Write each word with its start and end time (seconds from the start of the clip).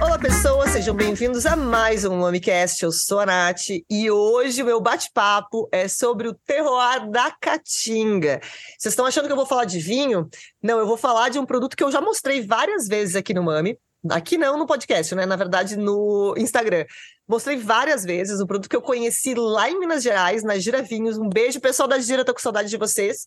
Olá, 0.00 0.18
pessoas, 0.18 0.70
sejam 0.70 0.94
bem-vindos 0.96 1.46
a 1.46 1.54
mais 1.54 2.04
um 2.04 2.18
MamiCast. 2.18 2.82
Eu 2.82 2.90
sou 2.90 3.20
a 3.20 3.26
Nath 3.26 3.68
e 3.88 4.10
hoje 4.10 4.62
o 4.62 4.66
meu 4.66 4.80
bate-papo 4.80 5.68
é 5.70 5.86
sobre 5.86 6.26
o 6.26 6.34
terroir 6.34 7.08
da 7.08 7.30
Caatinga. 7.30 8.40
Vocês 8.76 8.92
estão 8.92 9.06
achando 9.06 9.26
que 9.26 9.32
eu 9.32 9.36
vou 9.36 9.46
falar 9.46 9.64
de 9.64 9.78
vinho? 9.78 10.28
Não, 10.60 10.80
eu 10.80 10.86
vou 10.86 10.96
falar 10.96 11.28
de 11.28 11.38
um 11.38 11.46
produto 11.46 11.76
que 11.76 11.84
eu 11.84 11.92
já 11.92 12.00
mostrei 12.00 12.44
várias 12.44 12.88
vezes 12.88 13.14
aqui 13.14 13.32
no 13.32 13.44
Mami. 13.44 13.78
Aqui 14.10 14.36
não 14.36 14.58
no 14.58 14.66
podcast, 14.66 15.14
né? 15.14 15.24
Na 15.24 15.36
verdade, 15.36 15.76
no 15.76 16.34
Instagram. 16.36 16.84
Mostrei 17.28 17.56
várias 17.56 18.02
vezes 18.02 18.40
um 18.40 18.46
produto 18.46 18.68
que 18.68 18.76
eu 18.76 18.82
conheci 18.82 19.34
lá 19.34 19.70
em 19.70 19.78
Minas 19.78 20.02
Gerais, 20.02 20.42
na 20.42 20.58
Gira 20.58 20.82
Vinhos. 20.82 21.16
Um 21.16 21.28
beijo, 21.28 21.60
pessoal 21.60 21.88
da 21.88 22.00
Gira, 22.00 22.24
tô 22.24 22.34
com 22.34 22.40
saudade 22.40 22.68
de 22.68 22.76
vocês. 22.76 23.26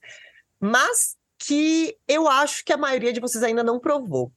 Mas 0.59 1.15
que 1.37 1.95
eu 2.07 2.27
acho 2.27 2.63
que 2.65 2.73
a 2.73 2.77
maioria 2.77 3.13
de 3.13 3.19
vocês 3.19 3.43
ainda 3.43 3.63
não 3.63 3.79
provou 3.79 4.31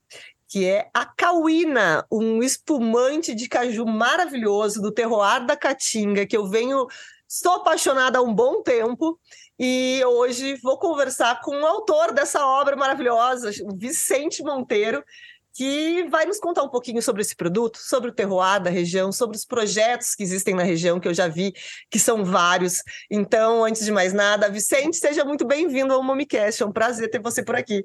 que 0.51 0.67
é 0.67 0.91
a 0.93 1.07
Cauína, 1.07 2.05
um 2.11 2.43
espumante 2.43 3.37
de 3.37 3.49
caju 3.49 3.87
maravilhoso 3.87 4.83
do 4.83 4.91
terroir 4.91 5.47
da 5.47 5.57
Caatinga, 5.57 6.27
que 6.27 6.37
eu 6.37 6.45
venho, 6.45 6.89
estou 7.29 7.53
apaixonada 7.53 8.19
há 8.19 8.23
um 8.23 8.35
bom 8.35 8.61
tempo, 8.61 9.17
e 9.57 10.03
hoje 10.05 10.57
vou 10.61 10.77
conversar 10.77 11.41
com 11.41 11.53
o 11.53 11.67
autor 11.67 12.13
dessa 12.13 12.45
obra 12.45 12.75
maravilhosa, 12.75 13.53
Vicente 13.77 14.43
Monteiro, 14.43 15.05
que 15.55 16.05
vai 16.09 16.25
nos 16.25 16.39
contar 16.39 16.63
um 16.63 16.69
pouquinho 16.69 17.03
sobre 17.03 17.23
esse 17.23 17.35
produto, 17.35 17.79
sobre 17.79 18.11
o 18.11 18.13
terroir 18.13 18.63
da 18.63 18.71
região, 18.71 19.13
sobre 19.13 19.37
os 19.37 19.45
projetos 19.45 20.15
que 20.15 20.23
existem 20.23 20.55
na 20.55 20.63
região, 20.63 21.01
que 21.01 21.09
eu 21.09 21.15
já 21.15 21.29
vi, 21.29 21.53
que 21.91 21.99
são 21.99 22.25
vários. 22.25 22.83
Então, 23.11 23.65
antes 23.65 23.85
de 23.85 23.93
mais 23.93 24.13
nada, 24.13 24.49
Vicente, 24.49 24.97
seja 24.97 25.25
muito 25.25 25.47
bem-vindo 25.47 25.93
ao 25.93 26.03
Momicast, 26.03 26.63
é 26.63 26.67
um 26.67 26.73
prazer 26.73 27.11
ter 27.11 27.21
você 27.21 27.43
por 27.43 27.57
aqui. 27.57 27.85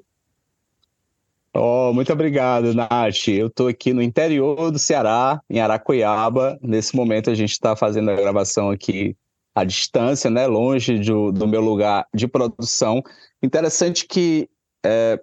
Oh, 1.58 1.90
muito 1.94 2.12
obrigado, 2.12 2.74
Nath. 2.74 3.28
Eu 3.28 3.46
estou 3.46 3.68
aqui 3.68 3.94
no 3.94 4.02
interior 4.02 4.70
do 4.70 4.78
Ceará, 4.78 5.40
em 5.48 5.58
Aracuiaba. 5.58 6.58
Nesse 6.60 6.94
momento 6.94 7.30
a 7.30 7.34
gente 7.34 7.52
está 7.52 7.74
fazendo 7.74 8.10
a 8.10 8.14
gravação 8.14 8.70
aqui 8.70 9.16
à 9.54 9.64
distância, 9.64 10.28
né, 10.28 10.46
longe 10.46 10.98
do, 10.98 11.32
do 11.32 11.48
meu 11.48 11.62
lugar 11.62 12.06
de 12.14 12.28
produção. 12.28 13.02
Interessante 13.42 14.06
que 14.06 14.50
é, 14.84 15.18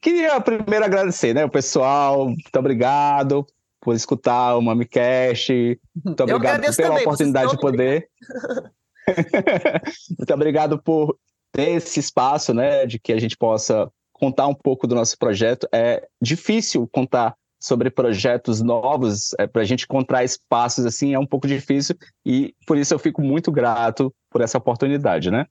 queria 0.00 0.40
primeiro 0.40 0.84
agradecer, 0.84 1.34
né, 1.34 1.44
o 1.44 1.50
pessoal. 1.50 2.26
Muito 2.26 2.56
obrigado 2.56 3.46
por 3.80 3.94
escutar 3.94 4.56
o 4.56 4.62
MamiCast. 4.62 5.80
Muito 6.04 6.22
obrigado 6.22 6.60
pela 6.60 6.88
também, 6.88 7.02
oportunidade 7.02 7.50
de 7.50 7.58
poder. 7.58 8.08
muito 10.18 10.34
obrigado 10.34 10.82
por 10.82 11.18
ter 11.52 11.70
esse 11.70 12.00
espaço, 12.00 12.54
né, 12.54 12.86
de 12.86 12.98
que 12.98 13.12
a 13.12 13.20
gente 13.20 13.36
possa 13.36 13.90
contar 14.12 14.46
um 14.46 14.54
pouco 14.54 14.86
do 14.86 14.94
nosso 14.94 15.18
projeto. 15.18 15.68
É 15.72 16.06
difícil 16.20 16.88
contar 16.90 17.36
sobre 17.60 17.90
projetos 17.90 18.60
novos, 18.60 19.34
é, 19.38 19.46
para 19.46 19.62
a 19.62 19.64
gente 19.64 19.84
encontrar 19.84 20.22
espaços 20.22 20.84
assim, 20.84 21.14
é 21.14 21.18
um 21.18 21.26
pouco 21.26 21.46
difícil, 21.46 21.96
e 22.24 22.54
por 22.66 22.76
isso 22.76 22.92
eu 22.92 22.98
fico 22.98 23.22
muito 23.22 23.50
grato 23.50 24.14
por 24.30 24.42
essa 24.42 24.58
oportunidade, 24.58 25.30
né? 25.30 25.46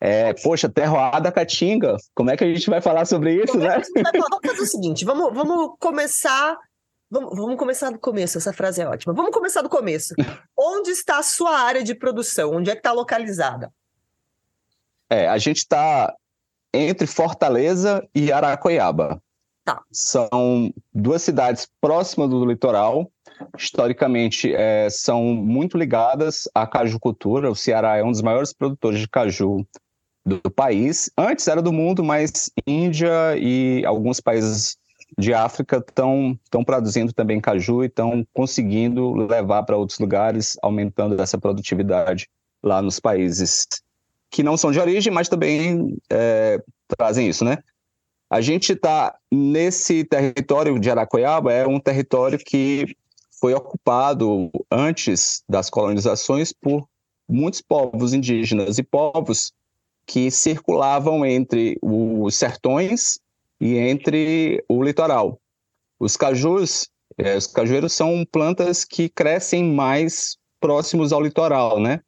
É, 0.00 0.32
poxa, 0.32 0.68
terroada 0.68 1.30
Caatinga, 1.30 1.96
como 2.14 2.30
é 2.30 2.36
que 2.36 2.42
a 2.42 2.46
gente 2.46 2.70
vai 2.70 2.80
falar 2.80 3.04
sobre 3.04 3.42
isso, 3.44 3.58
né? 3.58 3.82
Vamos 3.94 4.40
fazer 4.46 4.62
o 4.62 4.66
seguinte, 4.66 5.04
vamos, 5.04 5.34
vamos 5.34 5.76
começar 5.78 6.56
Vamos, 7.12 7.36
vamos, 7.36 7.56
começar 7.56 7.90
do 7.90 7.98
começo, 7.98 8.38
essa 8.38 8.52
frase 8.52 8.80
é 8.80 8.86
ótima. 8.86 9.12
Vamos 9.12 9.32
começar 9.32 9.62
do 9.62 9.68
começo. 9.68 10.14
Onde 10.56 10.90
está 10.90 11.18
a 11.18 11.24
sua 11.24 11.58
área 11.58 11.82
de 11.82 11.92
produção? 11.92 12.52
Onde 12.52 12.70
é 12.70 12.74
que 12.74 12.78
está 12.78 12.92
localizada? 12.92 13.72
É, 15.10 15.26
a 15.26 15.36
gente 15.36 15.56
está 15.56 16.14
entre 16.72 17.08
Fortaleza 17.08 18.08
e 18.14 18.30
Aracoiaba. 18.30 19.20
Tá. 19.64 19.82
São 19.90 20.72
duas 20.94 21.22
cidades 21.22 21.68
próximas 21.80 22.30
do 22.30 22.46
litoral. 22.46 23.10
Historicamente, 23.58 24.54
é, 24.54 24.88
são 24.88 25.24
muito 25.24 25.76
ligadas 25.76 26.48
à 26.54 26.64
cajucultura. 26.64 27.50
O 27.50 27.56
Ceará 27.56 27.96
é 27.96 28.04
um 28.04 28.12
dos 28.12 28.22
maiores 28.22 28.52
produtores 28.52 29.00
de 29.00 29.08
caju 29.08 29.66
do 30.24 30.40
país. 30.50 31.10
Antes 31.16 31.48
era 31.48 31.62
do 31.62 31.72
mundo, 31.72 32.04
mas 32.04 32.50
Índia 32.66 33.36
e 33.38 33.84
alguns 33.84 34.20
países 34.20 34.76
de 35.18 35.34
África 35.34 35.84
estão 35.86 36.38
produzindo 36.64 37.12
também 37.12 37.40
caju 37.40 37.82
e 37.82 37.86
estão 37.86 38.26
conseguindo 38.32 39.12
levar 39.12 39.62
para 39.64 39.76
outros 39.76 39.98
lugares, 39.98 40.56
aumentando 40.62 41.20
essa 41.20 41.38
produtividade 41.38 42.28
lá 42.62 42.80
nos 42.80 43.00
países 43.00 43.66
que 44.30 44.42
não 44.42 44.56
são 44.56 44.70
de 44.70 44.78
origem, 44.78 45.12
mas 45.12 45.28
também 45.28 45.96
é, 46.08 46.62
trazem 46.86 47.28
isso, 47.28 47.44
né? 47.44 47.58
A 48.30 48.40
gente 48.40 48.74
está 48.74 49.16
nesse 49.30 50.04
território 50.04 50.78
de 50.78 50.88
Aracoiaba, 50.88 51.52
é 51.52 51.66
um 51.66 51.80
território 51.80 52.38
que 52.38 52.96
foi 53.40 53.54
ocupado 53.54 54.50
antes 54.70 55.42
das 55.48 55.68
colonizações 55.68 56.52
por 56.52 56.86
muitos 57.28 57.60
povos 57.60 58.12
indígenas 58.12 58.78
e 58.78 58.84
povos 58.84 59.52
que 60.10 60.28
circulavam 60.28 61.24
entre 61.24 61.78
os 61.80 62.34
sertões 62.34 63.20
e 63.60 63.76
entre 63.76 64.60
o 64.68 64.82
litoral. 64.82 65.40
Os 66.00 66.16
cajus, 66.16 66.90
é, 67.16 67.36
os 67.36 67.46
cajueiros 67.46 67.92
são 67.92 68.24
plantas 68.24 68.84
que 68.84 69.08
crescem 69.08 69.62
mais 69.62 70.36
próximos 70.58 71.12
ao 71.12 71.20
litoral, 71.22 71.78
né? 71.78 72.00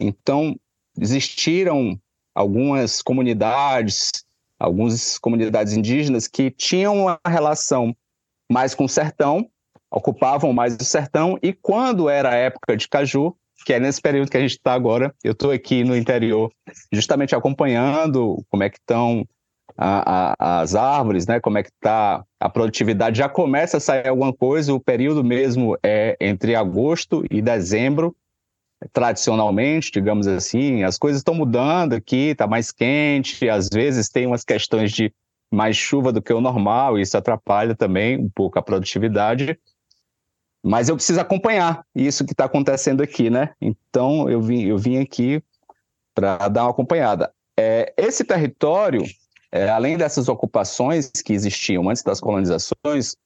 Então, 0.00 0.58
existiram 0.98 2.00
algumas 2.34 3.02
comunidades, 3.02 4.10
algumas 4.58 5.18
comunidades 5.18 5.74
indígenas 5.74 6.26
que 6.26 6.50
tinham 6.50 7.02
uma 7.02 7.20
relação 7.26 7.94
mais 8.50 8.74
com 8.74 8.86
o 8.86 8.88
sertão, 8.88 9.46
ocupavam 9.90 10.54
mais 10.54 10.74
o 10.74 10.84
sertão, 10.84 11.38
e 11.42 11.52
quando 11.52 12.08
era 12.08 12.30
a 12.30 12.34
época 12.34 12.78
de 12.78 12.88
caju, 12.88 13.36
que 13.64 13.72
é 13.72 13.80
nesse 13.80 14.00
período 14.00 14.30
que 14.30 14.36
a 14.36 14.40
gente 14.40 14.52
está 14.52 14.72
agora, 14.72 15.14
eu 15.22 15.32
estou 15.32 15.50
aqui 15.50 15.84
no 15.84 15.96
interior, 15.96 16.50
justamente 16.92 17.34
acompanhando 17.34 18.44
como 18.50 18.62
é 18.62 18.70
que 18.70 18.78
estão 18.78 19.26
as 19.76 20.74
árvores, 20.74 21.26
né? 21.26 21.40
Como 21.40 21.56
é 21.58 21.62
que 21.62 21.70
está 21.70 22.22
a 22.38 22.48
produtividade? 22.48 23.18
Já 23.18 23.28
começa 23.28 23.78
a 23.78 23.80
sair 23.80 24.08
alguma 24.08 24.32
coisa. 24.32 24.74
O 24.74 24.80
período 24.80 25.24
mesmo 25.24 25.78
é 25.82 26.16
entre 26.20 26.54
agosto 26.54 27.24
e 27.30 27.40
dezembro 27.40 28.14
tradicionalmente, 28.92 29.92
digamos 29.92 30.26
assim, 30.26 30.82
as 30.82 30.98
coisas 30.98 31.20
estão 31.20 31.34
mudando 31.34 31.92
aqui, 31.92 32.30
está 32.30 32.48
mais 32.48 32.72
quente, 32.72 33.48
às 33.48 33.68
vezes 33.72 34.08
tem 34.08 34.26
umas 34.26 34.44
questões 34.44 34.90
de 34.90 35.12
mais 35.52 35.76
chuva 35.76 36.12
do 36.12 36.20
que 36.20 36.32
o 36.32 36.40
normal, 36.40 36.98
e 36.98 37.02
isso 37.02 37.16
atrapalha 37.16 37.76
também 37.76 38.18
um 38.18 38.28
pouco 38.28 38.58
a 38.58 38.62
produtividade. 38.62 39.58
Mas 40.62 40.88
eu 40.88 40.94
preciso 40.94 41.20
acompanhar 41.20 41.84
isso 41.94 42.24
que 42.24 42.32
está 42.32 42.44
acontecendo 42.44 43.02
aqui, 43.02 43.28
né? 43.28 43.50
Então 43.60 44.30
eu 44.30 44.40
vim, 44.40 44.62
eu 44.62 44.78
vim 44.78 44.98
aqui 44.98 45.42
para 46.14 46.48
dar 46.48 46.64
uma 46.64 46.70
acompanhada. 46.70 47.32
É, 47.58 47.92
esse 47.96 48.24
território, 48.24 49.02
é, 49.50 49.68
além 49.68 49.96
dessas 49.96 50.28
ocupações 50.28 51.10
que 51.10 51.32
existiam 51.32 51.88
antes 51.88 52.02
das 52.02 52.20
colonizações, 52.20 53.16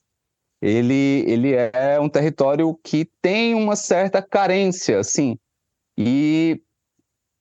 ele, 0.62 1.24
ele 1.26 1.52
é 1.52 2.00
um 2.00 2.08
território 2.08 2.74
que 2.82 3.08
tem 3.20 3.54
uma 3.54 3.76
certa 3.76 4.22
carência, 4.22 4.98
assim, 4.98 5.38
e 5.98 6.60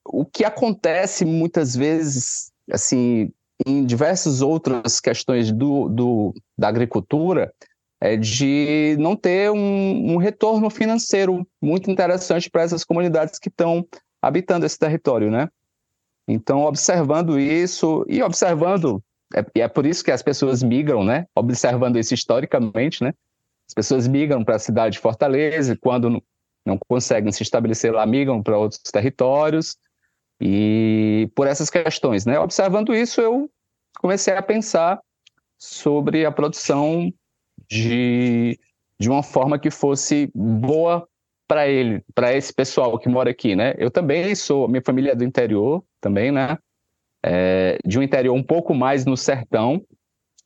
o 0.06 0.26
que 0.26 0.44
acontece 0.44 1.26
muitas 1.26 1.76
vezes, 1.76 2.52
assim, 2.72 3.32
em 3.66 3.86
diversas 3.86 4.42
outras 4.42 5.00
questões 5.00 5.52
do, 5.52 5.88
do 5.90 6.34
da 6.58 6.68
agricultura, 6.68 7.54
é 8.06 8.16
de 8.16 8.96
não 9.00 9.16
ter 9.16 9.50
um, 9.50 10.14
um 10.14 10.18
retorno 10.18 10.70
financeiro 10.70 11.46
muito 11.60 11.90
interessante 11.90 12.50
para 12.52 12.62
essas 12.62 12.84
comunidades 12.84 13.40
que 13.40 13.50
estão 13.50 13.86
habitando 14.22 14.66
esse 14.66 14.78
território, 14.78 15.32
né? 15.32 15.50
Então, 16.28 16.66
observando 16.66 17.40
isso 17.40 18.06
e 18.08 18.22
observando, 18.22 19.04
é, 19.36 19.44
e 19.56 19.62
é 19.62 19.68
por 19.68 19.88
isso 19.88 20.04
que 20.04 20.12
as 20.12 20.22
pessoas 20.22 20.62
migram, 20.62 21.04
né? 21.04 21.26
Observando 21.36 21.98
isso 21.98 22.14
historicamente, 22.14 23.04
né? 23.04 23.12
As 23.68 23.74
pessoas 23.74 24.08
migram 24.08 24.44
para 24.44 24.56
a 24.56 24.60
cidade 24.60 24.94
de 24.94 25.00
Fortaleza, 25.00 25.76
quando 25.76 26.22
não 26.64 26.78
conseguem 26.88 27.32
se 27.32 27.42
estabelecer 27.42 27.92
lá, 27.92 28.06
migram 28.06 28.42
para 28.42 28.58
outros 28.58 28.82
territórios, 28.92 29.78
e 30.40 31.30
por 31.36 31.48
essas 31.48 31.72
questões, 31.72 32.26
né? 32.26 32.40
Observando 32.40 32.94
isso, 32.94 33.20
eu 33.20 33.50
comecei 34.00 34.36
a 34.36 34.44
pensar 34.44 35.00
sobre 35.58 36.24
a 36.24 36.32
produção 36.32 37.12
de, 37.70 38.60
de 39.00 39.10
uma 39.10 39.24
forma 39.24 39.60
que 39.60 39.70
fosse 39.70 40.30
boa 40.34 41.08
para 41.48 41.68
ele, 41.68 42.04
para 42.14 42.34
esse 42.34 42.54
pessoal 42.54 42.98
que 42.98 43.08
mora 43.08 43.30
aqui, 43.30 43.56
né? 43.56 43.74
Eu 43.78 43.92
também 43.92 44.34
sou, 44.36 44.68
minha 44.68 44.82
família 44.84 45.12
é 45.12 45.16
do 45.16 45.24
interior 45.24 45.84
também, 46.02 46.32
né? 46.32 46.58
É, 47.24 47.78
de 47.86 48.00
um 48.00 48.04
interior 48.04 48.34
um 48.34 48.44
pouco 48.44 48.74
mais 48.74 49.06
no 49.06 49.16
sertão, 49.18 49.84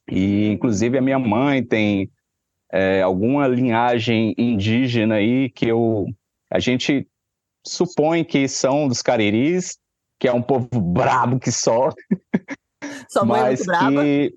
e 0.09 0.47
inclusive 0.47 0.97
a 0.97 1.01
minha 1.01 1.19
mãe 1.19 1.63
tem 1.63 2.09
é, 2.71 3.01
alguma 3.01 3.47
linhagem 3.47 4.33
indígena 4.37 5.15
aí 5.15 5.49
que 5.49 5.67
eu, 5.67 6.05
a 6.51 6.59
gente 6.59 7.07
supõe 7.65 8.23
que 8.23 8.47
são 8.47 8.87
dos 8.87 9.01
cariris, 9.01 9.77
que 10.19 10.27
é 10.27 10.33
um 10.33 10.41
povo 10.41 10.67
brabo 10.81 11.39
que 11.39 11.51
só. 11.51 11.89
Sua 13.09 13.25
mãe 13.25 13.41
Mas 13.41 13.61
é 13.61 13.65
muito 13.65 13.79
brava? 13.79 14.03
Que... 14.03 14.35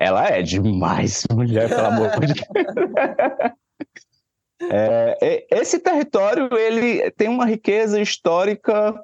Ela 0.00 0.28
é 0.28 0.40
demais, 0.40 1.24
mulher, 1.30 1.68
pelo 1.68 1.86
amor 1.86 2.10
de 2.20 2.34
Deus. 2.34 2.46
É, 4.62 5.46
esse 5.50 5.78
território 5.78 6.50
ele 6.52 7.10
tem 7.12 7.28
uma 7.28 7.46
riqueza 7.46 7.98
histórica 7.98 8.94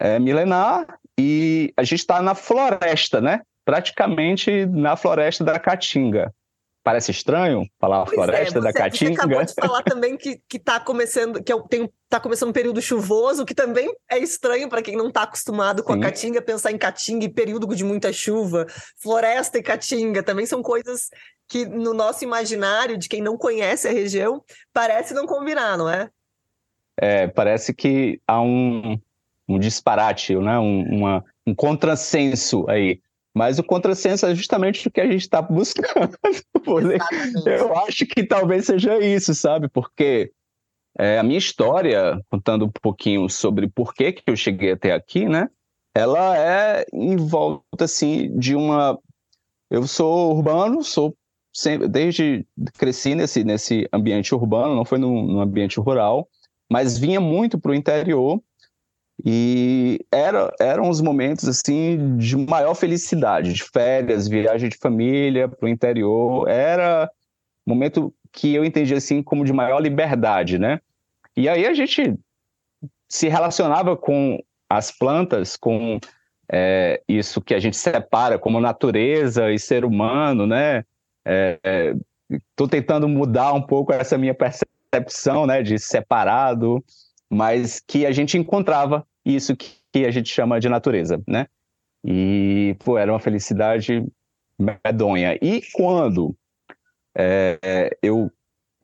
é, 0.00 0.18
milenar 0.18 0.98
e 1.16 1.72
a 1.76 1.84
gente 1.84 2.00
está 2.00 2.20
na 2.20 2.34
floresta, 2.34 3.20
né? 3.20 3.42
Praticamente 3.64 4.66
na 4.66 4.96
floresta 4.96 5.44
da 5.44 5.56
Caatinga. 5.56 6.34
Parece 6.84 7.12
estranho 7.12 7.64
falar 7.78 8.04
pois 8.04 8.14
floresta 8.14 8.58
é, 8.58 8.60
você, 8.60 8.66
da 8.66 8.72
Caatinga. 8.72 9.14
Você 9.14 9.20
acabou 9.20 9.44
de 9.44 9.54
falar 9.60 9.82
também 9.82 10.16
que 10.16 10.40
está 10.52 10.80
começando, 10.80 11.42
que 11.42 11.52
está 11.52 12.18
começando 12.18 12.48
um 12.48 12.52
período 12.52 12.82
chuvoso, 12.82 13.44
que 13.44 13.54
também 13.54 13.94
é 14.10 14.18
estranho 14.18 14.68
para 14.68 14.82
quem 14.82 14.96
não 14.96 15.08
está 15.08 15.22
acostumado 15.22 15.84
com 15.84 15.92
Sim. 15.92 16.00
a 16.00 16.02
Caatinga, 16.02 16.42
pensar 16.42 16.72
em 16.72 16.78
Caatinga 16.78 17.24
e 17.24 17.28
período 17.28 17.72
de 17.74 17.84
muita 17.84 18.12
chuva. 18.12 18.66
Floresta 18.98 19.58
e 19.58 19.62
Caatinga 19.62 20.22
também 20.22 20.44
são 20.44 20.60
coisas 20.60 21.08
que 21.48 21.66
no 21.66 21.94
nosso 21.94 22.24
imaginário, 22.24 22.98
de 22.98 23.08
quem 23.08 23.20
não 23.20 23.36
conhece 23.36 23.86
a 23.86 23.92
região, 23.92 24.42
parece 24.72 25.14
não 25.14 25.26
combinar, 25.26 25.76
não 25.76 25.88
é? 25.88 26.08
É, 26.98 27.26
parece 27.28 27.74
que 27.74 28.20
há 28.26 28.40
um, 28.40 28.98
um 29.48 29.58
disparate, 29.58 30.34
né? 30.34 30.58
um, 30.58 30.82
uma, 30.82 31.24
um 31.46 31.54
contrassenso 31.54 32.68
aí. 32.68 33.00
Mas 33.34 33.58
o 33.58 33.64
contrassenso 33.64 34.26
é 34.26 34.34
justamente 34.34 34.86
o 34.86 34.90
que 34.90 35.00
a 35.00 35.06
gente 35.06 35.22
está 35.22 35.40
buscando. 35.40 36.16
eu 37.46 37.76
acho 37.78 38.06
que 38.06 38.24
talvez 38.24 38.66
seja 38.66 38.98
isso, 38.98 39.34
sabe? 39.34 39.68
Porque 39.68 40.30
é, 40.98 41.18
a 41.18 41.22
minha 41.22 41.38
história, 41.38 42.20
contando 42.30 42.66
um 42.66 42.70
pouquinho 42.70 43.28
sobre 43.28 43.68
por 43.68 43.94
que, 43.94 44.12
que 44.12 44.22
eu 44.26 44.36
cheguei 44.36 44.72
até 44.72 44.92
aqui, 44.92 45.26
né? 45.26 45.48
Ela 45.94 46.36
é 46.36 46.84
em 46.92 47.16
volta, 47.16 47.84
assim, 47.84 48.36
de 48.38 48.54
uma... 48.54 48.98
Eu 49.70 49.86
sou 49.86 50.34
urbano, 50.34 50.82
sou 50.82 51.16
sempre, 51.54 51.88
desde 51.88 52.46
cresci 52.78 53.14
nesse, 53.14 53.44
nesse 53.44 53.88
ambiente 53.92 54.34
urbano, 54.34 54.74
não 54.74 54.84
foi 54.84 54.98
no, 54.98 55.22
no 55.22 55.40
ambiente 55.40 55.78
rural, 55.80 56.28
mas 56.70 56.98
vinha 56.98 57.20
muito 57.20 57.58
para 57.58 57.72
o 57.72 57.74
interior 57.74 58.42
e 59.24 60.04
era, 60.10 60.52
eram 60.58 60.88
os 60.88 61.00
momentos 61.00 61.46
assim 61.48 62.16
de 62.16 62.36
maior 62.36 62.74
felicidade, 62.74 63.52
de 63.52 63.62
férias, 63.62 64.26
viagem 64.26 64.68
de 64.68 64.76
família 64.76 65.48
para 65.48 65.64
o 65.64 65.68
interior. 65.68 66.48
Era 66.48 67.08
momento 67.64 68.12
que 68.32 68.52
eu 68.52 68.64
entendi 68.64 68.94
assim 68.94 69.22
como 69.22 69.44
de 69.44 69.52
maior 69.52 69.78
liberdade, 69.78 70.58
né? 70.58 70.80
E 71.36 71.48
aí 71.48 71.66
a 71.66 71.72
gente 71.72 72.18
se 73.08 73.28
relacionava 73.28 73.96
com 73.96 74.42
as 74.68 74.90
plantas, 74.90 75.56
com 75.56 76.00
é, 76.50 77.00
isso 77.06 77.40
que 77.40 77.54
a 77.54 77.60
gente 77.60 77.76
separa 77.76 78.38
como 78.38 78.60
natureza 78.60 79.52
e 79.52 79.58
ser 79.58 79.84
humano, 79.84 80.46
né? 80.46 80.84
Estou 81.24 82.66
é, 82.66 82.68
é, 82.68 82.70
tentando 82.70 83.08
mudar 83.08 83.52
um 83.52 83.62
pouco 83.62 83.92
essa 83.92 84.18
minha 84.18 84.34
percepção, 84.34 85.46
né, 85.46 85.62
de 85.62 85.78
separado, 85.78 86.84
mas 87.30 87.80
que 87.86 88.04
a 88.04 88.10
gente 88.10 88.36
encontrava 88.36 89.06
isso 89.24 89.56
que, 89.56 90.06
a 90.06 90.10
gente 90.10 90.32
chama 90.32 90.58
de 90.58 90.68
natureza, 90.68 91.22
né? 91.28 91.46
E, 92.04 92.74
pô, 92.82 92.96
era 92.96 93.12
uma 93.12 93.20
felicidade 93.20 94.04
medonha. 94.58 95.38
E 95.40 95.62
quando 95.74 96.34
é, 97.14 97.96
eu 98.02 98.30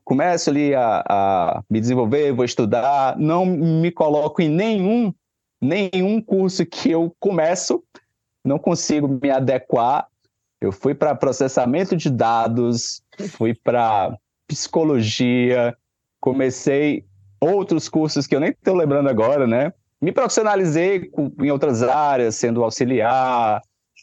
começo 0.05 0.51
ali 0.51 0.75
a, 0.75 1.03
a, 1.09 1.63
me 1.69 1.81
desenvolver, 1.81 2.33
vou 2.33 2.45
estudar, 2.45 3.19
não 3.19 3.45
me 3.45 3.91
coloco 3.91 4.41
em 4.41 4.49
nenhum, 4.49 5.13
nenhum 5.61 6.21
curso 6.21 6.65
que 6.65 6.91
eu 6.91 7.15
começo, 7.19 7.83
não 8.45 8.59
consigo 8.59 9.09
me 9.23 9.31
adequar. 9.31 10.07
Eu 10.61 10.73
fui 10.73 10.95
para 10.95 11.15
processamento 11.15 11.97
de 11.97 12.11
dados, 12.11 13.03
fui 13.31 13.55
para 13.55 14.17
psicologia, 14.47 15.77
comecei 16.21 17.05
outros 17.41 17.89
cursos 17.89 18.27
que 18.27 18.35
eu 18.35 18.41
nem 18.41 18.51
estou 18.51 18.75
lembrando 18.75 19.09
agora, 19.09 19.47
né? 19.47 19.73
Me 20.01 20.13
profissionalizei 20.13 21.11
em 21.41 21.51
outras 21.51 21.83
áreas, 21.83 22.37
sendo 22.37 22.63
auxiliar, 22.63 23.61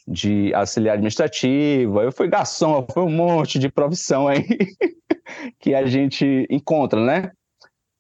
de 0.08 0.54
auxiliar 0.54 0.94
administrativo, 0.94 2.02
eu 2.02 2.12
fui 2.12 2.28
garçom, 2.28 2.86
foi 2.92 3.04
um 3.04 3.10
monte 3.10 3.58
de 3.58 3.70
profissão 3.70 4.28
aí 4.28 4.46
que 5.60 5.74
a 5.74 5.86
gente 5.86 6.46
encontra, 6.50 7.04
né? 7.04 7.32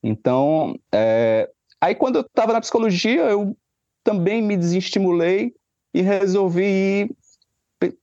Então, 0.03 0.77
é... 0.93 1.49
aí 1.81 1.95
quando 1.95 2.17
eu 2.17 2.21
estava 2.21 2.53
na 2.53 2.61
psicologia, 2.61 3.23
eu 3.23 3.57
também 4.03 4.41
me 4.41 4.55
desestimulei 4.55 5.53
e 5.93 6.01
resolvi 6.01 7.09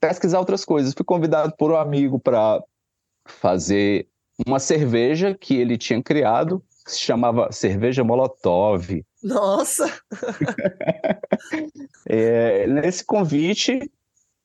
pesquisar 0.01 0.41
outras 0.41 0.65
coisas. 0.65 0.95
Fui 0.95 1.05
convidado 1.05 1.55
por 1.57 1.71
um 1.71 1.77
amigo 1.77 2.19
para 2.19 2.61
fazer 3.25 4.09
uma 4.45 4.59
cerveja 4.59 5.35
que 5.35 5.55
ele 5.55 5.79
tinha 5.79 6.03
criado, 6.03 6.63
que 6.85 6.93
se 6.93 7.01
chamava 7.01 7.53
Cerveja 7.53 8.03
Molotov. 8.03 9.05
Nossa! 9.23 9.87
é, 12.09 12.67
nesse 12.67 13.05
convite, 13.05 13.91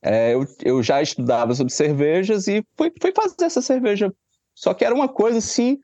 é, 0.02 0.34
eu, 0.34 0.46
eu, 0.64 0.84
já 0.84 1.02
estudava 1.02 1.54
sobre 1.56 1.74
cervejas 1.74 2.48
e 2.48 2.64
fui, 2.78 2.92
fui 3.02 3.12
fazer 3.12 3.46
essa 3.46 3.62
cerveja. 3.62 4.14
Só 4.54 4.74
que 4.74 4.86
era 4.86 4.94
uma 4.94 5.08
coisa 5.10 5.40
assim, 5.40 5.80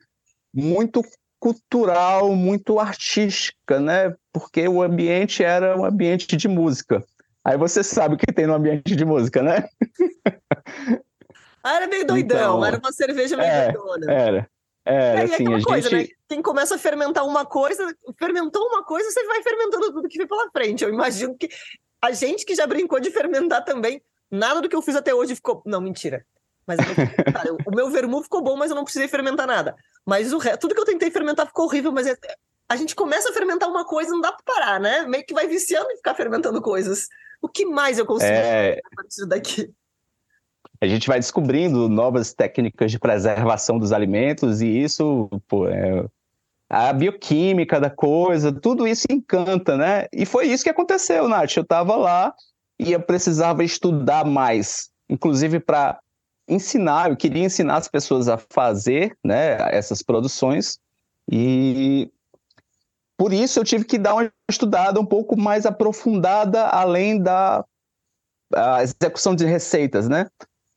muito 0.54 1.02
cultural, 1.40 2.36
muito 2.36 2.80
artística, 2.80 3.80
né? 3.80 4.16
Porque 4.32 4.68
o 4.68 4.82
ambiente 4.82 5.44
era 5.44 5.78
um 5.78 5.84
ambiente 5.84 6.38
de 6.38 6.48
música. 6.48 7.04
Aí 7.44 7.58
você 7.58 7.84
sabe 7.84 8.16
o 8.16 8.18
que 8.18 8.32
tem 8.32 8.48
no 8.48 8.54
ambiente 8.54 8.96
de 8.96 9.04
música, 9.04 9.42
né? 9.42 9.68
Ah, 11.62 11.78
era 11.78 11.88
meio 11.88 12.06
doidão, 12.06 12.38
então, 12.38 12.66
era 12.66 12.78
uma 12.78 12.92
cerveja 12.92 13.36
meio 13.38 13.50
é, 13.50 13.72
doidona. 13.72 14.12
Era. 14.12 14.50
É, 14.86 14.96
é 14.96 15.24
assim, 15.24 15.54
a 15.54 15.62
coisa, 15.62 15.90
gente... 15.90 16.10
né? 16.10 16.16
Quem 16.28 16.42
começa 16.42 16.76
a 16.76 16.78
fermentar 16.78 17.26
uma 17.26 17.46
coisa, 17.46 17.96
fermentou 18.18 18.62
uma 18.68 18.84
coisa, 18.84 19.10
você 19.10 19.24
vai 19.26 19.42
fermentando 19.42 19.94
tudo 19.94 20.10
que 20.10 20.18
vem 20.18 20.28
pela 20.28 20.50
frente. 20.52 20.84
Eu 20.84 20.90
imagino 20.90 21.38
que 21.38 21.50
a 22.02 22.12
gente 22.12 22.46
que 22.46 22.54
já 22.54 22.68
brincou 22.68 23.00
de 23.00 23.12
fermentar 23.12 23.64
também, 23.64 24.02
nada 24.30 24.62
do 24.62 24.68
que 24.68 24.76
eu 24.76 24.82
fiz 24.82 24.96
até 24.96 25.14
hoje 25.14 25.36
ficou. 25.36 25.62
Não, 25.66 25.80
mentira. 25.80 26.26
Mas 26.68 26.78
cara, 27.34 27.54
o 27.66 27.76
meu 27.76 27.90
vermu 27.90 28.22
ficou 28.22 28.42
bom, 28.42 28.58
mas 28.58 28.72
eu 28.72 28.76
não 28.76 28.84
precisei 28.84 29.08
fermentar 29.08 29.48
nada. 29.48 29.76
Mas 30.06 30.34
o 30.34 30.38
resto, 30.38 30.62
tudo 30.62 30.76
que 30.76 30.82
eu 30.82 30.86
tentei 30.86 31.10
fermentar 31.12 31.48
ficou 31.48 31.66
horrível, 31.66 31.92
mas 31.92 32.08
é... 32.08 32.18
a 32.68 32.76
gente 32.76 32.96
começa 32.96 33.30
a 33.30 33.34
fermentar 33.34 33.70
uma 33.70 33.86
coisa, 33.86 34.12
não 34.12 34.22
dá 34.22 34.32
para 34.32 34.44
parar, 34.44 34.80
né? 34.80 35.04
Meio 35.04 35.26
que 35.26 35.34
vai 35.34 35.48
viciando 35.48 35.90
e 35.92 35.98
ficar 35.98 36.14
fermentando 36.14 36.62
coisas. 36.62 37.08
O 37.42 37.48
que 37.48 37.66
mais 37.66 37.98
eu 37.98 38.06
consigo 38.06 38.32
é... 38.32 38.80
a 38.80 38.96
partir 38.96 39.26
daqui? 39.28 39.74
A 40.84 40.88
gente 40.88 41.08
vai 41.08 41.18
descobrindo 41.18 41.88
novas 41.88 42.34
técnicas 42.34 42.92
de 42.92 43.00
preservação 43.00 43.80
dos 43.80 43.94
alimentos 43.94 44.62
e 44.62 44.68
isso, 44.68 45.30
pô, 45.48 45.66
é, 45.68 46.06
a 46.70 46.92
bioquímica 46.92 47.80
da 47.80 47.90
coisa, 47.90 48.52
tudo 48.52 48.86
isso 48.86 49.08
encanta, 49.10 49.78
né? 49.78 50.08
E 50.12 50.26
foi 50.26 50.48
isso 50.48 50.64
que 50.64 50.70
aconteceu, 50.70 51.30
Nath. 51.30 51.56
Eu 51.56 51.64
estava 51.64 51.96
lá 51.96 52.34
e 52.78 52.92
eu 52.92 53.00
precisava 53.00 53.64
estudar 53.64 54.26
mais, 54.26 54.90
inclusive 55.10 55.62
para 55.62 56.00
ensinar, 56.50 57.10
eu 57.10 57.16
queria 57.16 57.46
ensinar 57.46 57.78
as 57.78 57.88
pessoas 57.88 58.28
a 58.28 58.38
fazer 58.38 59.16
né, 59.24 59.56
essas 59.72 60.02
produções 60.02 60.78
e 61.32 62.12
por 63.18 63.32
isso 63.32 63.58
eu 63.58 63.64
tive 63.64 63.86
que 63.86 63.98
dar 63.98 64.16
uma 64.16 64.30
estudada 64.50 65.00
um 65.00 65.06
pouco 65.06 65.40
mais 65.40 65.66
aprofundada 65.66 66.68
além 66.68 67.22
da 67.22 67.64
execução 68.82 69.34
de 69.34 69.46
receitas, 69.46 70.10
né? 70.10 70.28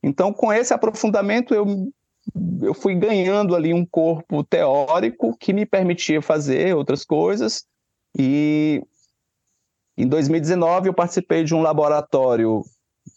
Então, 0.03 0.31
com 0.31 0.51
esse 0.51 0.73
aprofundamento, 0.73 1.53
eu, 1.53 1.91
eu 2.61 2.73
fui 2.73 2.95
ganhando 2.95 3.55
ali 3.55 3.73
um 3.73 3.85
corpo 3.85 4.43
teórico 4.43 5.35
que 5.37 5.53
me 5.53 5.65
permitia 5.65 6.21
fazer 6.21 6.75
outras 6.75 7.03
coisas. 7.03 7.65
E 8.17 8.81
em 9.97 10.07
2019, 10.07 10.89
eu 10.89 10.93
participei 10.93 11.43
de 11.43 11.55
um 11.55 11.61
laboratório, 11.61 12.61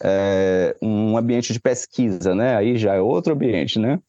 é, 0.02 0.74
um 0.80 1.16
ambiente 1.16 1.52
de 1.52 1.60
pesquisa, 1.60 2.34
né? 2.34 2.56
Aí 2.56 2.76
já 2.78 2.94
é 2.94 3.00
outro 3.00 3.34
ambiente, 3.34 3.78
né? 3.78 4.00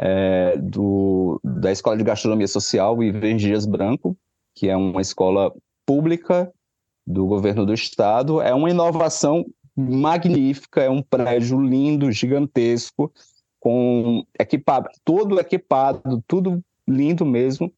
É, 0.00 0.56
do, 0.56 1.40
da 1.44 1.70
Escola 1.72 1.96
de 1.96 2.04
Gastronomia 2.04 2.46
Social 2.46 3.02
Ivan 3.02 3.36
Dias 3.36 3.66
Branco, 3.66 4.16
que 4.54 4.68
é 4.68 4.76
uma 4.76 5.02
escola 5.02 5.52
pública 5.84 6.50
do 7.06 7.26
governo 7.26 7.66
do 7.66 7.74
estado. 7.74 8.40
É 8.40 8.54
uma 8.54 8.70
inovação 8.70 9.44
magnífica, 9.78 10.82
é 10.82 10.90
um 10.90 11.02
prédio 11.02 11.60
lindo, 11.60 12.10
gigantesco, 12.10 13.12
com 13.60 14.24
equipado, 14.38 14.88
todo 15.04 15.38
equipado, 15.38 16.22
tudo 16.26 16.62
lindo 16.86 17.24
mesmo. 17.24 17.72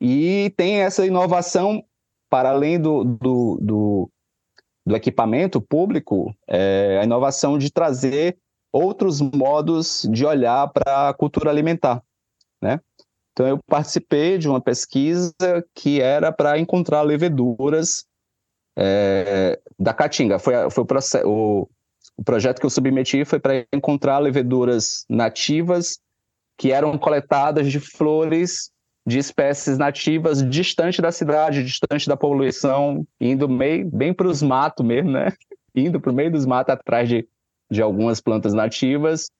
E 0.00 0.52
tem 0.56 0.80
essa 0.80 1.06
inovação, 1.06 1.84
para 2.28 2.50
além 2.50 2.80
do, 2.80 3.04
do, 3.04 3.58
do, 3.60 4.10
do 4.84 4.96
equipamento 4.96 5.60
público, 5.60 6.34
é 6.48 6.98
a 7.00 7.04
inovação 7.04 7.56
de 7.56 7.70
trazer 7.70 8.36
outros 8.72 9.20
modos 9.20 10.06
de 10.10 10.26
olhar 10.26 10.68
para 10.68 11.08
a 11.08 11.14
cultura 11.14 11.50
alimentar, 11.50 12.02
né? 12.60 12.80
Então 13.32 13.46
eu 13.46 13.58
participei 13.66 14.38
de 14.38 14.48
uma 14.48 14.60
pesquisa 14.60 15.34
que 15.74 16.00
era 16.00 16.32
para 16.32 16.58
encontrar 16.58 17.02
leveduras 17.02 18.05
é, 18.76 19.58
da 19.78 19.94
Caatinga. 19.94 20.38
Foi, 20.38 20.54
foi 20.70 20.84
o, 20.84 21.28
o, 21.28 21.68
o 22.16 22.24
projeto 22.24 22.60
que 22.60 22.66
eu 22.66 22.70
submeti 22.70 23.24
foi 23.24 23.38
para 23.38 23.66
encontrar 23.72 24.18
leveduras 24.18 25.04
nativas 25.08 25.98
que 26.58 26.72
eram 26.72 26.96
coletadas 26.96 27.70
de 27.70 27.78
flores 27.78 28.70
de 29.06 29.18
espécies 29.18 29.78
nativas 29.78 30.42
distante 30.48 31.00
da 31.00 31.12
cidade, 31.12 31.62
distante 31.62 32.08
da 32.08 32.16
poluição, 32.16 33.06
indo 33.20 33.48
meio, 33.48 33.88
bem 33.88 34.12
para 34.12 34.26
os 34.26 34.42
matos 34.42 34.84
mesmo, 34.84 35.12
né? 35.12 35.32
Indo 35.76 36.00
para 36.00 36.10
o 36.10 36.14
meio 36.14 36.32
dos 36.32 36.46
matos 36.46 36.72
atrás 36.74 37.08
de, 37.08 37.28
de 37.70 37.82
algumas 37.82 38.20
plantas 38.20 38.54
nativas, 38.54 39.30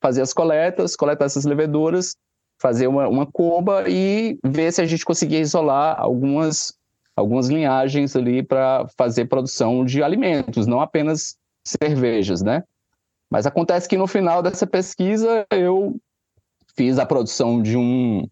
fazer 0.00 0.22
as 0.22 0.32
coletas, 0.32 0.94
coletar 0.94 1.24
essas 1.24 1.44
leveduras, 1.44 2.14
fazer 2.60 2.86
uma, 2.86 3.08
uma 3.08 3.26
cuba 3.26 3.84
e 3.88 4.38
ver 4.44 4.70
se 4.72 4.82
a 4.82 4.86
gente 4.86 5.04
conseguia 5.04 5.40
isolar 5.40 5.98
algumas, 5.98 6.74
algumas 7.16 7.48
linhagens 7.48 8.14
ali 8.16 8.42
para 8.42 8.86
fazer 8.96 9.26
produção 9.26 9.84
de 9.84 10.02
alimentos, 10.02 10.66
não 10.66 10.80
apenas 10.80 11.36
cervejas, 11.64 12.42
né? 12.42 12.64
Mas 13.30 13.46
acontece 13.46 13.88
que 13.88 13.96
no 13.96 14.06
final 14.06 14.42
dessa 14.42 14.66
pesquisa 14.66 15.46
eu 15.50 15.96
fiz 16.74 16.98
a 16.98 17.06
produção 17.06 17.62
de 17.62 17.76
um 17.76 18.26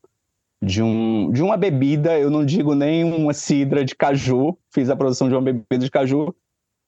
de, 0.60 0.82
um, 0.82 1.30
de 1.30 1.40
uma 1.40 1.56
bebida, 1.56 2.18
eu 2.18 2.30
não 2.30 2.44
digo 2.44 2.74
nem 2.74 3.04
uma 3.04 3.32
cidra 3.32 3.84
de 3.84 3.94
caju, 3.94 4.58
fiz 4.70 4.90
a 4.90 4.96
produção 4.96 5.28
de 5.28 5.34
uma 5.34 5.42
bebida 5.42 5.78
de 5.78 5.90
caju, 5.90 6.34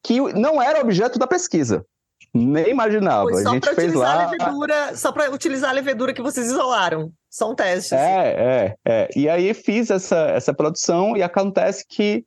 que 0.02 0.18
não 0.32 0.60
era 0.60 0.80
objeto 0.80 1.20
da 1.20 1.26
pesquisa. 1.26 1.86
Nem 2.32 2.68
imaginava. 2.68 3.28
Foi 3.28 3.42
só 3.42 3.50
a 3.50 3.52
gente 3.54 3.74
fez 3.74 3.92
lá. 3.94 4.24
A 4.24 4.30
levedura, 4.30 4.96
só 4.96 5.10
para 5.10 5.30
utilizar 5.30 5.70
a 5.70 5.72
levedura 5.72 6.14
que 6.14 6.22
vocês 6.22 6.46
isolaram. 6.46 7.12
São 7.28 7.54
testes. 7.54 7.92
É, 7.92 7.96
é, 8.28 8.76
é. 8.86 9.08
E 9.16 9.28
aí 9.28 9.52
fiz 9.52 9.90
essa, 9.90 10.16
essa 10.30 10.54
produção 10.54 11.16
e 11.16 11.22
acontece 11.22 11.84
que 11.88 12.24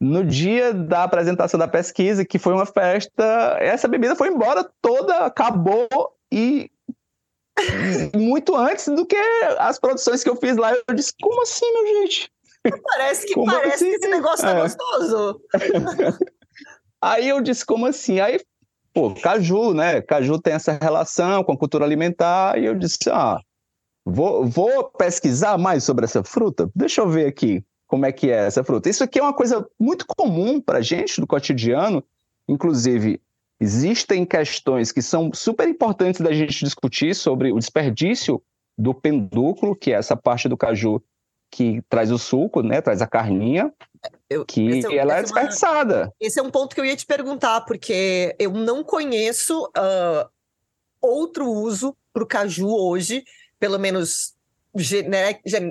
no 0.00 0.24
dia 0.24 0.74
da 0.74 1.04
apresentação 1.04 1.58
da 1.58 1.68
pesquisa, 1.68 2.24
que 2.24 2.38
foi 2.38 2.52
uma 2.52 2.66
festa, 2.66 3.56
essa 3.60 3.88
bebida 3.88 4.14
foi 4.14 4.28
embora 4.28 4.68
toda, 4.82 5.18
acabou 5.20 5.88
e 6.30 6.70
muito 8.14 8.54
antes 8.54 8.86
do 8.88 9.06
que 9.06 9.16
as 9.58 9.78
produções 9.78 10.22
que 10.22 10.28
eu 10.28 10.36
fiz 10.36 10.56
lá. 10.56 10.74
Eu 10.74 10.94
disse, 10.94 11.14
como 11.20 11.42
assim, 11.42 11.72
meu 11.72 12.02
gente? 12.02 12.30
Parece 12.82 13.26
que, 13.26 13.34
parece 13.44 13.74
assim? 13.74 13.90
que 13.90 13.96
esse 13.96 14.08
negócio 14.08 14.44
tá 14.44 14.52
é. 14.52 14.60
gostoso. 14.60 15.40
Aí 17.00 17.28
eu 17.28 17.40
disse, 17.42 17.64
como 17.64 17.86
assim? 17.86 18.20
Aí, 18.20 18.40
pô, 18.94 19.12
caju, 19.12 19.74
né? 19.74 20.00
Caju 20.00 20.38
tem 20.38 20.54
essa 20.54 20.78
relação 20.80 21.42
com 21.42 21.52
a 21.52 21.58
cultura 21.58 21.84
alimentar. 21.84 22.56
E 22.56 22.64
eu 22.64 22.74
disse, 22.74 23.10
ah, 23.10 23.40
vou, 24.06 24.46
vou 24.46 24.84
pesquisar 24.84 25.58
mais 25.58 25.82
sobre 25.82 26.04
essa 26.04 26.22
fruta? 26.22 26.70
Deixa 26.74 27.00
eu 27.00 27.08
ver 27.08 27.26
aqui 27.26 27.62
como 27.88 28.06
é 28.06 28.12
que 28.12 28.30
é 28.30 28.46
essa 28.46 28.62
fruta. 28.62 28.88
Isso 28.88 29.02
aqui 29.02 29.18
é 29.18 29.22
uma 29.22 29.34
coisa 29.34 29.68
muito 29.78 30.06
comum 30.06 30.60
para 30.60 30.80
gente 30.80 31.20
no 31.20 31.26
cotidiano. 31.26 32.02
Inclusive, 32.48 33.20
existem 33.60 34.24
questões 34.24 34.92
que 34.92 35.02
são 35.02 35.30
super 35.34 35.68
importantes 35.68 36.20
da 36.20 36.32
gente 36.32 36.64
discutir 36.64 37.14
sobre 37.14 37.52
o 37.52 37.58
desperdício 37.58 38.40
do 38.78 38.94
pendúculo, 38.94 39.74
que 39.74 39.92
é 39.92 39.96
essa 39.96 40.16
parte 40.16 40.48
do 40.48 40.56
caju 40.56 41.02
que 41.50 41.82
traz 41.88 42.10
o 42.10 42.18
suco, 42.18 42.62
né, 42.62 42.80
traz 42.80 43.00
a 43.00 43.06
carninha, 43.06 43.72
eu, 44.28 44.44
que 44.44 44.84
é, 44.86 44.96
ela 44.96 45.18
é 45.18 45.22
desperdiçada. 45.22 46.02
Uma, 46.02 46.12
esse 46.20 46.38
é 46.38 46.42
um 46.42 46.50
ponto 46.50 46.74
que 46.74 46.80
eu 46.80 46.84
ia 46.84 46.96
te 46.96 47.06
perguntar, 47.06 47.60
porque 47.62 48.34
eu 48.38 48.50
não 48.50 48.82
conheço 48.82 49.64
uh, 49.66 50.28
outro 51.00 51.48
uso 51.48 51.96
para 52.12 52.22
o 52.22 52.26
caju 52.26 52.68
hoje, 52.68 53.24
pelo 53.58 53.78
menos 53.78 54.34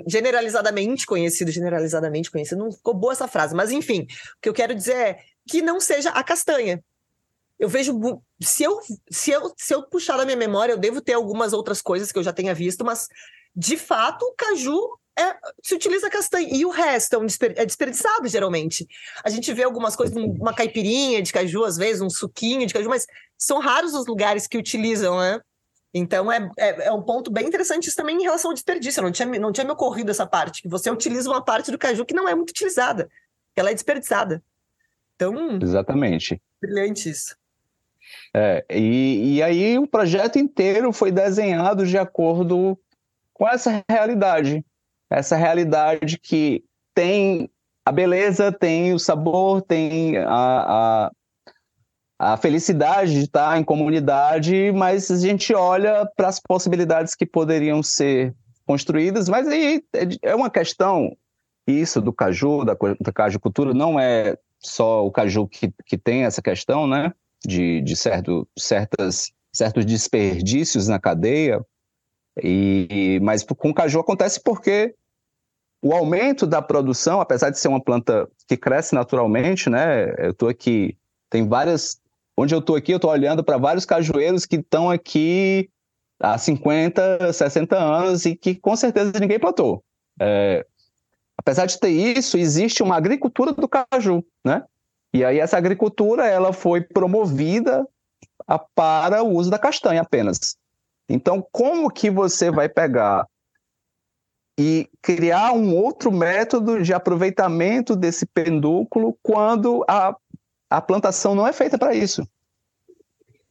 generalizadamente 0.06 1.04
conhecido, 1.04 1.50
generalizadamente 1.50 2.30
conhecido, 2.30 2.64
não 2.64 2.72
ficou 2.72 2.94
boa 2.94 3.12
essa 3.12 3.28
frase, 3.28 3.54
mas 3.54 3.70
enfim, 3.70 4.06
o 4.36 4.40
que 4.40 4.48
eu 4.48 4.54
quero 4.54 4.74
dizer 4.74 4.96
é 4.96 5.18
que 5.46 5.60
não 5.60 5.78
seja 5.78 6.10
a 6.10 6.24
castanha. 6.24 6.82
Eu 7.58 7.68
vejo. 7.68 8.00
Se 8.40 8.64
eu, 8.64 8.80
se, 9.10 9.30
eu, 9.30 9.52
se 9.56 9.74
eu 9.74 9.82
puxar 9.84 10.16
da 10.16 10.24
minha 10.24 10.36
memória, 10.36 10.72
eu 10.72 10.78
devo 10.78 11.00
ter 11.00 11.12
algumas 11.12 11.52
outras 11.52 11.80
coisas 11.80 12.10
que 12.10 12.18
eu 12.18 12.22
já 12.22 12.32
tenha 12.32 12.54
visto, 12.54 12.84
mas 12.84 13.06
de 13.54 13.76
fato, 13.76 14.24
o 14.24 14.34
caju 14.34 14.98
é, 15.18 15.36
se 15.62 15.74
utiliza 15.74 16.10
castanha. 16.10 16.48
E 16.50 16.64
o 16.64 16.70
resto 16.70 17.14
é, 17.14 17.18
um 17.18 17.26
desper, 17.26 17.54
é 17.56 17.64
desperdiçado, 17.64 18.28
geralmente. 18.28 18.86
A 19.24 19.30
gente 19.30 19.52
vê 19.52 19.62
algumas 19.62 19.94
coisas, 19.94 20.16
uma 20.16 20.54
caipirinha 20.54 21.22
de 21.22 21.32
caju, 21.32 21.64
às 21.64 21.76
vezes, 21.76 22.02
um 22.02 22.10
suquinho 22.10 22.66
de 22.66 22.74
caju, 22.74 22.88
mas 22.88 23.06
são 23.38 23.58
raros 23.58 23.94
os 23.94 24.06
lugares 24.06 24.46
que 24.46 24.58
utilizam, 24.58 25.18
né? 25.18 25.40
Então 25.96 26.30
é, 26.30 26.50
é, 26.58 26.86
é, 26.86 26.92
um 26.92 27.02
ponto 27.02 27.30
bem 27.30 27.46
interessante 27.46 27.86
isso 27.86 27.96
também 27.96 28.16
em 28.16 28.22
relação 28.22 28.50
ao 28.50 28.54
desperdício. 28.54 29.00
Não 29.00 29.12
tinha, 29.12 29.28
não 29.38 29.52
tinha 29.52 29.64
me 29.64 29.70
ocorrido 29.70 30.10
essa 30.10 30.26
parte, 30.26 30.62
que 30.62 30.68
você 30.68 30.90
utiliza 30.90 31.30
uma 31.30 31.42
parte 31.42 31.70
do 31.70 31.78
caju 31.78 32.04
que 32.04 32.14
não 32.14 32.28
é 32.28 32.34
muito 32.34 32.50
utilizada, 32.50 33.08
que 33.54 33.60
ela 33.60 33.70
é 33.70 33.74
desperdiçada. 33.74 34.42
Então. 35.14 35.58
Exatamente. 35.62 36.42
Brilhante 36.60 37.10
isso. 37.10 37.36
É, 38.34 38.64
e, 38.68 39.36
e 39.36 39.42
aí 39.42 39.78
o 39.78 39.86
projeto 39.86 40.36
inteiro 40.36 40.92
foi 40.92 41.12
desenhado 41.12 41.86
de 41.86 41.96
acordo 41.96 42.76
com 43.32 43.48
essa 43.48 43.84
realidade. 43.88 44.64
Essa 45.10 45.36
realidade 45.36 46.18
que 46.18 46.64
tem 46.94 47.50
a 47.84 47.92
beleza, 47.92 48.50
tem 48.50 48.92
o 48.92 48.98
sabor, 48.98 49.62
tem 49.62 50.16
a, 50.18 50.26
a, 50.28 51.10
a 52.18 52.36
felicidade 52.36 53.12
de 53.12 53.24
estar 53.24 53.58
em 53.58 53.64
comunidade, 53.64 54.72
mas 54.72 55.10
a 55.10 55.16
gente 55.18 55.54
olha 55.54 56.08
para 56.16 56.28
as 56.28 56.40
possibilidades 56.40 57.14
que 57.14 57.26
poderiam 57.26 57.82
ser 57.82 58.34
construídas, 58.66 59.28
mas 59.28 59.46
aí 59.46 59.82
é 60.22 60.34
uma 60.34 60.48
questão, 60.48 61.14
isso 61.66 62.00
do 62.00 62.12
caju, 62.12 62.64
da, 62.64 62.74
da 63.00 63.12
caju 63.12 63.38
cultura, 63.38 63.74
não 63.74 64.00
é 64.00 64.38
só 64.58 65.04
o 65.04 65.10
caju 65.10 65.46
que, 65.46 65.70
que 65.84 65.98
tem 65.98 66.24
essa 66.24 66.40
questão, 66.40 66.86
né? 66.86 67.12
de, 67.46 67.80
de 67.82 67.94
certo, 67.94 68.48
certas, 68.58 69.30
certos 69.52 69.84
desperdícios 69.84 70.88
na 70.88 70.98
cadeia, 70.98 71.64
e, 72.42 73.20
mas 73.22 73.42
com 73.42 73.70
o 73.70 73.74
caju 73.74 74.00
acontece 74.00 74.40
porque 74.42 74.94
o 75.82 75.92
aumento 75.92 76.46
da 76.46 76.62
produção, 76.62 77.20
apesar 77.20 77.50
de 77.50 77.58
ser 77.58 77.68
uma 77.68 77.82
planta 77.82 78.28
que 78.48 78.56
cresce 78.56 78.94
naturalmente, 78.94 79.68
né? 79.68 80.14
Eu 80.18 80.30
estou 80.30 80.48
aqui, 80.48 80.96
tem 81.28 81.46
várias. 81.46 82.00
Onde 82.36 82.54
eu 82.54 82.58
estou 82.58 82.74
aqui, 82.74 82.90
eu 82.90 82.96
estou 82.96 83.10
olhando 83.10 83.44
para 83.44 83.58
vários 83.58 83.84
cajueiros 83.84 84.46
que 84.46 84.56
estão 84.56 84.90
aqui 84.90 85.68
há 86.18 86.38
50, 86.38 87.32
60 87.32 87.76
anos 87.76 88.24
e 88.24 88.34
que 88.34 88.54
com 88.54 88.74
certeza 88.74 89.12
ninguém 89.20 89.38
plantou. 89.38 89.84
É, 90.18 90.66
apesar 91.36 91.66
de 91.66 91.78
ter 91.78 91.90
isso, 91.90 92.38
existe 92.38 92.82
uma 92.82 92.96
agricultura 92.96 93.52
do 93.52 93.68
caju, 93.68 94.24
né? 94.44 94.64
E 95.12 95.24
aí 95.24 95.38
essa 95.38 95.56
agricultura 95.56 96.26
ela 96.26 96.52
foi 96.52 96.80
promovida 96.80 97.86
para 98.74 99.22
o 99.22 99.36
uso 99.36 99.50
da 99.50 99.58
castanha 99.58 100.00
apenas. 100.00 100.56
Então, 101.08 101.46
como 101.52 101.90
que 101.90 102.10
você 102.10 102.50
vai 102.50 102.68
pegar 102.68 103.26
e 104.58 104.88
criar 105.02 105.52
um 105.52 105.74
outro 105.74 106.10
método 106.10 106.82
de 106.82 106.94
aproveitamento 106.94 107.96
desse 107.96 108.24
pendúculo 108.24 109.18
quando 109.22 109.84
a, 109.88 110.16
a 110.70 110.80
plantação 110.80 111.34
não 111.34 111.46
é 111.46 111.52
feita 111.52 111.78
para 111.78 111.94
isso? 111.94 112.26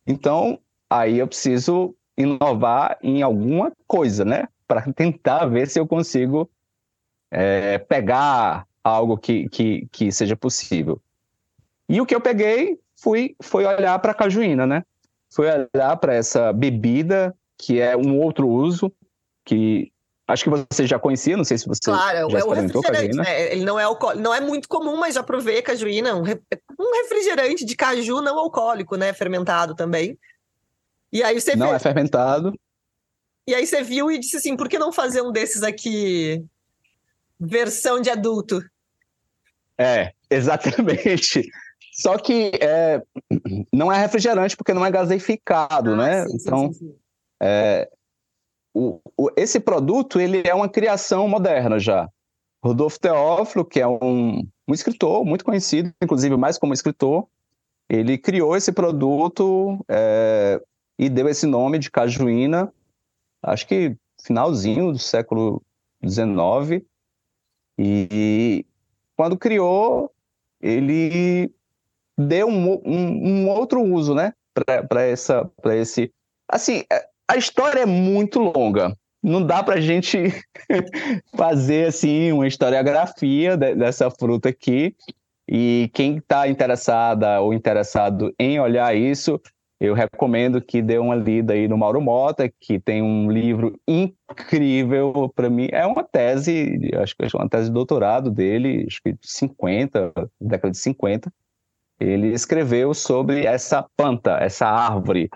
Então, 0.08 0.60
aí 0.90 1.20
eu 1.20 1.28
preciso 1.28 1.96
inovar 2.18 2.98
em 3.02 3.22
alguma 3.22 3.72
coisa, 3.88 4.26
né? 4.26 4.48
Para 4.68 4.82
tentar 4.94 5.46
ver 5.46 5.68
se 5.68 5.80
eu 5.80 5.88
consigo 5.88 6.50
é, 7.32 7.78
pegar 7.78 8.68
algo 8.84 9.18
que, 9.18 9.48
que, 9.50 9.88
que 9.92 10.12
seja 10.12 10.36
possível. 10.36 11.02
E 11.88 12.02
o 12.02 12.06
que 12.06 12.16
eu 12.16 12.22
peguei 12.22 12.80
fui, 12.96 13.36
foi 13.42 13.66
olhar 13.66 13.98
para 14.00 14.12
a 14.12 14.16
cajuína, 14.16 14.66
né? 14.66 14.84
Foi 15.34 15.48
olhar 15.48 15.98
para 15.98 16.14
essa 16.14 16.54
bebida, 16.54 17.36
que 17.66 17.80
é 17.80 17.96
um 17.96 18.20
outro 18.20 18.48
uso, 18.48 18.92
que 19.46 19.92
acho 20.28 20.44
que 20.44 20.50
você 20.50 20.86
já 20.86 21.00
conhecia, 21.00 21.38
não 21.38 21.44
sei 21.44 21.58
se 21.58 21.68
você 21.68 21.80
claro, 21.84 22.30
já 22.30 22.40
é 22.40 22.44
o 22.44 22.52
refrigerante, 22.52 23.16
né? 23.16 23.54
Ele 23.54 23.64
não 23.64 23.80
é, 23.80 23.86
não 24.16 24.34
é 24.34 24.42
muito 24.42 24.68
comum, 24.68 24.98
mas 24.98 25.16
já 25.16 25.24
provei 25.24 25.62
cajuína, 25.62 26.16
um, 26.16 26.24
re... 26.24 26.40
um 26.80 26.92
refrigerante 27.04 27.66
de 27.66 27.76
caju 27.76 28.22
não 28.22 28.38
alcoólico, 28.38 28.98
né? 28.98 29.14
Fermentado 29.14 29.76
também. 29.76 30.18
E 31.12 31.24
aí 31.24 31.40
você 31.40 31.56
Não 31.56 31.74
é 31.74 31.80
fermentado. 31.80 32.54
E 33.48 33.54
aí 33.54 33.66
você 33.66 33.82
viu 33.84 34.12
e 34.12 34.20
disse 34.20 34.38
assim, 34.38 34.56
por 34.56 34.68
que 34.68 34.80
não 34.80 34.92
fazer 34.92 35.22
um 35.22 35.32
desses 35.32 35.64
aqui 35.64 36.44
versão 37.40 38.02
de 38.02 38.10
adulto? 38.10 38.64
É, 39.78 40.14
exatamente. 40.30 41.50
Só 41.94 42.18
que 42.18 42.52
é, 42.60 43.02
não 43.72 43.92
é 43.92 44.00
refrigerante 44.00 44.58
porque 44.58 44.74
não 44.74 44.86
é 44.86 44.90
gaseificado, 44.90 45.92
ah, 45.92 45.96
né? 45.96 46.26
Sim, 46.26 46.38
então, 46.40 46.74
sim, 46.74 46.80
sim, 46.80 46.96
é, 47.44 47.90
o, 48.74 49.02
o, 49.18 49.30
esse 49.36 49.60
produto 49.60 50.20
ele 50.20 50.42
é 50.46 50.54
uma 50.54 50.70
criação 50.70 51.28
moderna 51.28 51.78
já. 51.78 52.10
Rodolfo 52.64 52.98
Teófilo, 52.98 53.66
que 53.66 53.82
é 53.82 53.88
um, 53.88 54.48
um 54.66 54.74
escritor 54.74 55.26
muito 55.26 55.44
conhecido, 55.44 55.94
inclusive 56.02 56.38
mais 56.38 56.58
como 56.58 56.74
escritor, 56.74 57.28
ele 57.90 58.18
criou 58.18 58.56
esse 58.56 58.72
produto 58.72 59.78
é, 59.90 60.62
e 60.98 61.10
deu 61.10 61.28
esse 61.28 61.46
nome 61.46 61.78
de 61.78 61.92
cajuína, 61.92 62.74
acho 63.42 63.68
que 63.68 63.98
finalzinho 64.22 64.94
do 64.94 65.00
século 65.00 65.62
XIX. 66.02 66.86
E, 67.78 68.66
quando 69.18 69.38
criou, 69.38 70.10
ele 70.62 71.54
deu 72.18 72.48
um, 72.48 72.82
um, 72.86 73.28
um 73.28 73.50
outro 73.50 73.82
uso, 73.82 74.16
né, 74.16 74.34
para 74.54 75.02
essa, 75.02 75.46
para 75.62 75.76
esse, 75.76 76.14
assim, 76.48 76.84
é, 76.90 77.10
a 77.30 77.38
história 77.38 77.82
é 77.82 77.86
muito 77.86 78.40
longa. 78.40 78.96
Não 79.22 79.46
dá 79.46 79.64
para 79.64 79.76
a 79.76 79.82
gente 79.82 80.18
fazer 81.38 81.88
assim 81.88 82.32
uma 82.32 82.48
historiografia 82.48 83.56
de, 83.56 83.76
dessa 83.76 84.12
fruta 84.12 84.50
aqui. 84.50 84.96
E 85.48 85.90
quem 85.94 86.18
está 86.18 86.48
interessada 86.48 87.40
ou 87.42 87.54
interessado 87.54 88.34
em 88.40 88.60
olhar 88.60 88.96
isso, 88.96 89.40
eu 89.80 89.94
recomendo 89.94 90.62
que 90.62 90.82
dê 90.82 90.98
uma 90.98 91.16
lida 91.16 91.54
aí 91.54 91.68
no 91.68 91.78
Mauro 91.78 92.02
Mota, 92.02 92.50
que 92.60 92.80
tem 92.80 93.02
um 93.02 93.30
livro 93.30 93.78
incrível 93.88 95.30
para 95.36 95.50
mim. 95.50 95.68
É 95.72 95.86
uma 95.86 96.04
tese, 96.04 96.90
acho 96.96 97.16
que 97.16 97.26
é 97.26 97.28
uma 97.34 97.50
tese 97.50 97.68
de 97.68 97.74
doutorado 97.74 98.32
dele, 98.32 98.86
acho 98.88 99.02
que 99.04 99.16
50, 99.22 100.14
década 100.40 100.72
de 100.72 100.78
50. 100.78 101.32
Ele 102.00 102.30
escreveu 102.30 102.94
sobre 102.94 103.46
essa 103.46 103.86
planta, 103.96 104.38
essa 104.38 104.68
árvore, 104.68 105.30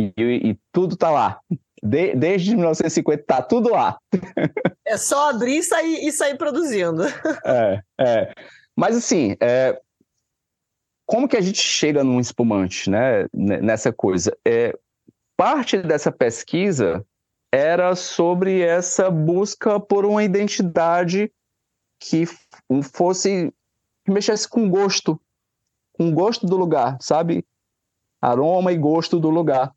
e, 0.00 0.50
e 0.50 0.58
tudo 0.72 0.94
está 0.94 1.10
lá. 1.10 1.40
De, 1.82 2.14
desde 2.14 2.54
1950 2.54 3.22
está 3.22 3.42
tudo 3.42 3.70
lá. 3.70 3.98
É 4.86 4.96
só 4.96 5.30
abrir 5.30 5.58
e 5.58 5.62
sair, 5.62 6.06
e 6.06 6.12
sair 6.12 6.36
produzindo. 6.36 7.04
É, 7.44 7.82
é. 8.00 8.34
Mas 8.76 8.96
assim, 8.96 9.36
é, 9.40 9.80
como 11.06 11.28
que 11.28 11.36
a 11.36 11.40
gente 11.40 11.60
chega 11.60 12.04
num 12.04 12.20
espumante, 12.20 12.88
né, 12.88 13.26
nessa 13.32 13.92
coisa? 13.92 14.36
É, 14.46 14.72
parte 15.36 15.78
dessa 15.78 16.12
pesquisa 16.12 17.04
era 17.52 17.96
sobre 17.96 18.60
essa 18.60 19.10
busca 19.10 19.80
por 19.80 20.04
uma 20.04 20.22
identidade 20.22 21.32
que 22.00 22.24
fosse 22.94 23.52
que 24.04 24.12
mexesse 24.12 24.48
com 24.48 24.70
gosto, 24.70 25.20
com 25.92 26.14
gosto 26.14 26.46
do 26.46 26.56
lugar, 26.56 26.96
sabe? 27.00 27.44
Aroma 28.22 28.72
e 28.72 28.76
gosto 28.76 29.18
do 29.18 29.30
lugar. 29.30 29.74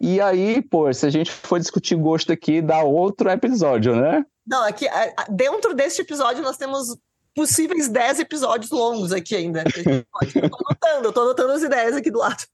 E 0.00 0.20
aí, 0.20 0.60
pô, 0.60 0.92
se 0.92 1.06
a 1.06 1.10
gente 1.10 1.30
for 1.30 1.58
discutir 1.58 1.94
gosto 1.96 2.32
aqui, 2.32 2.60
dá 2.60 2.82
outro 2.82 3.30
episódio, 3.30 3.94
né? 3.96 4.24
Não, 4.46 4.62
aqui 4.64 4.86
dentro 5.30 5.74
deste 5.74 6.02
episódio 6.02 6.42
nós 6.42 6.56
temos 6.56 6.96
possíveis 7.34 7.88
10 7.88 8.20
episódios 8.20 8.70
longos 8.70 9.12
aqui 9.12 9.34
ainda. 9.34 9.64
Eu 10.34 10.50
tô 10.50 10.56
anotando, 10.68 11.08
eu 11.08 11.12
tô 11.12 11.20
anotando 11.22 11.52
as 11.52 11.62
ideias 11.62 11.96
aqui 11.96 12.10
do 12.10 12.18
lado. 12.18 12.44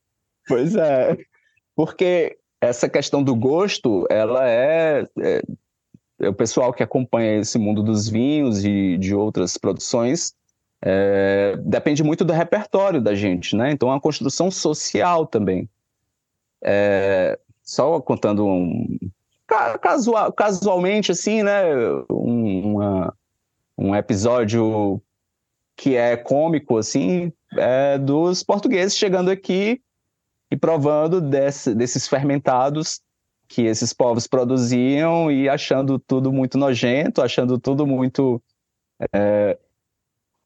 Pois 0.46 0.74
é. 0.74 1.16
Porque 1.74 2.38
essa 2.60 2.88
questão 2.88 3.22
do 3.22 3.34
gosto, 3.34 4.06
ela 4.10 4.48
é, 4.48 5.06
é, 5.18 5.42
é 6.20 6.28
o 6.28 6.34
pessoal 6.34 6.72
que 6.72 6.82
acompanha 6.82 7.38
esse 7.40 7.58
mundo 7.58 7.82
dos 7.82 8.08
vinhos 8.08 8.64
e 8.64 8.96
de 8.98 9.14
outras 9.14 9.56
produções 9.56 10.34
é, 10.82 11.56
depende 11.58 12.02
muito 12.02 12.24
do 12.24 12.32
repertório 12.32 13.00
da 13.00 13.14
gente, 13.14 13.54
né? 13.54 13.70
Então, 13.70 13.88
é 13.88 13.92
uma 13.92 14.00
construção 14.00 14.50
social 14.50 15.26
também. 15.26 15.68
É, 16.62 17.38
só 17.62 18.00
contando 18.00 18.46
um, 18.46 18.98
casual, 19.80 20.32
casualmente, 20.32 21.12
assim, 21.12 21.42
né? 21.42 21.62
Um, 22.10 22.72
uma, 22.72 23.14
um 23.76 23.94
episódio 23.94 25.00
que 25.76 25.96
é 25.96 26.16
cômico, 26.16 26.76
assim, 26.76 27.32
é 27.56 27.98
dos 27.98 28.42
portugueses 28.42 28.96
chegando 28.96 29.30
aqui 29.30 29.80
e 30.50 30.56
provando 30.56 31.20
desse, 31.20 31.74
desses 31.74 32.06
fermentados 32.06 33.00
que 33.48 33.62
esses 33.62 33.92
povos 33.92 34.26
produziam 34.26 35.30
e 35.30 35.48
achando 35.48 35.98
tudo 35.98 36.32
muito 36.32 36.56
nojento, 36.56 37.22
achando 37.22 37.58
tudo 37.58 37.86
muito 37.86 38.40
é, 39.12 39.58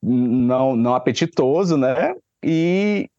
não, 0.03 0.77
não 0.77 0.95
apetitoso, 0.95 1.77
né? 1.77 2.15
E 2.43 3.11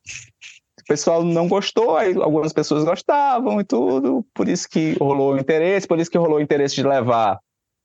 o 0.85 0.87
pessoal 0.87 1.23
não 1.23 1.47
gostou, 1.47 1.97
aí 1.97 2.13
algumas 2.15 2.53
pessoas 2.53 2.83
gostavam 2.83 3.59
e 3.59 3.63
tudo, 3.63 4.23
por 4.33 4.47
isso 4.47 4.69
que 4.69 4.93
rolou 4.99 5.33
o 5.33 5.37
interesse, 5.39 5.87
por 5.87 5.99
isso 5.99 6.11
que 6.11 6.17
rolou 6.17 6.37
o 6.37 6.41
interesse 6.41 6.75
de 6.75 6.83
levar 6.83 7.39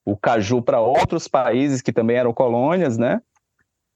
o 0.05 0.15
caju 0.17 0.61
para 0.61 0.81
outros 0.81 1.27
países 1.27 1.81
que 1.81 1.93
também 1.93 2.17
eram 2.17 2.35
colônias, 2.35 2.99
né? 2.99 3.21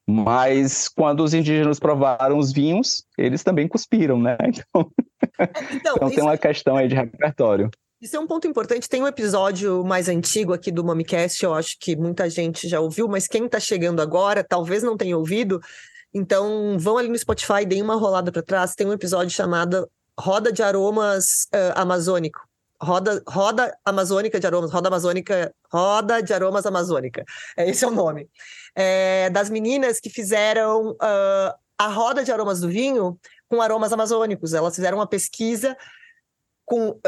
Mas 0.07 0.89
quando 0.89 1.21
os 1.23 1.35
indígenas 1.35 1.79
provaram 1.79 2.39
os 2.39 2.51
vinhos, 2.51 3.05
eles 3.17 3.43
também 3.43 3.69
cuspiram, 3.69 4.19
né? 4.19 4.37
Então, 5.37 5.67
então, 5.73 5.95
então 5.97 6.11
tem 6.11 6.23
uma 6.23 6.37
questão 6.37 6.77
aí 6.77 6.87
de 6.87 6.95
repertório. 6.95 7.69
Isso 8.01 8.15
é 8.15 8.21
um 8.21 8.27
ponto 8.27 8.47
importante. 8.47 8.89
Tem 8.89 9.03
um 9.03 9.07
episódio 9.07 9.83
mais 9.83 10.09
antigo 10.09 10.53
aqui 10.53 10.71
do 10.71 10.85
Momicast, 10.85 11.43
eu 11.43 11.55
acho 11.55 11.77
que 11.81 11.97
muita 11.97 12.29
gente 12.29 12.69
já 12.69 12.79
ouviu, 12.79 13.09
mas 13.09 13.27
quem 13.27 13.47
está 13.47 13.59
chegando 13.59 14.01
agora 14.01 14.45
talvez 14.45 14.83
não 14.83 14.97
tenha 14.97 15.17
ouvido. 15.17 15.61
Então, 16.15 16.79
vão 16.79 16.97
ali 16.97 17.09
no 17.09 17.19
Spotify, 17.19 17.67
deem 17.67 17.83
uma 17.83 17.97
rolada 17.97 18.31
para 18.31 18.43
trás. 18.43 18.75
Tem 18.75 18.87
um 18.87 18.93
episódio 18.93 19.31
chamado 19.31 19.91
Roda 20.19 20.53
de 20.53 20.63
Aromas 20.63 21.49
uh, 21.53 21.73
Amazônico 21.75 22.41
roda, 22.85 23.23
roda 23.27 23.77
amazônica 23.85 24.39
de 24.39 24.47
aromas, 24.47 24.71
roda 24.71 24.89
amazônica, 24.89 25.55
roda 25.73 26.23
de 26.23 26.33
aromas 26.33 26.67
amazônica. 26.67 27.25
É, 27.57 27.69
esse 27.69 27.85
é 27.85 27.89
o 27.89 27.91
nome. 27.91 28.29
É, 28.77 29.31
das 29.31 29.51
meninas 29.51 29.99
que 29.99 30.11
fizeram 30.11 30.91
uh, 30.91 31.55
a 31.79 31.89
roda 31.89 32.23
de 32.23 32.31
aromas 32.31 32.61
do 32.61 32.69
vinho 32.69 33.19
com 33.49 33.61
aromas 33.61 33.93
amazônicos. 33.93 34.53
Elas 34.53 34.75
fizeram 34.75 34.99
uma 34.99 35.07
pesquisa 35.07 35.77
com 36.65 36.91
uh, 36.91 37.01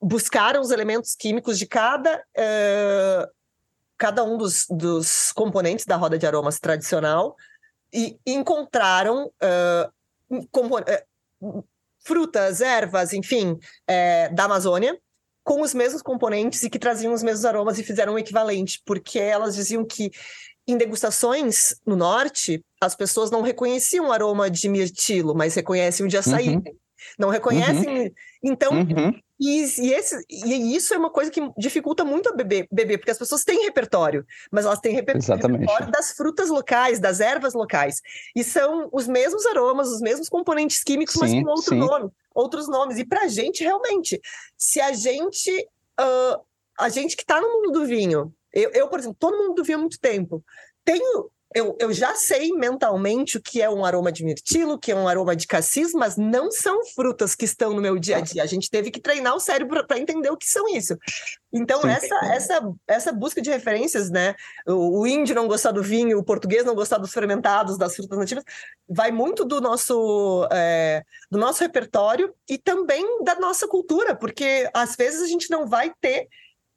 buscaram 0.00 0.60
os 0.60 0.70
elementos 0.70 1.14
químicos 1.14 1.58
de 1.58 1.66
cada 1.66 2.16
uh, 2.18 3.28
cada 3.96 4.22
um 4.22 4.36
dos, 4.36 4.66
dos 4.70 5.32
componentes 5.32 5.84
da 5.84 5.96
roda 5.96 6.16
de 6.16 6.26
aromas 6.26 6.60
tradicional 6.60 7.34
e 7.92 8.18
encontraram 8.26 9.30
frutas, 12.00 12.60
ervas, 12.60 13.12
enfim, 13.12 13.58
é, 13.86 14.28
da 14.30 14.44
Amazônia, 14.44 14.98
com 15.44 15.62
os 15.62 15.72
mesmos 15.72 16.02
componentes 16.02 16.62
e 16.62 16.70
que 16.70 16.78
traziam 16.78 17.12
os 17.12 17.22
mesmos 17.22 17.44
aromas 17.44 17.78
e 17.78 17.84
fizeram 17.84 18.14
um 18.14 18.18
equivalente, 18.18 18.82
porque 18.84 19.18
elas 19.18 19.54
diziam 19.54 19.84
que 19.84 20.10
em 20.66 20.76
degustações 20.76 21.80
no 21.86 21.96
norte, 21.96 22.62
as 22.78 22.94
pessoas 22.94 23.30
não 23.30 23.40
reconheciam 23.40 24.08
o 24.08 24.12
aroma 24.12 24.50
de 24.50 24.68
mirtilo, 24.68 25.34
mas 25.34 25.54
reconhecem 25.54 26.04
o 26.04 26.08
de 26.08 26.18
açaí. 26.18 26.56
Uhum. 26.56 26.62
Não 27.18 27.30
reconhecem. 27.30 28.02
Uhum. 28.02 28.10
Então, 28.42 28.72
uhum. 28.72 29.18
E, 29.40 29.60
e, 29.60 29.92
esse, 29.92 30.24
e 30.28 30.74
isso 30.74 30.92
é 30.92 30.98
uma 30.98 31.10
coisa 31.10 31.30
que 31.30 31.40
dificulta 31.56 32.04
muito 32.04 32.28
a 32.28 32.32
beber, 32.32 32.66
beber, 32.70 32.98
porque 32.98 33.10
as 33.10 33.18
pessoas 33.18 33.44
têm 33.44 33.64
repertório, 33.64 34.26
mas 34.50 34.64
elas 34.64 34.80
têm 34.80 34.94
reper 34.94 35.16
Exatamente. 35.16 35.60
repertório 35.60 35.92
das 35.92 36.12
frutas 36.12 36.48
locais, 36.48 36.98
das 36.98 37.20
ervas 37.20 37.54
locais. 37.54 38.00
E 38.34 38.42
são 38.42 38.88
os 38.92 39.06
mesmos 39.06 39.46
aromas, 39.46 39.88
os 39.88 40.00
mesmos 40.00 40.28
componentes 40.28 40.82
químicos, 40.82 41.14
sim, 41.14 41.20
mas 41.20 41.32
com 41.44 41.50
outro 41.50 41.74
nome, 41.76 42.10
outros 42.34 42.68
nomes. 42.68 42.98
E 42.98 43.04
para 43.04 43.22
a 43.22 43.28
gente, 43.28 43.62
realmente, 43.62 44.20
se 44.56 44.80
a 44.80 44.92
gente. 44.92 45.50
Uh, 46.00 46.48
a 46.78 46.88
gente 46.88 47.16
que 47.16 47.22
está 47.22 47.40
no 47.40 47.48
mundo 47.48 47.72
do 47.72 47.86
vinho, 47.86 48.32
eu, 48.52 48.70
eu, 48.70 48.88
por 48.88 49.00
exemplo, 49.00 49.16
todo 49.18 49.36
mundo 49.36 49.54
do 49.54 49.64
vinho 49.64 49.78
há 49.78 49.80
muito 49.80 49.98
tempo, 49.98 50.44
tenho 50.84 51.28
eu, 51.54 51.76
eu 51.80 51.92
já 51.92 52.14
sei 52.14 52.52
mentalmente 52.52 53.38
o 53.38 53.42
que 53.42 53.62
é 53.62 53.70
um 53.70 53.84
aroma 53.84 54.12
de 54.12 54.22
mirtilo, 54.22 54.74
o 54.74 54.78
que 54.78 54.92
é 54.92 54.94
um 54.94 55.08
aroma 55.08 55.34
de 55.34 55.46
cassis, 55.46 55.92
mas 55.94 56.16
não 56.16 56.50
são 56.50 56.84
frutas 56.84 57.34
que 57.34 57.46
estão 57.46 57.72
no 57.72 57.80
meu 57.80 57.98
dia 57.98 58.18
a 58.18 58.20
dia. 58.20 58.42
A 58.42 58.46
gente 58.46 58.70
teve 58.70 58.90
que 58.90 59.00
treinar 59.00 59.34
o 59.34 59.40
cérebro 59.40 59.86
para 59.86 59.98
entender 59.98 60.30
o 60.30 60.36
que 60.36 60.46
são 60.46 60.68
isso. 60.68 60.96
Então, 61.50 61.80
essa, 61.88 62.14
essa, 62.26 62.72
essa 62.86 63.12
busca 63.12 63.40
de 63.40 63.48
referências, 63.48 64.10
né? 64.10 64.34
O, 64.66 65.00
o, 65.00 65.06
índio 65.06 65.34
não 65.34 65.48
gostar 65.48 65.70
do 65.70 65.82
vinho, 65.82 66.18
o 66.18 66.24
português 66.24 66.66
não 66.66 66.74
gostar 66.74 66.98
dos 66.98 67.12
fermentados, 67.12 67.78
das 67.78 67.96
frutas 67.96 68.18
nativas, 68.18 68.44
vai 68.86 69.10
muito 69.10 69.42
do 69.42 69.58
nosso, 69.58 70.46
é, 70.52 71.02
do 71.30 71.38
nosso 71.38 71.62
repertório 71.62 72.34
e 72.46 72.58
também 72.58 73.24
da 73.24 73.36
nossa 73.36 73.66
cultura, 73.66 74.14
porque 74.14 74.68
às 74.74 74.94
vezes 74.96 75.22
a 75.22 75.26
gente 75.26 75.50
não 75.50 75.66
vai 75.66 75.90
ter 75.98 76.28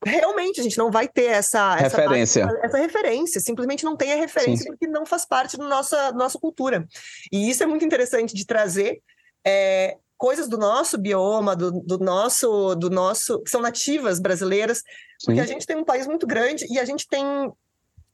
realmente 0.05 0.59
a 0.59 0.63
gente 0.63 0.77
não 0.77 0.89
vai 0.89 1.07
ter 1.07 1.25
essa 1.25 1.75
referência. 1.75 2.43
Essa, 2.43 2.59
essa 2.65 2.77
referência, 2.77 3.41
simplesmente 3.41 3.83
não 3.83 3.95
tem 3.95 4.11
a 4.13 4.15
referência 4.15 4.63
sim, 4.63 4.69
porque 4.69 4.87
não 4.87 5.05
faz 5.05 5.25
parte 5.25 5.57
da 5.57 5.67
nossa, 5.67 6.11
nossa 6.11 6.39
cultura. 6.39 6.87
E 7.31 7.49
isso 7.49 7.63
é 7.63 7.65
muito 7.65 7.85
interessante 7.85 8.33
de 8.33 8.45
trazer 8.45 9.01
é, 9.45 9.97
coisas 10.17 10.47
do 10.47 10.57
nosso 10.57 10.97
bioma, 10.97 11.55
do, 11.55 11.71
do, 11.71 11.99
nosso, 11.99 12.75
do 12.75 12.89
nosso, 12.89 13.41
que 13.41 13.49
são 13.49 13.61
nativas 13.61 14.19
brasileiras, 14.19 14.83
porque 15.23 15.39
sim. 15.39 15.43
a 15.43 15.47
gente 15.47 15.65
tem 15.65 15.75
um 15.75 15.85
país 15.85 16.07
muito 16.07 16.25
grande 16.25 16.65
e 16.69 16.79
a 16.79 16.85
gente 16.85 17.07
tem, 17.07 17.23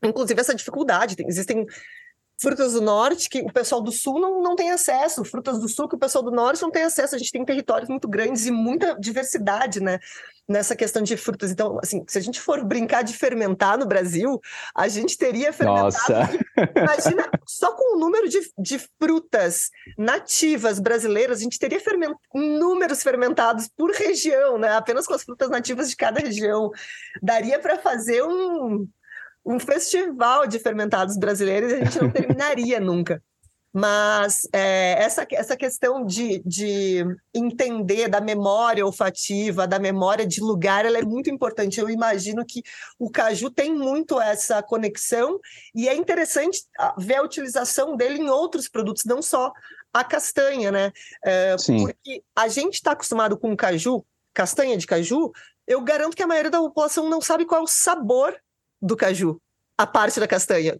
inclusive, 0.04 0.40
essa 0.40 0.56
dificuldade. 0.56 1.16
Tem, 1.16 1.28
existem 1.28 1.66
frutas 2.40 2.74
do 2.74 2.82
norte 2.82 3.30
que 3.30 3.40
o 3.40 3.52
pessoal 3.52 3.82
do 3.82 3.92
sul 3.92 4.20
não, 4.20 4.42
não 4.42 4.56
tem 4.56 4.72
acesso, 4.72 5.26
frutas 5.26 5.60
do 5.60 5.68
sul 5.68 5.88
que 5.88 5.96
o 5.96 6.00
pessoal 6.00 6.24
do 6.24 6.32
norte 6.32 6.62
não 6.62 6.72
tem 6.72 6.84
acesso. 6.84 7.16
A 7.16 7.18
gente 7.18 7.32
tem 7.32 7.44
territórios 7.44 7.90
muito 7.90 8.08
grandes 8.08 8.46
e 8.46 8.52
muita 8.52 8.96
diversidade, 9.00 9.82
né? 9.82 10.00
Nessa 10.48 10.76
questão 10.76 11.02
de 11.02 11.18
frutas. 11.18 11.52
Então, 11.52 11.78
assim, 11.84 12.06
se 12.08 12.18
a 12.18 12.22
gente 12.22 12.40
for 12.40 12.64
brincar 12.64 13.02
de 13.02 13.14
fermentar 13.14 13.78
no 13.78 13.86
Brasil, 13.86 14.40
a 14.74 14.88
gente 14.88 15.18
teria 15.18 15.52
fermentado. 15.52 15.86
Nossa! 15.86 16.30
Imagina, 16.76 17.30
só 17.46 17.74
com 17.74 17.98
o 17.98 18.00
número 18.00 18.30
de, 18.30 18.40
de 18.58 18.80
frutas 19.00 19.70
nativas 19.98 20.80
brasileiras, 20.80 21.40
a 21.40 21.44
gente 21.44 21.60
teria 21.60 21.80
ferment, 21.82 22.16
números 22.34 23.04
fermentados 23.04 23.68
por 23.76 23.92
região, 23.92 24.58
né? 24.58 24.72
Apenas 24.72 25.06
com 25.06 25.14
as 25.14 25.24
frutas 25.24 25.50
nativas 25.50 25.90
de 25.90 25.98
cada 25.98 26.22
região. 26.22 26.72
Daria 27.22 27.60
para 27.60 27.78
fazer 27.78 28.24
um 28.24 28.88
um 29.48 29.60
festival 29.60 30.46
de 30.46 30.60
fermentados 30.60 31.18
brasileiros 31.18 31.72
e 31.72 31.76
a 31.76 31.86
gente 31.86 32.02
não 32.02 32.12
terminaria 32.12 32.80
nunca. 32.80 33.24
Mas 33.74 34.48
é, 34.52 34.96
essa, 35.04 35.28
essa 35.30 35.56
questão 35.56 36.04
de, 36.04 36.42
de 36.44 37.06
entender 37.34 38.08
da 38.08 38.20
memória 38.20 38.86
olfativa, 38.86 39.68
da 39.68 39.78
memória 39.78 40.26
de 40.26 40.42
lugar, 40.42 40.86
ela 40.86 40.98
é 40.98 41.04
muito 41.04 41.30
importante. 41.30 41.80
Eu 41.80 41.90
imagino 41.90 42.44
que 42.46 42.64
o 42.98 43.10
caju 43.10 43.52
tem 43.52 43.74
muito 43.74 44.20
essa 44.20 44.64
conexão 44.64 45.40
e 45.76 45.88
é 45.88 45.96
interessante 45.96 46.64
ver 46.98 47.16
a 47.16 47.24
utilização 47.24 47.96
dele 47.96 48.20
em 48.20 48.30
outros 48.30 48.68
produtos, 48.68 49.06
não 49.06 49.22
só 49.22 49.54
a 49.94 50.04
castanha, 50.04 50.72
né? 50.72 50.92
É, 51.24 51.56
porque 51.56 52.24
a 52.36 52.48
gente 52.48 52.76
está 52.76 52.92
acostumado 52.92 53.38
com 53.38 53.56
caju, 53.56 54.04
castanha 54.34 54.78
de 54.78 54.88
caju, 54.88 55.32
eu 55.68 55.82
garanto 55.82 56.16
que 56.16 56.24
a 56.24 56.28
maioria 56.28 56.50
da 56.50 56.60
população 56.60 57.10
não 57.10 57.22
sabe 57.22 57.46
qual 57.46 57.62
é 57.62 57.64
o 57.64 57.68
sabor 57.68 58.36
do 58.82 58.96
caju, 58.96 59.42
a 59.78 59.86
parte 59.86 60.20
da 60.20 60.28
castanha. 60.28 60.78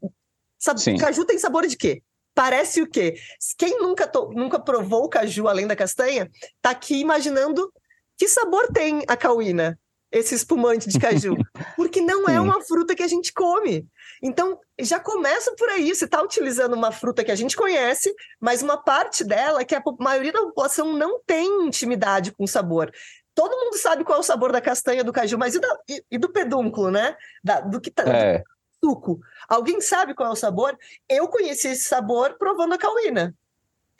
Sabe, 0.58 0.98
caju 0.98 1.26
tem 1.26 1.38
sabor 1.38 1.68
de 1.68 1.78
quê? 1.78 2.02
Parece 2.34 2.82
o 2.82 2.90
quê? 2.90 3.16
Quem 3.58 3.80
nunca, 3.80 4.10
nunca 4.32 4.60
provou 4.60 5.06
o 5.06 5.10
caju 5.10 5.48
além 5.48 5.68
da 5.68 5.76
castanha, 5.76 6.30
tá 6.62 6.72
aqui 6.72 7.00
imaginando 7.00 7.72
que 8.18 8.28
sabor 8.28 8.68
tem 8.72 9.04
a 9.08 9.16
cauína, 9.16 9.80
esse 10.12 10.36
espumante 10.36 10.90
de 10.90 11.00
caju. 11.00 11.36
Porque 11.76 12.02
não 12.02 12.28
é 12.28 12.40
uma 12.40 12.62
fruta 12.62 12.96
que 12.96 13.04
a 13.04 13.08
gente 13.08 13.34
come. 13.34 13.88
Então, 14.22 14.60
já 14.80 15.00
começa 15.00 15.54
por 15.56 15.70
aí. 15.70 15.94
Você 15.94 16.06
está 16.06 16.22
utilizando 16.22 16.74
uma 16.74 16.92
fruta 16.92 17.24
que 17.24 17.32
a 17.32 17.36
gente 17.36 17.56
conhece, 17.56 18.14
mas 18.40 18.62
uma 18.62 18.78
parte 18.78 19.24
dela 19.24 19.66
que 19.66 19.76
a 19.76 19.84
maioria 20.00 20.32
da 20.32 20.42
população 20.42 20.94
não 20.94 21.22
tem 21.26 21.66
intimidade 21.68 22.32
com 22.32 22.44
o 22.44 22.48
sabor 22.48 22.92
todo 23.38 23.56
mundo 23.56 23.78
sabe 23.78 24.04
qual 24.04 24.18
é 24.18 24.20
o 24.20 24.24
sabor 24.24 24.52
da 24.52 24.60
castanha 24.60 25.04
do 25.04 25.14
caju, 25.14 25.38
mas 25.38 25.54
e, 25.54 25.60
da, 25.60 25.80
e, 25.88 26.04
e 26.10 26.18
do 26.18 26.28
pedúnculo, 26.28 26.90
né? 26.90 27.16
Da, 27.44 27.62
do 27.62 27.80
que 27.80 27.92
tá, 27.92 28.02
é. 28.02 28.40
do 28.40 28.44
suco. 28.84 29.20
Alguém 29.48 29.80
sabe 29.80 30.16
qual 30.16 30.30
é 30.30 30.32
o 30.32 30.36
sabor? 30.36 30.76
Eu 31.08 31.28
conheci 31.28 31.68
esse 31.68 31.84
sabor 31.84 32.36
provando 32.40 32.74
a 32.74 32.80
cauína. 32.80 33.36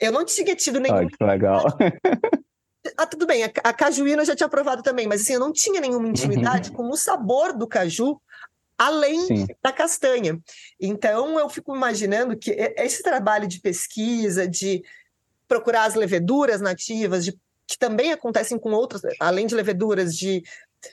Eu 0.00 0.10
não 0.10 0.24
tinha 0.24 0.56
tido 0.56 0.80
nenhum. 0.80 0.96
Ai, 0.96 1.06
que 1.06 1.24
legal. 1.24 1.64
Ah, 2.96 3.06
tudo 3.06 3.26
bem, 3.26 3.44
a, 3.44 3.50
a 3.64 3.72
cajuína 3.72 4.22
eu 4.22 4.26
já 4.26 4.34
tinha 4.34 4.48
provado 4.48 4.82
também, 4.82 5.06
mas 5.06 5.20
assim, 5.20 5.34
eu 5.34 5.40
não 5.40 5.52
tinha 5.52 5.80
nenhuma 5.80 6.08
intimidade 6.08 6.70
uhum. 6.70 6.76
com 6.76 6.88
o 6.88 6.96
sabor 6.96 7.52
do 7.52 7.66
caju 7.66 8.18
além 8.78 9.20
Sim. 9.26 9.46
da 9.62 9.72
castanha. 9.72 10.40
Então, 10.80 11.38
eu 11.38 11.48
fico 11.48 11.76
imaginando 11.76 12.36
que 12.36 12.50
esse 12.76 13.02
trabalho 13.02 13.46
de 13.46 13.60
pesquisa, 13.60 14.48
de 14.48 14.82
procurar 15.46 15.84
as 15.84 15.94
leveduras 15.94 16.60
nativas, 16.60 17.24
de 17.24 17.38
que 17.68 17.78
também 17.78 18.10
acontecem 18.10 18.58
com 18.58 18.72
outras, 18.72 19.02
além 19.20 19.46
de 19.46 19.54
leveduras 19.54 20.16
de 20.16 20.42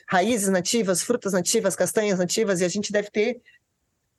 raízes 0.06 0.50
nativas, 0.50 1.02
frutas 1.02 1.32
nativas, 1.32 1.74
castanhas 1.74 2.18
nativas, 2.18 2.60
e 2.60 2.64
a 2.64 2.68
gente 2.68 2.92
deve 2.92 3.10
ter 3.10 3.40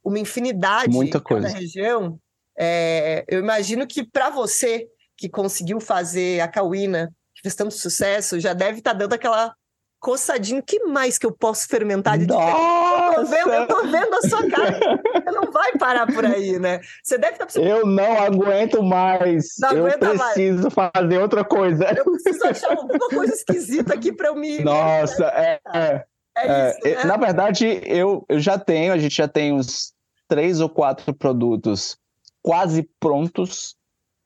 uma 0.04 0.18
infinidade 0.18 0.92
Muita 0.92 1.22
coisa. 1.22 1.48
na 1.48 1.54
região. 1.54 2.20
É, 2.58 3.24
eu 3.28 3.40
imagino 3.40 3.86
que 3.86 4.04
para 4.04 4.32
você 4.32 4.88
que 5.16 5.30
conseguiu 5.30 5.80
fazer 5.80 6.40
a 6.40 6.48
cauína, 6.48 7.14
que 7.36 7.44
fez 7.44 7.54
tanto 7.54 7.76
sucesso, 7.76 8.40
já 8.40 8.54
deve 8.54 8.80
estar 8.80 8.94
tá 8.94 8.98
dando 8.98 9.14
aquela 9.14 9.56
coçadinho, 10.00 10.62
que 10.64 10.84
mais 10.86 11.18
que 11.18 11.26
eu 11.26 11.32
posso 11.32 11.68
fermentar 11.68 12.18
de 12.18 12.28
Nossa! 12.28 12.98
Eu 13.08 13.14
tô, 13.16 13.26
vendo, 13.26 13.54
eu 13.54 13.68
tô 13.68 13.84
vendo 13.88 14.14
a 14.14 14.22
sua 14.22 14.50
cara. 14.50 14.80
Você 14.80 15.32
não 15.32 15.52
vai 15.52 15.72
parar 15.78 16.08
por 16.08 16.26
aí, 16.26 16.60
né? 16.60 16.80
Você 17.04 17.18
deve 17.18 17.34
estar 17.34 17.46
precisando... 17.46 17.68
Eu 17.68 17.86
não 17.86 18.18
aguento 18.18 18.84
mais. 18.84 19.56
Não 19.60 19.88
eu 19.88 19.98
preciso 19.98 20.70
mais. 20.76 20.92
fazer 20.94 21.18
outra 21.18 21.44
coisa. 21.44 21.86
Eu 21.98 22.06
preciso 22.06 22.46
achar 22.46 22.72
alguma 22.78 23.10
coisa 23.10 23.34
esquisita 23.34 23.94
aqui 23.94 24.12
para 24.12 24.28
eu 24.28 24.36
me. 24.38 24.60
Nossa, 24.64 25.26
é. 25.26 25.60
é, 25.74 26.06
é, 26.38 26.70
isso, 26.70 26.88
é, 26.88 26.96
né? 26.96 27.04
Na 27.04 27.18
verdade, 27.18 27.82
eu, 27.86 28.26
eu 28.30 28.40
já 28.40 28.58
tenho, 28.58 28.94
a 28.94 28.98
gente 28.98 29.16
já 29.16 29.28
tem 29.28 29.52
uns 29.52 29.94
três 30.28 30.60
ou 30.60 30.70
quatro 30.70 31.14
produtos 31.14 31.98
quase 32.42 32.90
prontos, 33.00 33.76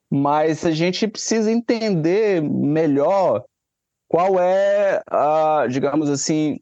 mas 0.10 0.66
a 0.66 0.72
gente 0.72 1.08
precisa 1.08 1.52
entender 1.52 2.42
melhor 2.42 3.44
qual 4.12 4.38
é, 4.38 5.02
a, 5.10 5.66
digamos 5.70 6.10
assim, 6.10 6.60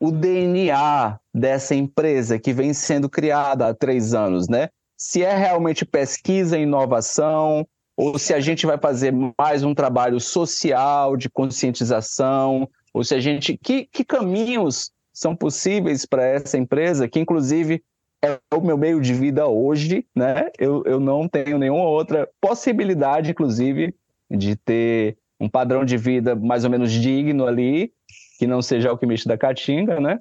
o 0.00 0.10
DNA 0.10 1.20
dessa 1.34 1.74
empresa 1.74 2.38
que 2.38 2.54
vem 2.54 2.72
sendo 2.72 3.06
criada 3.06 3.68
há 3.68 3.74
três 3.74 4.14
anos, 4.14 4.48
né? 4.48 4.70
Se 4.96 5.22
é 5.22 5.36
realmente 5.36 5.84
pesquisa 5.84 6.56
e 6.56 6.62
inovação, 6.62 7.68
ou 7.98 8.18
se 8.18 8.32
a 8.32 8.40
gente 8.40 8.64
vai 8.64 8.78
fazer 8.78 9.12
mais 9.38 9.62
um 9.62 9.74
trabalho 9.74 10.18
social 10.18 11.18
de 11.18 11.28
conscientização, 11.28 12.66
ou 12.94 13.04
se 13.04 13.14
a 13.14 13.20
gente. 13.20 13.58
Que, 13.58 13.84
que 13.84 14.02
caminhos 14.02 14.90
são 15.12 15.36
possíveis 15.36 16.06
para 16.06 16.24
essa 16.24 16.56
empresa, 16.56 17.06
que 17.06 17.20
inclusive 17.20 17.84
é 18.24 18.38
o 18.54 18.62
meu 18.62 18.78
meio 18.78 19.02
de 19.02 19.12
vida 19.12 19.46
hoje, 19.46 20.06
né? 20.16 20.48
Eu, 20.58 20.82
eu 20.86 20.98
não 20.98 21.28
tenho 21.28 21.58
nenhuma 21.58 21.84
outra 21.84 22.26
possibilidade, 22.40 23.32
inclusive, 23.32 23.94
de 24.30 24.56
ter 24.56 25.18
um 25.40 25.48
padrão 25.48 25.84
de 25.84 25.96
vida 25.96 26.34
mais 26.34 26.64
ou 26.64 26.70
menos 26.70 26.90
digno 26.92 27.46
ali, 27.46 27.92
que 28.38 28.46
não 28.46 28.62
seja 28.62 28.90
alquimista 28.90 29.28
da 29.28 29.38
Caatinga, 29.38 30.00
né? 30.00 30.18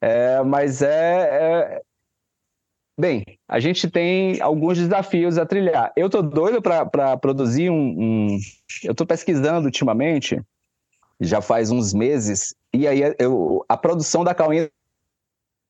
É, 0.00 0.42
mas 0.42 0.80
é, 0.82 0.88
é, 0.90 1.82
Bem, 2.98 3.24
a 3.46 3.60
gente 3.60 3.88
tem 3.88 4.40
alguns 4.40 4.76
desafios 4.76 5.38
a 5.38 5.46
trilhar. 5.46 5.92
Eu 5.96 6.10
tô 6.10 6.20
doido 6.20 6.60
para 6.60 7.16
produzir 7.16 7.70
um, 7.70 7.94
um... 7.96 8.38
Eu 8.82 8.92
tô 8.92 9.06
pesquisando 9.06 9.66
ultimamente, 9.66 10.42
já 11.20 11.40
faz 11.40 11.70
uns 11.70 11.94
meses, 11.94 12.56
e 12.74 12.88
aí 12.88 13.00
eu, 13.20 13.64
a 13.68 13.76
produção 13.76 14.24
da 14.24 14.34
Cauína 14.34 14.68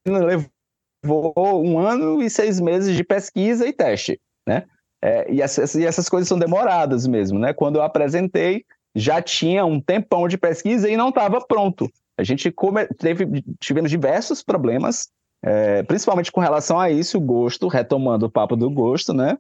levou 0.07 1.35
um 1.63 1.79
ano 1.79 2.23
e 2.23 2.31
seis 2.31 2.59
meses 2.59 2.97
de 2.97 3.05
pesquisa 3.05 3.69
e 3.69 3.75
teste, 3.75 4.19
né? 4.47 4.67
É, 5.03 5.33
e, 5.33 5.41
essas, 5.41 5.75
e 5.75 5.85
essas 5.85 6.09
coisas 6.09 6.29
são 6.29 6.39
demoradas 6.39 7.07
mesmo, 7.07 7.39
né? 7.39 7.53
Quando 7.53 7.77
eu 7.77 7.83
apresentei, 7.83 8.65
já 8.95 9.23
tinha 9.23 9.65
um 9.65 9.81
tempão 9.81 10.27
de 10.27 10.37
pesquisa 10.37 10.89
e 10.89 10.97
não 10.97 11.11
estava 11.11 11.41
pronto. 11.41 11.91
A 12.17 12.25
gente 12.25 12.51
come, 12.51 12.87
teve, 12.87 13.45
tivemos 13.61 13.91
diversos 13.91 14.43
problemas, 14.43 15.09
é, 15.43 15.83
principalmente 15.85 16.33
com 16.33 16.41
relação 16.41 16.81
a 16.81 16.91
isso, 16.91 17.19
o 17.19 17.21
gosto, 17.21 17.69
retomando 17.69 18.27
o 18.27 18.31
papo 18.31 18.57
do 18.57 18.69
gosto, 18.69 19.15
né? 19.15 19.39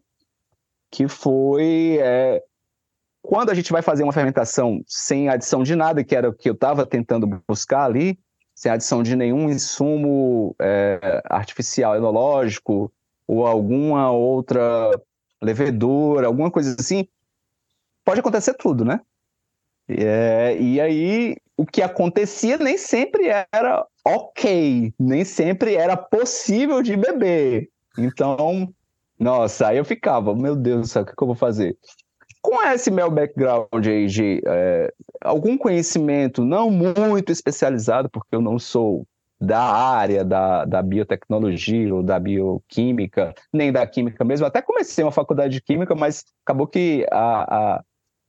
Que 0.90 1.08
foi 1.08 1.98
é, 2.00 2.40
quando 3.20 3.50
a 3.50 3.54
gente 3.54 3.72
vai 3.72 3.82
fazer 3.82 4.04
uma 4.04 4.12
fermentação 4.12 4.82
sem 4.86 5.28
adição 5.28 5.62
de 5.62 5.74
nada, 5.74 6.04
que 6.04 6.14
era 6.14 6.28
o 6.28 6.32
que 6.32 6.48
eu 6.48 6.54
estava 6.54 6.86
tentando 6.86 7.26
buscar 7.48 7.84
ali, 7.84 8.18
sem 8.54 8.70
adição 8.70 9.02
de 9.02 9.16
nenhum 9.16 9.50
insumo 9.50 10.54
é, 10.60 11.20
artificial 11.24 11.96
enológico 11.96 12.92
ou 13.26 13.46
alguma 13.46 14.10
outra 14.10 14.90
levedura, 15.42 16.26
alguma 16.26 16.50
coisa 16.50 16.76
assim, 16.78 17.06
pode 18.04 18.20
acontecer 18.20 18.54
tudo, 18.54 18.84
né? 18.84 19.00
É, 19.88 20.56
e 20.60 20.80
aí, 20.80 21.36
o 21.56 21.64
que 21.64 21.80
acontecia 21.80 22.58
nem 22.58 22.76
sempre 22.76 23.28
era 23.52 23.86
ok, 24.04 24.92
nem 24.98 25.24
sempre 25.24 25.74
era 25.74 25.96
possível 25.96 26.82
de 26.82 26.96
beber. 26.96 27.70
Então, 27.96 28.72
nossa, 29.18 29.68
aí 29.68 29.78
eu 29.78 29.84
ficava, 29.84 30.34
meu 30.34 30.54
Deus 30.54 30.80
do 30.82 30.86
céu, 30.86 31.02
o 31.02 31.06
que, 31.06 31.16
que 31.16 31.22
eu 31.22 31.26
vou 31.26 31.36
fazer? 31.36 31.76
Com 32.42 32.62
esse 32.68 32.90
meu 32.90 33.10
background 33.10 33.86
aí 33.86 34.06
de 34.06 34.40
é, 34.46 34.92
algum 35.20 35.58
conhecimento 35.58 36.44
não 36.44 36.70
muito 36.70 37.32
especializado, 37.32 38.08
porque 38.10 38.36
eu 38.36 38.40
não 38.40 38.58
sou 38.58 39.06
da 39.40 39.60
área 39.60 40.24
da, 40.24 40.64
da 40.64 40.82
biotecnologia 40.82 41.94
ou 41.94 42.02
da 42.02 42.18
bioquímica, 42.18 43.34
nem 43.52 43.70
da 43.70 43.86
química 43.86 44.24
mesmo. 44.24 44.46
Até 44.46 44.60
comecei 44.60 45.04
uma 45.04 45.12
faculdade 45.12 45.54
de 45.54 45.60
química, 45.60 45.94
mas 45.94 46.24
acabou 46.44 46.66
que 46.66 47.06
a, 47.10 47.76
a, 47.76 47.84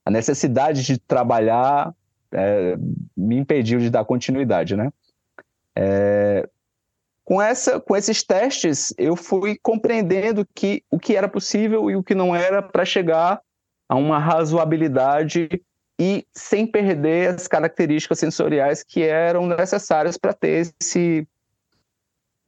a 0.05 0.11
necessidade 0.11 0.83
de 0.83 0.99
trabalhar 0.99 1.93
é, 2.31 2.77
me 3.17 3.37
impediu 3.37 3.79
de 3.79 3.89
dar 3.89 4.05
continuidade, 4.05 4.75
né? 4.75 4.91
É, 5.75 6.47
com, 7.23 7.41
essa, 7.41 7.79
com 7.79 7.95
esses 7.95 8.23
testes, 8.23 8.93
eu 8.97 9.15
fui 9.15 9.57
compreendendo 9.61 10.45
que 10.53 10.83
o 10.91 10.99
que 10.99 11.15
era 11.15 11.27
possível 11.27 11.89
e 11.89 11.95
o 11.95 12.03
que 12.03 12.13
não 12.13 12.35
era 12.35 12.61
para 12.61 12.85
chegar 12.85 13.41
a 13.87 13.95
uma 13.95 14.19
razoabilidade 14.19 15.49
e 15.99 16.25
sem 16.33 16.65
perder 16.65 17.35
as 17.35 17.45
características 17.45 18.19
sensoriais 18.19 18.83
que 18.83 19.03
eram 19.03 19.45
necessárias 19.45 20.17
para 20.17 20.33
ter 20.33 20.71
esse, 20.81 21.27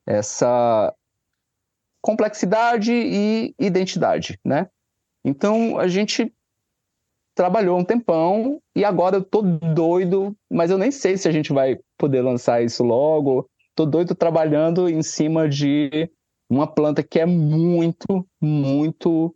essa 0.08 0.96
complexidade 2.02 2.94
e 2.94 3.54
identidade, 3.60 4.40
né? 4.46 4.70
Então 5.24 5.78
a 5.78 5.90
gente 5.90 6.34
trabalhou 7.36 7.78
um 7.78 7.84
tempão 7.84 8.62
e 8.74 8.86
agora 8.86 9.18
eu 9.18 9.24
tô 9.24 9.42
doido, 9.42 10.36
mas 10.50 10.72
eu 10.72 10.78
nem 10.78 10.90
sei 10.90 11.18
se 11.18 11.28
a 11.28 11.32
gente 11.32 11.52
vai 11.52 11.78
poder 11.98 12.22
lançar 12.22 12.64
isso 12.64 12.84
logo. 12.84 13.50
Tô 13.76 13.86
doido 13.86 14.16
trabalhando 14.16 14.90
em 14.90 15.04
cima 15.04 15.48
de 15.50 16.10
uma 16.50 16.68
planta 16.68 17.04
que 17.04 17.20
é 17.20 17.26
muito, 17.26 18.26
muito 18.42 19.36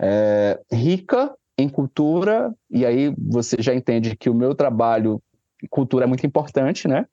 é, 0.00 0.60
rica 0.72 1.34
em 1.60 1.68
cultura, 1.68 2.54
e 2.70 2.84
aí 2.84 3.14
você 3.16 3.56
já 3.60 3.74
entende 3.74 4.16
que 4.16 4.30
o 4.30 4.34
meu 4.34 4.54
trabalho, 4.54 5.22
cultura 5.68 6.04
é 6.04 6.08
muito 6.08 6.26
importante, 6.26 6.88
né? 6.88 7.06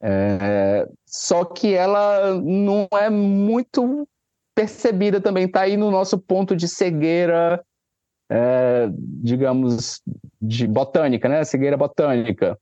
É, 0.00 0.88
só 1.06 1.44
que 1.44 1.74
ela 1.74 2.34
não 2.40 2.86
é 2.92 3.08
muito 3.08 4.06
percebida 4.54 5.20
também, 5.20 5.44
está 5.44 5.62
aí 5.62 5.76
no 5.76 5.90
nosso 5.90 6.18
ponto 6.18 6.54
de 6.54 6.68
cegueira, 6.68 7.64
é, 8.30 8.88
digamos, 8.92 10.02
de 10.40 10.66
botânica, 10.66 11.28
né? 11.28 11.44
Cegueira 11.44 11.76
botânica. 11.76 12.58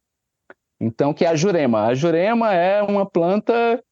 Então, 0.81 1.15
que 1.15 1.25
é 1.25 1.29
a 1.29 1.37
jurema. 1.37 1.87
A 1.87 1.95
jurema 1.95 2.53
é 2.53 2.83
uma 2.83 3.07
planta 3.07 3.83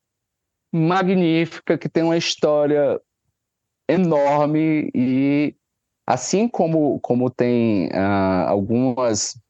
magnífica 0.72 1.79
que 1.79 1.88
tem 1.88 2.03
uma 2.03 2.16
história 2.16 3.01
enorme 3.88 4.90
e 4.94 5.55
assim 6.12 6.46
como, 6.46 7.01
como 7.01 7.31
tem 7.31 7.87
uh, 7.88 8.48
algumas 8.48 9.40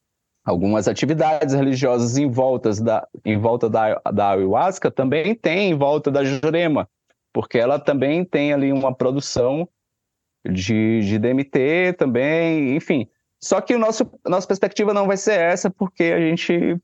algumas 0.45 0.89
atividades 0.89 1.55
religiosas 1.55 2.17
em, 2.17 2.29
voltas 2.29 2.81
da, 2.81 3.07
em 3.25 3.39
volta 3.39 3.71
da, 3.71 4.01
da 4.13 4.31
ayahuasca, 4.31 4.91
também 4.91 5.37
tem 5.37 5.71
em 5.71 5.75
volta 5.75 6.11
da 6.11 6.25
jurema, 6.25 6.89
porque 7.33 7.59
ela 7.59 7.79
também 7.79 8.25
tem 8.25 8.53
ali 8.53 8.73
uma 8.73 8.93
produção 8.93 9.69
de, 10.45 11.01
de 11.03 11.19
DMT 11.19 11.95
também, 11.97 12.75
enfim. 12.75 13.09
Só 13.41 13.61
que 13.61 13.73
o 13.73 13.79
nosso, 13.79 14.05
nossa 14.27 14.47
perspectiva 14.49 14.93
não 14.93 15.07
vai 15.07 15.17
ser 15.17 15.39
essa, 15.39 15.71
porque 15.71 16.05
a 16.05 16.21
gente 16.21 16.77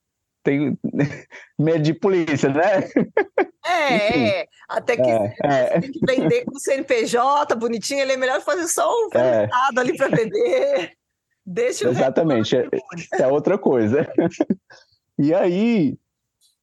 tem 0.48 0.78
medo 1.58 1.82
de 1.82 1.92
polícia, 1.92 2.48
né? 2.48 2.88
É, 3.66 4.38
é. 4.40 4.48
até 4.66 4.96
que 4.96 5.02
é, 5.02 5.36
é. 5.44 5.80
tem 5.80 5.92
que 5.92 6.00
vender 6.06 6.44
com 6.46 6.58
CNPJ 6.58 7.54
bonitinho, 7.54 8.00
ele 8.00 8.12
é 8.12 8.16
melhor 8.16 8.40
fazer 8.40 8.66
só 8.66 8.90
um 8.90 9.10
é. 9.14 9.46
ali 9.76 9.94
para 9.94 10.08
vender. 10.08 10.92
Deixa 11.44 11.88
Exatamente, 11.88 12.56
é, 12.56 12.66
é, 13.20 13.26
outra 13.26 13.58
coisa. 13.58 14.06
e 15.18 15.34
aí, 15.34 15.98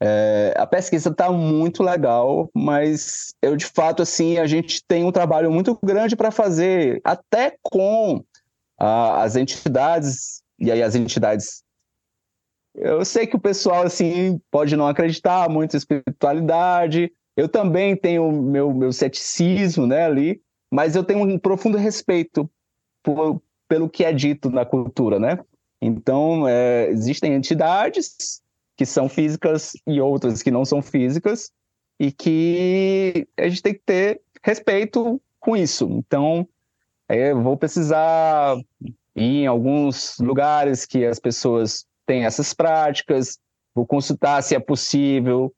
é, 0.02 0.54
a 0.58 0.65
pesquisa 0.65 1.10
está 1.10 1.32
muito 1.32 1.84
legal, 1.84 2.50
mas 2.54 3.34
eu 3.41 3.56
de 3.56 3.65
fato 3.65 4.02
assim 4.02 4.38
a 4.38 4.45
gente 4.45 4.84
tem 4.88 5.04
um 5.04 5.12
trabalho 5.12 5.52
muito 5.52 5.78
grande 5.84 6.15
para 6.15 6.32
fazer, 6.32 7.02
até 7.04 7.56
com 7.62 8.24
a, 8.80 9.24
as 9.24 9.36
entidades 9.36 10.43
e 10.60 10.71
aí 10.71 10.82
as 10.82 10.95
entidades. 10.95 11.64
Eu 12.78 13.06
sei 13.06 13.26
que 13.26 13.36
o 13.36 13.40
pessoal 13.40 13.84
assim 13.84 14.40
pode 14.52 14.76
não 14.76 14.88
acreditar 14.88 15.50
muito 15.50 15.76
em 15.76 15.78
espiritualidade. 15.78 17.12
Eu 17.36 17.48
também 17.48 17.96
tenho 17.96 18.32
meu 18.32 18.74
meu 18.74 18.92
ceticismo, 18.92 19.88
né, 19.88 20.06
ali, 20.06 20.42
mas 20.72 20.96
eu 20.96 21.04
tenho 21.04 21.22
um 21.22 21.40
profundo 21.40 21.78
respeito 21.78 22.50
por, 23.02 23.42
pelo 23.68 23.90
que 23.90 24.04
é 24.04 24.12
dito 24.12 24.50
na 24.50 24.66
cultura, 24.66 25.20
né? 25.20 25.40
Então, 25.82 26.48
é, 26.48 26.90
existem 26.90 27.34
entidades 27.34 28.42
que 28.76 28.86
são 28.86 29.08
físicas 29.08 29.74
e 29.88 30.02
outras 30.02 30.42
que 30.42 30.52
não 30.52 30.66
são 30.66 30.82
físicas 30.82 31.52
e 32.00 32.12
que 32.12 33.28
a 33.38 33.48
gente 33.48 33.62
tem 33.62 33.74
que 33.74 33.82
ter 33.86 34.22
respeito 34.44 35.22
com 35.40 35.56
isso. 35.56 35.88
Então, 35.92 36.48
é, 37.08 37.34
vou 37.34 37.56
precisar 37.56 38.58
ir 39.16 39.44
em 39.44 39.48
alguns 39.48 40.18
lugares 40.20 40.86
que 40.86 41.06
as 41.06 41.20
pessoas 41.20 41.86
têm 42.06 42.26
essas 42.26 42.54
práticas, 42.54 43.38
vou 43.74 43.86
consultar 43.86 44.41
se 44.41 44.56
é 44.56 44.60
possível, 44.60 45.54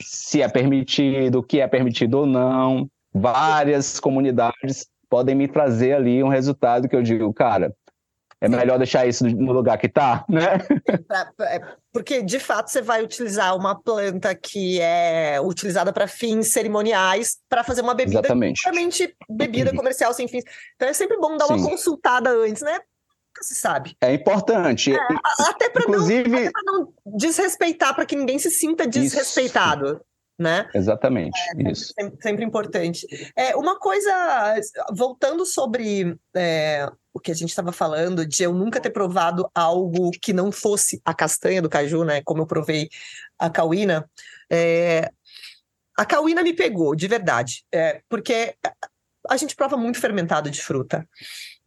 se 0.00 0.42
é 0.42 0.48
permitido, 0.48 1.40
o 1.40 1.42
que 1.42 1.60
é 1.60 1.66
permitido 1.66 2.18
ou 2.18 2.26
não. 2.26 2.88
Várias 3.12 3.98
comunidades 3.98 4.86
podem 5.08 5.34
me 5.34 5.48
trazer 5.48 5.94
ali 5.94 6.22
um 6.22 6.28
resultado 6.28 6.88
que 6.88 6.94
eu 6.94 7.02
digo, 7.02 7.32
cara, 7.32 7.74
é 8.40 8.48
melhor 8.48 8.78
deixar 8.78 9.06
isso 9.06 9.26
no 9.26 9.52
lugar 9.52 9.78
que 9.78 9.86
está, 9.86 10.24
né? 10.28 10.58
É, 11.42 11.60
porque, 11.92 12.22
de 12.22 12.38
fato, 12.38 12.70
você 12.70 12.80
vai 12.80 13.02
utilizar 13.02 13.56
uma 13.56 13.74
planta 13.74 14.34
que 14.34 14.80
é 14.80 15.40
utilizada 15.40 15.92
para 15.92 16.06
fins 16.06 16.52
cerimoniais 16.52 17.38
para 17.48 17.64
fazer 17.64 17.82
uma 17.82 17.94
bebida 17.94 18.20
Exatamente. 18.20 19.16
bebida 19.28 19.72
comercial 19.74 20.14
sem 20.14 20.28
fins. 20.28 20.44
Então 20.76 20.88
é 20.88 20.92
sempre 20.92 21.18
bom 21.18 21.36
dar 21.36 21.46
Sim. 21.46 21.54
uma 21.54 21.68
consultada 21.68 22.30
antes, 22.30 22.62
né? 22.62 22.78
Nunca 23.38 23.42
se 23.42 23.54
sabe. 23.54 23.96
É 24.00 24.12
importante. 24.12 24.92
É, 24.92 24.98
até 25.48 25.70
para 25.70 25.84
Inclusive... 25.84 26.50
não, 26.64 26.92
não 27.04 27.16
desrespeitar, 27.16 27.94
para 27.94 28.04
que 28.04 28.16
ninguém 28.16 28.38
se 28.38 28.50
sinta 28.50 28.86
desrespeitado. 28.86 29.86
Isso 29.86 30.08
né? 30.38 30.68
Exatamente, 30.72 31.36
é, 31.56 31.72
isso. 31.72 31.92
Sempre, 31.98 32.22
sempre, 32.22 32.44
importante. 32.44 33.04
É, 33.34 33.56
uma 33.56 33.76
coisa, 33.76 34.54
voltando 34.92 35.44
sobre 35.44 36.16
é, 36.32 36.88
o 37.12 37.18
que 37.18 37.32
a 37.32 37.34
gente 37.34 37.48
estava 37.48 37.72
falando, 37.72 38.24
de 38.24 38.44
eu 38.44 38.54
nunca 38.54 38.80
ter 38.80 38.90
provado 38.90 39.50
algo 39.52 40.12
que 40.22 40.32
não 40.32 40.52
fosse 40.52 41.02
a 41.04 41.12
castanha 41.12 41.60
do 41.60 41.68
caju, 41.68 42.04
né? 42.04 42.22
Como 42.22 42.42
eu 42.42 42.46
provei 42.46 42.88
a 43.36 43.50
cauína. 43.50 44.08
É, 44.48 45.10
a 45.96 46.04
cauína 46.04 46.44
me 46.44 46.54
pegou, 46.54 46.94
de 46.94 47.08
verdade, 47.08 47.64
é, 47.74 48.00
porque 48.08 48.54
a 49.28 49.36
gente 49.36 49.56
prova 49.56 49.76
muito 49.76 50.00
fermentado 50.00 50.48
de 50.48 50.62
fruta. 50.62 51.04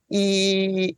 E 0.09 0.95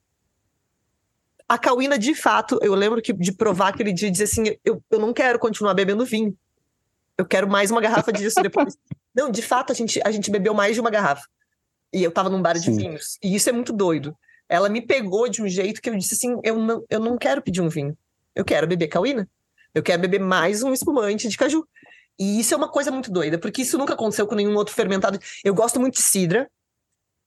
a 1.47 1.57
cauína, 1.57 1.97
de 1.97 2.15
fato, 2.15 2.59
eu 2.61 2.73
lembro 2.73 3.01
que 3.01 3.13
de 3.13 3.31
provar 3.31 3.69
aquele 3.69 3.93
dia 3.93 4.07
e 4.07 4.11
dizer 4.11 4.25
assim: 4.25 4.43
eu, 4.63 4.81
eu 4.89 4.99
não 4.99 5.13
quero 5.13 5.37
continuar 5.37 5.73
bebendo 5.73 6.05
vinho 6.05 6.35
eu 7.17 7.25
quero 7.25 7.47
mais 7.47 7.71
uma 7.71 7.81
garrafa 7.81 8.11
disso 8.11 8.41
depois. 8.41 8.75
não, 9.13 9.29
de 9.29 9.41
fato, 9.41 9.71
a 9.71 9.75
gente, 9.75 10.01
a 10.03 10.11
gente 10.11 10.31
bebeu 10.31 10.53
mais 10.53 10.73
de 10.73 10.81
uma 10.81 10.89
garrafa. 10.89 11.27
E 11.91 12.03
eu 12.03 12.11
tava 12.11 12.29
num 12.29 12.41
bar 12.41 12.57
Sim. 12.57 12.71
de 12.71 12.77
vinhos. 12.77 13.17
E 13.23 13.35
isso 13.35 13.49
é 13.49 13.51
muito 13.51 13.71
doido. 13.71 14.15
Ela 14.49 14.67
me 14.67 14.81
pegou 14.81 15.29
de 15.29 15.41
um 15.41 15.47
jeito 15.47 15.81
que 15.81 15.89
eu 15.89 15.95
disse 15.95 16.15
assim: 16.15 16.39
eu 16.43 16.57
não, 16.57 16.83
eu 16.89 16.99
não 16.99 17.17
quero 17.17 17.41
pedir 17.41 17.61
um 17.61 17.69
vinho. 17.69 17.95
Eu 18.35 18.43
quero 18.43 18.67
beber 18.67 18.87
cauína. 18.87 19.29
Eu 19.73 19.83
quero 19.83 20.01
beber 20.01 20.19
mais 20.19 20.63
um 20.63 20.73
espumante 20.73 21.27
de 21.27 21.37
caju. 21.37 21.67
E 22.19 22.39
isso 22.39 22.53
é 22.53 22.57
uma 22.57 22.69
coisa 22.69 22.91
muito 22.91 23.11
doida, 23.11 23.39
porque 23.39 23.63
isso 23.63 23.77
nunca 23.77 23.93
aconteceu 23.93 24.27
com 24.27 24.35
nenhum 24.35 24.55
outro 24.55 24.73
fermentado. 24.73 25.19
Eu 25.43 25.53
gosto 25.53 25.79
muito 25.79 25.95
de 25.95 26.01
cidra, 26.01 26.49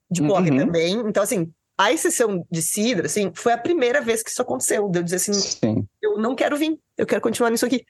de 0.08 0.22
porre 0.22 0.50
uhum. 0.50 0.58
também. 0.58 0.94
Então, 1.06 1.22
assim, 1.22 1.52
a 1.78 1.92
exceção 1.92 2.46
de 2.50 2.62
cidra, 2.62 3.06
assim, 3.06 3.30
foi 3.34 3.52
a 3.52 3.58
primeira 3.58 4.00
vez 4.00 4.22
que 4.22 4.30
isso 4.30 4.40
aconteceu. 4.40 4.88
De 4.88 4.98
eu 4.98 5.02
dizer 5.02 5.16
assim, 5.16 5.34
Sim. 5.34 5.86
eu 6.00 6.16
não 6.18 6.34
quero 6.34 6.56
vir, 6.56 6.78
eu 6.96 7.06
quero 7.06 7.20
continuar 7.20 7.50
nisso 7.50 7.66
aqui. 7.66 7.84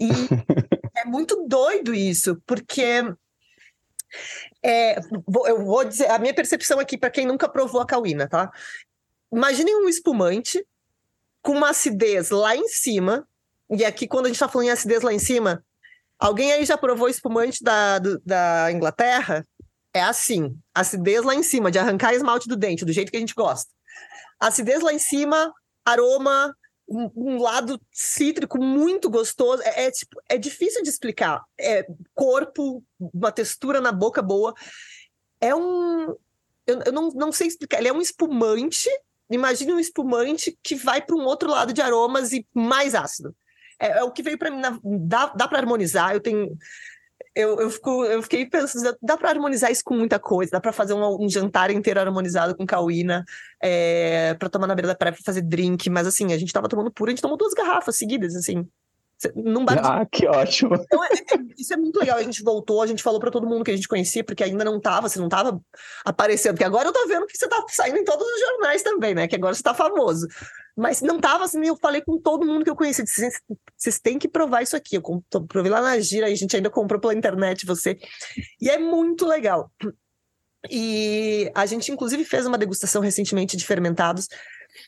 E 0.00 0.08
é 0.96 1.04
muito 1.04 1.46
doido 1.46 1.94
isso, 1.94 2.40
porque 2.46 3.04
é, 4.64 4.98
eu 5.46 5.64
vou 5.64 5.84
dizer 5.84 6.10
a 6.10 6.18
minha 6.18 6.34
percepção 6.34 6.80
aqui 6.80 6.96
para 6.96 7.10
quem 7.10 7.26
nunca 7.26 7.48
provou 7.48 7.80
a 7.80 7.86
cauína, 7.86 8.26
tá? 8.26 8.50
Imaginem 9.30 9.76
um 9.76 9.88
espumante 9.88 10.64
com 11.42 11.52
uma 11.52 11.70
acidez 11.70 12.30
lá 12.30 12.56
em 12.56 12.66
cima, 12.68 13.28
e 13.70 13.84
aqui 13.84 14.08
quando 14.08 14.26
a 14.26 14.28
gente 14.28 14.36
está 14.36 14.48
falando 14.48 14.68
em 14.68 14.70
acidez 14.70 15.02
lá 15.02 15.12
em 15.12 15.18
cima, 15.18 15.62
alguém 16.18 16.52
aí 16.52 16.64
já 16.64 16.78
provou 16.78 17.08
espumante 17.08 17.62
da, 17.62 17.98
do, 17.98 18.18
da 18.24 18.72
Inglaterra? 18.72 19.46
É 19.98 20.02
assim, 20.02 20.56
acidez 20.72 21.24
lá 21.24 21.34
em 21.34 21.42
cima, 21.42 21.72
de 21.72 21.78
arrancar 21.78 22.14
esmalte 22.14 22.48
do 22.48 22.56
dente, 22.56 22.84
do 22.84 22.92
jeito 22.92 23.10
que 23.10 23.16
a 23.16 23.20
gente 23.20 23.34
gosta. 23.34 23.68
Acidez 24.38 24.80
lá 24.80 24.92
em 24.92 24.98
cima, 24.98 25.52
aroma 25.84 26.54
um, 26.88 27.10
um, 27.16 27.42
lado 27.42 27.80
cítrico 27.92 28.62
muito 28.62 29.10
gostoso. 29.10 29.60
É, 29.64 29.86
é, 29.86 29.90
tipo, 29.90 30.20
é 30.28 30.38
difícil 30.38 30.84
de 30.84 30.88
explicar. 30.88 31.42
É 31.58 31.84
corpo, 32.14 32.84
uma 33.12 33.32
textura 33.32 33.80
na 33.80 33.90
boca 33.90 34.22
boa. 34.22 34.54
É 35.40 35.52
um. 35.52 36.14
Eu, 36.64 36.82
eu 36.86 36.92
não, 36.92 37.08
não 37.08 37.32
sei 37.32 37.48
explicar. 37.48 37.78
Ele 37.78 37.88
é 37.88 37.92
um 37.92 38.00
espumante. 38.00 38.88
Imagine 39.28 39.72
um 39.72 39.80
espumante 39.80 40.56
que 40.62 40.76
vai 40.76 41.02
para 41.02 41.16
um 41.16 41.24
outro 41.24 41.50
lado 41.50 41.72
de 41.72 41.82
aromas 41.82 42.32
e 42.32 42.46
mais 42.54 42.94
ácido. 42.94 43.34
É, 43.80 43.98
é 43.98 44.04
o 44.04 44.12
que 44.12 44.22
veio 44.22 44.38
para 44.38 44.50
mim. 44.52 44.60
Na, 44.60 44.78
dá 44.84 45.26
dá 45.26 45.48
para 45.48 45.58
harmonizar. 45.58 46.14
Eu 46.14 46.20
tenho 46.20 46.56
eu, 47.34 47.60
eu, 47.60 47.70
fico, 47.70 48.04
eu 48.04 48.22
fiquei 48.22 48.46
pensando, 48.46 48.96
dá 49.02 49.16
para 49.16 49.30
harmonizar 49.30 49.70
isso 49.70 49.82
com 49.84 49.94
muita 49.94 50.18
coisa, 50.18 50.50
dá 50.52 50.60
para 50.60 50.72
fazer 50.72 50.94
um, 50.94 51.24
um, 51.24 51.28
jantar 51.28 51.70
inteiro 51.70 52.00
harmonizado 52.00 52.56
com 52.56 52.66
cauína, 52.66 53.24
é, 53.62 54.34
para 54.34 54.48
tomar 54.48 54.66
na 54.66 54.74
beira 54.74 54.88
da 54.88 54.94
praia, 54.94 55.12
pra 55.12 55.22
fazer 55.24 55.42
drink, 55.42 55.88
mas 55.90 56.06
assim, 56.06 56.32
a 56.32 56.38
gente 56.38 56.52
tava 56.52 56.68
tomando 56.68 56.90
puro, 56.90 57.10
a 57.10 57.12
gente 57.12 57.22
tomou 57.22 57.36
duas 57.36 57.54
garrafas 57.54 57.96
seguidas, 57.96 58.34
assim. 58.34 58.66
Num 59.34 59.64
bar 59.64 59.80
Ah, 59.84 60.06
que 60.06 60.28
ótimo. 60.28 60.76
Então, 60.80 61.04
é, 61.04 61.08
é, 61.08 61.38
isso 61.58 61.74
é 61.74 61.76
muito 61.76 61.98
legal. 61.98 62.18
A 62.18 62.22
gente 62.22 62.42
voltou, 62.42 62.80
a 62.80 62.86
gente 62.86 63.02
falou 63.02 63.18
para 63.18 63.30
todo 63.30 63.48
mundo 63.48 63.64
que 63.64 63.70
a 63.70 63.76
gente 63.76 63.88
conhecia, 63.88 64.22
porque 64.22 64.44
ainda 64.44 64.64
não 64.64 64.80
tava, 64.80 65.08
você 65.08 65.18
não 65.18 65.28
tava 65.28 65.60
aparecendo. 66.04 66.52
Porque 66.52 66.64
agora 66.64 66.88
eu 66.88 66.92
tô 66.92 67.06
vendo 67.08 67.26
que 67.26 67.36
você 67.36 67.48
tá 67.48 67.64
saindo 67.68 67.98
em 67.98 68.04
todos 68.04 68.26
os 68.26 68.40
jornais 68.40 68.82
também, 68.82 69.14
né? 69.14 69.26
Que 69.26 69.34
agora 69.34 69.54
você 69.54 69.62
tá 69.62 69.74
famoso. 69.74 70.28
Mas 70.78 71.02
não 71.02 71.18
tava 71.18 71.44
assim, 71.44 71.66
eu 71.66 71.76
falei 71.76 72.00
com 72.00 72.20
todo 72.20 72.46
mundo 72.46 72.62
que 72.62 72.70
eu 72.70 72.76
conheci. 72.76 73.04
Vocês, 73.04 73.40
vocês 73.76 73.98
têm 73.98 74.16
que 74.16 74.28
provar 74.28 74.62
isso 74.62 74.76
aqui. 74.76 74.96
Eu 74.96 75.02
provei 75.48 75.72
lá 75.72 75.82
na 75.82 75.98
gira, 75.98 76.26
a 76.26 76.34
gente 76.34 76.54
ainda 76.54 76.70
comprou 76.70 77.00
pela 77.00 77.12
internet 77.12 77.66
você. 77.66 77.98
E 78.60 78.70
é 78.70 78.78
muito 78.78 79.26
legal. 79.26 79.72
E 80.70 81.50
a 81.52 81.66
gente, 81.66 81.90
inclusive, 81.90 82.24
fez 82.24 82.46
uma 82.46 82.56
degustação 82.56 83.02
recentemente 83.02 83.56
de 83.56 83.66
fermentados 83.66 84.28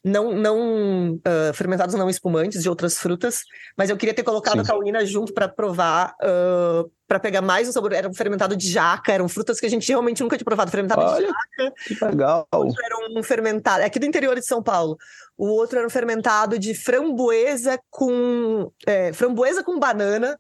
não, 0.05 0.33
não 0.33 1.15
uh, 1.15 1.55
fermentados 1.55 1.95
não 1.95 2.09
espumantes 2.09 2.63
de 2.63 2.69
outras 2.69 2.99
frutas, 2.99 3.45
mas 3.77 3.91
eu 3.91 3.97
queria 3.97 4.15
ter 4.15 4.23
colocado 4.23 4.55
Sim. 4.55 4.61
a 4.61 4.65
cauína 4.65 5.05
junto 5.05 5.33
para 5.33 5.49
provar, 5.49 6.15
uh, 6.23 6.91
para 7.07 7.21
pegar 7.21 7.43
mais 7.43 7.69
um 7.69 7.73
sabor. 7.73 7.93
Era 7.93 8.09
um 8.09 8.15
fermentado 8.15 8.57
de 8.57 8.71
jaca, 8.71 9.13
eram 9.13 9.29
frutas 9.29 9.61
que 9.61 9.67
a 9.67 9.71
gente 9.71 9.89
realmente 9.89 10.23
nunca 10.23 10.37
tinha 10.37 10.45
provado. 10.45 10.71
Fermentado 10.71 11.03
Olha, 11.03 11.27
de 11.27 11.33
jaca. 11.33 11.75
Que 11.87 12.05
legal. 12.05 12.49
O 12.53 12.57
outro 12.59 12.85
era 12.85 12.97
um 13.19 13.23
fermentado, 13.23 13.83
é 13.83 13.87
aqui 13.87 13.99
do 13.99 14.07
interior 14.07 14.35
de 14.35 14.47
São 14.47 14.63
Paulo. 14.63 14.97
O 15.37 15.47
outro 15.47 15.79
era 15.79 15.87
um 15.87 15.91
fermentado 15.91 16.59
de 16.59 16.75
framboesa 16.75 17.81
com 17.91 18.71
é, 18.87 19.13
framboesa 19.13 19.63
com 19.63 19.79
banana, 19.79 20.39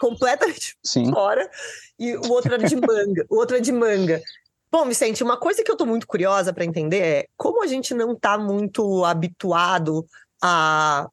completamente 0.00 0.76
Sim. 0.84 1.10
fora. 1.12 1.48
E 1.98 2.16
o 2.16 2.30
outro 2.30 2.54
era 2.54 2.62
de 2.62 2.76
manga. 2.76 3.26
o 3.28 3.36
outro 3.36 3.56
é 3.56 3.60
de 3.60 3.72
manga. 3.72 4.20
Bom, 4.70 4.86
Vicente, 4.86 5.22
uma 5.22 5.38
coisa 5.38 5.62
que 5.62 5.70
eu 5.70 5.74
estou 5.74 5.86
muito 5.86 6.06
curiosa 6.06 6.52
para 6.52 6.64
entender 6.64 7.00
é 7.00 7.26
como 7.36 7.62
a 7.62 7.66
gente 7.66 7.94
não 7.94 8.12
está 8.12 8.36
muito 8.36 9.04
habituado 9.04 10.06
a 10.42 11.08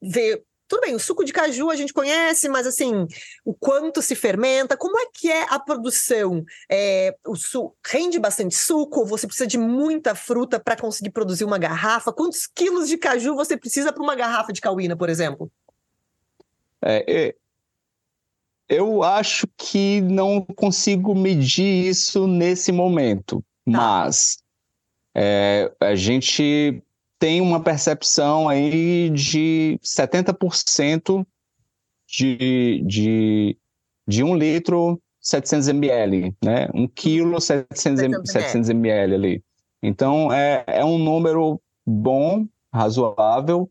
ver. 0.00 0.42
Tudo 0.68 0.80
bem, 0.80 0.96
o 0.96 0.98
suco 0.98 1.24
de 1.24 1.32
caju 1.32 1.70
a 1.70 1.76
gente 1.76 1.92
conhece, 1.92 2.48
mas 2.48 2.66
assim, 2.66 3.06
o 3.44 3.54
quanto 3.54 4.02
se 4.02 4.16
fermenta, 4.16 4.76
como 4.76 4.98
é 4.98 5.06
que 5.12 5.30
é 5.30 5.46
a 5.48 5.60
produção? 5.60 6.44
É, 6.68 7.14
o 7.24 7.36
su 7.36 7.72
rende 7.86 8.18
bastante 8.18 8.56
suco? 8.56 9.04
Você 9.04 9.28
precisa 9.28 9.46
de 9.46 9.58
muita 9.58 10.16
fruta 10.16 10.58
para 10.58 10.76
conseguir 10.76 11.10
produzir 11.10 11.44
uma 11.44 11.58
garrafa? 11.58 12.12
Quantos 12.12 12.48
quilos 12.48 12.88
de 12.88 12.96
caju 12.98 13.36
você 13.36 13.56
precisa 13.56 13.92
para 13.92 14.02
uma 14.02 14.16
garrafa 14.16 14.52
de 14.52 14.60
cauína, 14.60 14.96
por 14.96 15.08
exemplo? 15.08 15.50
É, 16.82 17.28
é, 17.28 17.34
eu 18.68 19.02
acho 19.02 19.46
que 19.56 20.00
não 20.00 20.40
consigo 20.40 21.14
medir 21.14 21.86
isso 21.86 22.26
nesse 22.26 22.72
momento, 22.72 23.36
tá. 23.40 23.44
mas 23.66 24.38
é, 25.14 25.72
a 25.80 25.94
gente 25.94 26.82
tem 27.18 27.40
uma 27.40 27.60
percepção 27.60 28.48
aí 28.48 29.10
de 29.10 29.78
70% 29.82 31.26
de, 32.06 32.82
de, 32.84 33.56
de 34.06 34.22
um 34.22 34.36
litro 34.36 35.00
700 35.20 35.68
ml, 35.68 36.36
né? 36.44 36.68
Um 36.72 36.86
quilo 36.86 37.40
700, 37.40 38.30
700 38.30 38.70
ml 38.70 39.14
ali. 39.14 39.44
Então, 39.82 40.32
é, 40.32 40.64
é 40.66 40.84
um 40.84 40.98
número 40.98 41.60
bom, 41.84 42.46
razoável, 42.72 43.70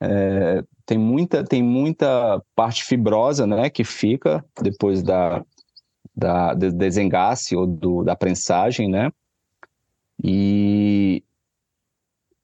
é, 0.00 0.64
tem 0.86 0.96
muita, 0.96 1.44
tem 1.44 1.62
muita 1.62 2.40
parte 2.54 2.84
fibrosa, 2.84 3.46
né, 3.46 3.68
que 3.68 3.82
fica 3.82 4.44
depois 4.62 5.02
da, 5.02 5.44
da 6.14 6.54
do 6.54 6.72
desengasse 6.72 7.56
ou 7.56 7.66
do, 7.66 8.04
da 8.04 8.14
prensagem, 8.14 8.88
né? 8.88 9.10
E 10.22 11.22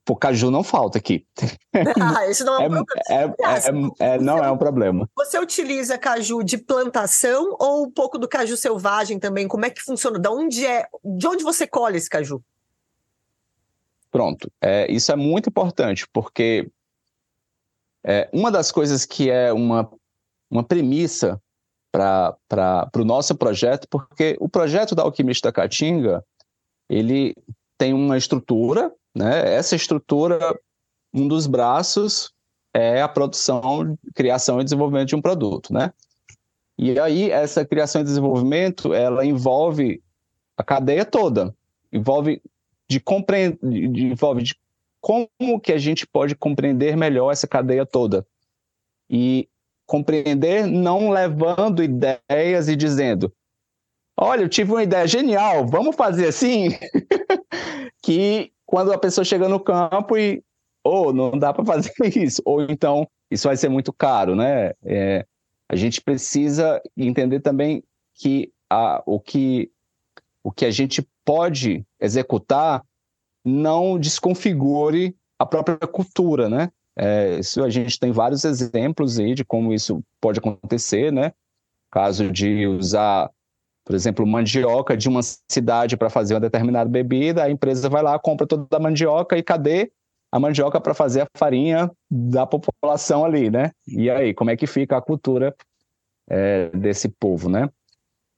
o 0.09 0.16
caju 0.16 0.50
não 0.50 0.62
falta 0.62 0.98
aqui. 0.98 1.24
Ah, 1.98 2.28
isso 2.28 2.44
não 2.44 2.55
é 2.57 2.59
um 2.59 2.64
é, 2.64 2.68
problema. 2.68 2.87
É, 3.09 4.05
é, 4.05 4.14
é, 4.14 4.18
não 4.18 4.44
é 4.44 4.50
um 4.50 4.59
problema. 4.59 5.09
Você 5.16 5.38
utiliza 5.38 5.96
caju 5.96 6.42
de 6.42 6.59
plantação 6.59 7.57
ou 7.59 7.87
um 7.87 7.90
pouco 7.90 8.18
do 8.18 8.28
caju 8.28 8.57
selvagem 8.59 9.18
também? 9.18 9.48
Como 9.48 9.64
é 9.64 9.70
que 9.70 9.81
funciona? 9.81 10.18
De 10.18 10.28
onde 10.28 10.66
é? 10.66 10.87
De 11.02 11.26
onde 11.26 11.42
você 11.42 11.66
colhe 11.66 11.96
esse 11.96 12.11
caju? 12.11 12.42
Pronto. 14.11 14.52
É, 14.61 14.90
isso 14.92 15.11
é 15.11 15.16
muito 15.16 15.48
importante, 15.48 16.07
porque 16.12 16.70
é, 18.05 18.29
uma 18.33 18.51
das 18.51 18.73
coisas 18.73 19.05
que 19.05 19.31
é 19.31 19.53
uma, 19.53 19.91
uma 20.51 20.65
premissa 20.65 21.41
para 21.93 22.91
o 22.97 23.05
nosso 23.05 23.35
projeto, 23.35 23.87
porque 23.88 24.37
o 24.41 24.49
projeto 24.49 24.95
da 24.95 25.03
Alquimista 25.03 25.53
Caatinga, 25.53 26.25
ele 26.88 27.35
tem 27.77 27.93
uma 27.93 28.17
estrutura, 28.17 28.93
né? 29.15 29.55
essa 29.55 29.77
estrutura, 29.77 30.38
um 31.12 31.29
dos 31.29 31.47
braços 31.47 32.33
é 32.75 33.03
a 33.03 33.09
produção, 33.09 33.99
criação 34.15 34.61
e 34.61 34.65
desenvolvimento 34.65 35.09
de 35.09 35.17
um 35.17 35.21
produto, 35.21 35.73
né? 35.73 35.93
E 36.79 36.99
aí, 36.99 37.31
essa 37.31 37.67
criação 37.67 38.01
e 38.01 38.05
desenvolvimento, 38.05 38.95
ela 38.95 39.27
envolve 39.27 40.03
a 40.57 40.65
cadeia 40.65 41.05
toda, 41.05 41.55
envolve 41.93 42.43
de 42.88 42.99
compreender, 42.99 43.59
envolve 43.62 44.43
de 44.43 44.57
como 45.03 45.61
que 45.61 45.73
a 45.73 45.79
gente 45.79 46.07
pode 46.07 46.37
compreender 46.37 46.97
melhor 46.97 47.33
essa 47.33 47.49
cadeia 47.49 47.85
toda? 47.85 48.25
E 49.11 49.49
compreender 49.85 50.65
não 50.65 51.11
levando 51.11 51.83
ideias 51.83 52.69
e 52.69 52.77
dizendo, 52.77 53.31
olha, 54.17 54.43
eu 54.43 54.49
tive 54.49 54.71
uma 54.71 54.83
ideia 54.85 55.07
genial, 55.09 55.67
vamos 55.67 55.97
fazer 55.97 56.29
assim? 56.29 56.69
que 58.01 58.53
quando 58.65 58.93
a 58.93 58.99
pessoa 58.99 59.25
chega 59.25 59.49
no 59.49 59.59
campo 59.59 60.17
e, 60.17 60.43
ou 60.85 61.09
oh, 61.09 61.12
não 61.12 61.37
dá 61.37 61.53
para 61.53 61.65
fazer 61.65 61.93
isso, 62.17 62.41
ou 62.45 62.62
então 62.62 63.07
isso 63.29 63.49
vai 63.49 63.57
ser 63.57 63.69
muito 63.69 63.93
caro, 63.93 64.37
né? 64.37 64.71
É, 64.85 65.27
a 65.69 65.75
gente 65.75 66.01
precisa 66.01 66.81
entender 66.97 67.41
também 67.41 67.83
que 68.15 68.53
a, 68.71 69.03
o 69.05 69.19
que 69.19 69.69
o 70.45 70.53
que 70.53 70.65
a 70.65 70.71
gente 70.71 71.07
pode 71.25 71.85
executar 72.01 72.85
não 73.44 73.98
desconfigure 73.98 75.16
a 75.38 75.46
própria 75.46 75.76
cultura, 75.78 76.48
né? 76.48 76.70
É, 76.96 77.38
isso 77.38 77.62
a 77.62 77.70
gente 77.70 77.98
tem 77.98 78.12
vários 78.12 78.44
exemplos 78.44 79.18
aí 79.18 79.35
de 79.35 79.44
como 79.44 79.72
isso 79.72 80.02
pode 80.20 80.38
acontecer, 80.38 81.12
né? 81.12 81.33
Caso 81.90 82.31
de 82.31 82.66
usar, 82.66 83.31
por 83.85 83.94
exemplo, 83.94 84.26
mandioca 84.26 84.96
de 84.96 85.09
uma 85.09 85.20
cidade 85.50 85.96
para 85.96 86.11
fazer 86.11 86.35
uma 86.35 86.40
determinada 86.40 86.88
bebida, 86.88 87.44
a 87.44 87.50
empresa 87.50 87.88
vai 87.88 88.02
lá, 88.02 88.18
compra 88.18 88.46
toda 88.46 88.66
a 88.76 88.81
mandioca 88.81 89.37
e 89.37 89.42
cadê 89.42 89.90
a 90.31 90.38
mandioca 90.38 90.81
para 90.81 90.94
fazer 90.94 91.22
a 91.22 91.28
farinha 91.37 91.90
da 92.11 92.46
população 92.46 93.24
ali, 93.24 93.50
né? 93.50 93.70
E 93.87 94.11
aí, 94.11 94.33
como 94.33 94.50
é 94.50 94.57
que 94.57 94.66
fica 94.66 94.96
a 94.96 95.02
cultura 95.02 95.55
é, 96.28 96.70
desse 96.70 97.09
povo, 97.09 97.48
né? 97.48 97.68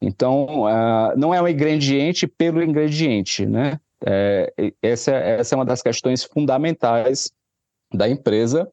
Então, 0.01 0.65
uh, 0.65 1.17
não 1.17 1.33
é 1.33 1.41
um 1.41 1.49
ingrediente 1.49 2.27
pelo 2.27 2.63
ingrediente, 2.63 3.47
né? 3.47 3.81
É, 4.07 4.53
essa, 4.83 5.13
essa 5.13 5.55
é 5.55 5.57
uma 5.57 5.65
das 5.65 5.83
questões 5.83 6.25
fundamentais 6.25 7.33
da 7.93 8.09
empresa. 8.09 8.71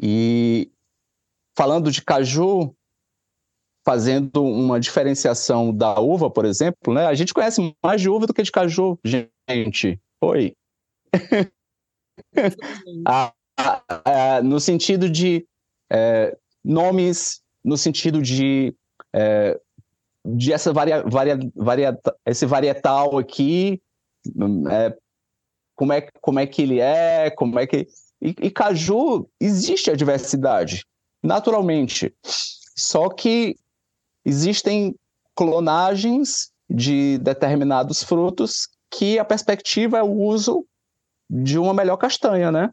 E 0.00 0.70
falando 1.56 1.90
de 1.90 2.02
caju, 2.02 2.72
fazendo 3.84 4.44
uma 4.44 4.78
diferenciação 4.78 5.74
da 5.74 5.98
uva, 5.98 6.30
por 6.30 6.44
exemplo, 6.44 6.94
né? 6.94 7.06
A 7.06 7.14
gente 7.14 7.34
conhece 7.34 7.74
mais 7.82 8.00
de 8.00 8.08
uva 8.08 8.26
do 8.26 8.34
que 8.34 8.42
de 8.42 8.52
caju, 8.52 8.98
gente. 9.04 10.00
Oi. 10.22 10.54
ah, 13.06 13.32
ah, 14.04 14.42
no 14.42 14.60
sentido 14.60 15.10
de 15.10 15.44
é, 15.90 16.36
nomes, 16.64 17.42
no 17.64 17.76
sentido 17.76 18.22
de, 18.22 18.74
é, 19.12 19.58
de 20.24 20.52
essa 20.52 20.72
varia, 20.72 21.02
varia, 21.02 21.38
varia, 21.56 21.98
esse 22.26 22.46
varietal 22.46 23.18
aqui 23.18 23.80
é, 24.70 24.96
como, 25.74 25.92
é, 25.92 26.08
como 26.20 26.38
é 26.38 26.46
que 26.46 26.62
ele 26.62 26.80
é, 26.80 27.30
como 27.30 27.58
é 27.58 27.66
que. 27.66 27.86
E, 28.20 28.34
e 28.42 28.50
caju, 28.50 29.28
existe 29.40 29.90
a 29.90 29.96
diversidade, 29.96 30.84
naturalmente. 31.22 32.12
Só 32.76 33.08
que 33.08 33.56
existem 34.24 34.94
clonagens 35.34 36.50
de 36.68 37.18
determinados 37.18 38.02
frutos 38.02 38.68
que 38.90 39.18
a 39.18 39.24
perspectiva 39.24 39.98
é 39.98 40.02
o 40.02 40.12
uso 40.12 40.66
de 41.30 41.58
uma 41.58 41.74
melhor 41.74 41.96
castanha, 41.96 42.50
né? 42.50 42.70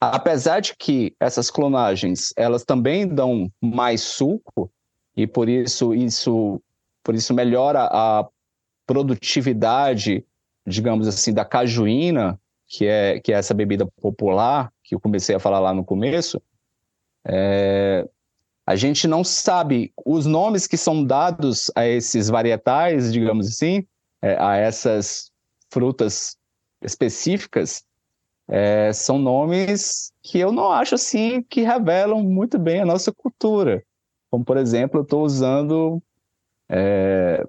Apesar 0.00 0.60
de 0.60 0.76
que 0.76 1.14
essas 1.18 1.50
clonagens 1.50 2.32
elas 2.36 2.64
também 2.64 3.08
dão 3.08 3.50
mais 3.60 4.02
suco 4.02 4.70
e 5.16 5.26
por 5.26 5.48
isso 5.48 5.94
isso 5.94 6.60
por 7.02 7.14
isso 7.14 7.32
melhora 7.32 7.88
a 7.90 8.28
produtividade 8.86 10.24
digamos 10.66 11.06
assim, 11.06 11.32
da 11.32 11.44
cajuína, 11.44 12.40
que 12.66 12.86
é, 12.86 13.20
que 13.20 13.32
é 13.32 13.36
essa 13.36 13.54
bebida 13.54 13.86
popular, 14.00 14.72
que 14.82 14.94
eu 14.94 15.00
comecei 15.00 15.36
a 15.36 15.40
falar 15.40 15.60
lá 15.60 15.72
no 15.72 15.84
começo, 15.84 16.42
é, 17.24 18.08
a 18.66 18.74
gente 18.74 19.06
não 19.06 19.22
sabe 19.22 19.92
os 20.04 20.26
nomes 20.26 20.66
que 20.66 20.76
são 20.76 21.04
dados 21.04 21.70
a 21.74 21.86
esses 21.86 22.28
varietais, 22.28 23.12
digamos 23.12 23.46
assim, 23.46 23.86
é, 24.20 24.36
a 24.40 24.56
essas 24.56 25.30
frutas 25.70 26.36
específicas, 26.82 27.84
é, 28.48 28.92
são 28.92 29.18
nomes 29.18 30.12
que 30.22 30.38
eu 30.38 30.52
não 30.52 30.70
acho 30.70 30.94
assim 30.94 31.42
que 31.42 31.62
revelam 31.62 32.22
muito 32.22 32.58
bem 32.58 32.80
a 32.80 32.86
nossa 32.86 33.12
cultura. 33.12 33.84
Como, 34.30 34.44
por 34.44 34.56
exemplo, 34.56 35.00
eu 35.00 35.02
estou 35.02 35.24
usando 35.24 36.02
é, 36.68 37.44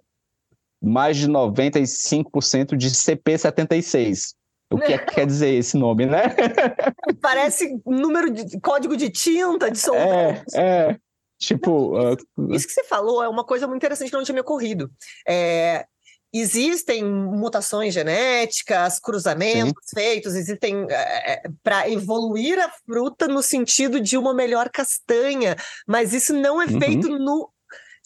mais 0.82 1.18
de 1.18 1.28
95% 1.28 2.76
de 2.76 2.90
CP76. 2.90 4.36
O 4.70 4.78
que 4.78 4.94
é, 4.94 4.98
quer 4.98 5.26
dizer 5.26 5.54
esse 5.54 5.78
nome, 5.78 6.06
né? 6.06 6.24
Parece 7.22 7.80
número 7.86 8.30
de 8.30 8.60
código 8.60 8.98
de 8.98 9.10
tinta, 9.10 9.72
de 9.72 9.80
solvente. 9.80 10.44
É, 10.54 10.90
é. 10.90 11.00
Tipo. 11.40 11.98
Isso, 11.98 12.26
uh... 12.38 12.54
isso, 12.54 12.68
que 12.68 12.74
você 12.74 12.84
falou 12.84 13.24
é 13.24 13.30
uma 13.30 13.46
coisa 13.46 13.66
muito 13.66 13.78
interessante 13.78 14.10
que 14.10 14.18
não 14.18 14.24
tinha 14.24 14.36
me 14.36 14.42
ocorrido. 14.42 14.92
É, 15.26 15.86
existem 16.34 17.04
mutações 17.04 17.94
genéticas, 17.94 19.00
cruzamentos 19.00 19.86
Sim. 19.86 19.96
feitos, 19.96 20.36
existem 20.36 20.86
é, 20.90 21.34
é 21.34 21.44
para 21.64 21.90
evoluir 21.90 22.60
a 22.60 22.70
fruta 22.86 23.28
no 23.28 23.42
sentido 23.42 24.02
de 24.02 24.18
uma 24.18 24.34
melhor 24.34 24.70
castanha, 24.70 25.56
mas 25.88 26.14
isso 26.14 26.34
não 26.34 26.62
é 26.62 26.66
uhum. 26.66 26.80
feito 26.80 27.08
no 27.08 27.50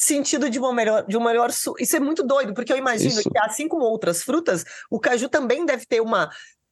sentido 0.01 0.49
de 0.49 0.57
uma 0.57 0.73
melhor, 0.73 1.05
de 1.05 1.15
um 1.15 1.23
melhor. 1.23 1.51
Isso 1.79 1.95
é 1.95 1.99
muito 1.99 2.23
doido, 2.23 2.55
porque 2.55 2.73
eu 2.73 2.77
imagino 2.77 3.19
Isso. 3.19 3.29
que, 3.29 3.37
assim 3.37 3.67
como 3.67 3.85
outras 3.85 4.23
frutas, 4.23 4.65
o 4.89 4.99
caju 4.99 5.29
também 5.29 5.63
deve 5.63 5.85
ter 5.85 6.01
uma, 6.01 6.29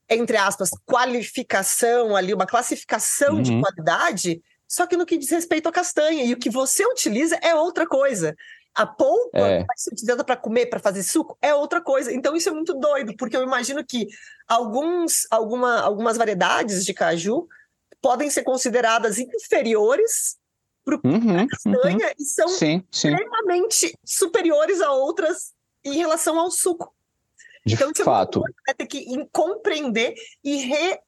entre 0.09 0.35
aspas, 0.35 0.71
qualificação 0.83 2.15
ali, 2.15 2.33
uma 2.33 2.47
classificação 2.47 3.35
uhum. 3.35 3.41
de 3.43 3.59
qualidade, 3.61 4.41
só 4.67 4.87
que 4.87 4.97
no 4.97 5.05
que 5.05 5.17
diz 5.17 5.29
respeito 5.29 5.69
à 5.69 5.71
castanha. 5.71 6.23
E 6.23 6.33
o 6.33 6.37
que 6.37 6.49
você 6.49 6.83
utiliza 6.85 7.35
é 7.41 7.53
outra 7.53 7.85
coisa. 7.85 8.35
A 8.73 8.87
polpa 8.87 9.37
é. 9.37 9.63
vai 9.63 9.77
ser 9.77 9.91
utilizada 9.91 10.23
para 10.23 10.35
comer, 10.35 10.65
para 10.65 10.79
fazer 10.79 11.03
suco, 11.03 11.37
é 11.39 11.53
outra 11.53 11.81
coisa. 11.81 12.11
Então 12.11 12.35
isso 12.35 12.49
é 12.49 12.51
muito 12.51 12.73
doido, 12.73 13.15
porque 13.15 13.37
eu 13.37 13.43
imagino 13.43 13.85
que 13.85 14.07
alguns, 14.47 15.27
alguma, 15.29 15.81
algumas 15.81 16.17
variedades 16.17 16.83
de 16.83 16.95
caju 16.95 17.47
podem 18.01 18.29
ser 18.29 18.41
consideradas 18.41 19.19
inferiores 19.19 20.38
para 20.97 21.11
o 21.11 21.13
uhum, 21.13 21.47
castanha 21.47 22.07
uhum. 22.07 22.13
e 22.17 22.25
são 22.25 22.47
sim, 22.47 22.83
sim. 22.89 23.09
extremamente 23.09 23.93
superiores 24.03 24.81
a 24.81 24.91
outras 24.91 25.53
em 25.83 25.93
relação 25.93 26.39
ao 26.39 26.49
suco. 26.49 26.93
De 27.65 27.75
então, 27.75 27.91
fato. 28.03 28.39
Você 28.39 28.53
vai 28.65 28.75
ter 28.75 28.87
que 28.87 29.05
compreender 29.31 30.15
e 30.43 30.55
re, 30.57 30.99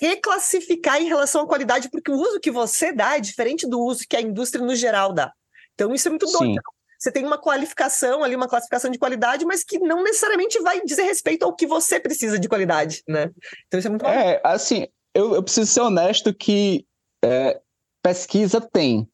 reclassificar 0.00 1.00
em 1.00 1.06
relação 1.06 1.42
à 1.42 1.46
qualidade, 1.46 1.90
porque 1.90 2.10
o 2.10 2.14
uso 2.14 2.40
que 2.40 2.50
você 2.50 2.92
dá 2.92 3.16
é 3.16 3.20
diferente 3.20 3.68
do 3.68 3.80
uso 3.80 4.06
que 4.08 4.16
a 4.16 4.20
indústria 4.20 4.64
no 4.64 4.74
geral 4.74 5.12
dá. 5.12 5.32
Então, 5.74 5.92
isso 5.92 6.08
é 6.08 6.10
muito 6.10 6.26
doido. 6.26 6.60
Você 6.98 7.10
tem 7.10 7.26
uma 7.26 7.36
qualificação 7.36 8.22
ali, 8.22 8.36
uma 8.36 8.46
classificação 8.46 8.88
de 8.88 8.98
qualidade, 8.98 9.44
mas 9.44 9.64
que 9.64 9.78
não 9.80 10.04
necessariamente 10.04 10.60
vai 10.60 10.80
dizer 10.82 11.02
respeito 11.02 11.44
ao 11.44 11.54
que 11.54 11.66
você 11.66 11.98
precisa 11.98 12.38
de 12.38 12.48
qualidade, 12.48 13.02
né? 13.08 13.28
Então, 13.66 13.78
isso 13.78 13.88
é 13.88 13.90
muito 13.90 14.06
É, 14.06 14.40
assim, 14.44 14.86
eu, 15.12 15.34
eu 15.34 15.42
preciso 15.42 15.70
ser 15.70 15.80
honesto 15.80 16.32
que 16.32 16.86
é, 17.24 17.60
pesquisa 18.02 18.60
tem 18.60 19.08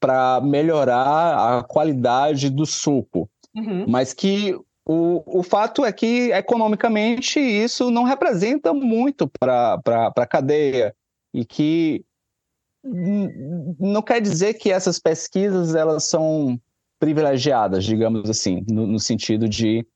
para 0.00 0.40
melhorar 0.40 1.58
a 1.58 1.62
qualidade 1.62 2.50
do 2.50 2.66
suco, 2.66 3.28
uhum. 3.54 3.86
mas 3.88 4.12
que 4.12 4.54
o, 4.86 5.40
o 5.40 5.42
fato 5.42 5.84
é 5.84 5.90
que, 5.92 6.30
economicamente, 6.30 7.40
isso 7.40 7.90
não 7.90 8.04
representa 8.04 8.74
muito 8.74 9.26
para 9.26 9.80
a 10.14 10.26
cadeia 10.26 10.94
e 11.32 11.44
que 11.44 12.04
não 13.80 14.02
quer 14.02 14.20
dizer 14.20 14.54
que 14.54 14.70
essas 14.70 14.98
pesquisas 14.98 15.74
elas 15.74 16.04
são 16.04 16.60
privilegiadas, 17.00 17.82
digamos 17.82 18.28
assim, 18.28 18.62
no, 18.68 18.86
no 18.86 19.00
sentido 19.00 19.48
de 19.48 19.86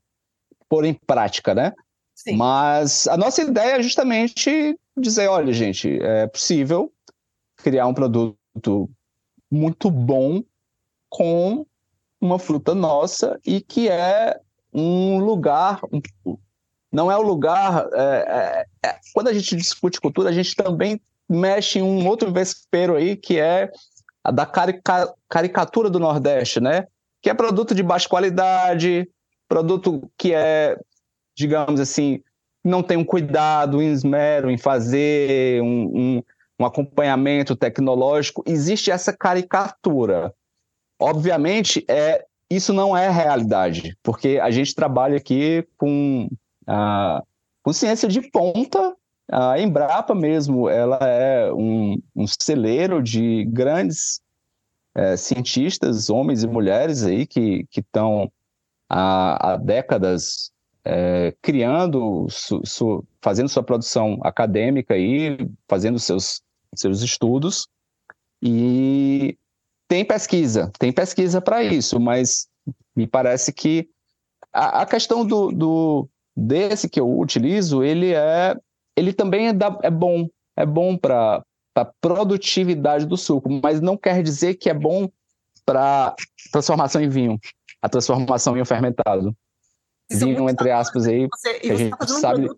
pôr 0.70 0.86
em 0.86 0.94
prática, 0.94 1.54
né? 1.54 1.74
Sim. 2.14 2.36
Mas 2.36 3.06
a 3.06 3.16
nossa 3.16 3.42
ideia 3.42 3.76
é 3.76 3.82
justamente 3.82 4.74
dizer, 4.98 5.28
olha, 5.28 5.52
gente, 5.52 6.02
é 6.02 6.26
possível 6.26 6.90
criar 7.58 7.86
um 7.86 7.94
produto 7.94 8.37
muito 9.50 9.90
bom 9.90 10.42
com 11.08 11.66
uma 12.20 12.38
fruta 12.38 12.74
nossa 12.74 13.38
e 13.46 13.60
que 13.60 13.88
é 13.88 14.38
um 14.72 15.18
lugar. 15.18 15.80
Não 16.92 17.10
é 17.10 17.16
o 17.16 17.22
lugar. 17.22 17.88
É, 17.92 18.66
é, 18.82 18.88
é, 18.88 18.98
quando 19.14 19.28
a 19.28 19.32
gente 19.32 19.56
discute 19.56 20.00
cultura, 20.00 20.30
a 20.30 20.32
gente 20.32 20.54
também 20.54 21.00
mexe 21.28 21.78
em 21.78 21.82
um 21.82 22.06
outro 22.06 22.32
vespeiro 22.32 22.96
aí, 22.96 23.16
que 23.16 23.38
é 23.38 23.70
a 24.24 24.30
da 24.30 24.46
carica, 24.46 25.14
caricatura 25.28 25.90
do 25.90 25.98
Nordeste, 25.98 26.60
né? 26.60 26.86
Que 27.20 27.30
é 27.30 27.34
produto 27.34 27.74
de 27.74 27.82
baixa 27.82 28.08
qualidade, 28.08 29.08
produto 29.48 30.10
que 30.16 30.32
é, 30.32 30.78
digamos 31.34 31.80
assim, 31.80 32.22
não 32.64 32.82
tem 32.82 32.96
um 32.96 33.04
cuidado, 33.04 33.78
um 33.78 33.82
esmero 33.82 34.50
em 34.50 34.58
fazer 34.58 35.62
um, 35.62 35.90
um, 35.94 36.22
um 36.58 36.64
acompanhamento 36.64 37.54
tecnológico. 37.54 38.42
Existe 38.46 38.90
essa 38.90 39.12
caricatura. 39.12 40.34
Obviamente, 41.00 41.84
é 41.88 42.24
isso 42.50 42.72
não 42.72 42.96
é 42.96 43.10
realidade, 43.10 43.96
porque 44.02 44.40
a 44.42 44.50
gente 44.50 44.74
trabalha 44.74 45.18
aqui 45.18 45.66
com, 45.76 46.28
a, 46.66 47.22
com 47.62 47.72
ciência 47.72 48.08
de 48.08 48.22
ponta. 48.30 48.96
A 49.30 49.60
Embrapa 49.60 50.14
mesmo, 50.14 50.68
ela 50.68 50.98
é 51.02 51.52
um, 51.52 52.00
um 52.16 52.26
celeiro 52.26 53.02
de 53.02 53.44
grandes 53.44 54.22
é, 54.94 55.16
cientistas, 55.16 56.08
homens 56.08 56.42
e 56.42 56.46
mulheres 56.48 57.04
aí 57.04 57.26
que 57.26 57.66
estão 57.76 58.32
há, 58.88 59.52
há, 59.52 59.56
décadas 59.56 60.50
é, 60.82 61.34
criando, 61.42 62.26
su, 62.30 62.62
su, 62.64 63.04
fazendo 63.20 63.50
sua 63.50 63.62
produção 63.62 64.18
acadêmica 64.22 64.96
e 64.96 65.36
fazendo 65.68 65.98
seus, 65.98 66.40
seus 66.74 67.02
estudos. 67.02 67.66
E 68.42 69.36
tem 69.88 70.04
pesquisa, 70.04 70.70
tem 70.78 70.92
pesquisa 70.92 71.40
para 71.40 71.62
isso, 71.62 71.98
mas 71.98 72.46
me 72.94 73.06
parece 73.06 73.52
que 73.52 73.88
a, 74.52 74.82
a 74.82 74.86
questão 74.86 75.24
do, 75.24 75.50
do, 75.50 76.08
desse 76.36 76.88
que 76.88 77.00
eu 77.00 77.18
utilizo, 77.18 77.82
ele 77.82 78.12
é 78.12 78.56
ele 78.96 79.12
também 79.12 79.48
é, 79.48 79.52
da, 79.52 79.78
é 79.82 79.90
bom, 79.90 80.28
é 80.56 80.66
bom 80.66 80.96
para 80.96 81.42
a 81.76 81.84
produtividade 82.00 83.06
do 83.06 83.16
suco, 83.16 83.48
mas 83.62 83.80
não 83.80 83.96
quer 83.96 84.22
dizer 84.22 84.54
que 84.54 84.68
é 84.68 84.74
bom 84.74 85.08
para 85.64 86.16
transformação 86.50 87.00
em 87.00 87.08
vinho, 87.08 87.38
a 87.80 87.88
transformação 87.88 88.56
em 88.56 88.62
um 88.62 88.64
fermentado. 88.64 89.36
Isso 90.10 90.24
vinho, 90.24 90.48
entre 90.48 90.72
aspas, 90.72 91.06
aí, 91.06 91.28
você, 91.30 91.60
que 91.60 91.70
a 91.70 91.76
gente 91.76 91.96
tá 91.96 92.06
sabe... 92.08 92.48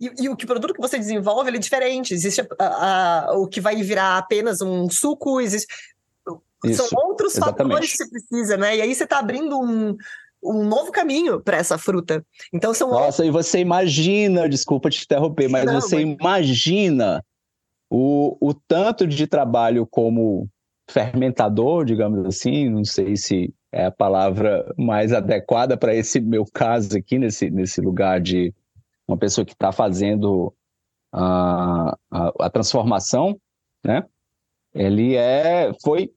E, 0.00 0.24
e, 0.24 0.28
o 0.28 0.36
que 0.36 0.46
produto 0.46 0.74
que 0.74 0.80
você 0.80 0.98
desenvolve 0.98 1.50
é 1.50 1.58
diferente. 1.58 2.12
Existe 2.12 2.46
a, 2.58 3.26
a, 3.28 3.38
o 3.38 3.46
que 3.46 3.60
vai 3.60 3.76
virar 3.76 4.18
apenas 4.18 4.60
um 4.60 4.90
suco, 4.90 5.40
existe 5.40 5.68
isso, 6.64 6.88
São 6.88 6.98
outros 7.08 7.36
exatamente. 7.36 7.72
fatores 7.72 7.90
que 7.92 7.96
você 7.98 8.10
precisa, 8.10 8.56
né? 8.56 8.76
E 8.76 8.82
aí 8.82 8.94
você 8.94 9.04
está 9.04 9.18
abrindo 9.18 9.58
um, 9.58 9.96
um 10.42 10.64
novo 10.64 10.90
caminho 10.90 11.40
para 11.40 11.56
essa 11.56 11.76
fruta. 11.76 12.24
Então 12.52 12.72
são 12.72 12.90
Nossa, 12.90 13.24
e 13.24 13.30
você 13.30 13.58
imagina, 13.58 14.48
desculpa 14.48 14.90
te 14.90 15.04
interromper, 15.04 15.48
mas 15.48 15.66
Não, 15.66 15.80
você 15.80 16.04
mas... 16.04 16.16
imagina 16.18 17.24
o, 17.90 18.36
o 18.40 18.54
tanto 18.54 19.06
de 19.06 19.26
trabalho 19.26 19.86
como 19.86 20.48
fermentador, 20.90 21.84
digamos 21.84 22.24
assim, 22.26 22.68
não 22.68 22.84
sei 22.84 23.16
se 23.16 23.52
é 23.72 23.86
a 23.86 23.90
palavra 23.90 24.72
mais 24.76 25.12
adequada 25.12 25.76
para 25.76 25.94
esse 25.94 26.20
meu 26.20 26.44
caso 26.52 26.96
aqui, 26.96 27.18
nesse, 27.18 27.50
nesse 27.50 27.80
lugar 27.80 28.20
de 28.20 28.54
uma 29.06 29.16
pessoa 29.16 29.44
que 29.44 29.52
está 29.52 29.72
fazendo 29.72 30.54
a, 31.12 31.96
a, 32.10 32.32
a, 32.40 32.50
transformação, 32.50 33.38
né? 33.84 34.04
Ele 34.74 35.14
é, 35.14 35.72
foi 35.82 36.12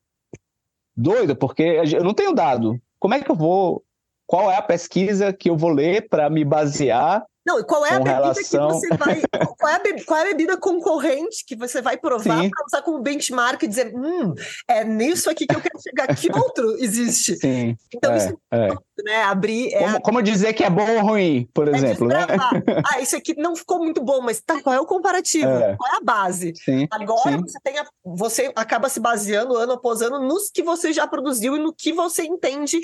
doido, 0.95 1.35
porque 1.35 1.63
eu 1.63 2.03
não 2.03 2.13
tenho 2.13 2.33
dado. 2.33 2.79
Como 2.99 3.13
é 3.13 3.21
que 3.21 3.29
eu 3.29 3.35
vou. 3.35 3.83
Qual 4.25 4.51
é 4.51 4.57
a 4.57 4.61
pesquisa 4.61 5.31
que 5.31 5.49
eu 5.49 5.55
vou 5.55 5.69
ler 5.69 6.09
para 6.09 6.29
me 6.29 6.43
basear 6.43 7.23
não, 7.47 7.63
qual 7.63 7.85
é 7.85 7.93
a 7.93 7.99
bebida 7.99 8.15
relação... 8.15 8.67
que 8.67 8.73
você 8.73 8.87
vai. 8.97 9.21
Qual 9.57 9.71
é 9.71 9.75
a, 9.75 9.79
bebida, 9.79 10.05
qual 10.05 10.19
é 10.19 10.21
a 10.21 10.25
bebida 10.25 10.57
concorrente 10.57 11.43
que 11.45 11.55
você 11.55 11.81
vai 11.81 11.97
provar 11.97 12.47
para 12.49 12.65
usar 12.65 12.81
como 12.81 12.99
benchmark 12.99 13.63
e 13.63 13.67
dizer, 13.67 13.91
hum, 13.95 14.35
é 14.67 14.83
nisso 14.83 15.29
aqui 15.29 15.47
que 15.47 15.55
eu 15.55 15.61
quero 15.61 15.81
chegar, 15.81 16.15
que 16.15 16.29
outro 16.37 16.75
existe? 16.77 17.37
Sim. 17.37 17.75
Então, 17.93 18.13
é, 18.13 18.17
isso 18.17 18.39
é, 18.51 18.67
é. 18.67 19.03
né? 19.03 19.23
Abrir. 19.23 19.73
É 19.73 19.79
como, 19.79 20.01
como, 20.01 20.21
dizer 20.21 20.53
que 20.53 20.63
é 20.63 20.69
bom 20.69 20.87
ou 20.97 21.01
ruim, 21.01 21.47
por 21.53 21.67
é 21.67 21.71
exemplo, 21.71 22.07
né? 22.07 22.25
ah, 22.93 23.01
isso 23.01 23.15
aqui 23.15 23.33
não 23.37 23.55
ficou 23.55 23.79
muito 23.79 24.01
bom, 24.03 24.21
mas 24.21 24.41
tá, 24.41 24.61
qual 24.61 24.75
é 24.75 24.79
o 24.79 24.85
comparativo? 24.85 25.49
É. 25.49 25.75
Qual 25.75 25.93
é 25.93 25.97
a 25.97 26.01
base? 26.01 26.53
Sim, 26.55 26.87
Agora 26.91 27.37
sim. 27.37 27.41
Você, 27.41 27.59
tem 27.63 27.79
a, 27.79 27.85
você 28.03 28.51
acaba 28.55 28.89
se 28.89 28.99
baseando 28.99 29.55
ano 29.55 29.73
após 29.73 30.01
ano 30.01 30.19
nos 30.19 30.51
que 30.51 30.61
você 30.61 30.91
já 30.91 31.07
produziu 31.07 31.55
e 31.55 31.59
no 31.59 31.73
que 31.73 31.93
você 31.93 32.23
entende 32.23 32.79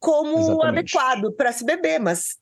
como 0.00 0.38
Exatamente. 0.38 0.98
adequado 0.98 1.32
para 1.32 1.52
se 1.52 1.64
beber, 1.64 2.00
mas 2.00 2.36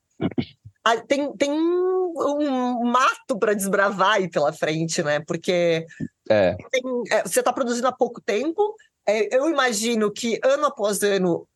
tem, 1.06 1.32
tem 1.36 1.50
um 1.52 2.84
mato 2.84 3.38
para 3.38 3.54
desbravar 3.54 4.14
aí 4.14 4.28
pela 4.28 4.52
frente, 4.52 5.02
né? 5.02 5.20
Porque 5.20 5.86
é. 6.28 6.56
tem, 6.70 6.82
é, 7.10 7.22
você 7.22 7.40
está 7.40 7.52
produzindo 7.52 7.88
há 7.88 7.92
pouco 7.92 8.20
tempo. 8.20 8.74
É, 9.06 9.34
eu 9.36 9.48
imagino 9.48 10.10
que 10.10 10.38
ano 10.44 10.66
após 10.66 11.02
ano 11.02 11.46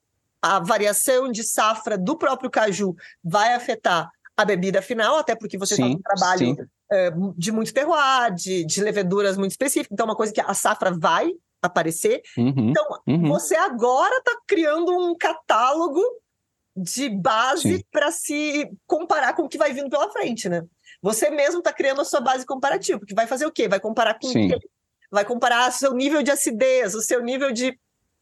a 0.41 0.61
variação 0.61 1.31
de 1.31 1.43
safra 1.43 1.99
do 1.99 2.17
próprio 2.17 2.51
caju 2.51 2.95
vai 3.23 3.55
afetar 3.55 4.11
a 4.37 4.45
bebida 4.45 4.83
final, 4.83 5.17
até 5.17 5.35
porque 5.35 5.57
você 5.57 5.77
faz 5.77 5.95
um 5.95 6.01
trabalho 6.01 6.69
é, 6.93 7.11
de 7.37 7.51
muito 7.51 7.73
terroir, 7.73 8.35
de, 8.35 8.65
de 8.65 8.83
leveduras 8.83 9.37
muito 9.37 9.53
específicas. 9.53 9.93
Então, 9.93 10.05
é 10.05 10.11
uma 10.11 10.17
coisa 10.17 10.33
que 10.33 10.41
a 10.41 10.55
safra 10.55 10.93
vai 10.97 11.33
aparecer. 11.63 12.23
Uhum, 12.37 12.71
então, 12.71 12.85
uhum. 13.07 13.29
você 13.29 13.57
agora 13.57 14.17
está 14.19 14.39
criando 14.47 14.93
um 14.93 15.17
catálogo 15.17 16.01
de 16.77 17.09
base 17.09 17.85
para 17.91 18.11
se 18.11 18.71
comparar 18.87 19.35
com 19.35 19.45
o 19.45 19.49
que 19.49 19.57
vai 19.57 19.73
vindo 19.73 19.89
pela 19.89 20.11
frente, 20.11 20.49
né? 20.49 20.63
Você 21.01 21.31
mesmo 21.31 21.59
está 21.59 21.73
criando 21.73 22.01
a 22.01 22.05
sua 22.05 22.21
base 22.21 22.45
comparativa, 22.45 22.99
porque 22.99 23.15
vai 23.15 23.27
fazer 23.27 23.47
o 23.47 23.53
quê? 23.53 23.67
Vai 23.69 23.81
comparar 23.81 24.15
com 24.15 24.29
Sim. 24.29 24.49
quem? 24.49 24.59
Vai 25.11 25.25
comparar 25.25 25.71
o 25.71 25.73
seu 25.73 25.95
nível 25.95 26.23
de 26.23 26.31
acidez, 26.31 26.95
o 26.95 27.01
seu 27.01 27.23
nível 27.23 27.53
de. 27.53 27.79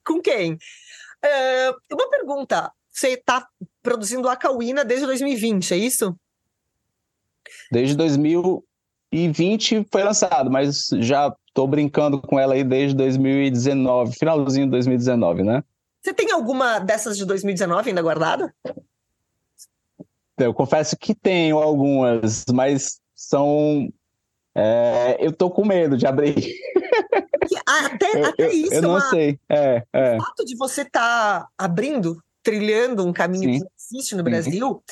com 0.07 0.21
quem? 0.21 0.53
Uh, 0.53 1.95
uma 1.95 2.09
pergunta: 2.11 2.71
você 2.91 3.11
está 3.11 3.47
produzindo 3.83 4.29
a 4.29 4.37
Cauína 4.37 4.85
desde 4.85 5.07
2020, 5.07 5.75
é 5.75 5.77
isso? 5.77 6.15
Desde 7.73 7.97
2020 7.97 9.87
foi 9.91 10.05
lançado, 10.05 10.51
mas 10.51 10.89
já 10.99 11.35
estou 11.49 11.67
brincando 11.67 12.21
com 12.21 12.39
ela 12.39 12.55
aí 12.55 12.63
desde 12.63 12.97
2019, 12.97 14.17
finalzinho 14.17 14.67
de 14.67 14.71
2019, 14.73 15.43
né? 15.43 15.65
Você 16.05 16.13
tem 16.13 16.31
alguma 16.31 16.79
dessas 16.79 17.17
de 17.17 17.25
2019 17.25 17.89
ainda 17.89 18.03
guardada? 18.03 18.55
Eu 20.37 20.53
confesso 20.53 20.99
que 20.99 21.15
tenho 21.15 21.57
algumas, 21.57 22.45
mas 22.53 23.01
são. 23.15 23.91
É, 24.55 25.17
eu 25.19 25.33
tô 25.33 25.51
com 25.51 25.65
medo 25.65 25.97
de 25.97 26.07
abrir. 26.07 26.55
Até, 27.67 28.21
eu, 28.21 28.27
até 28.27 28.53
isso. 28.53 28.75
Eu 28.75 28.83
não 28.83 28.91
uma... 28.91 29.11
sei. 29.11 29.39
É, 29.49 29.83
é. 29.93 30.17
O 30.17 30.23
fato 30.23 30.45
de 30.45 30.55
você 30.57 30.83
estar 30.83 31.41
tá 31.41 31.49
abrindo, 31.57 32.23
trilhando 32.43 33.07
um 33.07 33.13
caminho 33.13 33.55
Sim. 33.55 33.61
que 33.61 33.67
existe 33.97 34.15
no 34.15 34.23
Brasil. 34.23 34.83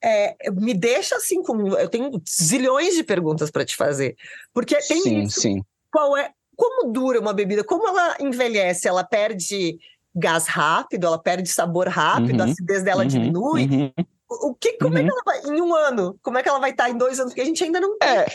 É, 0.00 0.36
me 0.52 0.74
deixa 0.74 1.16
assim 1.16 1.42
com. 1.42 1.76
Eu 1.76 1.88
tenho 1.88 2.22
zilhões 2.28 2.94
de 2.94 3.02
perguntas 3.02 3.50
para 3.50 3.64
te 3.64 3.74
fazer. 3.74 4.16
Porque 4.52 4.76
tem 4.76 5.02
sim, 5.02 5.22
isso. 5.22 5.40
Sim. 5.40 5.64
Qual 5.90 6.16
é. 6.16 6.30
Como 6.54 6.92
dura 6.92 7.18
uma 7.18 7.32
bebida? 7.32 7.64
Como 7.64 7.88
ela 7.88 8.16
envelhece? 8.20 8.86
Ela 8.86 9.02
perde 9.02 9.78
gás 10.14 10.46
rápido, 10.46 11.06
ela 11.06 11.18
perde 11.18 11.48
sabor 11.48 11.88
rápido, 11.88 12.40
uhum, 12.40 12.48
a 12.48 12.52
acidez 12.52 12.82
dela 12.82 13.02
uhum, 13.02 13.08
diminui. 13.08 13.64
Uhum, 13.64 13.92
o 14.28 14.54
que, 14.54 14.74
como 14.74 14.96
é 14.96 15.02
que 15.02 15.10
uhum. 15.10 15.14
ela 15.14 15.22
vai, 15.24 15.56
em 15.56 15.60
um 15.60 15.74
ano, 15.74 16.18
como 16.22 16.38
é 16.38 16.42
que 16.42 16.48
ela 16.48 16.58
vai 16.58 16.70
estar 16.70 16.90
em 16.90 16.96
dois 16.96 17.18
anos? 17.18 17.32
Porque 17.32 17.42
a 17.42 17.46
gente 17.46 17.62
ainda 17.62 17.80
não 17.80 17.98
tem 17.98 18.08
é, 18.08 18.22
é 18.22 18.26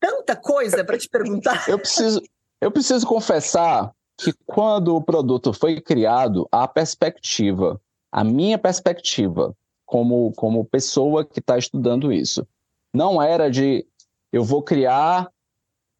tanta 0.00 0.36
coisa 0.36 0.84
para 0.84 0.98
te 0.98 1.08
perguntar. 1.08 1.68
Eu 1.68 1.78
preciso, 1.78 2.22
eu 2.60 2.70
preciso 2.70 3.06
confessar 3.06 3.92
que 4.16 4.32
quando 4.46 4.94
o 4.94 5.02
produto 5.02 5.52
foi 5.52 5.80
criado, 5.80 6.48
a 6.50 6.66
perspectiva, 6.68 7.80
a 8.12 8.22
minha 8.22 8.58
perspectiva, 8.58 9.54
como, 9.84 10.32
como 10.32 10.64
pessoa 10.64 11.24
que 11.24 11.40
está 11.40 11.58
estudando 11.58 12.12
isso, 12.12 12.46
não 12.94 13.20
era 13.20 13.50
de 13.50 13.86
eu 14.32 14.44
vou 14.44 14.62
criar 14.62 15.30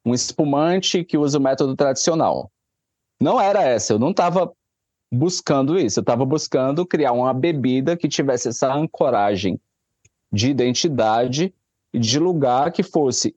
um 0.05 0.14
espumante 0.14 1.05
que 1.05 1.18
usa 1.18 1.39
o 1.39 1.41
método 1.41 1.75
tradicional. 1.75 2.51
Não 3.20 3.41
era 3.41 3.62
essa, 3.62 3.93
eu 3.93 3.99
não 3.99 4.11
estava 4.11 4.53
buscando 5.12 5.78
isso. 5.78 6.00
Eu 6.00 6.02
estava 6.02 6.24
buscando 6.24 6.86
criar 6.86 7.12
uma 7.12 7.32
bebida 7.32 7.96
que 7.96 8.09
tivesse 8.09 8.48
essa 8.48 8.72
ancoragem 8.72 9.61
de 10.32 10.50
identidade, 10.50 11.55
de 11.92 12.18
lugar 12.18 12.72
que 12.72 12.82
fosse 12.82 13.36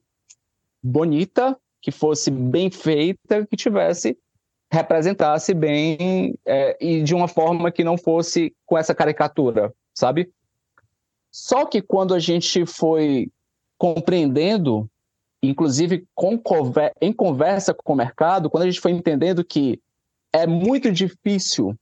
bonita, 0.82 1.56
que 1.80 1.90
fosse 1.90 2.30
bem 2.30 2.70
feita, 2.70 3.46
que 3.46 3.56
tivesse 3.56 4.18
representasse 4.70 5.54
bem 5.54 6.38
é, 6.44 6.76
e 6.80 7.02
de 7.02 7.14
uma 7.14 7.26
forma 7.26 7.70
que 7.70 7.82
não 7.82 7.96
fosse 7.96 8.54
com 8.66 8.76
essa 8.76 8.94
caricatura, 8.94 9.72
sabe? 9.94 10.30
Só 11.30 11.64
que 11.64 11.80
quando 11.80 12.14
a 12.14 12.18
gente 12.18 12.66
foi 12.66 13.30
compreendendo, 13.78 14.90
inclusive 15.42 16.06
com, 16.14 16.40
em 17.00 17.12
conversa 17.12 17.72
com 17.72 17.92
o 17.92 17.96
mercado, 17.96 18.50
quando 18.50 18.64
a 18.64 18.66
gente 18.66 18.80
foi 18.80 18.92
entendendo 18.92 19.44
que 19.44 19.80
é 20.32 20.46
muito 20.46 20.90
difícil 20.92 21.78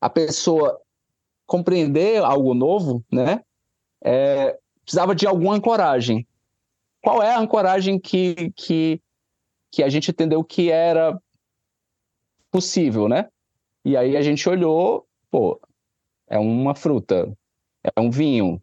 a 0.00 0.08
pessoa 0.08 0.80
compreender 1.46 2.22
algo 2.22 2.54
novo, 2.54 3.04
né? 3.10 3.42
É, 4.02 4.58
precisava 4.82 5.14
de 5.14 5.26
alguma 5.26 5.54
ancoragem. 5.54 6.26
Qual 7.02 7.22
é 7.22 7.34
a 7.34 7.38
ancoragem 7.38 7.98
que, 7.98 8.52
que, 8.56 9.00
que 9.70 9.82
a 9.82 9.88
gente 9.88 10.10
entendeu 10.10 10.42
que 10.44 10.70
era 10.70 11.20
possível, 12.50 13.08
né? 13.08 13.28
E 13.84 13.96
aí 13.96 14.16
a 14.16 14.22
gente 14.22 14.48
olhou, 14.48 15.06
pô, 15.30 15.60
é 16.28 16.38
uma 16.38 16.74
fruta, 16.74 17.36
é 17.82 18.00
um 18.00 18.10
vinho, 18.10 18.62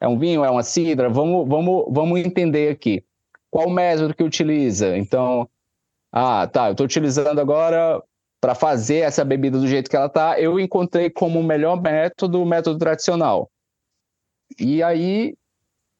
é 0.00 0.08
um 0.08 0.18
vinho, 0.18 0.44
é 0.44 0.50
uma 0.50 0.62
cidra, 0.62 1.08
vamos, 1.08 1.46
vamos, 1.48 1.84
vamos 1.90 2.20
entender 2.20 2.70
aqui. 2.70 3.04
Qual 3.50 3.68
método 3.68 4.14
que 4.14 4.22
utiliza? 4.22 4.96
Então, 4.96 5.48
ah, 6.12 6.46
tá, 6.46 6.68
eu 6.68 6.72
estou 6.72 6.86
utilizando 6.86 7.38
agora 7.40 8.02
para 8.40 8.54
fazer 8.54 8.98
essa 8.98 9.24
bebida 9.24 9.58
do 9.58 9.66
jeito 9.66 9.90
que 9.90 9.96
ela 9.96 10.08
tá, 10.08 10.38
eu 10.40 10.60
encontrei 10.60 11.10
como 11.10 11.40
o 11.40 11.44
melhor 11.44 11.80
método 11.80 12.42
o 12.42 12.46
método 12.46 12.78
tradicional. 12.78 13.50
E 14.58 14.82
aí, 14.82 15.34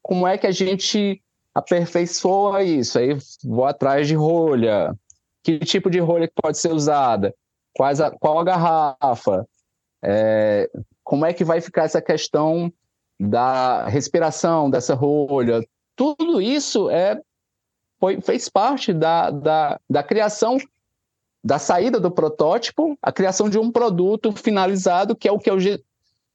como 0.03 0.26
é 0.26 0.39
que 0.39 0.47
a 0.47 0.53
gente 0.53 1.20
aperfeiçoa 1.55 2.62
isso? 2.62 2.99
Aí 2.99 3.16
vou 3.45 3.64
atrás 3.64 4.07
de 4.07 4.14
rolha. 4.14 4.95
Que 5.43 5.59
tipo 5.61 5.91
de 5.91 5.99
rolha 5.99 6.28
que 6.28 6.34
pode 6.41 6.59
ser 6.59 6.72
usada? 6.72 7.34
Quais 7.74 8.01
a, 8.01 8.11
qual 8.11 8.39
a 8.39 8.45
garrafa? 8.45 9.47
É, 10.03 10.70
como 11.03 11.24
é 11.24 11.32
que 11.32 11.45
vai 11.45 11.61
ficar 11.61 11.84
essa 11.84 12.01
questão 12.03 12.72
da 13.18 13.87
respiração 13.89 14.70
dessa 14.70 14.95
rolha? 14.95 15.66
Tudo 15.95 16.41
isso 16.41 16.91
é, 16.91 17.20
foi, 17.99 18.20
fez 18.20 18.49
parte 18.49 18.93
da, 18.93 19.30
da, 19.30 19.80
da 19.89 20.03
criação 20.03 20.59
da 21.47 21.61
saída 21.61 22.01
do 22.01 22.11
protótipo, 22.11 22.99
a 23.01 23.12
criação 23.12 23.49
de 23.49 23.57
um 23.57 23.70
produto 23.70 24.32
finalizado, 24.32 25.14
que 25.14 25.28
é 25.28 25.32
o 25.32 25.38
que 25.38 25.49
eu 25.49 25.57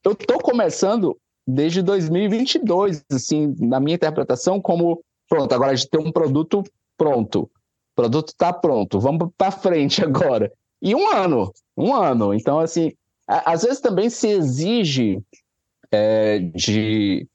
eu 0.03 0.13
estou 0.13 0.39
começando 0.39 1.17
desde 1.45 1.81
2022, 1.81 3.03
assim, 3.11 3.53
na 3.59 3.81
minha 3.81 3.95
interpretação, 3.95 4.61
como 4.61 5.03
pronto, 5.27 5.53
agora 5.53 5.73
a 5.73 5.75
gente 5.75 5.89
tem 5.89 5.99
um 5.99 6.13
produto 6.13 6.63
pronto, 6.97 7.41
o 7.41 7.49
produto 7.93 8.29
está 8.29 8.53
pronto, 8.53 9.01
vamos 9.01 9.29
para 9.37 9.51
frente 9.51 10.01
agora. 10.01 10.49
E 10.81 10.95
um 10.95 11.11
ano, 11.11 11.51
um 11.75 11.93
ano. 11.93 12.33
Então, 12.33 12.57
assim, 12.59 12.93
às 13.27 13.63
vezes 13.63 13.81
também 13.81 14.09
se 14.09 14.29
exige 14.29 15.21
é, 15.91 16.39
de. 16.39 17.27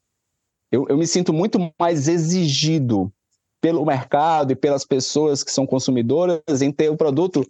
Eu, 0.73 0.87
eu 0.89 0.97
me 0.97 1.07
sinto 1.07 1.31
muito 1.31 1.59
mais 1.79 2.09
exigido 2.09 3.13
pelo 3.61 3.85
mercado 3.85 4.53
e 4.53 4.57
pelas 4.57 4.85
pessoas 4.85 5.45
que 5.45 5.53
são 5.53 5.67
consumidoras 5.67 6.63
em 6.63 6.73
ter 6.73 6.91
o 6.91 6.97
produto 6.97 7.47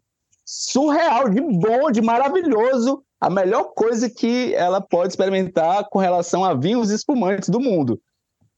surreal, 0.47 1.29
de 1.29 1.41
bom, 1.41 1.91
de 1.91 2.01
maravilhoso, 2.01 3.03
a 3.21 3.29
melhor 3.29 3.73
coisa 3.75 4.09
que 4.09 4.55
ela 4.55 4.81
pode 4.81 5.09
experimentar 5.09 5.89
com 5.91 5.99
relação 5.99 6.45
a 6.45 6.55
vinhos 6.55 6.91
espumantes 6.91 7.49
do 7.49 7.59
mundo. 7.59 8.01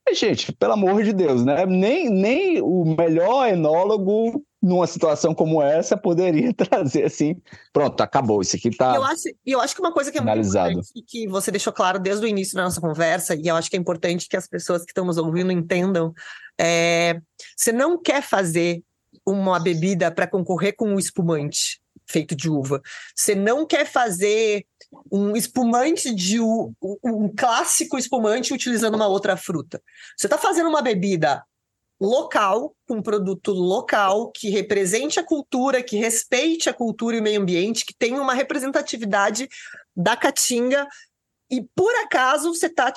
E, 0.07 0.14
gente, 0.14 0.53
pelo 0.53 0.74
amor 0.74 1.03
de 1.03 1.12
Deus, 1.12 1.45
né? 1.45 1.64
Nem, 1.66 2.11
nem 2.11 2.61
o 2.61 2.84
melhor 2.97 3.49
enólogo 3.49 4.43
numa 4.61 4.86
situação 4.86 5.34
como 5.34 5.62
essa 5.62 5.97
poderia 5.97 6.53
trazer 6.55 7.05
assim, 7.05 7.36
pronto, 7.72 8.01
acabou, 8.01 8.43
isso 8.43 8.57
aqui 8.57 8.70
tá. 8.70 8.97
Eu 8.97 9.05
acho, 9.05 9.22
eu 9.47 9.61
acho 9.61 9.74
que 9.74 9.80
uma 9.80 9.93
coisa 9.93 10.11
que 10.11 10.18
é 10.18 10.20
muito 10.20 10.47
importante 10.47 11.05
que 11.07 11.28
você 11.28 11.51
deixou 11.51 11.72
claro 11.72 11.99
desde 11.99 12.24
o 12.24 12.28
início 12.28 12.57
da 12.57 12.64
nossa 12.64 12.80
conversa, 12.80 13.34
e 13.34 13.47
eu 13.47 13.57
acho 13.57 13.70
que 13.70 13.76
é 13.76 13.80
importante 13.80 14.28
que 14.28 14.36
as 14.36 14.49
pessoas 14.49 14.82
que 14.84 14.91
estão 14.91 15.05
nos 15.05 15.16
ouvindo 15.16 15.53
entendam, 15.53 16.12
é, 16.59 17.20
você 17.57 17.70
não 17.70 18.01
quer 18.01 18.20
fazer 18.22 18.82
uma 19.33 19.59
bebida 19.59 20.11
para 20.11 20.26
concorrer 20.26 20.74
com 20.76 20.89
um 20.89 20.99
espumante 20.99 21.81
feito 22.07 22.35
de 22.35 22.49
uva. 22.49 22.81
Você 23.14 23.35
não 23.35 23.66
quer 23.66 23.87
fazer 23.87 24.64
um 25.12 25.37
espumante 25.37 26.14
de 26.14 26.41
um, 26.41 26.72
um 27.05 27.29
clássico 27.35 27.99
espumante 27.99 28.55
utilizando 28.55 28.95
uma 28.95 29.07
outra 29.07 29.37
fruta. 29.37 29.83
Você 30.16 30.26
está 30.26 30.39
fazendo 30.39 30.68
uma 30.68 30.81
bebida 30.81 31.45
local, 32.01 32.74
com 32.87 32.97
um 32.97 33.03
produto 33.03 33.51
local 33.51 34.31
que 34.31 34.49
represente 34.49 35.18
a 35.18 35.24
cultura, 35.24 35.83
que 35.83 35.97
respeite 35.97 36.70
a 36.70 36.72
cultura 36.72 37.16
e 37.16 37.20
o 37.20 37.22
meio 37.22 37.41
ambiente, 37.41 37.85
que 37.85 37.95
tenha 37.95 38.22
uma 38.22 38.35
representatividade 38.35 39.49
da 39.97 40.16
caatinga 40.16 40.87
e 41.51 41.62
por 41.74 41.93
acaso 42.05 42.55
você 42.55 42.66
está 42.66 42.93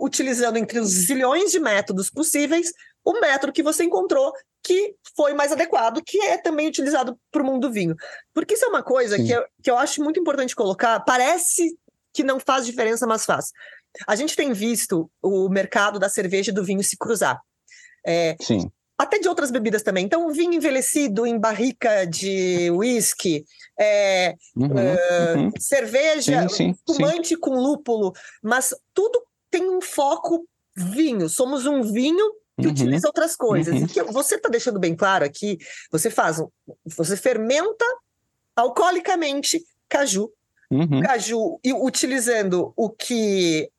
utilizando 0.00 0.56
entre 0.56 0.80
os 0.80 0.88
zilhões 0.88 1.52
de 1.52 1.60
métodos 1.60 2.10
possíveis 2.10 2.72
o 3.04 3.20
método 3.20 3.52
que 3.52 3.62
você 3.62 3.84
encontrou 3.84 4.32
que 4.62 4.94
foi 5.16 5.34
mais 5.34 5.52
adequado, 5.52 6.02
que 6.04 6.20
é 6.20 6.38
também 6.38 6.68
utilizado 6.68 7.18
para 7.30 7.42
o 7.42 7.44
mundo 7.44 7.68
do 7.68 7.72
vinho. 7.72 7.96
Porque 8.32 8.54
isso 8.54 8.64
é 8.64 8.68
uma 8.68 8.82
coisa 8.82 9.16
que 9.16 9.30
eu, 9.30 9.44
que 9.62 9.70
eu 9.70 9.76
acho 9.76 10.02
muito 10.02 10.20
importante 10.20 10.54
colocar. 10.54 11.00
Parece 11.00 11.76
que 12.14 12.22
não 12.22 12.38
faz 12.38 12.64
diferença, 12.64 13.06
mas 13.06 13.24
faz. 13.24 13.50
A 14.06 14.14
gente 14.14 14.36
tem 14.36 14.52
visto 14.52 15.10
o 15.22 15.48
mercado 15.48 15.98
da 15.98 16.08
cerveja 16.08 16.50
e 16.50 16.54
do 16.54 16.64
vinho 16.64 16.82
se 16.82 16.96
cruzar. 16.96 17.40
É, 18.06 18.36
Sim. 18.40 18.70
Até 18.98 19.18
de 19.18 19.28
outras 19.28 19.50
bebidas 19.50 19.82
também. 19.82 20.04
Então, 20.04 20.30
vinho 20.32 20.52
envelhecido 20.52 21.26
em 21.26 21.38
barrica 21.38 22.06
de 22.06 22.70
whisky, 22.70 23.44
é, 23.78 24.34
uhum, 24.54 24.68
uh, 24.68 25.38
uhum. 25.38 25.50
cerveja, 25.58 26.48
sim, 26.48 26.54
sim, 26.54 26.70
espumante 26.70 27.30
sim. 27.30 27.36
com 27.36 27.56
lúpulo, 27.56 28.12
mas 28.42 28.72
tudo 28.94 29.20
tem 29.50 29.68
um 29.68 29.80
foco 29.80 30.46
vinho. 30.76 31.28
Somos 31.28 31.66
um 31.66 31.82
vinho 31.82 32.32
que 32.58 32.66
uhum. 32.66 32.72
utiliza 32.72 33.08
outras 33.08 33.36
coisas. 33.36 33.74
Uhum. 33.74 33.84
E 33.84 33.88
que 33.88 34.02
você 34.04 34.36
está 34.36 34.48
deixando 34.48 34.78
bem 34.78 34.94
claro 34.94 35.24
aqui, 35.24 35.58
você 35.90 36.10
faz, 36.10 36.42
você 36.84 37.16
fermenta 37.16 37.84
alcoolicamente 38.54 39.62
caju, 39.88 40.30
uhum. 40.70 41.00
caju 41.02 41.60
e 41.64 41.72
utilizando 41.72 42.72
o 42.76 42.90
que 42.90 43.70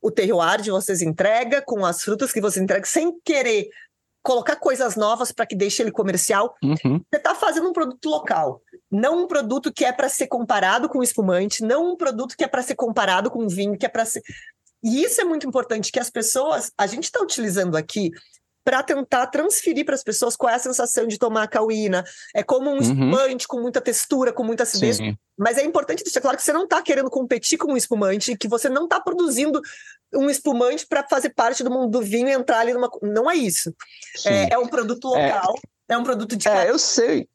o 0.00 0.10
terroir 0.10 0.60
de 0.60 0.70
vocês 0.70 1.00
entrega 1.00 1.62
com 1.62 1.84
as 1.84 2.02
frutas 2.02 2.32
que 2.32 2.40
você 2.40 2.60
entrega 2.60 2.84
sem 2.84 3.18
querer 3.24 3.68
colocar 4.22 4.56
coisas 4.56 4.96
novas 4.96 5.32
para 5.32 5.46
que 5.46 5.54
deixe 5.54 5.82
ele 5.82 5.90
comercial. 5.90 6.54
Uhum. 6.62 6.98
Você 7.10 7.16
está 7.16 7.34
fazendo 7.34 7.68
um 7.68 7.72
produto 7.72 8.08
local, 8.08 8.62
não 8.90 9.24
um 9.24 9.26
produto 9.26 9.72
que 9.72 9.84
é 9.84 9.92
para 9.92 10.08
ser 10.08 10.28
comparado 10.28 10.88
com 10.88 11.02
espumante, 11.02 11.62
não 11.62 11.92
um 11.92 11.96
produto 11.96 12.36
que 12.36 12.44
é 12.44 12.48
para 12.48 12.62
ser 12.62 12.74
comparado 12.74 13.30
com 13.30 13.48
vinho, 13.48 13.76
que 13.76 13.86
é 13.86 13.88
para 13.88 14.04
ser 14.04 14.22
e 14.82 15.02
isso 15.04 15.20
é 15.20 15.24
muito 15.24 15.46
importante, 15.46 15.92
que 15.92 16.00
as 16.00 16.10
pessoas, 16.10 16.72
a 16.76 16.86
gente 16.86 17.04
está 17.04 17.20
utilizando 17.20 17.76
aqui 17.76 18.10
para 18.64 18.82
tentar 18.82 19.26
transferir 19.26 19.84
para 19.84 19.94
as 19.94 20.04
pessoas 20.04 20.36
qual 20.36 20.50
é 20.50 20.54
a 20.54 20.58
sensação 20.58 21.06
de 21.06 21.18
tomar 21.18 21.44
a 21.44 21.48
cauína. 21.48 22.04
É 22.34 22.42
como 22.42 22.70
um 22.70 22.74
uhum. 22.74 22.80
espumante 22.80 23.48
com 23.48 23.60
muita 23.60 23.80
textura, 23.80 24.32
com 24.32 24.44
muita 24.44 24.62
acidez. 24.62 24.96
Sim. 24.96 25.16
Mas 25.36 25.58
é 25.58 25.64
importante 25.64 26.04
deixar 26.04 26.20
claro 26.20 26.36
que 26.36 26.44
você 26.44 26.52
não 26.52 26.64
está 26.64 26.80
querendo 26.80 27.10
competir 27.10 27.58
com 27.58 27.72
um 27.72 27.76
espumante, 27.76 28.36
que 28.36 28.46
você 28.46 28.68
não 28.68 28.84
está 28.84 29.00
produzindo 29.00 29.60
um 30.14 30.30
espumante 30.30 30.86
para 30.86 31.06
fazer 31.08 31.30
parte 31.30 31.64
do 31.64 31.70
mundo 31.70 31.90
do 31.90 32.02
vinho 32.02 32.28
e 32.28 32.32
entrar 32.32 32.60
ali 32.60 32.72
numa. 32.72 32.90
Não 33.02 33.30
é 33.30 33.34
isso. 33.34 33.74
É, 34.26 34.54
é, 34.54 34.58
um 34.58 34.68
produto 34.68 35.14
é. 35.16 35.26
local, 35.26 35.54
é, 35.88 35.94
é 35.94 35.98
um 35.98 36.04
produto 36.04 36.36
de. 36.36 36.46
É, 36.48 36.70
eu 36.70 36.78
sei. 36.78 37.28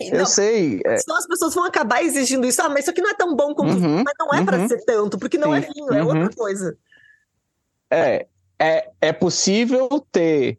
Eu 0.00 0.18
não, 0.18 0.26
sei. 0.26 0.80
É... 0.84 0.98
Senão 0.98 1.16
as 1.16 1.26
pessoas 1.26 1.54
vão 1.54 1.64
acabar 1.64 2.02
exigindo 2.02 2.46
isso. 2.46 2.60
Ah, 2.62 2.68
mas 2.68 2.80
isso 2.80 2.90
aqui 2.90 3.00
não 3.00 3.10
é 3.10 3.14
tão 3.14 3.34
bom 3.34 3.54
como 3.54 3.70
uhum, 3.70 4.02
mas 4.04 4.14
não 4.18 4.34
é 4.34 4.38
uhum, 4.38 4.44
para 4.44 4.68
ser 4.68 4.84
tanto, 4.84 5.18
porque 5.18 5.38
não 5.38 5.54
é 5.54 5.60
sim, 5.62 5.68
é 5.68 5.72
vinho, 5.72 5.94
é 5.94 6.02
uhum. 6.02 6.08
outra 6.08 6.36
coisa. 6.36 6.76
É, 7.90 8.26
é, 8.58 8.90
é 9.00 9.12
possível 9.12 9.88
ter 10.10 10.58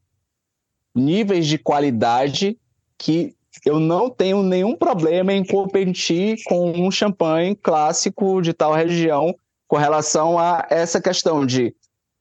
níveis 0.94 1.46
de 1.48 1.58
qualidade 1.58 2.58
que 2.98 3.36
eu 3.66 3.80
não 3.80 4.10
tenho 4.10 4.44
nenhum 4.44 4.76
problema 4.76 5.34
em 5.34 5.44
competir 5.44 6.38
com 6.46 6.72
um 6.72 6.92
champanhe 6.92 7.56
clássico 7.56 8.42
de 8.42 8.54
tal 8.54 8.74
região 8.74 9.36
com 9.68 9.78
relação 9.78 10.38
a 10.38 10.66
essa 10.70 11.02
questão 11.02 11.46
de 11.46 11.76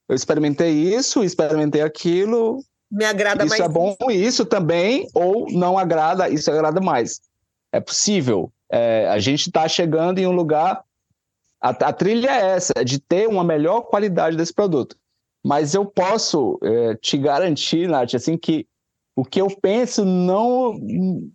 eu 0.07 0.15
experimentei 0.15 0.71
isso, 0.71 1.23
experimentei 1.23 1.81
aquilo. 1.81 2.59
Me 2.95 3.03
agrada 3.03 3.43
isso 3.43 3.49
mais. 3.49 3.59
Isso 3.59 3.69
é 3.69 3.73
bom, 3.73 3.97
isso 4.09 4.45
também, 4.45 5.07
ou 5.13 5.51
não 5.51 5.77
agrada, 5.77 6.29
isso 6.29 6.49
agrada 6.49 6.79
mais. 6.79 7.19
É 7.69 7.81
possível. 7.81 8.49
É, 8.71 9.09
a 9.09 9.19
gente 9.19 9.47
está 9.47 9.67
chegando 9.67 10.19
em 10.19 10.25
um 10.25 10.31
lugar. 10.31 10.81
A, 11.59 11.71
a, 11.71 11.91
trilha 11.91 12.29
é 12.29 12.55
essa, 12.55 12.71
é 12.77 12.85
de 12.85 12.97
ter 12.97 13.27
uma 13.27 13.43
melhor 13.43 13.81
qualidade 13.81 14.37
desse 14.37 14.53
produto. 14.53 14.95
Mas 15.43 15.75
eu 15.75 15.85
posso 15.85 16.57
é, 16.63 16.95
te 16.95 17.17
garantir, 17.17 17.87
Nath, 17.89 18.15
assim, 18.15 18.37
que 18.37 18.65
o 19.13 19.25
que 19.25 19.41
eu 19.41 19.47
penso 19.61 20.05
não 20.05 20.77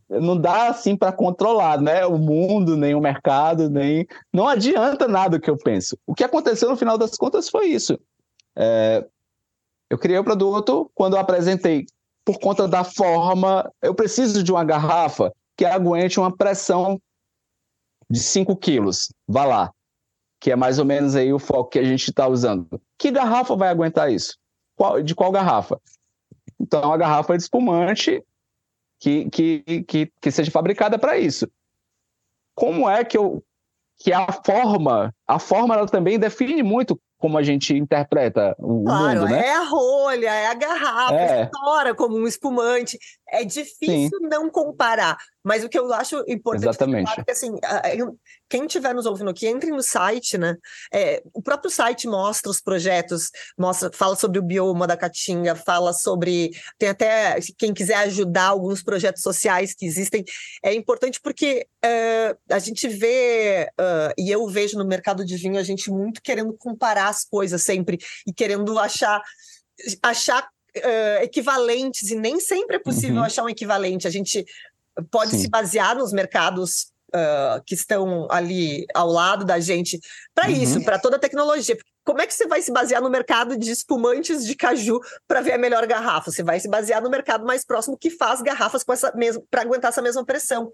não 0.08 0.36
dá 0.36 0.68
assim 0.68 0.96
para 0.96 1.12
controlar, 1.12 1.80
né? 1.80 2.06
O 2.06 2.18
mundo, 2.18 2.74
nem 2.76 2.94
o 2.94 3.00
mercado, 3.00 3.68
nem 3.68 4.06
não 4.32 4.48
adianta 4.48 5.06
nada 5.06 5.36
o 5.36 5.40
que 5.40 5.50
eu 5.50 5.58
penso. 5.58 5.96
O 6.06 6.14
que 6.14 6.24
aconteceu 6.24 6.70
no 6.70 6.76
final 6.76 6.96
das 6.96 7.16
contas 7.16 7.50
foi 7.50 7.66
isso. 7.66 7.98
É, 8.56 9.06
eu 9.90 9.98
criei 9.98 10.18
o 10.18 10.24
produto 10.24 10.90
quando 10.94 11.14
eu 11.14 11.20
apresentei 11.20 11.84
por 12.24 12.38
conta 12.38 12.68
da 12.68 12.84
forma, 12.84 13.70
eu 13.82 13.92
preciso 13.92 14.42
de 14.42 14.52
uma 14.52 14.64
garrafa 14.64 15.32
que 15.56 15.64
aguente 15.64 16.20
uma 16.20 16.34
pressão 16.34 17.00
de 18.08 18.20
5 18.20 18.56
quilos. 18.56 19.12
Vá 19.26 19.44
lá, 19.44 19.72
que 20.38 20.52
é 20.52 20.56
mais 20.56 20.78
ou 20.78 20.84
menos 20.84 21.16
aí 21.16 21.32
o 21.32 21.38
foco 21.38 21.70
que 21.70 21.78
a 21.78 21.84
gente 21.84 22.08
está 22.08 22.28
usando. 22.28 22.80
Que 22.96 23.10
garrafa 23.10 23.56
vai 23.56 23.68
aguentar 23.68 24.12
isso? 24.12 24.38
Qual, 24.76 25.02
de 25.02 25.14
qual 25.14 25.32
garrafa? 25.32 25.80
Então, 26.58 26.92
a 26.92 26.96
garrafa 26.96 27.36
de 27.36 27.42
espumante 27.42 28.22
que, 29.00 29.28
que, 29.30 29.82
que, 29.86 30.12
que 30.20 30.30
seja 30.30 30.50
fabricada 30.50 30.98
para 30.98 31.18
isso. 31.18 31.50
Como 32.54 32.88
é 32.88 33.04
que 33.04 33.18
eu 33.18 33.42
que 34.00 34.14
a 34.14 34.32
forma, 34.32 35.14
a 35.26 35.38
forma 35.38 35.74
ela 35.74 35.86
também 35.86 36.18
define 36.18 36.62
muito 36.62 36.98
como 37.20 37.36
a 37.36 37.42
gente 37.42 37.76
interpreta 37.76 38.56
o 38.58 38.82
claro, 38.82 39.20
mundo, 39.20 39.30
né? 39.30 39.46
É 39.46 39.54
a 39.54 39.62
rolha, 39.62 40.30
é 40.30 40.46
a 40.46 40.54
garrafa, 40.54 41.14
é. 41.14 41.42
estoura 41.44 41.94
como 41.94 42.16
um 42.16 42.26
espumante. 42.26 42.98
É 43.30 43.44
difícil 43.44 44.18
Sim. 44.18 44.28
não 44.28 44.50
comparar. 44.50 45.16
Mas 45.42 45.64
o 45.64 45.68
que 45.68 45.78
eu 45.78 45.90
acho 45.92 46.22
importante 46.28 46.68
Exatamente. 46.68 47.10
é 47.18 47.24
que 47.24 47.30
assim, 47.30 47.52
quem 48.48 48.66
estiver 48.66 48.94
nos 48.94 49.06
ouvindo 49.06 49.30
aqui, 49.30 49.46
entre 49.46 49.70
no 49.70 49.82
site, 49.82 50.36
né? 50.36 50.54
É, 50.92 51.22
o 51.32 51.40
próprio 51.40 51.70
site 51.70 52.06
mostra 52.06 52.50
os 52.50 52.60
projetos, 52.60 53.30
mostra, 53.58 53.90
fala 53.92 54.16
sobre 54.16 54.38
o 54.38 54.42
bioma 54.42 54.86
da 54.86 54.96
Caatinga, 54.96 55.54
fala 55.54 55.92
sobre. 55.94 56.50
Tem 56.78 56.90
até 56.90 57.38
quem 57.56 57.72
quiser 57.72 57.96
ajudar 57.96 58.48
alguns 58.48 58.82
projetos 58.82 59.22
sociais 59.22 59.74
que 59.74 59.86
existem. 59.86 60.24
É 60.62 60.74
importante 60.74 61.18
porque 61.22 61.66
uh, 61.84 62.38
a 62.50 62.58
gente 62.58 62.86
vê, 62.86 63.70
uh, 63.80 64.12
e 64.18 64.30
eu 64.30 64.46
vejo 64.46 64.76
no 64.76 64.84
mercado 64.84 65.24
de 65.24 65.36
vinho, 65.36 65.58
a 65.58 65.62
gente 65.62 65.90
muito 65.90 66.20
querendo 66.20 66.52
comparar 66.58 67.08
as 67.08 67.24
coisas 67.24 67.62
sempre 67.62 67.98
e 68.26 68.32
querendo 68.32 68.78
achar 68.78 69.22
achar 70.02 70.46
uh, 70.76 71.22
equivalentes, 71.22 72.10
e 72.10 72.16
nem 72.16 72.40
sempre 72.40 72.76
é 72.76 72.78
possível 72.78 73.16
uhum. 73.16 73.24
achar 73.24 73.44
um 73.44 73.48
equivalente. 73.48 74.06
A 74.06 74.10
gente 74.10 74.44
pode 75.10 75.32
Sim. 75.32 75.38
se 75.38 75.48
basear 75.48 75.96
nos 75.96 76.12
mercados 76.12 76.92
uh, 77.10 77.62
que 77.64 77.74
estão 77.74 78.26
ali 78.30 78.86
ao 78.94 79.08
lado 79.08 79.44
da 79.44 79.58
gente 79.60 79.98
para 80.34 80.48
uhum. 80.48 80.62
isso, 80.62 80.84
para 80.84 80.98
toda 80.98 81.16
a 81.16 81.20
tecnologia. 81.20 81.76
Como 82.04 82.20
é 82.20 82.26
que 82.26 82.34
você 82.34 82.46
vai 82.46 82.62
se 82.62 82.72
basear 82.72 83.02
no 83.02 83.10
mercado 83.10 83.56
de 83.56 83.70
espumantes 83.70 84.44
de 84.44 84.54
caju 84.56 85.00
para 85.28 85.40
ver 85.40 85.52
a 85.52 85.58
melhor 85.58 85.86
garrafa? 85.86 86.30
Você 86.30 86.42
vai 86.42 86.58
se 86.58 86.68
basear 86.68 87.02
no 87.02 87.10
mercado 87.10 87.44
mais 87.44 87.64
próximo 87.64 87.96
que 87.96 88.10
faz 88.10 88.40
garrafas 88.40 88.82
com 88.82 88.92
essa 88.92 89.12
mesma 89.14 89.42
para 89.50 89.62
aguentar 89.62 89.90
essa 89.90 90.02
mesma 90.02 90.24
pressão. 90.24 90.72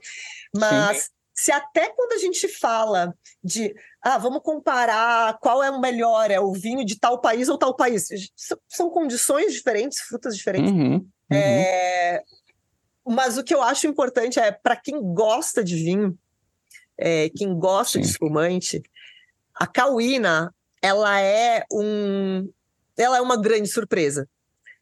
Mas 0.54 0.98
Sim. 0.98 1.08
Se 1.36 1.52
até 1.52 1.90
quando 1.90 2.12
a 2.12 2.18
gente 2.18 2.48
fala 2.48 3.14
de 3.44 3.74
ah, 4.00 4.16
vamos 4.16 4.40
comparar 4.42 5.38
qual 5.38 5.62
é 5.62 5.70
o 5.70 5.78
melhor, 5.78 6.30
é 6.30 6.40
o 6.40 6.52
vinho 6.52 6.82
de 6.82 6.98
tal 6.98 7.20
país 7.20 7.50
ou 7.50 7.58
tal 7.58 7.76
país. 7.76 8.08
São 8.66 8.88
condições 8.88 9.52
diferentes, 9.52 10.00
frutas 10.00 10.34
diferentes. 10.34 10.72
Uhum, 10.72 10.94
uhum. 10.94 11.10
É... 11.30 12.22
Mas 13.06 13.36
o 13.36 13.44
que 13.44 13.54
eu 13.54 13.62
acho 13.62 13.86
importante 13.86 14.40
é, 14.40 14.50
para 14.50 14.76
quem 14.76 15.00
gosta 15.12 15.62
de 15.62 15.76
vinho, 15.76 16.18
é, 16.98 17.28
quem 17.28 17.56
gosta 17.56 17.98
Sim. 17.98 18.00
de 18.00 18.06
espumante, 18.06 18.82
a 19.54 19.66
Cauína, 19.66 20.54
ela 20.80 21.20
é 21.20 21.64
um, 21.70 22.50
ela 22.96 23.18
é 23.18 23.20
uma 23.20 23.36
grande 23.36 23.68
surpresa. 23.68 24.26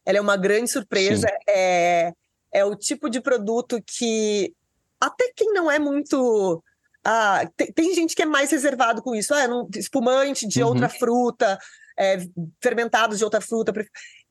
Ela 0.05 0.19
é 0.19 0.21
uma 0.21 0.37
grande 0.37 0.71
surpresa. 0.71 1.27
É, 1.47 2.13
é 2.51 2.63
o 2.63 2.75
tipo 2.75 3.09
de 3.09 3.19
produto 3.19 3.83
que 3.85 4.53
até 4.99 5.31
quem 5.35 5.53
não 5.53 5.69
é 5.69 5.79
muito 5.79 6.63
ah, 7.05 7.47
tem, 7.55 7.71
tem, 7.71 7.93
gente 7.93 8.15
que 8.15 8.23
é 8.23 8.25
mais 8.25 8.49
reservado 8.49 9.01
com 9.01 9.13
isso. 9.13 9.31
Ah, 9.33 9.47
não, 9.47 9.69
espumante 9.75 10.47
de 10.47 10.63
uhum. 10.63 10.69
outra 10.69 10.89
fruta, 10.89 11.59
é, 11.97 12.17
fermentados 12.59 13.19
de 13.19 13.23
outra 13.23 13.39
fruta. 13.39 13.71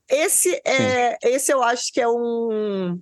Esse 0.09 0.61
é, 0.67 1.17
esse 1.23 1.53
eu 1.53 1.63
acho 1.63 1.93
que 1.93 2.01
é 2.01 2.09
um 2.09 3.01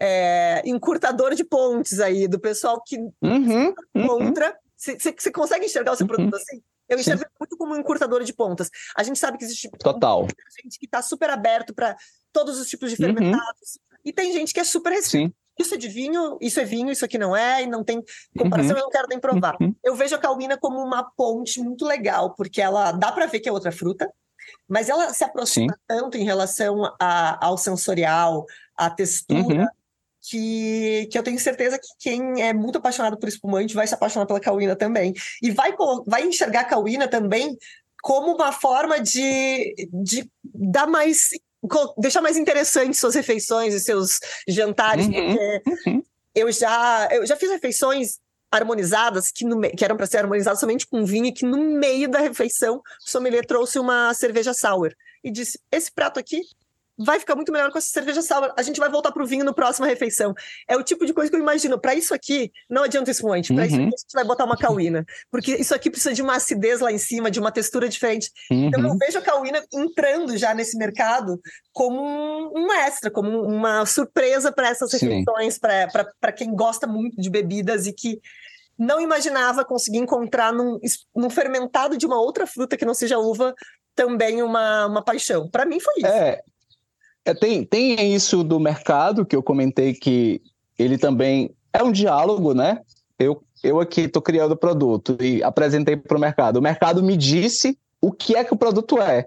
é, 0.00 0.62
encurtador 0.64 1.34
de 1.34 1.44
pontes 1.44 2.00
aí 2.00 2.26
do 2.26 2.40
pessoal 2.40 2.82
que 2.82 2.96
uhum. 3.22 3.74
contra. 4.06 4.56
Você 4.74 4.92
uhum. 4.92 5.32
consegue 5.32 5.66
enxergar 5.66 5.92
o 5.92 5.96
seu 5.96 6.06
produto 6.06 6.32
uhum. 6.32 6.40
assim? 6.40 6.62
Eu 6.88 6.98
enxergo 6.98 7.22
Sim. 7.22 7.28
muito 7.38 7.56
como 7.58 7.74
um 7.74 7.78
encurtador 7.78 8.24
de 8.24 8.32
pontas. 8.32 8.70
A 8.96 9.02
gente 9.02 9.18
sabe 9.18 9.36
que 9.36 9.44
existe 9.44 9.70
Total. 9.78 10.26
gente 10.62 10.78
que 10.78 10.86
está 10.86 11.02
super 11.02 11.28
aberto 11.28 11.74
para 11.74 11.94
todos 12.32 12.58
os 12.58 12.68
tipos 12.68 12.90
de 12.90 13.02
uhum. 13.02 13.14
fermentados. 13.14 13.78
E 14.02 14.12
tem 14.12 14.32
gente 14.32 14.52
que 14.52 14.60
é 14.60 14.64
super 14.64 14.90
restrito 14.90 15.34
isso 15.58 15.74
é 15.74 15.78
de 15.78 15.88
vinho, 15.88 16.36
isso 16.40 16.58
é 16.58 16.64
vinho, 16.64 16.90
isso 16.90 17.04
aqui 17.04 17.18
não 17.18 17.36
é, 17.36 17.62
e 17.62 17.66
não 17.66 17.84
tem 17.84 18.02
comparação, 18.36 18.72
uhum. 18.72 18.78
eu 18.78 18.84
não 18.84 18.90
quero 18.90 19.08
nem 19.08 19.20
provar. 19.20 19.56
Uhum. 19.60 19.74
Eu 19.82 19.94
vejo 19.94 20.14
a 20.14 20.18
calmina 20.18 20.56
como 20.58 20.78
uma 20.80 21.04
ponte 21.16 21.60
muito 21.60 21.84
legal, 21.84 22.34
porque 22.34 22.60
ela 22.60 22.92
dá 22.92 23.12
para 23.12 23.26
ver 23.26 23.40
que 23.40 23.48
é 23.48 23.52
outra 23.52 23.70
fruta, 23.70 24.10
mas 24.68 24.88
ela 24.88 25.12
se 25.12 25.24
aproxima 25.24 25.72
Sim. 25.72 25.80
tanto 25.86 26.16
em 26.16 26.24
relação 26.24 26.82
a, 27.00 27.44
ao 27.44 27.56
sensorial, 27.56 28.44
à 28.76 28.90
textura, 28.90 29.62
uhum. 29.62 29.66
que, 30.22 31.08
que 31.10 31.18
eu 31.18 31.22
tenho 31.22 31.38
certeza 31.38 31.78
que 31.78 31.88
quem 31.98 32.42
é 32.42 32.52
muito 32.52 32.78
apaixonado 32.78 33.18
por 33.18 33.28
espumante 33.28 33.74
vai 33.74 33.86
se 33.86 33.94
apaixonar 33.94 34.26
pela 34.26 34.40
calwina 34.40 34.74
também. 34.74 35.14
E 35.42 35.50
vai, 35.50 35.72
vai 36.06 36.24
enxergar 36.24 36.60
a 36.60 36.64
calwina 36.64 37.06
também 37.06 37.56
como 38.02 38.34
uma 38.34 38.52
forma 38.52 39.00
de, 39.00 39.74
de 39.90 40.30
dar 40.44 40.86
mais 40.86 41.30
deixar 41.98 42.20
mais 42.20 42.36
interessante 42.36 42.96
suas 42.96 43.14
refeições 43.14 43.74
e 43.74 43.80
seus 43.80 44.20
jantares, 44.46 45.06
uhum, 45.06 45.12
porque 45.12 45.90
uhum. 45.90 46.02
eu 46.34 46.52
já 46.52 47.08
eu 47.10 47.26
já 47.26 47.36
fiz 47.36 47.50
refeições 47.50 48.18
harmonizadas 48.50 49.32
que, 49.32 49.44
no, 49.44 49.60
que 49.60 49.84
eram 49.84 49.96
para 49.96 50.06
ser 50.06 50.18
harmonizadas 50.18 50.60
somente 50.60 50.86
com 50.86 51.04
vinho 51.04 51.26
e 51.26 51.32
que 51.32 51.44
no 51.44 51.58
meio 51.58 52.08
da 52.08 52.20
refeição 52.20 52.76
o 52.76 53.10
sommelier 53.10 53.44
trouxe 53.44 53.78
uma 53.78 54.14
cerveja 54.14 54.54
sour 54.54 54.94
e 55.24 55.30
disse 55.30 55.58
esse 55.72 55.90
prato 55.90 56.20
aqui 56.20 56.40
vai 56.98 57.18
ficar 57.18 57.34
muito 57.34 57.52
melhor 57.52 57.70
com 57.70 57.78
essa 57.78 57.88
cerveja 57.88 58.22
sour. 58.22 58.52
A 58.56 58.62
gente 58.62 58.78
vai 58.78 58.88
voltar 58.88 59.12
pro 59.12 59.26
vinho 59.26 59.44
no 59.44 59.54
próxima 59.54 59.86
refeição. 59.86 60.34
É 60.68 60.76
o 60.76 60.82
tipo 60.82 61.04
de 61.04 61.12
coisa 61.12 61.30
que 61.30 61.36
eu 61.36 61.40
imagino. 61.40 61.78
Para 61.78 61.94
isso 61.94 62.14
aqui, 62.14 62.50
não 62.68 62.82
adianta 62.82 63.10
isso 63.10 63.26
muito. 63.26 63.48
Para 63.54 63.62
uhum. 63.62 63.66
isso 63.66 63.76
aqui, 63.76 63.84
a 63.84 63.86
gente 63.86 64.12
vai 64.14 64.24
botar 64.24 64.44
uma 64.44 64.56
cauína. 64.56 65.04
Porque 65.30 65.56
isso 65.56 65.74
aqui 65.74 65.90
precisa 65.90 66.14
de 66.14 66.22
uma 66.22 66.36
acidez 66.36 66.80
lá 66.80 66.92
em 66.92 66.98
cima, 66.98 67.30
de 67.30 67.40
uma 67.40 67.50
textura 67.50 67.88
diferente. 67.88 68.30
Uhum. 68.50 68.68
Então, 68.68 68.82
eu 68.82 68.96
vejo 68.96 69.18
a 69.18 69.22
cauína 69.22 69.62
entrando 69.72 70.36
já 70.36 70.54
nesse 70.54 70.76
mercado 70.76 71.40
como 71.72 72.00
um, 72.00 72.52
um 72.54 72.72
extra, 72.72 73.10
como 73.10 73.42
uma 73.42 73.84
surpresa 73.86 74.52
para 74.52 74.68
essas 74.68 74.92
refeições, 74.92 75.58
para 75.58 76.32
quem 76.32 76.54
gosta 76.54 76.86
muito 76.86 77.20
de 77.20 77.28
bebidas 77.28 77.86
e 77.86 77.92
que 77.92 78.20
não 78.78 79.00
imaginava 79.00 79.64
conseguir 79.64 79.98
encontrar 79.98 80.52
num, 80.52 80.78
num 81.14 81.30
fermentado 81.30 81.96
de 81.96 82.06
uma 82.06 82.20
outra 82.20 82.46
fruta 82.46 82.76
que 82.76 82.84
não 82.84 82.94
seja 82.94 83.18
uva 83.18 83.54
também 83.94 84.42
uma, 84.42 84.86
uma 84.86 85.02
paixão. 85.02 85.48
Para 85.48 85.64
mim 85.64 85.78
foi 85.78 85.94
isso. 85.98 86.06
É, 86.06 86.40
é, 87.24 87.34
tem, 87.34 87.64
tem 87.64 88.14
isso 88.14 88.44
do 88.44 88.60
mercado 88.60 89.24
que 89.24 89.34
eu 89.34 89.42
comentei 89.42 89.94
que 89.94 90.42
ele 90.78 90.98
também 90.98 91.54
é 91.72 91.82
um 91.82 91.90
diálogo, 91.90 92.52
né? 92.52 92.80
Eu, 93.18 93.42
eu 93.62 93.80
aqui 93.80 94.02
estou 94.02 94.20
criando 94.20 94.52
o 94.52 94.56
produto 94.56 95.16
e 95.20 95.42
apresentei 95.42 95.96
para 95.96 96.16
o 96.16 96.20
mercado. 96.20 96.58
O 96.58 96.62
mercado 96.62 97.02
me 97.02 97.16
disse 97.16 97.78
o 98.00 98.12
que 98.12 98.36
é 98.36 98.44
que 98.44 98.52
o 98.52 98.58
produto 98.58 99.00
é. 99.00 99.26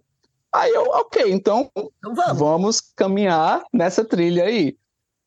Aí 0.53 0.71
eu, 0.71 0.83
ok, 0.83 1.31
então, 1.31 1.69
então 1.75 2.15
vamos. 2.15 2.37
vamos. 2.37 2.81
caminhar 2.95 3.63
nessa 3.73 4.03
trilha 4.05 4.45
aí. 4.45 4.75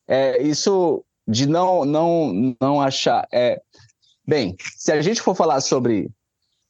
É, 0.06 0.42
isso 0.42 1.04
de 1.26 1.46
não, 1.46 1.84
não, 1.84 2.56
não 2.60 2.80
achar. 2.80 3.26
É, 3.32 3.60
bem, 4.26 4.56
se 4.76 4.92
a 4.92 5.00
gente 5.00 5.20
for 5.20 5.34
falar 5.34 5.60
sobre 5.60 6.10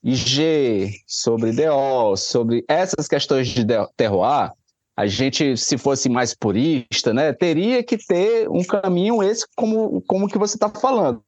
IG, 0.02 0.92
sobre 1.06 1.52
DO, 1.52 2.16
sobre 2.16 2.64
essas 2.68 3.06
questões 3.06 3.48
de 3.48 3.64
terroir, 3.96 4.52
a 5.00 5.06
gente, 5.06 5.56
se 5.56 5.78
fosse 5.78 6.10
mais 6.10 6.34
purista, 6.34 7.14
né, 7.14 7.32
teria 7.32 7.82
que 7.82 7.96
ter 7.96 8.46
um 8.50 8.62
caminho 8.62 9.22
esse 9.22 9.46
como, 9.56 10.02
como 10.02 10.28
que 10.28 10.36
você 10.36 10.56
está 10.56 10.68
falando. 10.68 11.22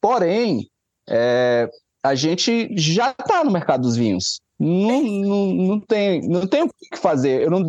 Porém, 0.00 0.70
é, 1.08 1.68
a 2.00 2.14
gente 2.14 2.68
já 2.76 3.10
está 3.10 3.42
no 3.42 3.50
mercado 3.50 3.82
dos 3.82 3.96
vinhos. 3.96 4.40
Não, 4.56 5.02
não, 5.02 5.46
não, 5.52 5.80
tem, 5.80 6.28
não 6.28 6.46
tem 6.46 6.62
o 6.62 6.68
que 6.68 6.96
fazer. 6.96 7.42
Eu 7.42 7.50
não, 7.50 7.60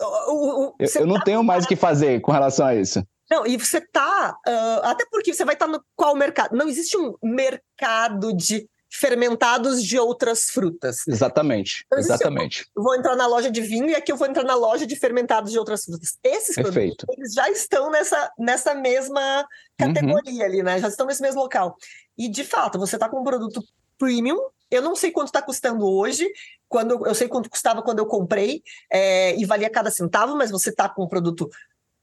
eu, 0.00 0.74
eu 0.96 1.06
não 1.06 1.18
tá 1.18 1.24
tenho 1.24 1.44
mais 1.44 1.64
o 1.64 1.68
que 1.68 1.76
fazer 1.76 2.20
com 2.20 2.32
relação 2.32 2.66
a 2.66 2.74
isso. 2.74 3.00
Não, 3.30 3.46
e 3.46 3.56
você 3.56 3.80
tá. 3.80 4.36
Uh, 4.48 4.80
até 4.82 5.06
porque 5.12 5.32
você 5.32 5.44
vai 5.44 5.54
estar 5.54 5.66
tá 5.66 5.72
no 5.72 5.80
qual 5.94 6.16
mercado? 6.16 6.56
Não 6.56 6.66
existe 6.66 6.96
um 6.96 7.14
mercado 7.22 8.36
de 8.36 8.68
fermentados 8.90 9.82
de 9.82 9.98
outras 9.98 10.50
frutas. 10.50 11.06
Exatamente, 11.06 11.84
então, 11.86 11.98
exatamente. 11.98 12.66
Eu 12.76 12.82
vou 12.82 12.94
entrar 12.94 13.14
na 13.14 13.26
loja 13.26 13.50
de 13.50 13.60
vinho 13.60 13.88
e 13.88 13.94
aqui 13.94 14.10
eu 14.10 14.16
vou 14.16 14.26
entrar 14.26 14.44
na 14.44 14.54
loja 14.54 14.86
de 14.86 14.96
fermentados 14.96 15.52
de 15.52 15.58
outras 15.58 15.84
frutas. 15.84 16.18
Esses 16.22 16.56
Perfeito. 16.56 17.06
produtos, 17.06 17.16
eles 17.16 17.34
já 17.34 17.48
estão 17.48 17.90
nessa, 17.90 18.32
nessa 18.38 18.74
mesma 18.74 19.46
categoria 19.78 20.40
uhum. 20.40 20.44
ali, 20.44 20.62
né? 20.62 20.80
Já 20.80 20.88
estão 20.88 21.06
nesse 21.06 21.22
mesmo 21.22 21.40
local. 21.40 21.76
E, 22.18 22.28
de 22.28 22.44
fato, 22.44 22.78
você 22.78 22.96
está 22.96 23.08
com 23.08 23.20
um 23.20 23.24
produto 23.24 23.62
premium, 23.96 24.38
eu 24.70 24.82
não 24.82 24.96
sei 24.96 25.10
quanto 25.10 25.28
está 25.28 25.42
custando 25.42 25.86
hoje, 25.86 26.28
quando 26.68 27.06
eu 27.06 27.14
sei 27.14 27.28
quanto 27.28 27.50
custava 27.50 27.82
quando 27.82 27.98
eu 27.98 28.06
comprei, 28.06 28.62
é, 28.90 29.36
e 29.36 29.44
valia 29.44 29.70
cada 29.70 29.90
centavo, 29.90 30.36
mas 30.36 30.50
você 30.50 30.70
está 30.70 30.88
com 30.88 31.04
um 31.04 31.08
produto 31.08 31.48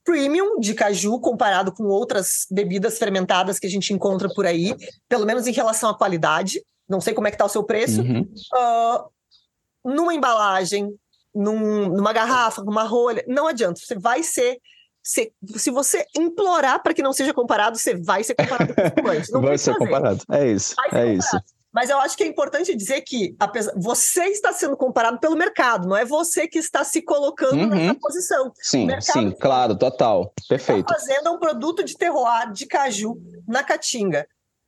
premium 0.07 0.57
de 0.57 0.73
caju 0.73 1.19
comparado 1.19 1.71
com 1.73 1.83
outras 1.83 2.45
bebidas 2.49 2.97
fermentadas 2.97 3.59
que 3.59 3.67
a 3.67 3.69
gente 3.69 3.93
encontra 3.93 4.29
por 4.33 4.45
aí, 4.45 4.73
pelo 5.09 5.25
menos 5.25 5.47
em 5.47 5.51
relação 5.51 5.89
à 5.89 5.97
qualidade. 5.97 6.61
Não 6.87 7.01
sei 7.01 7.13
como 7.13 7.27
é 7.27 7.31
que 7.31 7.35
está 7.35 7.45
o 7.45 7.49
seu 7.49 7.63
preço. 7.63 8.01
Uhum. 8.01 8.21
Uh, 8.53 9.93
numa 9.93 10.13
embalagem, 10.13 10.93
num, 11.33 11.89
numa 11.89 12.13
garrafa, 12.13 12.63
numa 12.63 12.83
rolha, 12.83 13.23
não 13.27 13.47
adianta. 13.47 13.79
Você 13.79 13.97
vai 13.97 14.23
ser 14.23 14.59
se, 15.07 15.31
se 15.55 15.71
você 15.71 16.05
implorar 16.17 16.83
para 16.83 16.93
que 16.93 17.01
não 17.01 17.13
seja 17.13 17.33
comparado, 17.33 17.77
você 17.77 17.95
vai 17.95 18.25
ser 18.25 18.35
comparado 18.35 18.73
com 18.73 19.09
os 19.09 19.29
Não 19.31 19.41
vai 19.41 19.57
ser 19.57 19.71
fazer. 19.71 19.85
comparado. 19.85 20.23
É 20.29 20.47
isso. 20.47 20.75
É 20.79 20.83
comparado. 20.83 21.11
isso. 21.13 21.37
Mas 21.73 21.89
eu 21.89 21.99
acho 21.99 22.17
que 22.17 22.23
é 22.23 22.27
importante 22.27 22.75
dizer 22.75 23.01
que 23.01 23.35
apesar, 23.39 23.71
você 23.77 24.25
está 24.25 24.51
sendo 24.51 24.75
comparado 24.75 25.19
pelo 25.19 25.35
mercado, 25.35 25.87
não 25.87 25.95
é 25.95 26.03
você 26.03 26.47
que 26.47 26.57
está 26.57 26.83
se 26.83 27.01
colocando 27.01 27.55
uhum. 27.55 27.67
nessa 27.67 27.95
posição. 27.95 28.51
Sim, 28.55 28.87
sim, 28.99 29.31
claro, 29.31 29.77
total. 29.77 30.33
Perfeito. 30.49 30.91
Está 30.91 30.95
fazendo 30.95 31.31
um 31.31 31.39
produto 31.39 31.83
de 31.83 31.95
terroir 31.95 32.51
de 32.51 32.65
caju 32.65 33.17
na 33.47 33.63
Caatinga. 33.63 34.27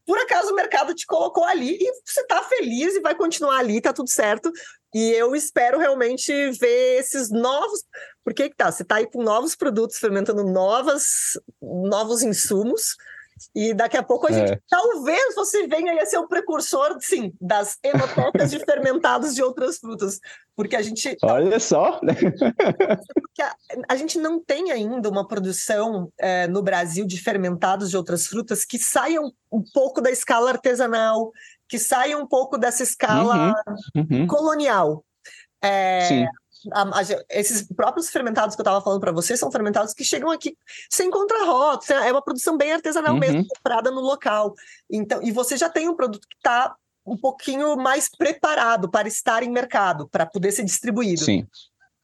Por 0.09 0.17
acaso 0.17 0.51
o 0.51 0.55
mercado 0.55 0.95
te 0.95 1.05
colocou 1.05 1.43
ali 1.43 1.77
e 1.79 1.93
você 2.03 2.21
está 2.21 2.41
feliz 2.41 2.95
e 2.95 2.99
vai 2.99 3.13
continuar 3.13 3.59
ali, 3.59 3.77
está 3.77 3.93
tudo 3.93 4.09
certo. 4.09 4.51
E 4.91 5.11
eu 5.11 5.35
espero 5.35 5.77
realmente 5.77 6.31
ver 6.53 6.97
esses 6.97 7.29
novos. 7.29 7.83
Por 8.23 8.33
que, 8.33 8.49
que 8.49 8.55
tá? 8.55 8.71
Você 8.71 8.81
está 8.81 8.95
aí 8.95 9.05
com 9.05 9.21
novos 9.21 9.55
produtos, 9.55 9.99
fermentando 9.99 10.43
novas, 10.43 11.39
novos 11.61 12.23
insumos 12.23 12.95
e 13.55 13.73
daqui 13.73 13.97
a 13.97 14.03
pouco 14.03 14.27
a 14.27 14.31
gente, 14.31 14.53
é. 14.53 14.59
talvez 14.69 15.35
você 15.35 15.67
venha 15.67 16.01
a 16.01 16.05
ser 16.05 16.17
o 16.17 16.27
precursor, 16.27 16.97
sim, 16.99 17.33
das 17.39 17.77
enotecas 17.83 18.51
de 18.51 18.59
fermentados 18.65 19.35
de 19.35 19.43
outras 19.43 19.77
frutas, 19.77 20.19
porque 20.55 20.75
a 20.75 20.81
gente 20.81 21.17
Olha 21.21 21.59
só, 21.59 21.99
a, 23.39 23.55
a, 23.87 23.95
gente 23.95 24.17
não 24.17 24.43
tem 24.43 24.71
ainda 24.71 25.09
uma 25.09 25.27
produção 25.27 26.11
é, 26.17 26.47
no 26.47 26.61
Brasil 26.61 27.05
de 27.05 27.21
fermentados 27.21 27.89
de 27.89 27.97
outras 27.97 28.27
frutas 28.27 28.65
que 28.65 28.77
saiam 28.77 29.31
um 29.51 29.63
pouco 29.73 30.01
da 30.01 30.11
escala 30.11 30.51
artesanal, 30.51 31.31
que 31.67 31.79
saiam 31.79 32.21
um 32.21 32.27
pouco 32.27 32.57
dessa 32.57 32.83
escala 32.83 33.53
uhum, 33.95 34.07
uhum. 34.11 34.27
colonial. 34.27 35.03
É, 35.61 36.05
sim 36.07 36.25
a, 36.71 36.99
a, 36.99 37.01
esses 37.29 37.63
próprios 37.63 38.09
fermentados 38.09 38.55
que 38.55 38.61
eu 38.61 38.63
estava 38.63 38.81
falando 38.81 38.99
para 38.99 39.11
você 39.11 39.37
são 39.37 39.51
fermentados 39.51 39.93
que 39.93 40.03
chegam 40.03 40.29
aqui 40.29 40.57
sem 40.89 41.09
contrarrotos, 41.09 41.89
é 41.89 42.11
uma 42.11 42.21
produção 42.21 42.57
bem 42.57 42.73
artesanal 42.73 43.13
uhum. 43.13 43.19
mesmo, 43.19 43.47
comprada 43.47 43.91
no 43.91 44.01
local. 44.01 44.53
Então, 44.89 45.21
e 45.23 45.31
você 45.31 45.57
já 45.57 45.69
tem 45.69 45.87
um 45.87 45.95
produto 45.95 46.27
que 46.27 46.35
está 46.35 46.75
um 47.05 47.17
pouquinho 47.17 47.75
mais 47.75 48.09
preparado 48.09 48.89
para 48.89 49.07
estar 49.07 49.43
em 49.43 49.49
mercado, 49.49 50.07
para 50.09 50.25
poder 50.25 50.51
ser 50.51 50.63
distribuído. 50.63 51.23
Sim. 51.23 51.47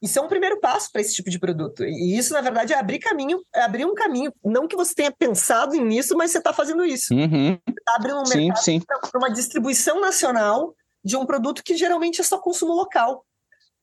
Isso 0.02 0.18
é 0.18 0.22
um 0.22 0.28
primeiro 0.28 0.60
passo 0.60 0.90
para 0.92 1.00
esse 1.00 1.14
tipo 1.14 1.30
de 1.30 1.38
produto. 1.38 1.82
E 1.82 2.16
isso, 2.16 2.32
na 2.32 2.40
verdade, 2.40 2.72
é 2.72 2.78
abrir 2.78 2.98
caminho, 2.98 3.42
é 3.54 3.62
abrir 3.62 3.86
um 3.86 3.94
caminho. 3.94 4.32
Não 4.44 4.68
que 4.68 4.76
você 4.76 4.94
tenha 4.94 5.10
pensado 5.10 5.74
nisso, 5.76 6.16
mas 6.16 6.30
você 6.30 6.38
está 6.38 6.52
fazendo 6.52 6.84
isso. 6.84 7.14
Uhum. 7.14 7.58
Você 7.66 7.78
está 7.78 7.94
abrindo 7.94 8.18
um 8.18 8.28
mercado 8.28 9.10
para 9.10 9.18
uma 9.18 9.30
distribuição 9.30 10.00
nacional 10.00 10.74
de 11.02 11.16
um 11.16 11.24
produto 11.24 11.62
que 11.62 11.76
geralmente 11.76 12.20
é 12.20 12.24
só 12.24 12.38
consumo 12.38 12.72
local. 12.72 13.24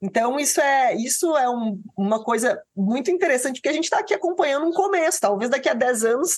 Então, 0.03 0.37
isso 0.37 0.59
é, 0.59 0.95
isso 0.97 1.37
é 1.37 1.49
um, 1.49 1.81
uma 1.97 2.21
coisa 2.21 2.61
muito 2.75 3.09
interessante, 3.09 3.55
porque 3.55 3.69
a 3.69 3.73
gente 3.73 3.85
está 3.85 3.99
aqui 3.99 4.13
acompanhando 4.13 4.67
um 4.67 4.73
começo. 4.73 5.21
Talvez 5.21 5.49
daqui 5.49 5.69
a 5.69 5.73
10 5.73 6.03
anos 6.03 6.37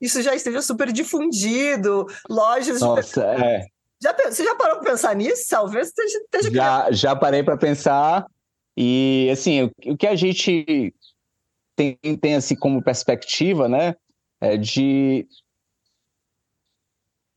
isso 0.00 0.22
já 0.22 0.32
esteja 0.32 0.62
super 0.62 0.92
difundido, 0.92 2.06
lojas 2.28 2.80
Nossa, 2.80 3.20
de... 3.20 3.44
é. 3.44 3.66
Já, 4.00 4.14
você 4.14 4.44
já 4.44 4.54
parou 4.54 4.78
para 4.78 4.92
pensar 4.92 5.14
nisso? 5.16 5.44
Talvez 5.50 5.88
esteja. 5.88 6.18
esteja 6.18 6.50
já, 6.52 6.92
já 6.92 7.16
parei 7.16 7.42
para 7.42 7.56
pensar. 7.56 8.26
E, 8.76 9.28
assim, 9.32 9.64
o, 9.64 9.72
o, 9.86 9.96
que 9.96 10.06
a 10.06 10.14
gente 10.14 10.94
tem, 11.74 11.98
tem 12.18 12.36
assim, 12.36 12.54
como 12.54 12.82
perspectiva, 12.82 13.68
né, 13.68 13.96
é 14.40 14.56
de 14.56 15.26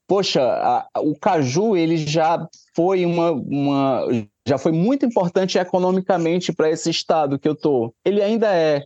poxa, 0.08 0.42
a, 0.44 0.88
o 1.00 1.18
caju 1.18 1.76
ele 1.76 1.98
já 1.98 2.48
foi 2.76 3.06
uma, 3.06 3.32
uma 3.32 4.06
já 4.48 4.58
foi 4.58 4.72
muito 4.72 5.06
importante 5.06 5.58
economicamente 5.58 6.52
para 6.52 6.70
esse 6.70 6.90
estado 6.90 7.40
que 7.40 7.48
eu 7.48 7.56
tô. 7.56 7.94
Ele 8.04 8.22
ainda 8.22 8.54
é, 8.54 8.84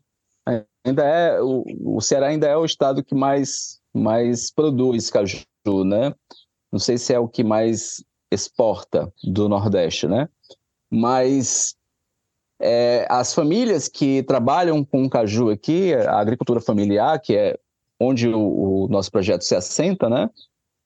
ainda 0.85 1.03
é 1.03 1.41
o, 1.41 1.63
o 1.97 2.01
Ceará 2.01 2.27
ainda 2.27 2.47
é 2.47 2.55
o 2.55 2.65
estado 2.65 3.03
que 3.03 3.15
mais 3.15 3.79
mais 3.93 4.51
produz 4.51 5.09
caju, 5.09 5.43
né? 5.85 6.13
Não 6.71 6.79
sei 6.79 6.97
se 6.97 7.13
é 7.13 7.19
o 7.19 7.27
que 7.27 7.43
mais 7.43 8.03
exporta 8.31 9.11
do 9.23 9.49
Nordeste, 9.49 10.07
né? 10.07 10.29
Mas 10.91 11.75
é, 12.59 13.07
as 13.09 13.33
famílias 13.33 13.87
que 13.87 14.23
trabalham 14.23 14.83
com 14.83 15.09
caju 15.09 15.49
aqui, 15.49 15.93
a 15.93 16.19
agricultura 16.19 16.61
familiar, 16.61 17.19
que 17.19 17.35
é 17.35 17.57
onde 17.99 18.27
o, 18.27 18.85
o 18.85 18.87
nosso 18.87 19.11
projeto 19.11 19.41
se 19.41 19.55
assenta, 19.55 20.09
né? 20.09 20.29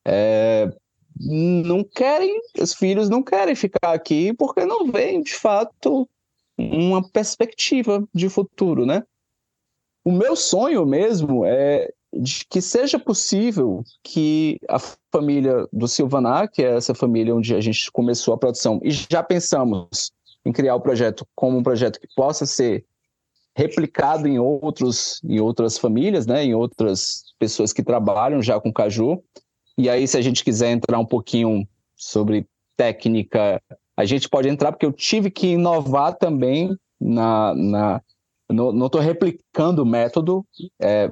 É, 0.05 0.71
não 1.19 1.83
querem, 1.83 2.41
os 2.59 2.73
filhos 2.73 3.09
não 3.09 3.21
querem 3.21 3.55
ficar 3.55 3.93
aqui 3.93 4.33
porque 4.33 4.65
não 4.65 4.91
veem, 4.91 5.21
de 5.21 5.33
fato, 5.33 6.07
uma 6.57 7.07
perspectiva 7.07 8.07
de 8.13 8.29
futuro, 8.29 8.85
né? 8.85 9.03
O 10.03 10.11
meu 10.11 10.35
sonho 10.35 10.85
mesmo 10.85 11.45
é 11.45 11.91
de 12.13 12.45
que 12.49 12.61
seja 12.61 12.99
possível 12.99 13.83
que 14.03 14.59
a 14.67 14.77
família 15.11 15.67
do 15.71 15.87
Silvanar, 15.87 16.51
que 16.51 16.63
é 16.63 16.75
essa 16.75 16.93
família 16.93 17.33
onde 17.33 17.55
a 17.55 17.61
gente 17.61 17.91
começou 17.91 18.33
a 18.33 18.37
produção, 18.37 18.79
e 18.83 18.91
já 18.91 19.23
pensamos 19.23 20.11
em 20.43 20.51
criar 20.51 20.75
o 20.75 20.81
projeto 20.81 21.25
como 21.35 21.57
um 21.57 21.63
projeto 21.63 21.99
que 21.99 22.07
possa 22.15 22.45
ser 22.45 22.85
replicado 23.55 24.27
em 24.27 24.39
outros 24.39 25.21
em 25.23 25.39
outras 25.39 25.77
famílias, 25.77 26.25
né, 26.25 26.43
em 26.43 26.55
outras 26.55 27.33
pessoas 27.37 27.71
que 27.73 27.83
trabalham 27.83 28.41
já 28.41 28.59
com 28.59 28.71
caju, 28.71 29.23
e 29.81 29.89
aí, 29.89 30.07
se 30.07 30.17
a 30.17 30.21
gente 30.21 30.43
quiser 30.43 30.71
entrar 30.71 30.99
um 30.99 31.05
pouquinho 31.05 31.67
sobre 31.95 32.45
técnica, 32.77 33.61
a 33.97 34.05
gente 34.05 34.29
pode 34.29 34.47
entrar, 34.47 34.71
porque 34.71 34.85
eu 34.85 34.93
tive 34.93 35.31
que 35.31 35.47
inovar 35.47 36.15
também 36.15 36.77
na. 36.99 37.53
na 37.55 38.01
não 38.49 38.85
estou 38.85 38.99
replicando 38.99 39.81
o 39.81 39.85
método, 39.85 40.45
é, 40.81 41.09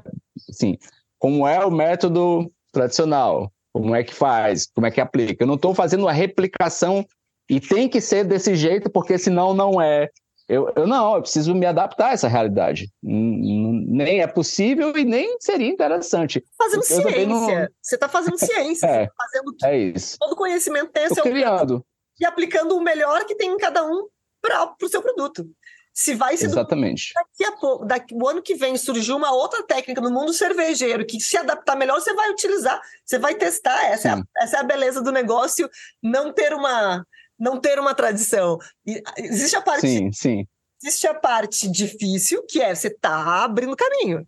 assim, 0.49 0.77
como 1.17 1.47
é 1.47 1.65
o 1.65 1.71
método 1.71 2.51
tradicional, 2.71 3.49
como 3.73 3.95
é 3.95 4.03
que 4.03 4.13
faz, 4.13 4.67
como 4.75 4.85
é 4.85 4.91
que 4.91 4.99
aplica. 4.99 5.43
Eu 5.43 5.47
não 5.47 5.55
estou 5.55 5.73
fazendo 5.73 6.07
a 6.07 6.11
replicação 6.11 7.05
e 7.49 7.59
tem 7.59 7.87
que 7.87 8.01
ser 8.01 8.25
desse 8.25 8.55
jeito, 8.55 8.89
porque 8.89 9.17
senão 9.17 9.53
não 9.53 9.81
é. 9.81 10.09
Eu, 10.49 10.73
eu 10.75 10.87
não, 10.87 11.15
eu 11.15 11.21
preciso 11.21 11.53
me 11.53 11.67
adaptar 11.67 12.07
a 12.07 12.13
essa 12.13 12.27
realidade. 12.27 12.91
Nem 13.03 14.19
é 14.19 14.25
possível 14.25 14.97
e 14.97 15.05
nem 15.05 15.37
seria 15.39 15.69
interessante. 15.69 16.43
Fazendo 16.57 16.81
ciência. 16.81 17.27
Não... 17.27 17.67
Você 17.79 17.95
está 17.95 18.09
fazendo 18.09 18.35
ciência. 18.43 18.87
é, 18.87 19.05
tá 19.05 19.13
fazendo 19.15 19.55
é 19.63 19.77
isso. 19.77 20.17
Todo 20.17 20.35
conhecimento 20.35 20.91
tem 20.91 21.07
seu 21.09 21.23
criando. 21.23 21.85
E 22.19 22.25
aplicando 22.25 22.75
o 22.75 22.81
melhor 22.81 23.25
que 23.25 23.35
tem 23.35 23.51
em 23.51 23.57
cada 23.57 23.85
um 23.85 24.07
para 24.41 24.73
o 24.81 24.89
seu 24.89 25.03
produto. 25.03 25.47
Se 25.93 26.15
vai 26.15 26.35
ser 26.35 26.47
Exatamente. 26.47 27.13
Do... 27.13 27.21
daqui 27.21 27.43
a 27.45 27.57
pouco, 27.59 27.85
daqui, 27.85 28.15
o 28.15 28.27
ano 28.27 28.41
que 28.41 28.55
vem 28.55 28.75
surgiu 28.75 29.17
uma 29.17 29.31
outra 29.31 29.61
técnica 29.61 30.01
no 30.01 30.09
mundo 30.09 30.33
cervejeiro 30.33 31.05
que 31.05 31.19
se 31.19 31.37
adaptar 31.37 31.75
melhor, 31.75 31.99
você 31.99 32.13
vai 32.15 32.31
utilizar, 32.31 32.81
você 33.05 33.19
vai 33.19 33.35
testar. 33.35 33.85
Essa, 33.85 34.07
é 34.07 34.11
a, 34.13 34.23
essa 34.37 34.57
é 34.57 34.59
a 34.61 34.63
beleza 34.63 35.01
do 35.01 35.11
negócio, 35.11 35.69
não 36.01 36.33
ter 36.33 36.53
uma 36.53 37.05
não 37.39 37.59
ter 37.59 37.79
uma 37.79 37.95
tradição. 37.95 38.59
E, 38.85 39.01
existe 39.17 39.55
a 39.55 39.61
parte. 39.61 39.87
Sim, 39.87 40.11
sim. 40.11 40.47
Existe 40.81 41.07
a 41.07 41.13
parte 41.13 41.69
difícil, 41.69 42.43
que 42.47 42.61
é 42.61 42.73
você 42.73 42.89
tá 42.89 43.43
abrindo 43.43 43.75
caminho. 43.75 44.25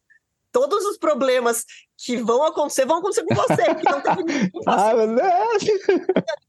todos 0.52 0.84
os 0.86 0.98
problemas 0.98 1.64
que 2.04 2.18
vão 2.18 2.44
acontecer, 2.44 2.86
vão 2.86 2.98
acontecer 2.98 3.24
com 3.24 3.36
você, 3.36 3.64
porque 3.74 3.90
não 3.90 4.02
teve 4.02 4.24
ninguém 4.24 4.52
ah, 4.68 4.92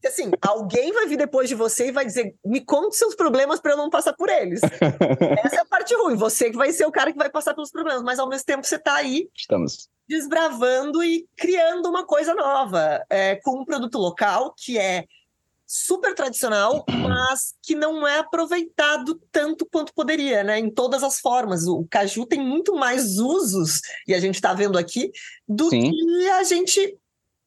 Assim, 0.05 0.31
alguém 0.41 0.91
vai 0.91 1.05
vir 1.05 1.17
depois 1.17 1.47
de 1.47 1.55
você 1.55 1.87
e 1.87 1.91
vai 1.91 2.05
dizer, 2.05 2.35
me 2.43 2.59
conte 2.59 2.95
seus 2.95 3.15
problemas 3.15 3.59
para 3.59 3.71
eu 3.71 3.77
não 3.77 3.89
passar 3.89 4.13
por 4.13 4.29
eles. 4.29 4.59
Essa 5.45 5.55
é 5.55 5.59
a 5.59 5.65
parte 5.65 5.95
ruim, 5.95 6.15
você 6.15 6.49
que 6.49 6.57
vai 6.57 6.71
ser 6.71 6.85
o 6.85 6.91
cara 6.91 7.11
que 7.11 7.17
vai 7.17 7.29
passar 7.29 7.53
pelos 7.53 7.71
problemas, 7.71 8.03
mas 8.03 8.19
ao 8.19 8.27
mesmo 8.27 8.45
tempo 8.45 8.65
você 8.65 8.75
está 8.75 8.95
aí 8.95 9.29
Estamos. 9.35 9.87
desbravando 10.07 11.03
e 11.03 11.25
criando 11.37 11.87
uma 11.87 12.05
coisa 12.05 12.33
nova, 12.33 13.05
é, 13.09 13.35
com 13.37 13.61
um 13.61 13.65
produto 13.65 13.97
local 13.97 14.53
que 14.57 14.77
é 14.77 15.05
super 15.65 16.13
tradicional, 16.13 16.85
mas 16.89 17.55
que 17.61 17.75
não 17.75 18.07
é 18.07 18.19
aproveitado 18.19 19.19
tanto 19.31 19.65
quanto 19.65 19.93
poderia, 19.93 20.43
né? 20.43 20.59
Em 20.59 20.69
todas 20.69 21.03
as 21.03 21.19
formas. 21.19 21.65
O 21.67 21.85
caju 21.89 22.25
tem 22.25 22.39
muito 22.39 22.75
mais 22.75 23.17
usos, 23.17 23.81
e 24.07 24.13
a 24.13 24.19
gente 24.19 24.35
está 24.35 24.53
vendo 24.53 24.77
aqui, 24.77 25.11
do 25.47 25.69
Sim. 25.69 25.91
que 25.91 26.29
a 26.29 26.43
gente 26.43 26.97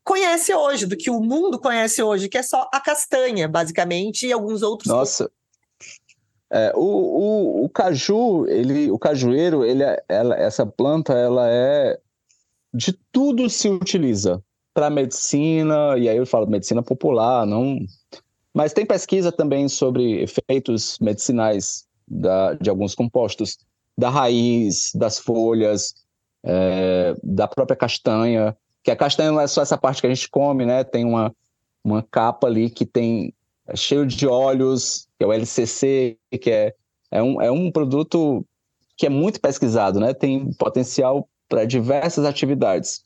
conhece 0.02 0.54
hoje, 0.54 0.86
do 0.86 0.96
que 0.96 1.10
o 1.10 1.20
mundo 1.20 1.58
conhece 1.58 2.02
hoje, 2.02 2.28
que 2.28 2.38
é 2.38 2.42
só 2.42 2.68
a 2.72 2.80
castanha, 2.80 3.48
basicamente, 3.48 4.26
e 4.26 4.32
alguns 4.32 4.62
outros. 4.62 4.88
Nossa. 4.88 5.30
É, 6.50 6.72
o, 6.76 6.80
o, 6.80 7.64
o 7.64 7.68
caju, 7.68 8.46
ele, 8.46 8.90
o 8.90 8.98
cajueiro, 8.98 9.64
ele, 9.64 9.82
é, 9.82 10.02
ela, 10.08 10.36
essa 10.36 10.64
planta, 10.64 11.12
ela 11.12 11.48
é 11.50 11.98
de 12.72 12.92
tudo 13.10 13.48
se 13.50 13.68
utiliza 13.68 14.42
para 14.76 14.90
medicina, 14.90 15.96
e 15.96 16.06
aí 16.06 16.18
eu 16.18 16.26
falo 16.26 16.46
medicina 16.46 16.82
popular, 16.82 17.46
não. 17.46 17.78
Mas 18.52 18.74
tem 18.74 18.84
pesquisa 18.84 19.32
também 19.32 19.70
sobre 19.70 20.22
efeitos 20.22 20.98
medicinais 20.98 21.86
da, 22.06 22.52
de 22.52 22.68
alguns 22.68 22.94
compostos, 22.94 23.56
da 23.96 24.10
raiz, 24.10 24.92
das 24.94 25.18
folhas, 25.18 25.94
é, 26.44 27.14
da 27.24 27.48
própria 27.48 27.74
castanha, 27.74 28.54
que 28.82 28.90
a 28.90 28.96
castanha 28.96 29.32
não 29.32 29.40
é 29.40 29.46
só 29.46 29.62
essa 29.62 29.78
parte 29.78 30.02
que 30.02 30.06
a 30.06 30.14
gente 30.14 30.28
come, 30.28 30.66
né? 30.66 30.84
Tem 30.84 31.06
uma, 31.06 31.34
uma 31.82 32.02
capa 32.02 32.46
ali 32.46 32.68
que 32.68 32.84
tem 32.84 33.32
é 33.66 33.74
cheio 33.74 34.06
de 34.06 34.26
óleos, 34.28 35.08
que 35.18 35.24
é 35.24 35.26
o 35.26 35.32
LCC, 35.32 36.18
que 36.38 36.50
é, 36.50 36.74
é, 37.10 37.22
um, 37.22 37.40
é 37.40 37.50
um 37.50 37.72
produto 37.72 38.46
que 38.94 39.06
é 39.06 39.08
muito 39.08 39.40
pesquisado, 39.40 39.98
né? 39.98 40.12
Tem 40.12 40.52
potencial 40.52 41.26
para 41.48 41.64
diversas 41.64 42.26
atividades. 42.26 43.02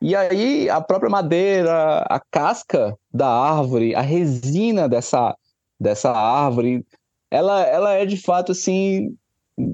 E 0.00 0.14
aí 0.14 0.70
a 0.70 0.80
própria 0.80 1.10
madeira, 1.10 2.06
a 2.08 2.20
casca 2.30 2.96
da 3.12 3.28
árvore, 3.28 3.94
a 3.94 4.00
resina 4.00 4.88
dessa, 4.88 5.36
dessa 5.78 6.12
árvore, 6.12 6.84
ela, 7.30 7.62
ela 7.62 7.92
é 7.94 8.06
de 8.06 8.16
fato 8.16 8.52
assim 8.52 9.16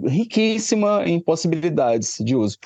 riquíssima 0.07 1.05
em 1.07 1.21
possibilidades 1.21 2.17
de 2.21 2.35
uso. 2.35 2.59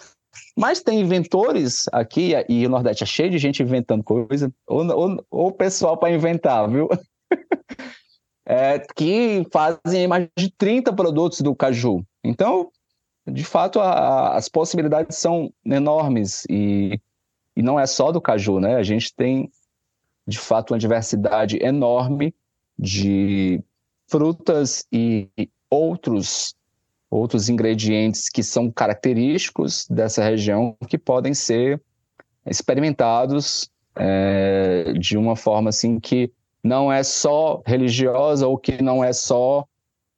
Mas 0.56 0.80
tem 0.80 1.00
inventores 1.00 1.84
aqui, 1.92 2.32
e 2.48 2.64
o 2.64 2.68
Nordeste 2.68 3.02
é 3.02 3.06
cheio 3.06 3.30
de 3.30 3.38
gente 3.38 3.62
inventando 3.62 4.04
coisa, 4.04 4.52
ou, 4.66 4.86
ou, 4.86 5.24
ou 5.30 5.52
pessoal 5.52 5.96
para 5.96 6.12
inventar, 6.12 6.70
viu? 6.70 6.88
é, 8.46 8.78
que 8.94 9.44
fazem 9.52 10.06
mais 10.06 10.28
de 10.36 10.50
30 10.56 10.92
produtos 10.92 11.40
do 11.40 11.56
caju. 11.56 12.04
Então, 12.22 12.70
de 13.26 13.44
fato, 13.44 13.80
a, 13.80 14.36
as 14.36 14.48
possibilidades 14.48 15.18
são 15.18 15.52
enormes 15.64 16.44
e 16.48 17.00
e 17.58 17.62
não 17.62 17.78
é 17.78 17.86
só 17.86 18.12
do 18.12 18.20
caju, 18.20 18.60
né? 18.60 18.76
A 18.76 18.84
gente 18.84 19.12
tem, 19.12 19.50
de 20.24 20.38
fato, 20.38 20.72
uma 20.72 20.78
diversidade 20.78 21.58
enorme 21.60 22.32
de 22.78 23.60
frutas 24.06 24.86
e 24.92 25.28
outros 25.68 26.54
outros 27.10 27.48
ingredientes 27.48 28.28
que 28.28 28.44
são 28.44 28.70
característicos 28.70 29.88
dessa 29.88 30.22
região 30.22 30.76
que 30.86 30.96
podem 30.96 31.34
ser 31.34 31.82
experimentados 32.46 33.68
é, 33.96 34.92
de 34.92 35.16
uma 35.16 35.34
forma 35.34 35.70
assim 35.70 35.98
que 35.98 36.30
não 36.62 36.92
é 36.92 37.02
só 37.02 37.60
religiosa 37.66 38.46
ou 38.46 38.56
que 38.56 38.80
não 38.80 39.02
é 39.02 39.12
só 39.12 39.66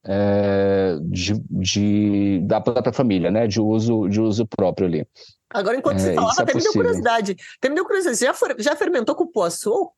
é, 0.05 0.97
de, 1.03 1.35
de, 1.51 2.41
da 2.43 2.61
própria 2.61 2.93
família, 2.93 3.31
né? 3.31 3.47
De 3.47 3.61
uso, 3.61 4.09
de 4.09 4.21
uso 4.21 4.47
próprio 4.47 4.87
ali. 4.87 5.07
Agora, 5.53 5.77
enquanto 5.77 5.99
é, 5.99 6.01
você 6.01 6.15
falava, 6.15 6.41
é 6.41 6.43
até 6.43 6.55
me 6.55 6.63
deu 6.63 6.73
curiosidade. 6.73 7.37
Até 7.59 7.69
me 7.69 7.75
deu 7.75 7.85
curiosidade. 7.85 8.19
Você 8.19 8.27
já, 8.27 8.35
for, 8.35 8.55
já 8.59 8.77
fermentou 8.77 9.15
com 9.15 9.27
cupuaçu? 9.27 9.91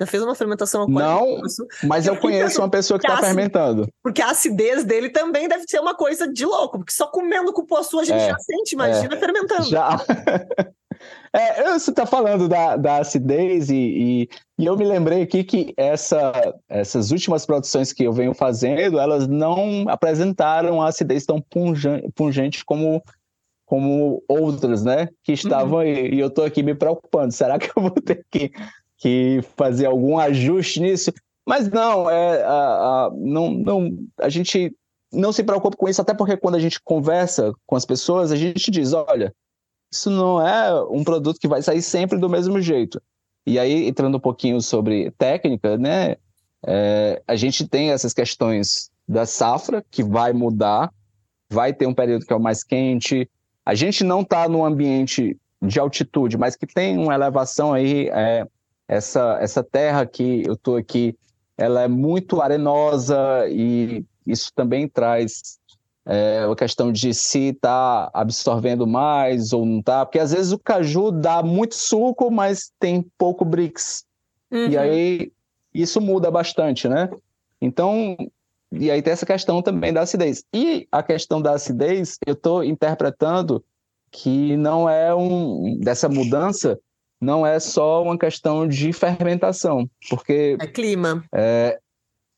Já 0.00 0.06
fez 0.06 0.22
uma 0.24 0.34
fermentação 0.34 0.88
Não, 0.88 1.40
mas 1.84 2.04
eu 2.04 2.16
conheço 2.16 2.60
uma 2.60 2.68
pessoa 2.68 2.98
que 2.98 3.06
está 3.06 3.20
fermentando. 3.20 3.88
Porque 4.02 4.20
a 4.20 4.30
acidez 4.30 4.82
dele 4.82 5.08
também 5.08 5.46
deve 5.46 5.64
ser 5.68 5.78
uma 5.78 5.94
coisa 5.94 6.26
de 6.26 6.44
louco, 6.44 6.78
porque 6.78 6.92
só 6.92 7.06
comendo 7.06 7.52
cupuaçu 7.52 8.00
a 8.00 8.04
gente 8.04 8.20
é, 8.20 8.30
já 8.30 8.36
sente, 8.38 8.72
imagina 8.72 9.14
é, 9.14 9.18
fermentando. 9.18 9.64
Já. 9.66 9.90
é, 11.32 11.64
você 11.78 11.90
está 11.90 12.06
falando 12.06 12.48
da, 12.48 12.76
da 12.76 12.98
acidez 12.98 13.68
e, 13.68 13.74
e, 13.74 14.28
e, 14.58 14.66
eu 14.66 14.76
me 14.76 14.84
lembrei 14.84 15.22
aqui 15.22 15.42
que 15.42 15.74
essa, 15.76 16.32
essas 16.68 17.10
últimas 17.10 17.44
produções 17.44 17.92
que 17.92 18.04
eu 18.04 18.12
venho 18.12 18.32
fazendo, 18.32 19.00
elas 19.00 19.26
não 19.26 19.84
apresentaram 19.88 20.80
a 20.80 20.88
acidez 20.88 21.26
tão 21.26 21.42
pungente, 22.14 22.64
como 22.64 23.02
como 23.66 24.22
outras, 24.28 24.84
né, 24.84 25.08
que 25.22 25.32
estavam 25.32 25.78
uhum. 25.78 25.78
aí. 25.78 26.14
E 26.14 26.20
eu 26.20 26.28
estou 26.28 26.44
aqui 26.44 26.62
me 26.62 26.74
preocupando. 26.74 27.32
Será 27.32 27.58
que 27.58 27.70
eu 27.76 27.82
vou 27.82 27.90
ter 27.90 28.24
que, 28.30 28.52
que 28.98 29.40
fazer 29.56 29.86
algum 29.86 30.18
ajuste 30.18 30.80
nisso? 30.80 31.12
Mas 31.46 31.68
não, 31.70 32.08
é, 32.08 32.42
a, 32.42 32.50
a, 32.50 33.10
não, 33.16 33.50
não, 33.50 33.98
a 34.20 34.28
gente 34.28 34.74
não 35.12 35.32
se 35.32 35.42
preocupa 35.42 35.76
com 35.76 35.88
isso, 35.88 36.00
até 36.00 36.14
porque 36.14 36.36
quando 36.36 36.56
a 36.56 36.60
gente 36.60 36.80
conversa 36.82 37.52
com 37.66 37.76
as 37.76 37.84
pessoas, 37.84 38.32
a 38.32 38.36
gente 38.36 38.70
diz, 38.70 38.92
olha, 38.92 39.34
isso 39.94 40.10
não 40.10 40.44
é 40.44 40.82
um 40.90 41.04
produto 41.04 41.38
que 41.38 41.48
vai 41.48 41.62
sair 41.62 41.80
sempre 41.80 42.18
do 42.18 42.28
mesmo 42.28 42.60
jeito. 42.60 43.00
E 43.46 43.58
aí, 43.58 43.86
entrando 43.86 44.16
um 44.16 44.20
pouquinho 44.20 44.60
sobre 44.60 45.10
técnica, 45.12 45.78
né, 45.78 46.16
é, 46.66 47.22
a 47.26 47.36
gente 47.36 47.68
tem 47.68 47.90
essas 47.90 48.12
questões 48.12 48.90
da 49.06 49.24
safra, 49.26 49.84
que 49.90 50.02
vai 50.02 50.32
mudar, 50.32 50.92
vai 51.48 51.72
ter 51.72 51.86
um 51.86 51.94
período 51.94 52.24
que 52.26 52.32
é 52.32 52.36
o 52.36 52.40
mais 52.40 52.64
quente, 52.64 53.30
a 53.64 53.74
gente 53.74 54.02
não 54.02 54.22
está 54.22 54.48
num 54.48 54.64
ambiente 54.64 55.36
de 55.62 55.78
altitude, 55.78 56.36
mas 56.36 56.56
que 56.56 56.66
tem 56.66 56.98
uma 56.98 57.14
elevação 57.14 57.72
aí, 57.72 58.08
é, 58.08 58.46
essa, 58.88 59.38
essa 59.40 59.62
terra 59.62 60.04
que 60.04 60.42
eu 60.44 60.54
estou 60.54 60.76
aqui, 60.76 61.16
ela 61.56 61.82
é 61.82 61.88
muito 61.88 62.40
arenosa 62.40 63.16
e 63.48 64.04
isso 64.26 64.50
também 64.54 64.88
traz 64.88 65.58
é, 66.06 66.46
a 66.50 66.54
questão 66.54 66.92
de 66.92 67.14
se 67.14 67.48
está 67.48 68.10
absorvendo 68.12 68.86
mais 68.86 69.52
ou 69.52 69.64
não 69.64 69.78
está, 69.78 70.04
porque 70.04 70.18
às 70.18 70.32
vezes 70.32 70.52
o 70.52 70.58
caju 70.58 71.10
dá 71.10 71.42
muito 71.42 71.74
suco, 71.74 72.30
mas 72.30 72.70
tem 72.78 73.04
pouco 73.16 73.44
brix. 73.44 74.04
Uhum. 74.50 74.68
E 74.68 74.76
aí 74.78 75.32
isso 75.72 76.00
muda 76.00 76.30
bastante, 76.30 76.88
né? 76.88 77.10
Então, 77.60 78.16
e 78.70 78.90
aí 78.90 79.00
tem 79.00 79.12
essa 79.12 79.26
questão 79.26 79.62
também 79.62 79.92
da 79.92 80.02
acidez. 80.02 80.44
E 80.54 80.86
a 80.92 81.02
questão 81.02 81.40
da 81.40 81.52
acidez, 81.52 82.18
eu 82.26 82.34
estou 82.34 82.62
interpretando 82.62 83.64
que 84.10 84.56
não 84.56 84.88
é 84.88 85.14
um. 85.14 85.78
dessa 85.80 86.08
mudança, 86.08 86.78
não 87.20 87.46
é 87.46 87.58
só 87.58 88.02
uma 88.02 88.18
questão 88.18 88.68
de 88.68 88.92
fermentação, 88.92 89.88
porque. 90.10 90.56
É 90.60 90.66
clima. 90.66 91.24
É, 91.32 91.78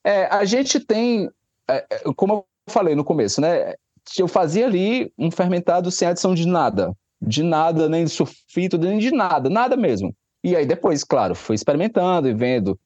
é 0.05 0.27
a 0.27 0.45
gente 0.45 0.79
tem. 0.79 1.29
É, 1.69 1.85
é 1.91 2.03
como 2.15 2.33
eu 2.33 2.47
falei 2.69 2.95
no 2.95 3.05
começo, 3.05 3.41
né? 3.41 3.75
Eu 4.19 4.29
fazia 4.29 4.67
ali 4.67 5.13
um 5.19 5.31
fermentado 5.31 5.91
sem 5.91 6.09
adição 6.09 6.35
de 6.35 6.47
nada. 6.47 6.93
De 7.21 7.43
nada, 7.43 7.89
nem 7.89 8.05
de 8.05 8.11
sulfito, 8.11 8.79
nem 8.79 8.99
de 8.99 9.11
nada, 9.11 9.49
nada 9.49 9.77
mesmo. 9.77 10.15
E 10.45 10.55
aí 10.55 10.67
depois, 10.67 11.03
claro, 11.03 11.35
fui 11.35 11.55
experimentando 11.55 12.29
e 12.29 12.35
vendo 12.35 12.79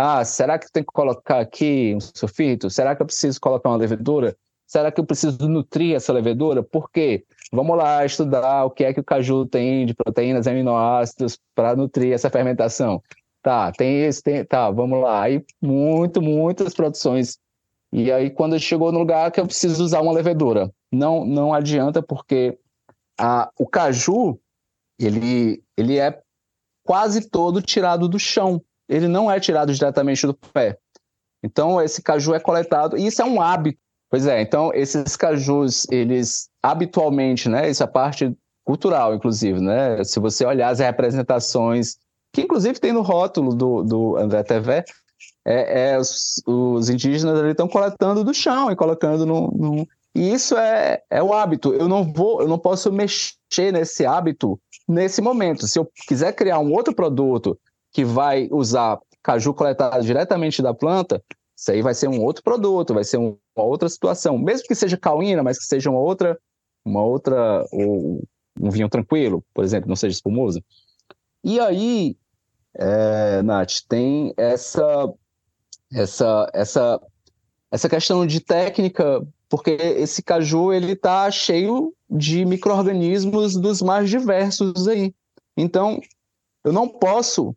ah, 0.00 0.24
será 0.24 0.58
que 0.58 0.70
tem 0.70 0.84
que 0.84 0.92
colocar 0.92 1.40
aqui 1.40 1.92
um 1.96 2.00
sulfito? 2.00 2.70
Será 2.70 2.94
que 2.94 3.02
eu 3.02 3.06
preciso 3.06 3.40
colocar 3.40 3.68
uma 3.68 3.76
levedura? 3.76 4.36
Será 4.64 4.92
que 4.92 5.00
eu 5.00 5.04
preciso 5.04 5.48
nutrir 5.48 5.96
essa 5.96 6.12
levedura? 6.12 6.62
Por 6.62 6.88
quê? 6.88 7.24
Vamos 7.50 7.76
lá 7.76 8.04
estudar 8.04 8.64
o 8.64 8.70
que 8.70 8.84
é 8.84 8.94
que 8.94 9.00
o 9.00 9.04
caju 9.04 9.44
tem 9.46 9.84
de 9.86 9.94
proteínas 9.94 10.46
e 10.46 10.50
aminoácidos 10.50 11.36
para 11.52 11.74
nutrir 11.74 12.12
essa 12.12 12.30
fermentação. 12.30 13.02
Tá, 13.42 13.72
tem 13.72 14.06
isso, 14.06 14.22
tem. 14.22 14.44
Tá, 14.44 14.70
vamos 14.70 15.00
lá. 15.02 15.22
Aí, 15.22 15.44
muito, 15.60 16.22
muitas 16.22 16.74
produções. 16.74 17.38
E 17.92 18.12
aí, 18.12 18.30
quando 18.30 18.58
chegou 18.58 18.92
no 18.92 18.98
lugar 18.98 19.30
que 19.30 19.40
eu 19.40 19.46
preciso 19.46 19.82
usar 19.82 20.00
uma 20.00 20.12
levedura, 20.12 20.70
não, 20.92 21.24
não 21.24 21.54
adianta, 21.54 22.02
porque 22.02 22.58
a, 23.18 23.50
o 23.58 23.66
caju, 23.66 24.38
ele, 24.98 25.62
ele 25.76 25.98
é 25.98 26.20
quase 26.84 27.28
todo 27.28 27.62
tirado 27.62 28.08
do 28.08 28.18
chão 28.18 28.62
ele 28.88 29.06
não 29.06 29.30
é 29.30 29.38
tirado 29.38 29.72
diretamente 29.72 30.26
do 30.26 30.34
pé. 30.34 30.78
Então, 31.44 31.80
esse 31.80 32.02
caju 32.02 32.34
é 32.34 32.40
coletado, 32.40 32.96
e 32.96 33.06
isso 33.06 33.20
é 33.20 33.24
um 33.24 33.40
hábito. 33.40 33.78
Pois 34.10 34.26
é, 34.26 34.40
então, 34.40 34.72
esses 34.72 35.14
cajus, 35.16 35.86
eles 35.90 36.48
habitualmente, 36.62 37.48
né, 37.48 37.68
isso 37.68 37.82
é 37.82 37.86
parte 37.86 38.34
cultural, 38.64 39.14
inclusive, 39.14 39.60
né? 39.60 40.02
Se 40.02 40.18
você 40.18 40.46
olhar 40.46 40.70
as 40.70 40.78
representações, 40.78 41.96
que 42.32 42.42
inclusive 42.42 42.80
tem 42.80 42.92
no 42.92 43.02
rótulo 43.02 43.54
do, 43.54 43.82
do 43.82 44.16
André 44.16 44.42
TV, 44.42 44.82
é, 45.44 45.90
é 45.92 45.98
os, 45.98 46.42
os, 46.46 46.90
indígenas 46.90 47.38
estão 47.50 47.68
coletando 47.68 48.22
do 48.24 48.34
chão 48.34 48.70
e 48.70 48.76
colocando 48.76 49.24
no, 49.24 49.48
no, 49.50 49.88
E 50.14 50.32
isso 50.32 50.56
é, 50.56 51.02
é 51.10 51.22
o 51.22 51.32
hábito. 51.32 51.72
Eu 51.72 51.88
não 51.88 52.12
vou, 52.12 52.42
eu 52.42 52.48
não 52.48 52.58
posso 52.58 52.92
mexer 52.92 53.72
nesse 53.72 54.04
hábito 54.04 54.60
nesse 54.86 55.20
momento. 55.20 55.66
Se 55.66 55.78
eu 55.78 55.90
quiser 56.06 56.32
criar 56.32 56.58
um 56.58 56.72
outro 56.72 56.94
produto 56.94 57.58
que 57.92 58.04
vai 58.04 58.48
usar 58.50 58.98
caju 59.22 59.52
coletado 59.52 60.02
diretamente 60.02 60.62
da 60.62 60.72
planta, 60.72 61.22
isso 61.56 61.72
aí 61.72 61.82
vai 61.82 61.92
ser 61.92 62.08
um 62.08 62.22
outro 62.22 62.42
produto, 62.42 62.94
vai 62.94 63.04
ser 63.04 63.16
uma 63.16 63.36
outra 63.56 63.88
situação. 63.88 64.38
Mesmo 64.38 64.66
que 64.66 64.74
seja 64.74 64.96
cauína, 64.96 65.42
mas 65.42 65.58
que 65.58 65.64
seja 65.64 65.90
uma 65.90 65.98
outra, 65.98 66.38
uma 66.84 67.02
outra, 67.02 67.66
ou 67.72 68.22
um 68.60 68.70
vinho 68.70 68.88
tranquilo, 68.88 69.44
por 69.52 69.64
exemplo, 69.64 69.88
não 69.88 69.96
seja 69.96 70.14
espumoso. 70.14 70.62
E 71.44 71.58
aí, 71.60 72.16
é, 72.74 73.42
Nath, 73.42 73.80
tem 73.88 74.32
essa, 74.36 75.12
essa, 75.92 76.50
essa, 76.52 77.00
essa 77.70 77.88
questão 77.88 78.26
de 78.26 78.40
técnica, 78.40 79.26
porque 79.48 79.70
esse 79.70 80.22
caju 80.22 80.72
ele 80.72 80.92
está 80.92 81.30
cheio 81.30 81.94
de 82.08 82.44
micro-organismos 82.44 83.56
dos 83.56 83.82
mais 83.82 84.08
diversos 84.08 84.86
aí. 84.88 85.14
Então, 85.56 86.00
eu 86.64 86.72
não 86.72 86.88
posso 86.88 87.54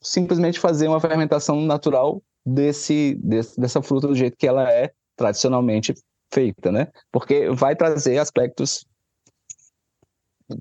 simplesmente 0.00 0.60
fazer 0.60 0.88
uma 0.88 1.00
fermentação 1.00 1.60
natural 1.60 2.22
desse, 2.44 3.18
desse, 3.22 3.60
dessa 3.60 3.82
fruta 3.82 4.08
do 4.08 4.14
jeito 4.14 4.36
que 4.36 4.46
ela 4.46 4.70
é 4.70 4.92
tradicionalmente 5.16 5.94
feita, 6.32 6.70
né? 6.70 6.88
Porque 7.10 7.50
vai 7.50 7.74
trazer 7.74 8.18
aspectos. 8.18 8.86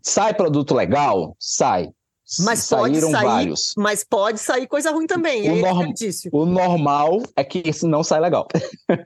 Sai 0.02 0.34
produto 0.34 0.74
legal? 0.74 1.36
Sai. 1.40 1.92
Mas 2.40 2.60
Saíram 2.60 3.10
sair, 3.10 3.24
vários. 3.24 3.74
Mas 3.78 4.04
pode 4.04 4.40
sair 4.40 4.68
coisa 4.68 4.92
ruim 4.92 5.08
também. 5.08 5.50
O, 5.50 5.56
é 5.56 5.62
norm, 5.62 5.94
o 6.34 6.46
normal 6.46 7.24
é 7.36 7.44
que 7.44 7.64
isso 7.66 7.88
não 7.88 8.04
sai 8.04 8.20
legal. 8.20 8.48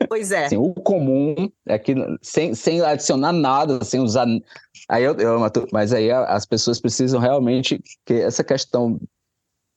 Pois 0.10 0.32
é. 0.32 0.46
Assim, 0.46 0.58
o 0.58 0.74
comum 0.74 1.36
é 1.68 1.78
que 1.78 1.94
sem, 2.22 2.56
sem 2.56 2.82
adicionar 2.82 3.32
nada, 3.32 3.84
sem 3.84 4.00
usar. 4.00 4.26
Aí 4.90 5.04
eu, 5.04 5.16
eu, 5.18 5.40
mas 5.72 5.94
aí 5.94 6.12
as 6.12 6.46
pessoas 6.46 6.82
precisam 6.82 7.20
realmente 7.20 7.82
que 8.06 8.14
essa 8.14 8.44
questão 8.44 9.00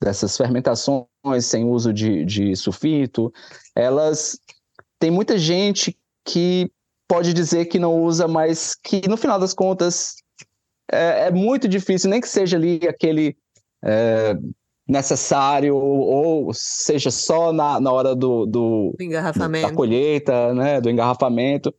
dessas 0.03 0.36
fermentações 0.36 1.07
sem 1.40 1.64
uso 1.64 1.92
de, 1.92 2.24
de 2.24 2.57
sulfito, 2.57 3.32
elas 3.74 4.38
tem 4.99 5.11
muita 5.11 5.38
gente 5.38 5.97
que 6.24 6.70
pode 7.07 7.32
dizer 7.34 7.66
que 7.66 7.78
não 7.78 8.03
usa, 8.03 8.26
mas 8.26 8.74
que 8.74 9.07
no 9.09 9.16
final 9.16 9.38
das 9.38 9.53
contas 9.53 10.16
é, 10.91 11.26
é 11.26 11.30
muito 11.30 11.68
difícil, 11.68 12.11
nem 12.11 12.20
que 12.20 12.28
seja 12.28 12.57
ali 12.57 12.80
aquele 12.89 13.37
é, 13.85 14.37
necessário 14.87 15.76
ou 15.76 16.53
seja 16.53 17.11
só 17.11 17.53
na, 17.53 17.80
na 17.80 17.93
hora 17.93 18.14
do, 18.14 18.47
do, 18.47 18.95
do 18.97 19.03
engarrafamento. 19.03 19.68
da 19.68 19.74
colheita, 19.74 20.55
né, 20.55 20.80
do 20.80 20.91
engarrafamento. 20.91 21.74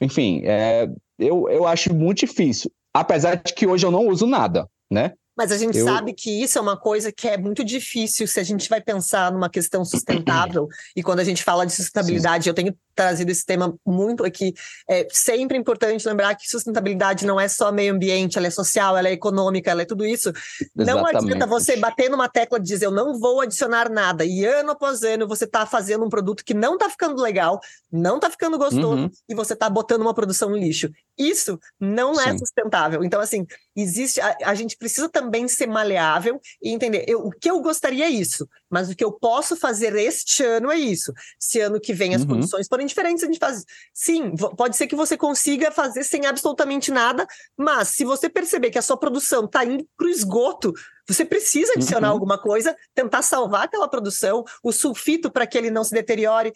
Enfim, 0.00 0.42
é, 0.44 0.88
eu, 1.18 1.48
eu 1.48 1.66
acho 1.66 1.94
muito 1.94 2.20
difícil, 2.20 2.70
apesar 2.92 3.36
de 3.36 3.54
que 3.54 3.66
hoje 3.66 3.86
eu 3.86 3.90
não 3.90 4.08
uso 4.08 4.26
nada, 4.26 4.68
né? 4.90 5.14
Mas 5.36 5.50
a 5.50 5.56
gente 5.56 5.78
eu... 5.78 5.84
sabe 5.84 6.12
que 6.12 6.42
isso 6.42 6.58
é 6.58 6.60
uma 6.60 6.76
coisa 6.76 7.10
que 7.10 7.28
é 7.28 7.36
muito 7.36 7.64
difícil 7.64 8.26
se 8.26 8.38
a 8.38 8.42
gente 8.42 8.68
vai 8.68 8.80
pensar 8.80 9.32
numa 9.32 9.48
questão 9.48 9.84
sustentável. 9.84 10.68
e 10.96 11.02
quando 11.02 11.20
a 11.20 11.24
gente 11.24 11.42
fala 11.42 11.66
de 11.66 11.72
sustentabilidade, 11.72 12.44
Sim. 12.44 12.50
eu 12.50 12.54
tenho 12.54 12.76
trazido 12.94 13.30
esse 13.30 13.44
tema 13.44 13.74
muito 13.84 14.24
aqui. 14.24 14.54
É 14.88 15.06
sempre 15.10 15.58
importante 15.58 16.06
lembrar 16.06 16.34
que 16.36 16.48
sustentabilidade 16.48 17.26
não 17.26 17.40
é 17.40 17.48
só 17.48 17.72
meio 17.72 17.92
ambiente, 17.92 18.38
ela 18.38 18.46
é 18.46 18.50
social, 18.50 18.96
ela 18.96 19.08
é 19.08 19.12
econômica, 19.12 19.70
ela 19.70 19.82
é 19.82 19.84
tudo 19.84 20.04
isso. 20.04 20.28
Exatamente. 20.76 20.86
Não 20.86 21.06
adianta 21.06 21.46
você 21.46 21.76
bater 21.76 22.08
numa 22.08 22.28
tecla 22.28 22.60
de 22.60 22.66
dizer 22.66 22.86
eu 22.86 22.92
não 22.92 23.18
vou 23.18 23.40
adicionar 23.40 23.90
nada 23.90 24.24
e 24.24 24.44
ano 24.44 24.70
após 24.70 25.02
ano 25.02 25.26
você 25.26 25.44
está 25.44 25.66
fazendo 25.66 26.04
um 26.04 26.08
produto 26.08 26.44
que 26.44 26.54
não 26.54 26.74
está 26.74 26.88
ficando 26.88 27.20
legal, 27.20 27.60
não 27.90 28.16
está 28.16 28.30
ficando 28.30 28.58
gostoso 28.58 29.02
uhum. 29.02 29.10
e 29.28 29.34
você 29.34 29.54
está 29.54 29.68
botando 29.68 30.02
uma 30.02 30.14
produção 30.14 30.50
no 30.50 30.56
lixo. 30.56 30.90
Isso 31.16 31.58
não 31.78 32.20
é 32.20 32.24
Sim. 32.24 32.30
é 32.30 32.38
sustentável. 32.38 33.04
Então, 33.04 33.20
assim, 33.20 33.46
existe. 33.76 34.20
A, 34.20 34.36
a, 34.46 34.54
gente 34.54 34.76
precisa 34.76 35.08
também 35.08 35.23
ser 35.48 35.66
maleável 35.66 36.40
e 36.62 36.70
entender. 36.70 37.04
Eu, 37.08 37.20
o 37.20 37.30
que 37.30 37.50
eu 37.50 37.60
gostaria 37.60 38.06
é 38.06 38.10
isso, 38.10 38.48
mas 38.74 38.90
o 38.90 38.96
que 38.96 39.04
eu 39.04 39.12
posso 39.12 39.54
fazer 39.54 39.94
este 39.94 40.42
ano 40.42 40.68
é 40.68 40.76
isso. 40.76 41.12
Se 41.38 41.60
ano 41.60 41.80
que 41.80 41.94
vem 41.94 42.12
as 42.12 42.22
uhum. 42.22 42.28
condições 42.30 42.66
forem 42.66 42.84
diferentes, 42.84 43.22
a 43.22 43.26
gente 43.28 43.38
faz. 43.38 43.64
Sim, 43.92 44.34
pode 44.56 44.76
ser 44.76 44.88
que 44.88 44.96
você 44.96 45.16
consiga 45.16 45.70
fazer 45.70 46.02
sem 46.02 46.26
absolutamente 46.26 46.90
nada, 46.90 47.24
mas 47.56 47.90
se 47.90 48.04
você 48.04 48.28
perceber 48.28 48.70
que 48.70 48.78
a 48.78 48.82
sua 48.82 48.96
produção 48.96 49.44
está 49.44 49.64
indo 49.64 49.86
para 49.96 50.08
o 50.08 50.10
esgoto, 50.10 50.74
você 51.06 51.24
precisa 51.24 51.74
adicionar 51.74 52.08
uhum. 52.08 52.14
alguma 52.14 52.38
coisa, 52.38 52.74
tentar 52.94 53.22
salvar 53.22 53.64
aquela 53.64 53.86
produção, 53.86 54.42
o 54.62 54.72
sulfito 54.72 55.30
para 55.30 55.46
que 55.46 55.56
ele 55.56 55.70
não 55.70 55.84
se 55.84 55.92
deteriore, 55.92 56.52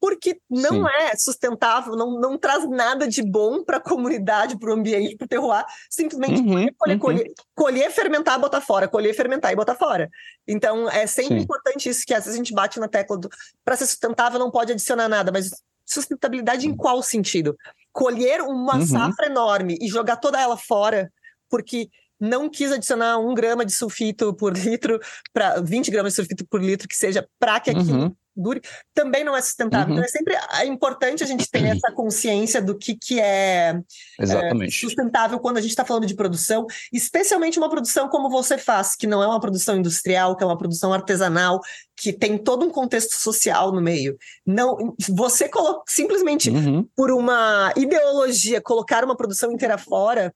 porque 0.00 0.40
não 0.48 0.86
Sim. 0.86 0.92
é 1.00 1.16
sustentável, 1.16 1.96
não, 1.96 2.20
não 2.20 2.38
traz 2.38 2.68
nada 2.68 3.08
de 3.08 3.22
bom 3.22 3.64
para 3.64 3.78
a 3.78 3.80
comunidade, 3.80 4.56
para 4.56 4.70
o 4.70 4.74
ambiente, 4.74 5.16
para 5.16 5.24
o 5.24 5.28
terroir, 5.28 5.64
simplesmente 5.90 6.40
uhum. 6.40 6.68
colher, 6.78 6.94
uhum. 6.94 6.98
colher, 6.98 7.32
colher, 7.54 7.90
fermentar, 7.90 8.38
botar 8.38 8.60
fora, 8.60 8.86
colher, 8.86 9.14
fermentar 9.14 9.52
e 9.52 9.56
botar 9.56 9.74
fora. 9.74 10.08
Então, 10.46 10.88
é 10.88 11.06
sempre 11.06 11.40
Sim. 11.40 11.46
Importante 11.58 11.88
isso, 11.88 12.04
que 12.06 12.14
às 12.14 12.24
vezes 12.24 12.34
a 12.34 12.42
gente 12.42 12.54
bate 12.54 12.78
na 12.78 12.88
tecla 12.88 13.18
do 13.18 13.28
para 13.64 13.76
ser 13.76 13.86
sustentável 13.86 14.38
não 14.38 14.50
pode 14.50 14.72
adicionar 14.72 15.08
nada, 15.08 15.30
mas 15.32 15.50
sustentabilidade 15.84 16.66
em 16.66 16.76
qual 16.76 17.02
sentido? 17.02 17.56
Colher 17.92 18.42
uma 18.42 18.76
uhum. 18.76 18.86
safra 18.86 19.26
enorme 19.26 19.76
e 19.80 19.88
jogar 19.88 20.16
toda 20.16 20.40
ela 20.40 20.56
fora, 20.56 21.10
porque 21.48 21.88
não 22.20 22.48
quis 22.48 22.72
adicionar 22.72 23.18
um 23.18 23.34
grama 23.34 23.64
de 23.64 23.72
sulfito 23.72 24.34
por 24.34 24.56
litro, 24.56 25.00
para 25.32 25.60
20 25.60 25.90
gramas 25.90 26.12
de 26.12 26.16
sulfito 26.16 26.46
por 26.46 26.62
litro, 26.62 26.88
que 26.88 26.96
seja 26.96 27.26
para 27.38 27.60
que 27.60 27.70
aquilo 27.70 28.04
uhum. 28.04 28.16
Dure, 28.38 28.62
também 28.94 29.24
não 29.24 29.36
é 29.36 29.42
sustentável. 29.42 29.88
Uhum. 29.88 29.94
Então 29.94 30.04
é 30.04 30.08
sempre 30.08 30.34
é 30.34 30.66
importante 30.66 31.22
a 31.22 31.26
gente 31.26 31.50
ter 31.50 31.64
essa 31.64 31.92
consciência 31.92 32.62
do 32.62 32.76
que, 32.76 32.94
que 32.94 33.20
é, 33.20 33.78
é 34.20 34.70
sustentável 34.70 35.38
quando 35.38 35.58
a 35.58 35.60
gente 35.60 35.70
está 35.70 35.84
falando 35.84 36.06
de 36.06 36.14
produção, 36.14 36.66
especialmente 36.92 37.58
uma 37.58 37.68
produção 37.68 38.08
como 38.08 38.30
você 38.30 38.56
faz, 38.56 38.94
que 38.94 39.06
não 39.06 39.22
é 39.22 39.26
uma 39.26 39.40
produção 39.40 39.76
industrial, 39.76 40.36
que 40.36 40.42
é 40.42 40.46
uma 40.46 40.58
produção 40.58 40.92
artesanal, 40.92 41.60
que 41.96 42.12
tem 42.12 42.38
todo 42.38 42.64
um 42.64 42.70
contexto 42.70 43.14
social 43.14 43.72
no 43.72 43.80
meio. 43.80 44.16
Não, 44.46 44.94
você 45.10 45.48
colo 45.48 45.82
simplesmente 45.86 46.50
uhum. 46.50 46.86
por 46.94 47.10
uma 47.10 47.72
ideologia 47.76 48.60
colocar 48.60 49.04
uma 49.04 49.16
produção 49.16 49.50
inteira 49.52 49.76
fora 49.76 50.32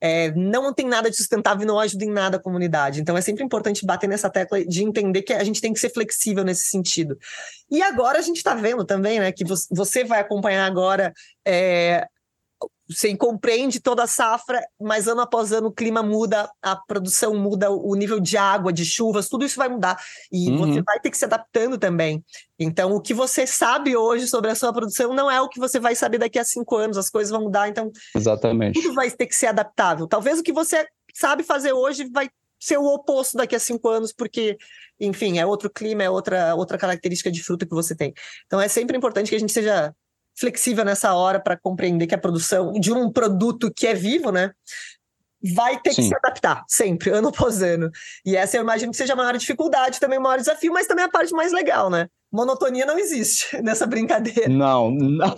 é, 0.00 0.30
não 0.32 0.72
tem 0.72 0.86
nada 0.86 1.10
de 1.10 1.16
sustentável 1.16 1.62
e 1.62 1.66
não 1.66 1.78
ajuda 1.78 2.04
em 2.04 2.10
nada 2.10 2.36
a 2.36 2.40
comunidade. 2.40 3.00
Então 3.00 3.16
é 3.16 3.20
sempre 3.20 3.44
importante 3.44 3.84
bater 3.84 4.08
nessa 4.08 4.30
tecla 4.30 4.64
de 4.64 4.84
entender 4.84 5.22
que 5.22 5.32
a 5.32 5.44
gente 5.44 5.60
tem 5.60 5.72
que 5.72 5.80
ser 5.80 5.90
flexível 5.90 6.44
nesse 6.44 6.64
sentido. 6.64 7.18
E 7.70 7.82
agora 7.82 8.18
a 8.18 8.22
gente 8.22 8.36
está 8.36 8.54
vendo 8.54 8.84
também, 8.84 9.18
né, 9.18 9.32
que 9.32 9.44
você 9.70 10.04
vai 10.04 10.20
acompanhar 10.20 10.66
agora 10.66 11.12
é, 11.46 12.06
você 12.88 13.14
compreende 13.14 13.80
toda 13.80 14.04
a 14.04 14.06
safra, 14.06 14.66
mas 14.80 15.06
ano 15.06 15.20
após 15.20 15.52
ano 15.52 15.68
o 15.68 15.72
clima 15.72 16.02
muda, 16.02 16.50
a 16.62 16.74
produção 16.74 17.34
muda, 17.34 17.70
o 17.70 17.94
nível 17.94 18.18
de 18.18 18.36
água, 18.36 18.72
de 18.72 18.84
chuvas, 18.84 19.28
tudo 19.28 19.44
isso 19.44 19.56
vai 19.56 19.68
mudar. 19.68 20.00
E 20.32 20.50
uhum. 20.50 20.58
você 20.58 20.82
vai 20.82 20.98
ter 20.98 21.10
que 21.10 21.18
se 21.18 21.24
adaptando 21.24 21.76
também. 21.76 22.24
Então, 22.58 22.92
o 22.92 23.00
que 23.00 23.12
você 23.12 23.46
sabe 23.46 23.96
hoje 23.96 24.26
sobre 24.26 24.50
a 24.50 24.54
sua 24.54 24.72
produção 24.72 25.14
não 25.14 25.30
é 25.30 25.40
o 25.40 25.48
que 25.48 25.60
você 25.60 25.78
vai 25.78 25.94
saber 25.94 26.18
daqui 26.18 26.38
a 26.38 26.44
cinco 26.44 26.76
anos, 26.76 26.96
as 26.96 27.10
coisas 27.10 27.30
vão 27.30 27.42
mudar, 27.42 27.68
então. 27.68 27.92
Exatamente. 28.16 28.80
Tudo 28.80 28.94
vai 28.94 29.10
ter 29.10 29.26
que 29.26 29.36
ser 29.36 29.48
adaptável. 29.48 30.06
Talvez 30.06 30.38
o 30.38 30.42
que 30.42 30.52
você 30.52 30.86
sabe 31.14 31.42
fazer 31.42 31.72
hoje 31.72 32.08
vai 32.10 32.30
ser 32.58 32.78
o 32.78 32.86
oposto 32.86 33.36
daqui 33.36 33.54
a 33.54 33.60
cinco 33.60 33.88
anos, 33.88 34.12
porque, 34.12 34.56
enfim, 34.98 35.38
é 35.38 35.46
outro 35.46 35.70
clima, 35.70 36.02
é 36.02 36.10
outra, 36.10 36.54
outra 36.54 36.78
característica 36.78 37.30
de 37.30 37.42
fruta 37.42 37.66
que 37.66 37.74
você 37.74 37.94
tem. 37.94 38.14
Então, 38.46 38.60
é 38.60 38.66
sempre 38.66 38.96
importante 38.96 39.28
que 39.28 39.36
a 39.36 39.40
gente 39.40 39.52
seja 39.52 39.94
flexível 40.38 40.84
nessa 40.84 41.14
hora 41.14 41.40
para 41.40 41.56
compreender 41.56 42.06
que 42.06 42.14
a 42.14 42.18
produção 42.18 42.72
de 42.72 42.92
um 42.92 43.10
produto 43.10 43.72
que 43.74 43.86
é 43.86 43.94
vivo, 43.94 44.30
né? 44.30 44.52
Vai 45.54 45.80
ter 45.80 45.92
Sim. 45.92 46.02
que 46.02 46.08
se 46.08 46.14
adaptar 46.16 46.64
sempre, 46.66 47.10
ano 47.10 47.28
após 47.28 47.62
ano. 47.62 47.90
E 48.24 48.36
essa 48.36 48.56
eu 48.56 48.62
imagino 48.62 48.90
que 48.90 48.98
seja 48.98 49.12
a 49.12 49.16
maior 49.16 49.36
dificuldade, 49.36 50.00
também 50.00 50.18
o 50.18 50.22
maior 50.22 50.38
desafio, 50.38 50.72
mas 50.72 50.86
também 50.86 51.04
a 51.04 51.08
parte 51.08 51.32
mais 51.32 51.52
legal, 51.52 51.88
né? 51.88 52.08
Monotonia 52.30 52.84
não 52.84 52.98
existe 52.98 53.56
nessa 53.62 53.86
brincadeira. 53.86 54.48
Não, 54.48 54.90
não. 54.90 55.34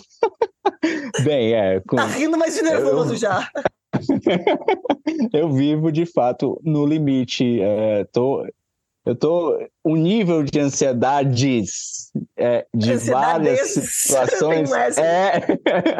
Bem, 1.24 1.54
é. 1.54 1.80
Com... 1.80 1.96
Tá 1.96 2.06
rindo 2.06 2.36
mais 2.36 2.54
de 2.54 2.62
nervoso 2.62 3.14
eu... 3.14 3.16
já. 3.16 3.48
eu 5.32 5.50
vivo 5.52 5.92
de 5.92 6.06
fato 6.06 6.60
no 6.64 6.86
limite. 6.86 7.60
É, 7.60 8.04
tô, 8.04 8.46
eu 9.10 9.16
tô 9.16 9.58
um 9.84 9.96
nível 9.96 10.44
de 10.44 10.60
ansiedades 10.60 12.12
é, 12.36 12.64
de 12.72 12.96
várias 12.96 13.70
situações 13.70 14.70
é, 14.98 15.40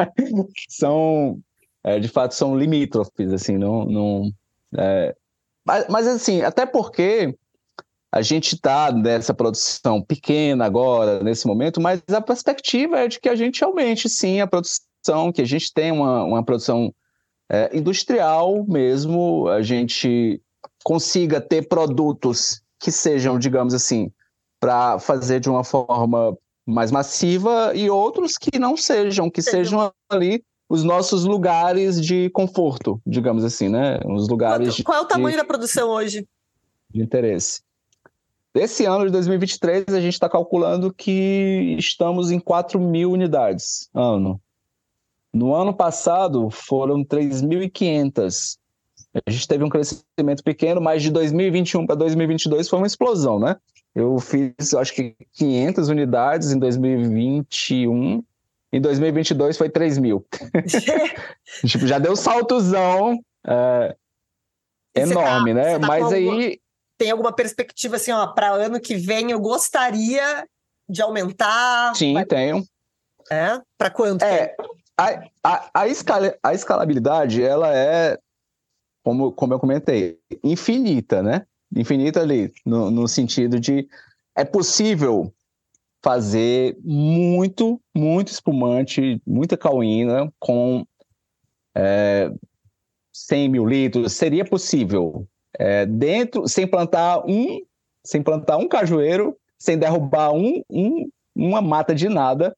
são 0.69 1.37
é, 1.83 1.99
de 1.99 2.07
fato 2.07 2.33
são 2.33 2.57
limítrofes 2.57 3.33
assim 3.33 3.57
não 3.57 3.85
não 3.85 4.31
é, 4.77 5.13
mas, 5.65 5.87
mas, 5.89 6.07
assim 6.07 6.41
até 6.41 6.65
porque 6.65 7.37
a 8.09 8.21
gente 8.21 8.55
está 8.55 8.93
nessa 8.93 9.33
produção 9.33 10.01
pequena 10.01 10.63
agora 10.63 11.21
nesse 11.21 11.45
momento 11.45 11.81
mas 11.81 12.01
a 12.09 12.21
perspectiva 12.21 12.97
é 12.97 13.09
de 13.09 13.19
que 13.19 13.27
a 13.27 13.35
gente 13.35 13.61
aumente 13.61 14.07
sim 14.07 14.39
a 14.39 14.47
produção 14.47 15.33
que 15.33 15.41
a 15.41 15.45
gente 15.45 15.73
tenha 15.73 15.93
uma, 15.93 16.23
uma 16.23 16.45
produção 16.45 16.93
é, 17.51 17.77
industrial 17.77 18.65
mesmo 18.65 19.49
a 19.49 19.61
gente 19.61 20.41
consiga 20.81 21.41
ter 21.41 21.67
produtos 21.67 22.60
que 22.81 22.91
sejam, 22.91 23.37
digamos 23.37 23.73
assim, 23.73 24.11
para 24.59 24.99
fazer 24.99 25.39
de 25.39 25.49
uma 25.49 25.63
forma 25.63 26.35
mais 26.65 26.91
massiva 26.91 27.73
e 27.75 27.89
outros 27.89 28.37
que 28.37 28.57
não 28.57 28.75
sejam, 28.75 29.29
que 29.29 29.41
sejam 29.41 29.91
ali 30.09 30.43
os 30.67 30.83
nossos 30.83 31.25
lugares 31.25 32.03
de 32.03 32.29
conforto, 32.31 32.99
digamos 33.05 33.43
assim, 33.43 33.69
né? 33.69 33.99
Os 34.05 34.27
lugares. 34.27 34.75
Qual, 34.77 34.85
qual 34.85 34.97
é 34.97 35.01
o 35.01 35.07
tamanho 35.07 35.35
de, 35.35 35.41
da 35.41 35.45
produção 35.45 35.89
hoje? 35.89 36.27
De 36.89 37.01
interesse. 37.01 37.61
Esse 38.53 38.85
ano 38.85 39.05
de 39.05 39.11
2023, 39.11 39.85
a 39.89 40.01
gente 40.01 40.13
está 40.13 40.27
calculando 40.27 40.93
que 40.93 41.75
estamos 41.77 42.31
em 42.31 42.39
4 42.39 42.79
mil 42.79 43.11
unidades 43.11 43.89
ano. 43.93 44.41
No 45.33 45.53
ano 45.55 45.73
passado, 45.73 46.49
foram 46.49 47.05
3.500. 47.05 48.57
A 49.13 49.29
gente 49.29 49.47
teve 49.47 49.63
um 49.63 49.69
crescimento 49.69 50.43
pequeno, 50.43 50.79
mas 50.79 51.01
de 51.03 51.11
2021 51.11 51.85
para 51.85 51.95
2022 51.95 52.69
foi 52.69 52.79
uma 52.79 52.87
explosão, 52.87 53.39
né? 53.39 53.57
Eu 53.93 54.19
fiz, 54.19 54.71
eu 54.71 54.79
acho 54.79 54.93
que 54.93 55.15
500 55.33 55.89
unidades 55.89 56.51
em 56.51 56.59
2021 56.59 58.23
em 58.73 58.79
2022 58.79 59.57
foi 59.57 59.69
3 59.69 59.97
mil. 59.97 60.25
tipo, 61.67 61.85
já 61.85 61.99
deu 61.99 62.15
saltozão 62.15 63.19
é, 63.45 63.95
enorme, 64.95 65.53
tá, 65.53 65.59
né? 65.59 65.79
Tá 65.79 65.87
Mas 65.87 66.13
aí. 66.13 66.27
Alguma, 66.27 66.57
tem 66.97 67.11
alguma 67.11 67.33
perspectiva 67.33 67.97
assim, 67.97 68.11
ó, 68.11 68.27
para 68.27 68.51
ano 68.51 68.79
que 68.79 68.95
vem 68.95 69.31
eu 69.31 69.39
gostaria 69.41 70.47
de 70.87 71.01
aumentar? 71.01 71.93
Sim, 71.95 72.13
vai... 72.13 72.25
tenho. 72.25 72.63
É? 73.29 73.59
Para 73.77 73.89
quanto? 73.89 74.23
É, 74.23 74.55
a, 74.97 75.23
a, 75.43 75.69
a, 75.73 75.87
escala, 75.87 76.35
a 76.41 76.53
escalabilidade, 76.53 77.43
ela 77.43 77.75
é, 77.75 78.17
como, 79.03 79.31
como 79.31 79.53
eu 79.53 79.59
comentei, 79.59 80.19
infinita, 80.43 81.21
né? 81.21 81.45
Infinita 81.75 82.21
ali, 82.21 82.51
no, 82.65 82.91
no 82.91 83.07
sentido 83.07 83.59
de 83.59 83.87
é 84.35 84.43
possível 84.43 85.33
fazer 86.03 86.77
muito, 86.83 87.79
muito 87.95 88.29
espumante, 88.29 89.21
muita 89.25 89.55
cauína 89.55 90.31
com 90.39 90.85
é, 91.75 92.31
100 93.13 93.49
mil 93.49 93.65
litros. 93.65 94.13
Seria 94.13 94.43
possível 94.43 95.27
é, 95.57 95.85
dentro, 95.85 96.47
sem 96.47 96.67
plantar 96.67 97.23
um, 97.27 97.61
sem 98.03 98.21
plantar 98.21 98.57
um 98.57 98.67
cajueiro, 98.67 99.37
sem 99.59 99.77
derrubar 99.77 100.33
um, 100.33 100.63
um, 100.69 101.09
uma 101.35 101.61
mata 101.61 101.93
de 101.93 102.09
nada. 102.09 102.55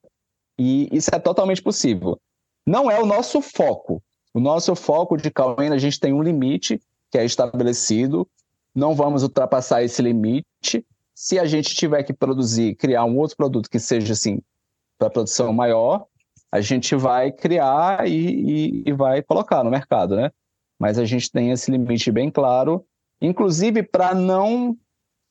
E 0.58 0.88
isso 0.90 1.10
é 1.12 1.18
totalmente 1.18 1.62
possível. 1.62 2.18
Não 2.66 2.90
é 2.90 3.00
o 3.00 3.06
nosso 3.06 3.42
foco. 3.42 4.02
O 4.34 4.40
nosso 4.40 4.74
foco 4.74 5.16
de 5.16 5.30
cauína, 5.30 5.76
a 5.76 5.78
gente 5.78 5.98
tem 5.98 6.12
um 6.12 6.22
limite 6.22 6.80
que 7.10 7.16
é 7.16 7.24
estabelecido. 7.24 8.28
Não 8.74 8.94
vamos 8.94 9.22
ultrapassar 9.22 9.82
esse 9.84 10.02
limite 10.02 10.84
se 11.14 11.38
a 11.38 11.44
gente 11.44 11.74
tiver 11.74 12.02
que 12.02 12.12
produzir, 12.12 12.74
criar 12.74 13.04
um 13.04 13.16
outro 13.16 13.36
produto 13.36 13.70
que 13.70 13.78
seja 13.78 14.12
assim 14.12 14.42
para 14.98 15.08
produção 15.08 15.52
maior, 15.52 16.06
a 16.50 16.60
gente 16.60 16.96
vai 16.96 17.30
criar 17.30 18.08
e, 18.08 18.12
e, 18.12 18.82
e, 18.86 18.92
vai 18.92 19.22
colocar 19.22 19.62
no 19.62 19.70
mercado, 19.70 20.16
né? 20.16 20.30
Mas 20.78 20.98
a 20.98 21.04
gente 21.04 21.30
tem 21.30 21.50
esse 21.50 21.70
limite 21.70 22.10
bem 22.10 22.30
claro, 22.30 22.84
inclusive 23.20 23.82
para 23.82 24.14
não 24.14 24.76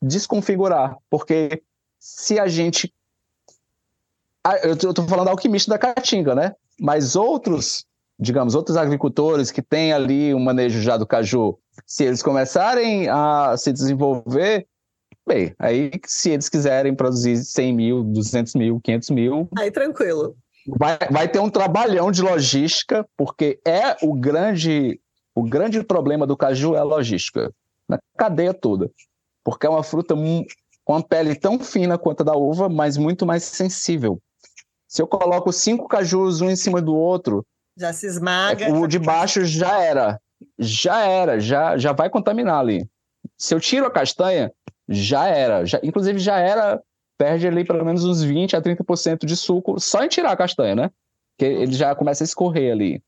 desconfigurar, 0.01 0.97
porque 1.09 1.61
se 1.99 2.39
a 2.39 2.47
gente 2.47 2.93
eu 4.63 4.73
estou 4.73 5.07
falando 5.07 5.29
alquimista 5.29 5.71
da 5.71 5.77
caatinga, 5.77 6.35
né? 6.35 6.53
Mas 6.79 7.15
outros, 7.15 7.85
digamos, 8.23 8.55
outros 8.55 8.77
agricultores 8.77 9.51
que 9.51 9.61
têm 9.61 9.93
ali 9.93 10.33
o 10.33 10.37
um 10.37 10.39
manejo 10.39 10.81
já 10.81 10.97
do 10.97 11.05
caju, 11.05 11.59
se 11.85 12.05
eles 12.05 12.23
começarem 12.23 13.09
a 13.09 13.55
se 13.57 13.71
desenvolver, 13.71 14.65
Bem, 15.25 15.55
aí 15.57 15.89
se 16.05 16.31
eles 16.31 16.49
quiserem 16.49 16.93
produzir 16.93 17.37
100 17.37 17.73
mil, 17.73 18.03
200 18.03 18.55
mil, 18.55 18.81
500 18.81 19.09
mil. 19.11 19.47
Aí 19.57 19.71
tranquilo. 19.71 20.35
Vai, 20.67 20.97
vai 21.09 21.27
ter 21.29 21.39
um 21.39 21.49
trabalhão 21.49 22.11
de 22.11 22.21
logística, 22.21 23.07
porque 23.15 23.57
é 23.65 23.95
o 24.01 24.13
grande, 24.13 24.99
o 25.33 25.43
grande 25.43 25.81
problema 25.81 26.27
do 26.27 26.35
caju 26.35 26.75
é 26.75 26.79
a 26.79 26.83
logística, 26.83 27.53
na 27.87 27.97
cadeia 28.17 28.53
toda. 28.53 28.91
Porque 29.45 29.65
é 29.65 29.69
uma 29.69 29.83
fruta 29.83 30.13
com 30.83 30.95
a 30.95 31.03
pele 31.03 31.35
tão 31.35 31.57
fina 31.57 31.97
quanto 31.97 32.21
a 32.21 32.25
da 32.25 32.35
uva, 32.35 32.67
mas 32.67 32.97
muito 32.97 33.25
mais 33.25 33.43
sensível. 33.43 34.19
Se 34.87 35.01
eu 35.01 35.07
coloco 35.07 35.51
cinco 35.53 35.87
cajus 35.87 36.41
um 36.41 36.49
em 36.49 36.55
cima 36.55 36.81
do 36.81 36.95
outro, 36.95 37.45
já 37.77 37.91
se 37.91 38.07
esmaga. 38.07 38.71
O 38.71 38.87
de 38.87 38.99
baixo 38.99 39.43
já 39.45 39.81
era, 39.81 40.19
já 40.57 41.05
era, 41.05 41.39
já, 41.39 41.77
já 41.77 41.91
vai 41.91 42.09
contaminar 42.09 42.59
ali. 42.59 42.87
Se 43.37 43.53
eu 43.53 43.59
tiro 43.59 43.85
a 43.85 43.91
castanha, 43.91 44.51
já 44.87 45.27
era. 45.27 45.65
Já, 45.65 45.79
inclusive, 45.83 46.19
já 46.19 46.37
era, 46.37 46.81
perde 47.17 47.47
ali 47.47 47.63
pelo 47.63 47.83
menos 47.83 48.05
uns 48.05 48.23
20% 48.23 48.53
a 48.53 48.61
30% 48.61 49.25
de 49.25 49.35
suco 49.35 49.79
só 49.79 50.03
em 50.03 50.07
tirar 50.07 50.31
a 50.31 50.37
castanha, 50.37 50.75
né? 50.75 50.91
Que 51.37 51.45
ele 51.45 51.73
já 51.73 51.95
começa 51.95 52.23
a 52.23 52.25
escorrer 52.25 52.71
ali. 52.71 53.01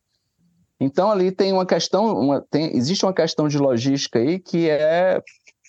Então, 0.80 1.10
ali 1.10 1.32
tem 1.32 1.52
uma 1.52 1.64
questão, 1.64 2.18
uma, 2.18 2.44
tem, 2.50 2.76
existe 2.76 3.04
uma 3.04 3.14
questão 3.14 3.48
de 3.48 3.58
logística 3.58 4.18
aí 4.18 4.38
que 4.38 4.68
é 4.68 5.22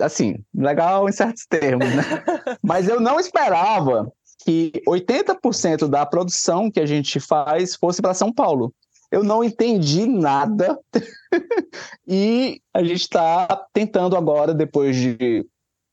assim, 0.00 0.42
legal 0.54 1.08
em 1.08 1.12
certos 1.12 1.46
termos, 1.46 1.88
né? 1.88 2.02
Mas 2.62 2.88
eu 2.88 3.00
não 3.00 3.18
esperava 3.18 4.10
que 4.44 4.72
80% 4.86 5.88
da 5.88 6.06
produção 6.06 6.70
que 6.70 6.80
a 6.80 6.86
gente 6.86 7.20
faz 7.20 7.74
fosse 7.74 8.00
para 8.00 8.14
São 8.14 8.32
Paulo. 8.32 8.72
Eu 9.10 9.24
não 9.24 9.42
entendi 9.42 10.06
nada. 10.06 10.78
e 12.06 12.60
a 12.72 12.82
gente 12.82 13.02
está 13.02 13.66
tentando 13.72 14.16
agora, 14.16 14.54
depois 14.54 14.96
de 14.96 15.44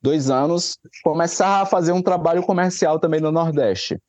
dois 0.01 0.29
anos, 0.29 0.77
começar 1.03 1.61
a 1.61 1.65
fazer 1.65 1.91
um 1.91 2.01
trabalho 2.01 2.43
comercial 2.43 2.99
também 2.99 3.19
no 3.19 3.31
Nordeste. 3.31 3.99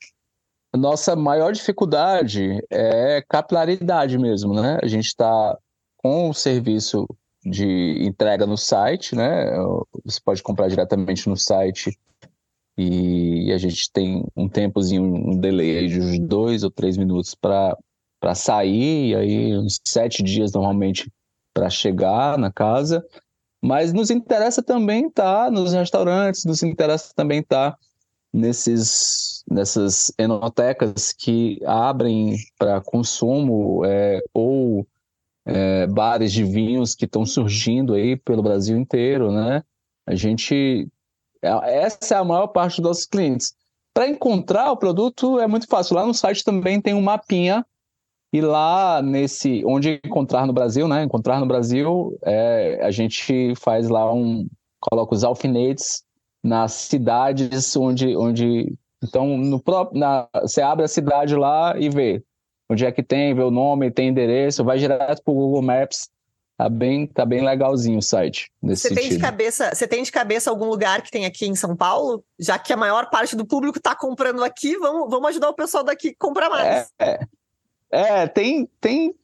Nossa 0.75 1.15
maior 1.15 1.51
dificuldade 1.51 2.59
é 2.69 3.23
capilaridade 3.27 4.17
mesmo, 4.17 4.53
né? 4.53 4.77
A 4.83 4.87
gente 4.87 5.07
está 5.07 5.57
com 5.97 6.29
o 6.29 6.33
serviço 6.33 7.07
de 7.43 8.05
entrega 8.05 8.45
no 8.45 8.57
site, 8.57 9.15
né? 9.15 9.51
Você 10.05 10.19
pode 10.23 10.43
comprar 10.43 10.67
diretamente 10.67 11.27
no 11.27 11.35
site 11.35 11.97
e 12.77 13.51
a 13.51 13.57
gente 13.57 13.91
tem 13.91 14.23
um 14.37 14.47
tempozinho, 14.47 15.03
um 15.03 15.39
delay 15.39 15.87
de 15.87 15.99
uns 15.99 16.19
dois 16.19 16.63
ou 16.63 16.69
três 16.69 16.97
minutos 16.97 17.33
para 17.33 17.75
sair, 18.35 19.09
e 19.09 19.15
aí 19.15 19.57
uns 19.57 19.79
sete 19.85 20.21
dias 20.21 20.51
normalmente 20.53 21.11
para 21.53 21.69
chegar 21.69 22.37
na 22.37 22.51
casa. 22.51 23.03
Mas 23.61 23.91
nos 23.91 24.09
interessa 24.09 24.63
também 24.63 25.07
estar 25.07 25.45
tá 25.45 25.51
nos 25.51 25.73
restaurantes, 25.73 26.45
nos 26.45 26.63
interessa 26.63 27.13
também 27.15 27.39
estar 27.39 27.71
tá 27.71 27.77
nesses, 28.33 29.43
nessas 29.49 30.11
enotecas 30.17 31.11
que 31.11 31.59
abrem 31.65 32.37
para 32.57 32.81
consumo 32.81 33.83
é, 33.85 34.21
ou 34.33 34.87
é, 35.45 35.87
bares 35.87 36.31
de 36.31 36.43
vinhos 36.43 36.95
que 36.95 37.05
estão 37.05 37.25
surgindo 37.25 37.93
aí 37.93 38.15
pelo 38.15 38.43
Brasil 38.43 38.77
inteiro, 38.77 39.31
né? 39.31 39.63
A 40.05 40.15
gente. 40.15 40.87
É, 41.41 41.83
essa 41.83 42.15
é 42.15 42.17
a 42.17 42.23
maior 42.23 42.47
parte 42.47 42.81
dos 42.81 42.89
nossos 42.89 43.05
clientes. 43.05 43.53
Para 43.93 44.07
encontrar 44.07 44.71
o 44.71 44.77
produto 44.77 45.39
é 45.39 45.47
muito 45.47 45.67
fácil. 45.67 45.95
Lá 45.95 46.05
no 46.05 46.13
site 46.13 46.43
também 46.43 46.79
tem 46.79 46.93
um 46.93 47.01
mapinha 47.01 47.65
e 48.31 48.41
lá 48.41 49.01
nesse 49.01 49.63
onde 49.65 49.99
encontrar 50.05 50.45
no 50.45 50.53
Brasil, 50.53 50.87
né? 50.87 51.03
Encontrar 51.03 51.39
no 51.39 51.45
Brasil, 51.45 52.17
é, 52.23 52.79
a 52.81 52.91
gente 52.91 53.53
faz 53.55 53.89
lá 53.89 54.11
um 54.13 54.47
coloca 54.79 55.13
os 55.13 55.23
alfinetes 55.23 56.03
nas 56.43 56.71
cidades 56.71 57.75
onde 57.75 58.15
onde 58.15 58.73
então 59.03 59.37
no 59.37 59.59
próprio 59.59 59.99
na, 59.99 60.27
você 60.41 60.61
abre 60.61 60.85
a 60.85 60.87
cidade 60.87 61.35
lá 61.35 61.73
e 61.77 61.89
vê 61.89 62.23
onde 62.69 62.85
é 62.85 62.91
que 62.91 63.01
tem, 63.01 63.33
vê 63.33 63.41
o 63.41 63.51
nome, 63.51 63.91
tem 63.91 64.09
endereço, 64.09 64.63
vai 64.63 64.77
direto 64.77 65.23
para 65.23 65.31
o 65.31 65.35
Google 65.35 65.61
Maps. 65.61 66.07
Tá 66.55 66.67
bem, 66.67 67.07
tá 67.07 67.25
bem 67.25 67.41
legalzinho 67.41 67.99
o 67.99 68.01
site. 68.01 68.51
Nesse 68.61 68.89
você 68.89 68.93
tem 68.93 69.09
de 69.09 69.17
cabeça, 69.17 69.73
você 69.73 69.87
tem 69.87 70.03
de 70.03 70.11
cabeça 70.11 70.49
algum 70.49 70.65
lugar 70.65 71.01
que 71.01 71.09
tem 71.09 71.25
aqui 71.25 71.47
em 71.47 71.55
São 71.55 71.73
Paulo? 71.73 72.21
Já 72.37 72.59
que 72.59 72.73
a 72.73 72.77
maior 72.77 73.09
parte 73.09 73.33
do 73.33 73.47
público 73.47 73.77
está 73.77 73.95
comprando 73.95 74.43
aqui, 74.43 74.75
vamos, 74.77 75.09
vamos 75.09 75.29
ajudar 75.29 75.47
o 75.49 75.55
pessoal 75.55 75.85
daqui 75.85 76.09
a 76.09 76.13
comprar 76.19 76.49
mais. 76.49 76.91
É, 76.99 77.11
é, 77.11 77.19
é 77.91 78.27
tem, 78.27 78.69
tem 78.79 79.15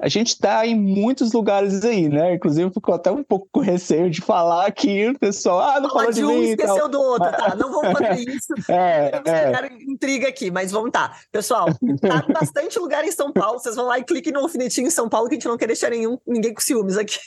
a 0.00 0.08
gente 0.08 0.28
está 0.28 0.64
em 0.64 0.76
muitos 0.76 1.32
lugares 1.32 1.84
aí, 1.84 2.08
né? 2.08 2.34
Inclusive, 2.34 2.70
ficou 2.70 2.94
até 2.94 3.10
um 3.10 3.24
pouco 3.24 3.48
com 3.50 3.58
receio 3.58 4.08
de 4.08 4.20
falar 4.20 4.66
aqui, 4.66 5.08
o 5.08 5.18
pessoal, 5.18 5.58
ah, 5.58 5.80
não 5.80 5.90
falou 5.90 6.12
de, 6.12 6.20
de 6.20 6.24
um, 6.24 6.38
mim, 6.38 6.50
esqueceu 6.50 6.76
tal. 6.76 6.88
do 6.88 7.00
outro, 7.00 7.30
tá? 7.32 7.56
Não 7.56 7.72
vamos 7.72 7.98
fazer 7.98 8.20
isso. 8.30 8.54
é, 8.68 9.20
é. 9.24 9.68
intriga 9.88 10.28
aqui, 10.28 10.52
mas 10.52 10.70
vamos 10.70 10.92
tá. 10.92 11.16
Pessoal, 11.32 11.66
tá 12.00 12.24
bastante 12.32 12.78
lugar 12.78 13.04
em 13.04 13.10
São 13.10 13.32
Paulo, 13.32 13.58
vocês 13.58 13.74
vão 13.74 13.86
lá 13.86 13.98
e 13.98 14.04
cliquem 14.04 14.32
no 14.32 14.40
alfinetinho 14.40 14.86
em 14.86 14.90
São 14.90 15.08
Paulo, 15.08 15.28
que 15.28 15.34
a 15.34 15.36
gente 15.36 15.48
não 15.48 15.58
quer 15.58 15.66
deixar 15.66 15.90
nenhum, 15.90 16.16
ninguém 16.24 16.54
com 16.54 16.60
ciúmes 16.60 16.96
aqui. 16.96 17.18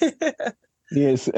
Isso. 0.93 1.29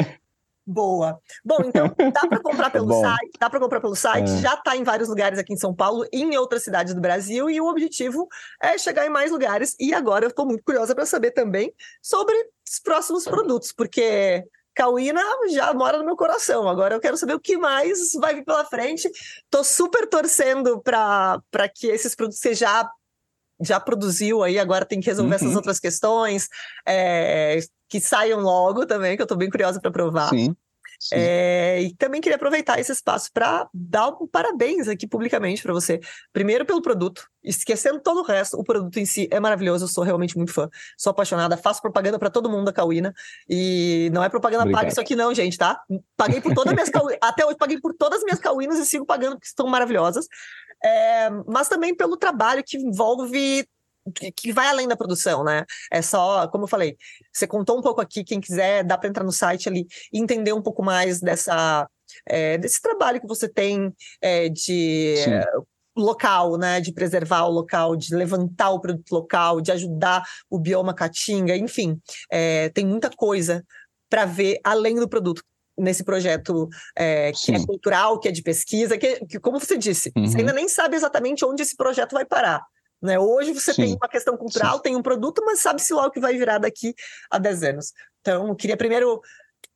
Boa. 0.65 1.19
Bom, 1.43 1.57
então 1.65 1.93
dá 2.11 2.27
para 2.27 2.39
comprar 2.41 2.69
pelo 2.69 2.87
Bom. 2.87 3.01
site, 3.01 3.31
dá 3.39 3.49
para 3.49 3.59
comprar 3.59 3.81
pelo 3.81 3.95
site, 3.95 4.31
é. 4.31 4.37
já 4.37 4.53
está 4.53 4.77
em 4.77 4.83
vários 4.83 5.09
lugares 5.09 5.37
aqui 5.37 5.53
em 5.53 5.57
São 5.57 5.75
Paulo 5.75 6.05
e 6.11 6.23
em 6.23 6.37
outras 6.37 6.63
cidades 6.63 6.93
do 6.93 7.01
Brasil, 7.01 7.49
e 7.49 7.59
o 7.59 7.67
objetivo 7.67 8.27
é 8.61 8.77
chegar 8.77 9.05
em 9.05 9.09
mais 9.09 9.31
lugares. 9.31 9.75
E 9.79 9.93
agora 9.93 10.25
eu 10.25 10.29
estou 10.29 10.45
muito 10.45 10.63
curiosa 10.63 10.95
para 10.95 11.05
saber 11.05 11.31
também 11.31 11.73
sobre 12.01 12.33
os 12.65 12.79
próximos 12.79 13.25
produtos, 13.25 13.73
porque 13.73 14.45
Cauína 14.73 15.21
já 15.49 15.73
mora 15.73 15.97
no 15.97 16.05
meu 16.05 16.15
coração. 16.15 16.67
Agora 16.67 16.95
eu 16.95 16.99
quero 16.99 17.17
saber 17.17 17.33
o 17.35 17.39
que 17.39 17.57
mais 17.57 18.13
vai 18.13 18.33
vir 18.33 18.45
pela 18.45 18.65
frente. 18.65 19.09
Estou 19.43 19.63
super 19.63 20.07
torcendo 20.07 20.81
para 20.81 21.69
que 21.73 21.87
esses 21.87 22.15
produtos 22.15 22.39
você 22.39 22.55
já, 22.55 22.89
já 23.61 23.79
produziu 23.79 24.41
aí, 24.41 24.57
agora 24.57 24.85
tem 24.85 24.99
que 24.99 25.07
resolver 25.07 25.35
uhum. 25.35 25.35
essas 25.35 25.55
outras 25.55 25.79
questões. 25.79 26.47
É, 26.87 27.59
que 27.93 27.99
saiam 27.99 28.39
logo 28.39 28.87
também, 28.87 29.15
que 29.15 29.21
eu 29.21 29.25
estou 29.25 29.37
bem 29.37 29.51
curiosa 29.51 29.79
para 29.79 29.91
provar. 29.91 30.29
Sim. 30.29 30.55
Sim. 30.99 31.15
É, 31.15 31.79
e 31.79 31.95
também 31.95 32.19
queria 32.19 32.37
aproveitar 32.37 32.79
esse 32.79 32.91
espaço 32.91 33.29
para 33.31 33.69
dar 33.71 34.07
um 34.07 34.25
parabéns 34.25 34.87
aqui 34.87 35.05
publicamente 35.05 35.61
para 35.61 35.73
você. 35.73 35.99
Primeiro 36.31 36.65
pelo 36.65 36.81
produto, 36.81 37.27
esquecendo 37.43 37.99
todo 37.99 38.21
o 38.21 38.23
resto, 38.23 38.57
o 38.57 38.63
produto 38.63 38.97
em 38.97 39.05
si 39.05 39.27
é 39.29 39.39
maravilhoso, 39.39 39.83
eu 39.83 39.89
sou 39.89 40.03
realmente 40.03 40.35
muito 40.35 40.51
fã, 40.51 40.69
sou 40.97 41.11
apaixonada, 41.11 41.55
faço 41.55 41.83
propaganda 41.83 42.17
para 42.17 42.31
todo 42.31 42.49
mundo 42.49 42.65
da 42.65 42.73
Cauína 42.73 43.13
e 43.47 44.09
não 44.11 44.23
é 44.23 44.29
propaganda 44.29 44.63
Obrigado. 44.63 44.79
paga 44.81 44.91
isso 44.91 45.01
aqui 45.01 45.15
não, 45.15 45.35
gente, 45.35 45.55
tá? 45.55 45.79
Paguei 46.17 46.41
por 46.41 46.55
todas 46.55 46.69
as 46.71 46.73
minhas 46.73 46.89
cauínas, 46.89 47.19
até 47.21 47.45
hoje 47.45 47.57
paguei 47.57 47.79
por 47.79 47.93
todas 47.93 48.19
as 48.19 48.23
minhas 48.23 48.39
cauínas 48.39 48.79
e 48.79 48.85
sigo 48.85 49.05
pagando 49.05 49.33
porque 49.33 49.47
estão 49.47 49.67
maravilhosas. 49.67 50.25
É, 50.83 51.29
mas 51.45 51.67
também 51.67 51.95
pelo 51.95 52.17
trabalho 52.17 52.63
que 52.65 52.77
envolve 52.77 53.67
que, 54.35 54.51
vai 54.51 54.67
além 54.67 54.87
da 54.87 54.95
produção, 54.95 55.43
né? 55.43 55.65
É 55.91 56.01
só, 56.01 56.47
como 56.47 56.65
eu 56.65 56.67
falei, 56.67 56.97
você 57.31 57.47
contou 57.47 57.77
um 57.77 57.81
pouco 57.81 58.01
aqui, 58.01 58.23
quem 58.23 58.41
quiser, 58.41 58.83
dá 58.83 58.97
para 58.97 59.09
entrar 59.09 59.23
no 59.23 59.31
site 59.31 59.69
ali 59.69 59.85
e 60.11 60.19
entender 60.19 60.53
um 60.53 60.61
pouco 60.61 60.83
mais 60.83 61.19
dessa, 61.19 61.87
é, 62.27 62.57
desse 62.57 62.81
trabalho 62.81 63.21
que 63.21 63.27
você 63.27 63.47
tem 63.47 63.93
é, 64.21 64.49
de 64.49 65.15
é, 65.27 65.45
local, 65.95 66.57
né? 66.57 66.81
De 66.81 66.91
preservar 66.91 67.45
o 67.45 67.51
local, 67.51 67.95
de 67.95 68.15
levantar 68.15 68.71
o 68.71 68.81
produto 68.81 69.11
local, 69.11 69.61
de 69.61 69.71
ajudar 69.71 70.23
o 70.49 70.59
bioma 70.59 70.93
caatinga, 70.93 71.55
enfim, 71.55 71.99
é, 72.31 72.69
tem 72.69 72.85
muita 72.85 73.09
coisa 73.09 73.63
para 74.09 74.25
ver 74.25 74.59
além 74.63 74.95
do 74.95 75.09
produto 75.09 75.41
nesse 75.77 76.03
projeto 76.03 76.69
é, 76.95 77.31
que 77.31 77.51
é 77.51 77.57
Sim. 77.57 77.63
é 77.63 77.65
cultural, 77.65 78.19
que 78.19 78.27
é 78.27 78.31
de 78.31 78.43
pesquisa, 78.43 78.97
que, 78.97 79.25
que 79.25 79.39
como 79.39 79.59
você 79.59 79.77
disse, 79.77 80.11
uhum. 80.15 80.27
você 80.27 80.37
ainda 80.37 80.53
nem 80.53 80.67
sabe 80.67 80.95
exatamente 80.95 81.43
onde 81.43 81.63
esse 81.63 81.75
projeto 81.75 82.13
vai 82.13 82.25
parar. 82.25 82.61
Né? 83.03 83.19
Hoje 83.19 83.53
você 83.53 83.73
Sim. 83.73 83.81
tem 83.83 83.95
uma 83.95 84.07
questão 84.07 84.37
cultural, 84.37 84.77
Sim. 84.77 84.81
tem 84.81 84.95
um 84.95 85.01
produto, 85.01 85.43
mas 85.45 85.59
sabe-se 85.59 85.93
lá 85.93 86.07
o 86.07 86.11
que 86.11 86.21
vai 86.21 86.37
virar 86.37 86.57
daqui 86.57 86.95
a 87.29 87.37
10 87.37 87.63
anos. 87.63 87.93
Então, 88.21 88.47
eu 88.47 88.55
queria 88.55 88.77
primeiro 88.77 89.21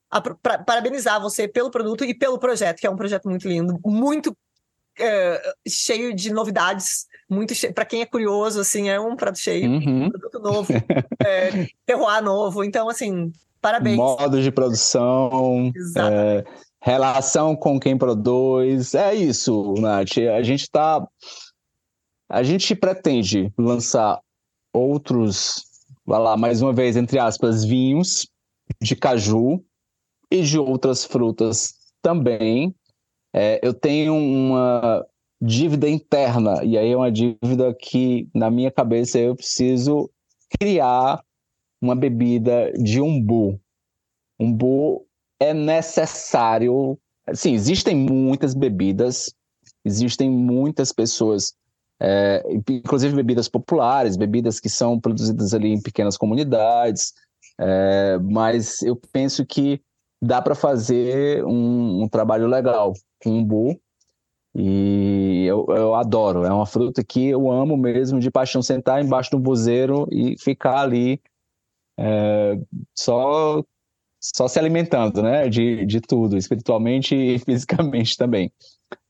a, 0.09 0.21
pra, 0.21 0.57
parabenizar 0.59 1.21
você 1.21 1.45
pelo 1.45 1.69
produto 1.69 2.05
e 2.05 2.13
pelo 2.13 2.39
projeto, 2.39 2.79
que 2.79 2.87
é 2.87 2.89
um 2.89 2.95
projeto 2.95 3.27
muito 3.27 3.45
lindo, 3.45 3.77
muito 3.85 4.35
é, 4.97 5.41
cheio 5.67 6.15
de 6.15 6.31
novidades, 6.31 7.05
muito 7.29 7.53
para 7.73 7.83
quem 7.83 8.01
é 8.01 8.05
curioso, 8.05 8.61
assim, 8.61 8.87
é 8.87 8.97
um 8.97 9.17
prato 9.17 9.37
cheio, 9.37 9.69
uhum. 9.69 10.05
um 10.05 10.09
produto 10.09 10.39
novo, 10.39 10.73
é, 11.19 11.67
terroir 11.85 12.23
novo. 12.23 12.63
Então, 12.63 12.87
assim, 12.87 13.29
parabéns. 13.61 13.97
Modos 13.97 14.41
de 14.41 14.51
produção, 14.51 15.73
é, 15.97 16.45
relação 16.81 17.57
com 17.57 17.77
quem 17.77 17.97
produz, 17.97 18.95
é 18.95 19.13
isso, 19.13 19.73
Nath. 19.79 20.17
A 20.33 20.41
gente 20.41 20.61
está 20.61 21.05
a 22.29 22.43
gente 22.43 22.75
pretende 22.75 23.51
lançar 23.57 24.19
outros, 24.73 25.63
vai 26.05 26.19
lá, 26.19 26.37
mais 26.37 26.61
uma 26.61 26.73
vez, 26.73 26.95
entre 26.95 27.17
aspas, 27.19 27.63
vinhos 27.63 28.27
de 28.81 28.95
caju 28.95 29.63
e 30.31 30.41
de 30.41 30.59
outras 30.59 31.05
frutas 31.05 31.73
também. 32.01 32.75
É, 33.33 33.59
eu 33.63 33.73
tenho 33.73 34.15
uma 34.15 35.05
dívida 35.41 35.87
interna, 35.87 36.63
e 36.63 36.77
aí 36.77 36.91
é 36.91 36.97
uma 36.97 37.11
dívida 37.11 37.73
que, 37.73 38.27
na 38.33 38.49
minha 38.49 38.71
cabeça, 38.71 39.19
eu 39.19 39.35
preciso 39.35 40.09
criar 40.59 41.23
uma 41.81 41.95
bebida 41.95 42.71
de 42.73 42.99
umbu. 42.99 43.59
Umbu 44.39 45.05
é 45.39 45.53
necessário. 45.53 46.97
Sim, 47.33 47.53
existem 47.53 47.95
muitas 47.95 48.53
bebidas, 48.53 49.33
existem 49.85 50.29
muitas 50.29 50.91
pessoas 50.91 51.53
é, 51.99 52.43
inclusive 52.69 53.15
bebidas 53.15 53.47
populares, 53.47 54.17
bebidas 54.17 54.59
que 54.59 54.69
são 54.69 54.99
produzidas 54.99 55.53
ali 55.53 55.69
em 55.69 55.81
pequenas 55.81 56.17
comunidades, 56.17 57.13
é, 57.59 58.17
mas 58.19 58.81
eu 58.83 58.95
penso 59.11 59.45
que 59.45 59.81
dá 60.21 60.41
para 60.41 60.55
fazer 60.55 61.43
um, 61.45 62.03
um, 62.03 62.07
trabalho 62.07 62.47
legal 62.47 62.93
com 63.23 63.39
umbu 63.39 63.79
e 64.55 65.45
eu, 65.45 65.65
eu, 65.69 65.95
adoro, 65.95 66.43
é 66.43 66.51
uma 66.51 66.65
fruta 66.65 67.03
que 67.03 67.27
eu 67.27 67.51
amo 67.51 67.77
mesmo 67.77 68.19
de 68.19 68.31
paixão, 68.31 68.61
sentar 68.61 69.03
embaixo 69.03 69.31
do 69.31 69.39
buzeiro 69.39 70.07
e 70.11 70.35
ficar 70.39 70.79
ali 70.81 71.21
é, 71.99 72.59
só 72.95 73.63
só 74.19 74.47
se 74.47 74.57
alimentando, 74.59 75.21
né, 75.21 75.47
de, 75.47 75.85
de 75.85 76.01
tudo, 76.01 76.37
espiritualmente 76.37 77.15
e 77.15 77.39
fisicamente 77.39 78.17
também. 78.17 78.51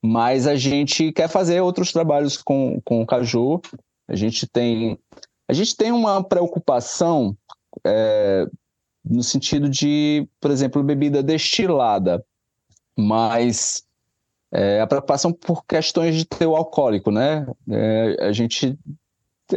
Mas 0.02 0.48
a 0.48 0.56
gente 0.56 1.12
quer 1.12 1.28
fazer 1.28 1.62
outros 1.62 1.92
trabalhos 1.92 2.38
com, 2.38 2.80
com 2.84 3.02
o 3.02 3.06
caju. 3.06 3.62
A 4.08 4.16
gente 4.16 4.48
tem, 4.48 4.98
a 5.48 5.54
gente 5.54 5.76
tem 5.76 5.92
uma 5.92 6.24
preocupação 6.24 7.36
é, 7.86 8.46
no 9.04 9.24
sentido 9.24 9.70
de, 9.70 10.28
por 10.40 10.52
exemplo, 10.52 10.84
bebida 10.84 11.22
destilada, 11.24 12.24
mas 12.98 13.84
é, 14.52 14.82
a 14.82 14.88
preocupação 14.88 15.32
por 15.34 15.66
questões 15.66 16.16
de 16.16 16.26
teor 16.26 16.58
alcoólico, 16.58 17.12
né? 17.12 17.46
É, 17.70 18.28
a, 18.28 18.32
gente, 18.32 18.78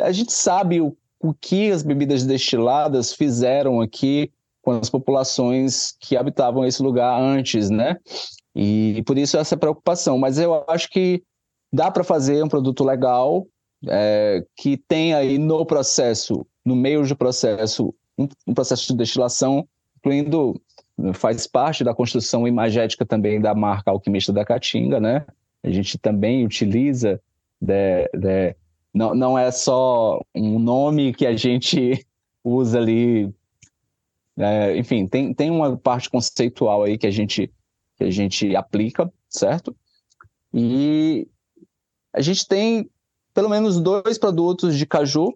a 0.03 0.13
gente 0.13 0.33
sabe 0.33 0.81
o, 0.81 0.97
o 1.21 1.33
que 1.33 1.71
as 1.71 1.83
bebidas 1.83 2.25
destiladas 2.25 3.13
fizeram 3.13 3.81
aqui 3.81 4.33
com 4.63 4.73
as 4.73 4.91
populações 4.91 5.95
que 5.99 6.17
habitavam 6.17 6.65
esse 6.65 6.83
lugar 6.83 7.21
antes, 7.21 7.71
né? 7.71 7.97
E 8.55 9.02
por 9.06 9.16
isso 9.16 9.36
essa 9.36 9.56
preocupação. 9.56 10.18
Mas 10.18 10.39
eu 10.39 10.64
acho 10.68 10.89
que 10.90 11.22
dá 11.72 11.90
para 11.90 12.05
fazer 12.05 12.43
um 12.43 12.48
produto 12.48 12.85
legal 12.85 13.47
é, 13.89 14.44
que 14.56 14.77
tem 14.77 15.14
aí 15.14 15.39
no 15.39 15.64
processo, 15.64 16.47
no 16.64 16.74
meio 16.77 17.06
do 17.06 17.16
processo, 17.16 17.94
um, 18.18 18.28
um, 18.47 18.55
processo 18.55 18.89
de 18.89 18.97
destilação, 18.97 19.66
incluindo 19.98 20.60
faz 21.14 21.47
parte 21.47 21.82
da 21.82 21.94
construção 21.94 22.47
imagética 22.47 23.06
também 23.06 23.40
da 23.40 23.55
marca 23.55 23.90
Alquimista 23.90 24.32
da 24.32 24.44
Caatinga, 24.44 25.01
né? 25.01 25.24
A 25.62 25.70
gente 25.70 25.98
também 25.98 26.44
utiliza 26.44 27.20
de, 27.60 28.09
de, 28.12 28.56
não, 28.93 29.14
não 29.14 29.39
é 29.39 29.51
só 29.51 30.20
um 30.35 30.59
nome 30.59 31.14
que 31.14 31.27
a 31.27 31.36
gente 31.36 32.05
usa 32.44 32.78
ali. 32.78 33.32
É, 34.39 34.77
enfim, 34.77 35.06
tem, 35.06 35.35
tem 35.35 35.51
uma 35.51 35.77
parte 35.77 36.09
conceitual 36.09 36.82
aí 36.82 36.97
que 36.97 37.06
a 37.06 37.10
gente 37.10 37.51
que 38.01 38.05
a 38.05 38.10
gente 38.10 38.56
aplica, 38.56 39.12
certo? 39.28 39.77
E 40.55 41.28
a 42.14 42.22
gente 42.22 42.48
tem 42.48 42.89
pelo 43.35 43.51
menos 43.51 43.78
dois 43.78 44.16
produtos 44.16 44.74
de 44.74 44.86
caju 44.86 45.35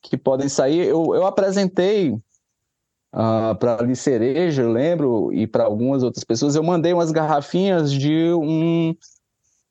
que 0.00 0.16
podem 0.16 0.48
sair. 0.48 0.86
Eu, 0.86 1.14
eu 1.14 1.26
apresentei 1.26 2.12
uh, 2.12 3.54
para 3.58 3.78
ali 3.78 3.94
cereja, 3.94 4.62
eu 4.62 4.72
lembro, 4.72 5.30
e 5.30 5.46
para 5.46 5.64
algumas 5.64 6.02
outras 6.02 6.24
pessoas, 6.24 6.56
eu 6.56 6.62
mandei 6.62 6.94
umas 6.94 7.12
garrafinhas 7.12 7.92
de 7.92 8.32
um, 8.32 8.96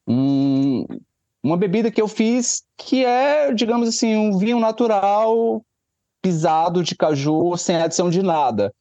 um, 0.08 0.86
uma 1.42 1.58
bebida 1.58 1.90
que 1.90 2.02
eu 2.02 2.08
fiz 2.08 2.64
que 2.78 3.04
é, 3.04 3.52
digamos 3.56 3.90
assim, 3.90 4.16
um 4.16 4.38
vinho 4.38 4.60
natural 4.60 5.66
pisado 6.22 6.84
de 6.84 6.96
caju 6.96 7.58
sem 7.58 7.76
adição 7.76 8.12
de 8.12 8.22
nada. 8.22 8.72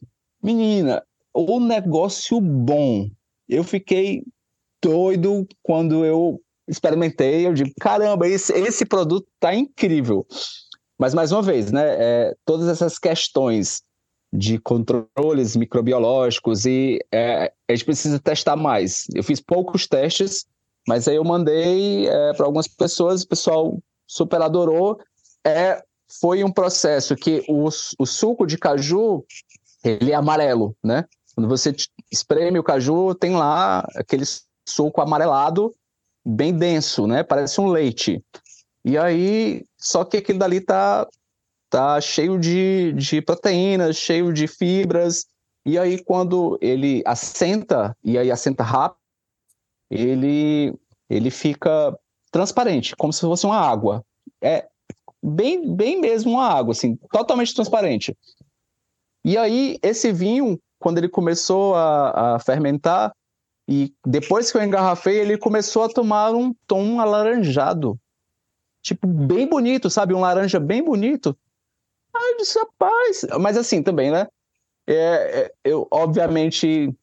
Menina, 0.43 1.03
o 1.33 1.59
negócio 1.59 2.39
bom. 2.43 3.09
Eu 3.49 3.65
fiquei 3.65 4.23
doido 4.83 5.47
quando 5.63 6.05
eu 6.05 6.41
experimentei. 6.69 7.47
Eu 7.47 7.55
digo, 7.55 7.71
caramba, 7.81 8.29
esse, 8.29 8.53
esse 8.53 8.85
produto 8.85 9.27
tá 9.41 9.55
incrível. 9.55 10.27
Mas, 10.99 11.15
mais 11.15 11.33
uma 11.33 11.43
vez, 11.43 11.73
né, 11.73 11.83
é, 11.99 12.35
todas 12.45 12.69
essas 12.69 12.99
questões 12.99 13.83
de 14.33 14.59
controles 14.59 15.55
microbiológicos 15.55 16.67
e 16.67 16.99
é, 17.13 17.53
a 17.69 17.75
gente 17.75 17.85
precisa 17.85 18.19
testar 18.19 18.57
mais. 18.57 19.05
Eu 19.15 19.23
fiz 19.23 19.41
poucos 19.41 19.87
testes, 19.87 20.45
mas 20.89 21.07
aí 21.07 21.17
eu 21.17 21.25
mandei 21.25 22.09
é, 22.09 22.33
para 22.35 22.45
algumas 22.45 22.67
pessoas, 22.67 23.23
o 23.23 23.29
pessoal 23.29 23.79
super 24.07 24.43
adorou. 24.43 24.99
É, 25.47 25.83
foi 26.21 26.43
um 26.43 26.51
processo 26.51 27.15
que 27.15 27.45
o, 27.49 27.69
o 27.99 28.07
suco 28.07 28.47
de 28.47 28.59
caju 28.59 29.25
ele 29.85 30.13
é 30.13 30.15
amarelo, 30.15 30.77
né? 30.83 31.05
Quando 31.35 31.49
você 31.49 31.75
espreme 32.11 32.59
o 32.59 32.63
caju, 32.63 33.15
tem 33.15 33.35
lá 33.35 33.81
aquele 33.97 34.25
suco 34.69 35.01
amarelado 35.01 35.75
bem 36.25 36.57
denso, 36.57 37.07
né? 37.07 37.23
Parece 37.23 37.61
um 37.61 37.67
leite. 37.67 38.23
E 38.85 38.97
aí, 38.97 39.65
só 39.79 40.05
que 40.05 40.19
aquilo 40.19 40.39
dali 40.39 40.61
tá 40.61 41.07
tá 41.75 42.01
cheio 42.01 42.39
de, 42.39 42.93
de 42.93 43.21
proteínas, 43.21 43.97
cheio 43.97 44.33
de 44.33 44.47
fibras. 44.47 45.27
E 45.67 45.77
aí, 45.77 46.01
quando 46.05 46.57
ele 46.61 47.03
assenta, 47.05 47.97
e 48.05 48.17
aí 48.17 48.31
assenta 48.31 48.63
rápido, 48.63 49.01
ele, 49.91 50.73
ele 51.11 51.31
fica 51.31 51.99
transparente, 52.31 52.95
como 52.95 53.13
se 53.13 53.23
fosse 53.23 53.45
uma 53.45 53.59
água. 53.59 54.05
É 54.41 54.69
bem, 55.21 55.75
bem 55.75 56.01
mesmo 56.01 56.33
uma 56.33 56.47
água, 56.47 56.71
assim, 56.73 56.97
totalmente 57.11 57.53
transparente. 57.53 58.17
E 59.25 59.37
aí, 59.37 59.77
esse 59.83 60.13
vinho, 60.13 60.61
quando 60.85 60.99
ele 60.99 61.09
começou 61.09 61.75
a, 61.75 62.35
a 62.35 62.39
fermentar, 62.39 63.11
e 63.67 63.91
depois 64.07 64.53
que 64.53 64.59
eu 64.59 64.63
engarrafei, 64.63 65.19
ele 65.19 65.39
começou 65.39 65.85
a 65.85 65.89
tomar 65.89 66.31
um 66.35 66.55
tom 66.67 67.01
alaranjado. 67.01 67.99
Tipo, 68.83 69.07
bem 69.07 69.49
bonito, 69.49 69.89
sabe? 69.89 70.13
Um 70.13 70.21
laranja 70.21 70.61
bem 70.61 70.85
bonito. 70.85 71.35
Aí 72.15 72.33
eu 72.33 72.37
disse, 72.37 72.59
rapaz. 72.59 73.25
Mas 73.41 73.57
assim 73.57 73.83
também, 73.83 74.11
né? 74.11 74.29
É, 74.87 74.95
é, 74.95 75.53
eu, 75.65 75.89
obviamente, 75.91 76.95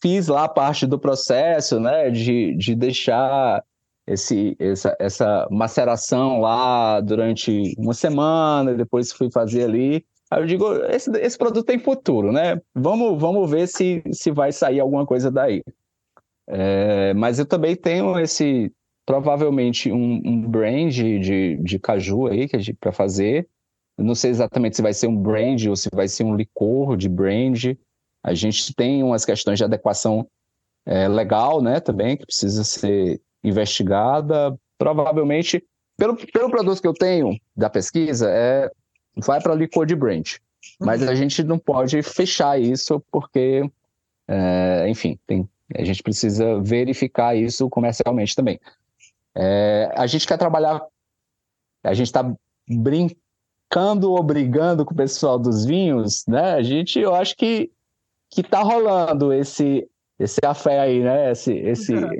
fiz 0.00 0.28
lá 0.28 0.48
parte 0.48 0.86
do 0.86 1.00
processo, 1.00 1.80
né? 1.80 2.10
De, 2.10 2.54
de 2.54 2.76
deixar 2.76 3.60
esse, 4.06 4.56
essa, 4.60 4.96
essa 5.00 5.48
maceração 5.50 6.40
lá 6.40 7.00
durante 7.00 7.74
uma 7.76 7.92
semana, 7.92 8.72
depois 8.72 9.12
fui 9.12 9.32
fazer 9.32 9.64
ali. 9.64 10.06
Aí 10.30 10.42
eu 10.42 10.46
digo, 10.46 10.74
esse, 10.84 11.10
esse 11.18 11.38
produto 11.38 11.64
tem 11.64 11.78
futuro, 11.78 12.30
né? 12.32 12.60
Vamos, 12.74 13.18
vamos 13.20 13.50
ver 13.50 13.66
se, 13.66 14.02
se 14.12 14.30
vai 14.30 14.52
sair 14.52 14.80
alguma 14.80 15.06
coisa 15.06 15.30
daí. 15.30 15.62
É, 16.46 17.14
mas 17.14 17.38
eu 17.38 17.46
também 17.46 17.74
tenho 17.74 18.18
esse, 18.18 18.72
provavelmente, 19.06 19.90
um, 19.90 20.20
um 20.24 20.40
brand 20.42 20.92
de, 20.92 21.56
de 21.56 21.78
caju 21.78 22.26
aí 22.26 22.46
para 22.78 22.92
fazer. 22.92 23.48
Não 23.96 24.14
sei 24.14 24.30
exatamente 24.30 24.76
se 24.76 24.82
vai 24.82 24.92
ser 24.92 25.06
um 25.06 25.16
brand 25.16 25.66
ou 25.66 25.74
se 25.74 25.88
vai 25.92 26.08
ser 26.08 26.24
um 26.24 26.36
licor 26.36 26.96
de 26.96 27.08
brand. 27.08 27.74
A 28.22 28.34
gente 28.34 28.74
tem 28.74 29.02
umas 29.02 29.24
questões 29.24 29.58
de 29.58 29.64
adequação 29.64 30.26
é, 30.86 31.08
legal, 31.08 31.62
né, 31.62 31.80
também, 31.80 32.16
que 32.16 32.26
precisa 32.26 32.64
ser 32.64 33.20
investigada. 33.42 34.54
Provavelmente, 34.76 35.64
pelo, 35.96 36.16
pelo 36.16 36.50
produto 36.50 36.80
que 36.80 36.86
eu 36.86 36.94
tenho 36.94 37.36
da 37.56 37.68
pesquisa, 37.68 38.30
é, 38.30 38.70
vai 39.18 39.40
para 39.40 39.54
licor 39.54 39.86
de 39.86 39.94
brand. 39.94 40.36
Mas 40.80 41.02
a 41.02 41.14
gente 41.14 41.42
não 41.42 41.58
pode 41.58 42.02
fechar 42.02 42.60
isso 42.60 43.02
porque, 43.10 43.68
é, 44.26 44.86
enfim, 44.88 45.18
tem, 45.26 45.48
a 45.74 45.84
gente 45.84 46.02
precisa 46.02 46.60
verificar 46.60 47.36
isso 47.36 47.68
comercialmente 47.68 48.34
também. 48.34 48.60
É, 49.34 49.92
a 49.96 50.06
gente 50.06 50.26
quer 50.26 50.36
trabalhar, 50.36 50.80
a 51.84 51.94
gente 51.94 52.06
está 52.06 52.32
brincando 52.68 54.12
ou 54.12 54.22
brigando 54.22 54.84
com 54.84 54.94
o 54.94 54.96
pessoal 54.96 55.38
dos 55.38 55.64
vinhos, 55.64 56.24
né? 56.26 56.52
A 56.54 56.62
gente, 56.62 56.98
eu 56.98 57.14
acho 57.14 57.36
que 57.36 57.70
que 58.30 58.42
tá 58.42 58.60
rolando 58.60 59.32
esse 59.32 59.88
esse 60.18 60.40
café 60.40 60.80
aí, 60.80 61.00
né? 61.00 61.30
Esse 61.30 61.52
esse 61.54 61.94
uhum. 61.94 62.10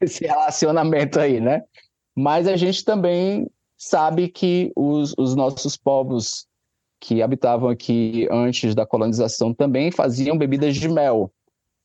esse 0.00 0.26
relacionamento 0.26 1.18
aí, 1.18 1.40
né? 1.40 1.62
Mas 2.14 2.46
a 2.46 2.56
gente 2.56 2.84
também 2.84 3.50
sabe 3.76 4.28
que 4.28 4.72
os, 4.74 5.14
os 5.18 5.34
nossos 5.34 5.76
povos 5.76 6.46
que 7.00 7.22
habitavam 7.22 7.68
aqui 7.68 8.26
antes 8.30 8.74
da 8.74 8.86
colonização 8.86 9.52
também 9.52 9.90
faziam 9.90 10.36
bebidas 10.36 10.76
de 10.76 10.88
mel. 10.88 11.30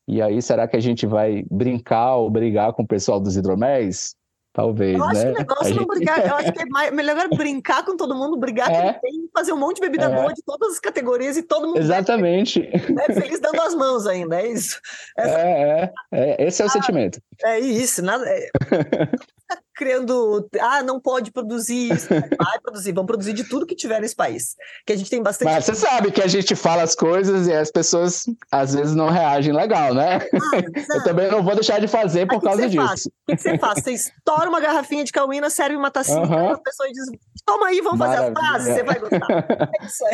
E 0.08 0.22
aí, 0.22 0.42
será 0.42 0.68
que 0.68 0.76
a 0.76 0.80
gente 0.80 1.06
vai 1.06 1.46
brincar 1.50 2.16
ou 2.16 2.30
brigar 2.30 2.74
com 2.74 2.84
o 2.84 2.88
pessoal 2.88 3.20
dos 3.20 3.36
hidroméis? 3.36 4.16
Talvez, 4.54 4.98
eu 4.98 5.04
acho 5.06 5.14
né? 5.14 5.24
que 5.24 5.30
o 5.30 5.38
negócio 5.38 5.66
gente... 5.66 5.78
não 5.78 5.86
brigar, 5.86 6.28
eu 6.28 6.36
acho 6.36 6.52
que 6.52 6.62
é 6.62 6.92
melhor 6.92 7.30
brincar 7.30 7.86
com 7.86 7.96
todo 7.96 8.14
mundo, 8.14 8.36
brigar 8.36 8.70
é. 8.70 8.94
tem, 8.94 9.30
fazer 9.34 9.54
um 9.54 9.58
monte 9.58 9.76
de 9.76 9.82
bebida 9.84 10.06
é. 10.06 10.10
boa 10.14 10.34
de 10.34 10.42
todas 10.44 10.74
as 10.74 10.80
categorias 10.80 11.38
e 11.38 11.44
todo 11.44 11.68
mundo. 11.68 11.80
Exatamente. 11.80 12.60
Né, 12.60 13.06
feliz 13.14 13.40
dando 13.40 13.62
as 13.62 13.74
mãos 13.74 14.06
ainda, 14.06 14.42
é 14.42 14.52
isso. 14.52 14.82
Essa... 15.18 15.40
É, 15.40 15.94
é, 16.12 16.44
é, 16.44 16.48
esse 16.48 16.62
é 16.62 16.66
o 16.66 16.68
ah, 16.68 16.72
sentimento. 16.72 17.22
É 17.44 17.60
isso, 17.60 18.02
nada. 18.02 18.26
É... 18.28 18.50
criando, 19.82 20.48
ah, 20.60 20.84
não 20.84 21.00
pode 21.00 21.32
produzir 21.32 21.92
isso, 21.92 22.08
vai 22.38 22.60
produzir, 22.62 22.92
vão 22.92 23.04
produzir 23.04 23.34
de 23.34 23.44
tudo 23.44 23.66
que 23.66 23.74
tiver 23.74 24.00
nesse 24.00 24.16
país. 24.16 24.56
Que 24.86 24.94
a 24.94 24.96
gente 24.96 25.10
tem 25.10 25.24
bastante. 25.24 25.52
Mas 25.52 25.66
você 25.66 25.74
sabe 25.74 26.12
que 26.12 26.22
a 26.22 26.28
gente 26.28 26.56
fala 26.56 26.84
as 26.84 26.94
coisas 26.94 27.48
e 27.48 27.54
as 27.54 27.72
pessoas 27.72 28.26
às 28.52 28.76
vezes 28.76 28.94
não 28.94 29.10
reagem 29.10 29.52
legal, 29.52 29.92
né? 29.96 30.20
Ah, 30.20 30.62
Eu 30.98 31.04
também 31.04 31.32
não 31.32 31.42
vou 31.42 31.56
deixar 31.56 31.82
de 31.82 31.88
fazer 31.88 32.28
por 32.28 32.40
causa 32.44 32.70
disso. 32.70 32.86
Faz? 32.86 33.06
O 33.08 33.12
que, 33.28 33.38
você 33.38 33.58
faz? 33.58 33.84
Você 33.84 33.92
estoura 33.94 34.50
uma 34.50 34.60
garrafinha 34.60 35.04
de 35.04 35.12
cauína, 35.12 35.50
serve 35.50 35.76
uma 35.76 35.90
tacinha, 35.90 36.22
uhum. 36.22 36.52
a 36.52 36.60
pessoa 36.60 36.88
diz: 36.90 37.06
toma 37.44 37.68
aí, 37.68 37.82
vamos 37.82 37.98
Maravilha. 37.98 38.36
fazer 38.36 38.48
as 38.48 38.68
frases, 38.68 38.74
você 38.76 38.84
vai 38.84 39.00
gostar. 39.00 39.72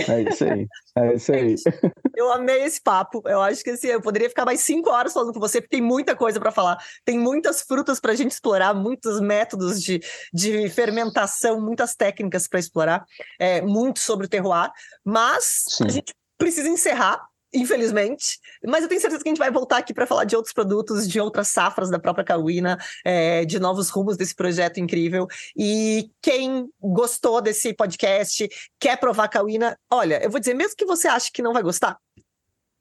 É 0.08 0.22
isso 0.22 0.44
aí. 0.44 0.68
É 0.96 1.14
isso 1.14 1.34
aí. 1.34 1.46
É 1.46 1.54
isso 1.54 1.70
aí. 1.72 1.92
Eu 2.16 2.32
amei 2.32 2.64
esse 2.64 2.82
papo. 2.82 3.22
Eu 3.26 3.42
acho 3.42 3.64
que 3.64 3.72
assim, 3.72 3.88
eu 3.88 4.02
poderia 4.02 4.30
ficar 4.30 4.46
mais 4.46 4.62
cinco 4.62 4.90
horas 4.90 5.14
falando 5.14 5.34
com 5.34 5.40
você, 5.40 5.60
porque 5.60 5.76
tem 5.76 5.86
muita 5.86 6.16
coisa 6.16 6.40
para 6.40 6.52
falar. 6.52 6.78
Tem 7.04 7.20
muitas 7.20 7.62
frutas 7.62 8.00
para 8.00 8.14
a 8.14 8.16
gente 8.16 8.32
explorar, 8.32 8.74
muitos 8.74 9.20
métodos 9.20 9.57
de, 9.58 10.02
de 10.34 10.70
fermentação, 10.70 11.60
muitas 11.62 11.96
técnicas 11.96 12.48
para 12.48 12.60
explorar, 12.60 13.06
é, 13.40 13.62
muito 13.62 14.00
sobre 14.00 14.26
o 14.26 14.30
terroir. 14.30 14.72
Mas 15.04 15.64
Sim. 15.68 15.86
a 15.86 15.90
gente 15.90 16.14
precisa 16.38 16.70
encerrar 16.70 17.22
infelizmente. 17.54 18.40
Mas 18.66 18.84
eu 18.84 18.90
tenho 18.90 19.02
certeza 19.02 19.24
que 19.24 19.30
a 19.30 19.32
gente 19.32 19.40
vai 19.40 19.52
voltar 19.52 19.78
aqui 19.78 19.94
para 19.94 20.06
falar 20.06 20.26
de 20.26 20.36
outros 20.36 20.54
produtos, 20.54 21.08
de 21.08 21.20
outras 21.20 21.48
safras 21.48 21.90
da 21.90 22.00
própria 22.00 22.26
Cauína, 22.26 22.78
é, 23.06 23.46
de 23.46 23.60
novos 23.60 23.90
rumos 23.90 24.18
desse 24.18 24.36
projeto 24.36 24.80
incrível. 24.80 25.28
E 25.56 26.12
quem 26.22 26.70
gostou 26.80 27.42
desse 27.42 27.74
podcast, 27.74 28.48
quer 28.80 28.98
provar 28.98 29.28
Cauína, 29.28 29.78
olha, 29.90 30.24
eu 30.24 30.30
vou 30.30 30.40
dizer, 30.40 30.54
mesmo 30.54 30.76
que 30.76 30.86
você 30.86 31.08
ache 31.08 31.32
que 31.32 31.42
não 31.42 31.54
vai 31.54 31.64
gostar, 31.64 31.98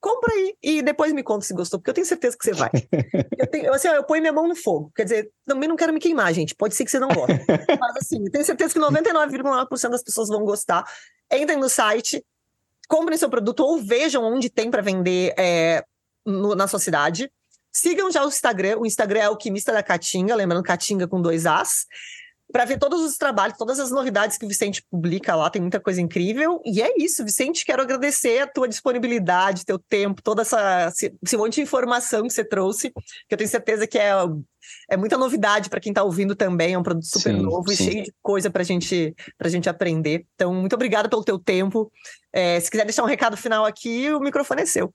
compra 0.07 0.33
aí 0.33 0.55
e 0.63 0.83
depois 0.83 1.13
me 1.13 1.25
conta 1.25 1.45
se 1.45 1.53
gostou, 1.53 1.81
porque 1.81 1.91
eu 1.91 1.95
tenho 1.95 2.07
certeza 2.07 2.37
que 2.39 2.45
você 2.45 2.53
vai. 2.53 2.71
eu, 3.37 3.47
tenho, 3.49 3.75
assim, 3.75 3.89
eu 3.89 4.05
ponho 4.05 4.23
minha 4.23 4.33
mão 4.33 4.47
no 4.47 4.55
fogo. 4.55 4.93
Quer 4.95 5.03
dizer, 5.03 5.31
também 5.45 5.69
não 5.69 5.75
quero 5.75 5.93
me 5.93 5.99
queimar, 5.99 6.33
gente. 6.33 6.55
Pode 6.55 6.77
ser 6.77 6.85
que 6.85 6.93
você 6.93 7.01
não 7.01 7.09
goste. 7.09 7.35
Mas 7.81 7.97
assim, 7.97 8.25
eu 8.25 8.31
tenho 8.31 8.45
certeza 8.45 8.73
que 8.73 8.79
99,9% 8.79 9.91
das 9.91 10.05
pessoas 10.05 10.29
vão 10.29 10.45
gostar. 10.45 10.85
Entrem 11.33 11.59
no 11.59 11.69
site, 11.69 12.25
comprem 12.89 13.19
seu 13.19 13.29
produto 13.29 13.61
ou 13.61 13.83
vejam 13.83 14.23
onde 14.23 14.49
tem 14.49 14.71
para 14.71 14.81
vender 14.81 15.35
é, 15.37 15.85
no, 16.25 16.55
na 16.55 16.69
sua 16.69 16.79
cidade. 16.79 17.29
Sigam 17.73 18.09
já 18.13 18.25
o 18.25 18.29
Instagram. 18.29 18.79
O 18.79 18.87
Instagram 18.87 19.21
é 19.21 19.29
o 19.29 19.37
Quimista 19.37 19.73
da 19.73 19.83
Caatinga, 19.83 20.37
lembrando 20.37 20.63
Caatinga 20.63 21.09
com 21.09 21.21
dois 21.21 21.47
As. 21.47 21.85
Para 22.53 22.65
ver 22.65 22.79
todos 22.79 23.03
os 23.03 23.17
trabalhos, 23.17 23.59
todas 23.59 23.81
as 23.81 23.91
novidades 23.91 24.39
que 24.39 24.45
o 24.45 24.49
Vicente 24.49 24.83
publica 24.91 25.35
lá, 25.35 25.51
tem 25.51 25.61
muita 25.61 25.81
coisa 25.81 26.01
incrível. 26.01 26.61
E 26.65 26.81
é 26.81 26.95
isso, 26.97 27.25
Vicente, 27.25 27.65
quero 27.65 27.83
agradecer 27.83 28.41
a 28.41 28.47
tua 28.47 28.69
disponibilidade, 28.69 29.65
teu 29.65 29.79
tempo, 29.79 30.23
toda 30.23 30.43
essa 30.43 30.93
esse 31.23 31.37
monte 31.37 31.57
de 31.57 31.63
informação 31.63 32.23
que 32.23 32.33
você 32.33 32.45
trouxe, 32.45 32.91
que 32.91 33.35
eu 33.35 33.39
tenho 33.39 33.51
certeza 33.51 33.87
que 33.87 33.99
é, 33.99 34.13
é 34.89 34.97
muita 34.97 35.19
novidade 35.19 35.69
para 35.69 35.81
quem 35.81 35.91
está 35.91 36.03
ouvindo 36.03 36.37
também, 36.37 36.75
é 36.75 36.79
um 36.79 36.83
produto 36.83 37.07
super 37.07 37.35
sim, 37.35 37.43
novo 37.43 37.69
sim. 37.69 37.75
e 37.75 37.77
cheio 37.77 38.05
de 38.05 38.15
coisa 38.23 38.49
para 38.51 38.63
gente, 38.63 39.15
a 39.39 39.49
gente 39.49 39.69
aprender. 39.69 40.25
Então, 40.35 40.55
muito 40.55 40.75
obrigada 40.75 41.09
pelo 41.09 41.25
teu 41.25 41.39
tempo. 41.39 41.91
É, 42.33 42.61
se 42.61 42.71
quiser 42.71 42.85
deixar 42.85 43.03
um 43.03 43.07
recado 43.07 43.37
final 43.37 43.65
aqui, 43.65 44.11
o 44.13 44.21
microfone 44.21 44.63
é 44.63 44.67
seu. 44.67 44.93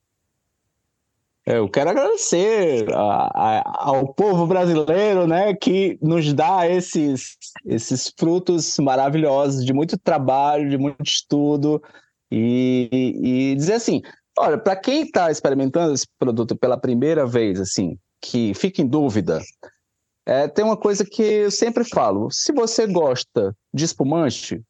É, 1.46 1.58
eu 1.58 1.68
quero 1.68 1.90
agradecer 1.90 2.88
a, 2.94 3.30
a, 3.34 3.90
ao 3.90 4.14
povo 4.14 4.46
brasileiro, 4.46 5.26
né, 5.26 5.56
que 5.56 5.98
nos 6.02 6.32
dá 6.34 6.70
esses, 6.70 7.36
esses 7.66 8.14
frutos 8.18 8.78
maravilhosos 8.78 9.66
de 9.66 9.74
muito 9.74 9.98
trabalho, 9.98 10.70
de 10.70 10.78
muito 10.78 11.04
estudo. 11.04 11.82
E, 12.32 13.52
e 13.52 13.56
dizer 13.56 13.74
assim, 13.74 14.02
olha, 14.38 14.58
para 14.58 14.76
quem 14.76 15.02
está 15.04 15.30
experimentando 15.32 15.94
esse 15.94 16.08
produto 16.18 16.56
pela 16.56 16.80
primeira 16.80 17.26
vez, 17.26 17.60
assim, 17.60 17.98
que 18.22 18.54
fica 18.54 18.82
em 18.82 18.88
dúvida, 18.88 19.42
é, 20.26 20.48
tem 20.48 20.64
uma 20.64 20.78
coisa 20.78 21.04
que 21.04 21.22
eu 21.22 21.52
sempre 21.52 21.84
falo: 21.84 22.30
se 22.32 22.52
você 22.52 22.86
gosta 22.86 23.56
de 23.74 23.86
espumante, 23.86 24.62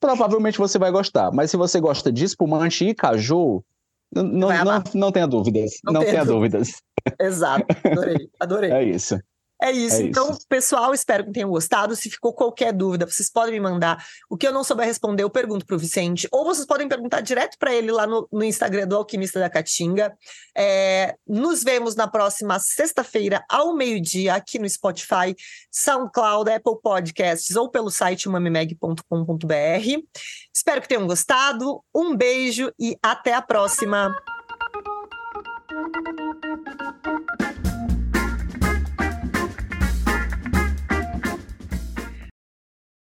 provavelmente 0.00 0.58
você 0.58 0.78
vai 0.78 0.90
gostar. 0.90 1.30
Mas 1.32 1.50
se 1.50 1.56
você 1.56 1.80
gosta 1.80 2.12
de 2.12 2.24
espumante 2.24 2.84
e 2.84 2.94
caju, 2.94 3.64
não, 4.14 4.24
não, 4.24 4.82
não 4.94 5.12
tenha 5.12 5.26
dúvidas. 5.26 5.72
Não, 5.84 5.94
não 5.94 6.04
tenha 6.04 6.24
dúvidas. 6.24 6.68
dúvidas. 6.68 6.82
Exato, 7.20 7.66
adorei, 7.84 8.30
adorei. 8.40 8.70
É 8.72 8.82
isso. 8.84 9.18
É 9.60 9.70
isso. 9.70 9.96
É 9.96 10.02
então, 10.02 10.30
isso. 10.30 10.46
pessoal, 10.48 10.92
espero 10.92 11.24
que 11.24 11.32
tenham 11.32 11.48
gostado. 11.48 11.96
Se 11.96 12.10
ficou 12.10 12.32
qualquer 12.32 12.72
dúvida, 12.72 13.06
vocês 13.06 13.30
podem 13.30 13.54
me 13.54 13.60
mandar. 13.60 14.04
O 14.28 14.36
que 14.36 14.46
eu 14.46 14.52
não 14.52 14.62
souber 14.62 14.86
responder, 14.86 15.22
eu 15.22 15.30
pergunto 15.30 15.64
para 15.64 15.76
o 15.76 15.78
Vicente. 15.78 16.28
Ou 16.30 16.44
vocês 16.44 16.66
podem 16.66 16.88
perguntar 16.88 17.20
direto 17.20 17.56
para 17.58 17.74
ele 17.74 17.90
lá 17.90 18.06
no, 18.06 18.28
no, 18.30 18.44
Instagram 18.44 18.86
do 18.86 18.96
Alquimista 18.96 19.40
da 19.40 19.48
Caatinga. 19.48 20.16
É, 20.56 21.14
nos 21.26 21.62
vemos 21.62 21.94
na 21.94 22.06
próxima 22.06 22.58
sexta-feira, 22.58 23.44
ao 23.48 23.74
meio-dia, 23.74 24.34
aqui 24.34 24.58
no 24.58 24.68
Spotify, 24.68 25.34
SoundCloud, 25.70 26.50
Apple 26.50 26.80
Podcasts 26.82 27.56
ou 27.56 27.70
pelo 27.70 27.90
site 27.90 28.28
mamimeg.com.br. 28.28 29.02
Espero 30.54 30.82
que 30.82 30.88
tenham 30.88 31.06
gostado. 31.06 31.82
Um 31.94 32.14
beijo 32.14 32.70
e 32.78 32.96
até 33.02 33.32
a 33.32 33.42
próxima. 33.42 34.14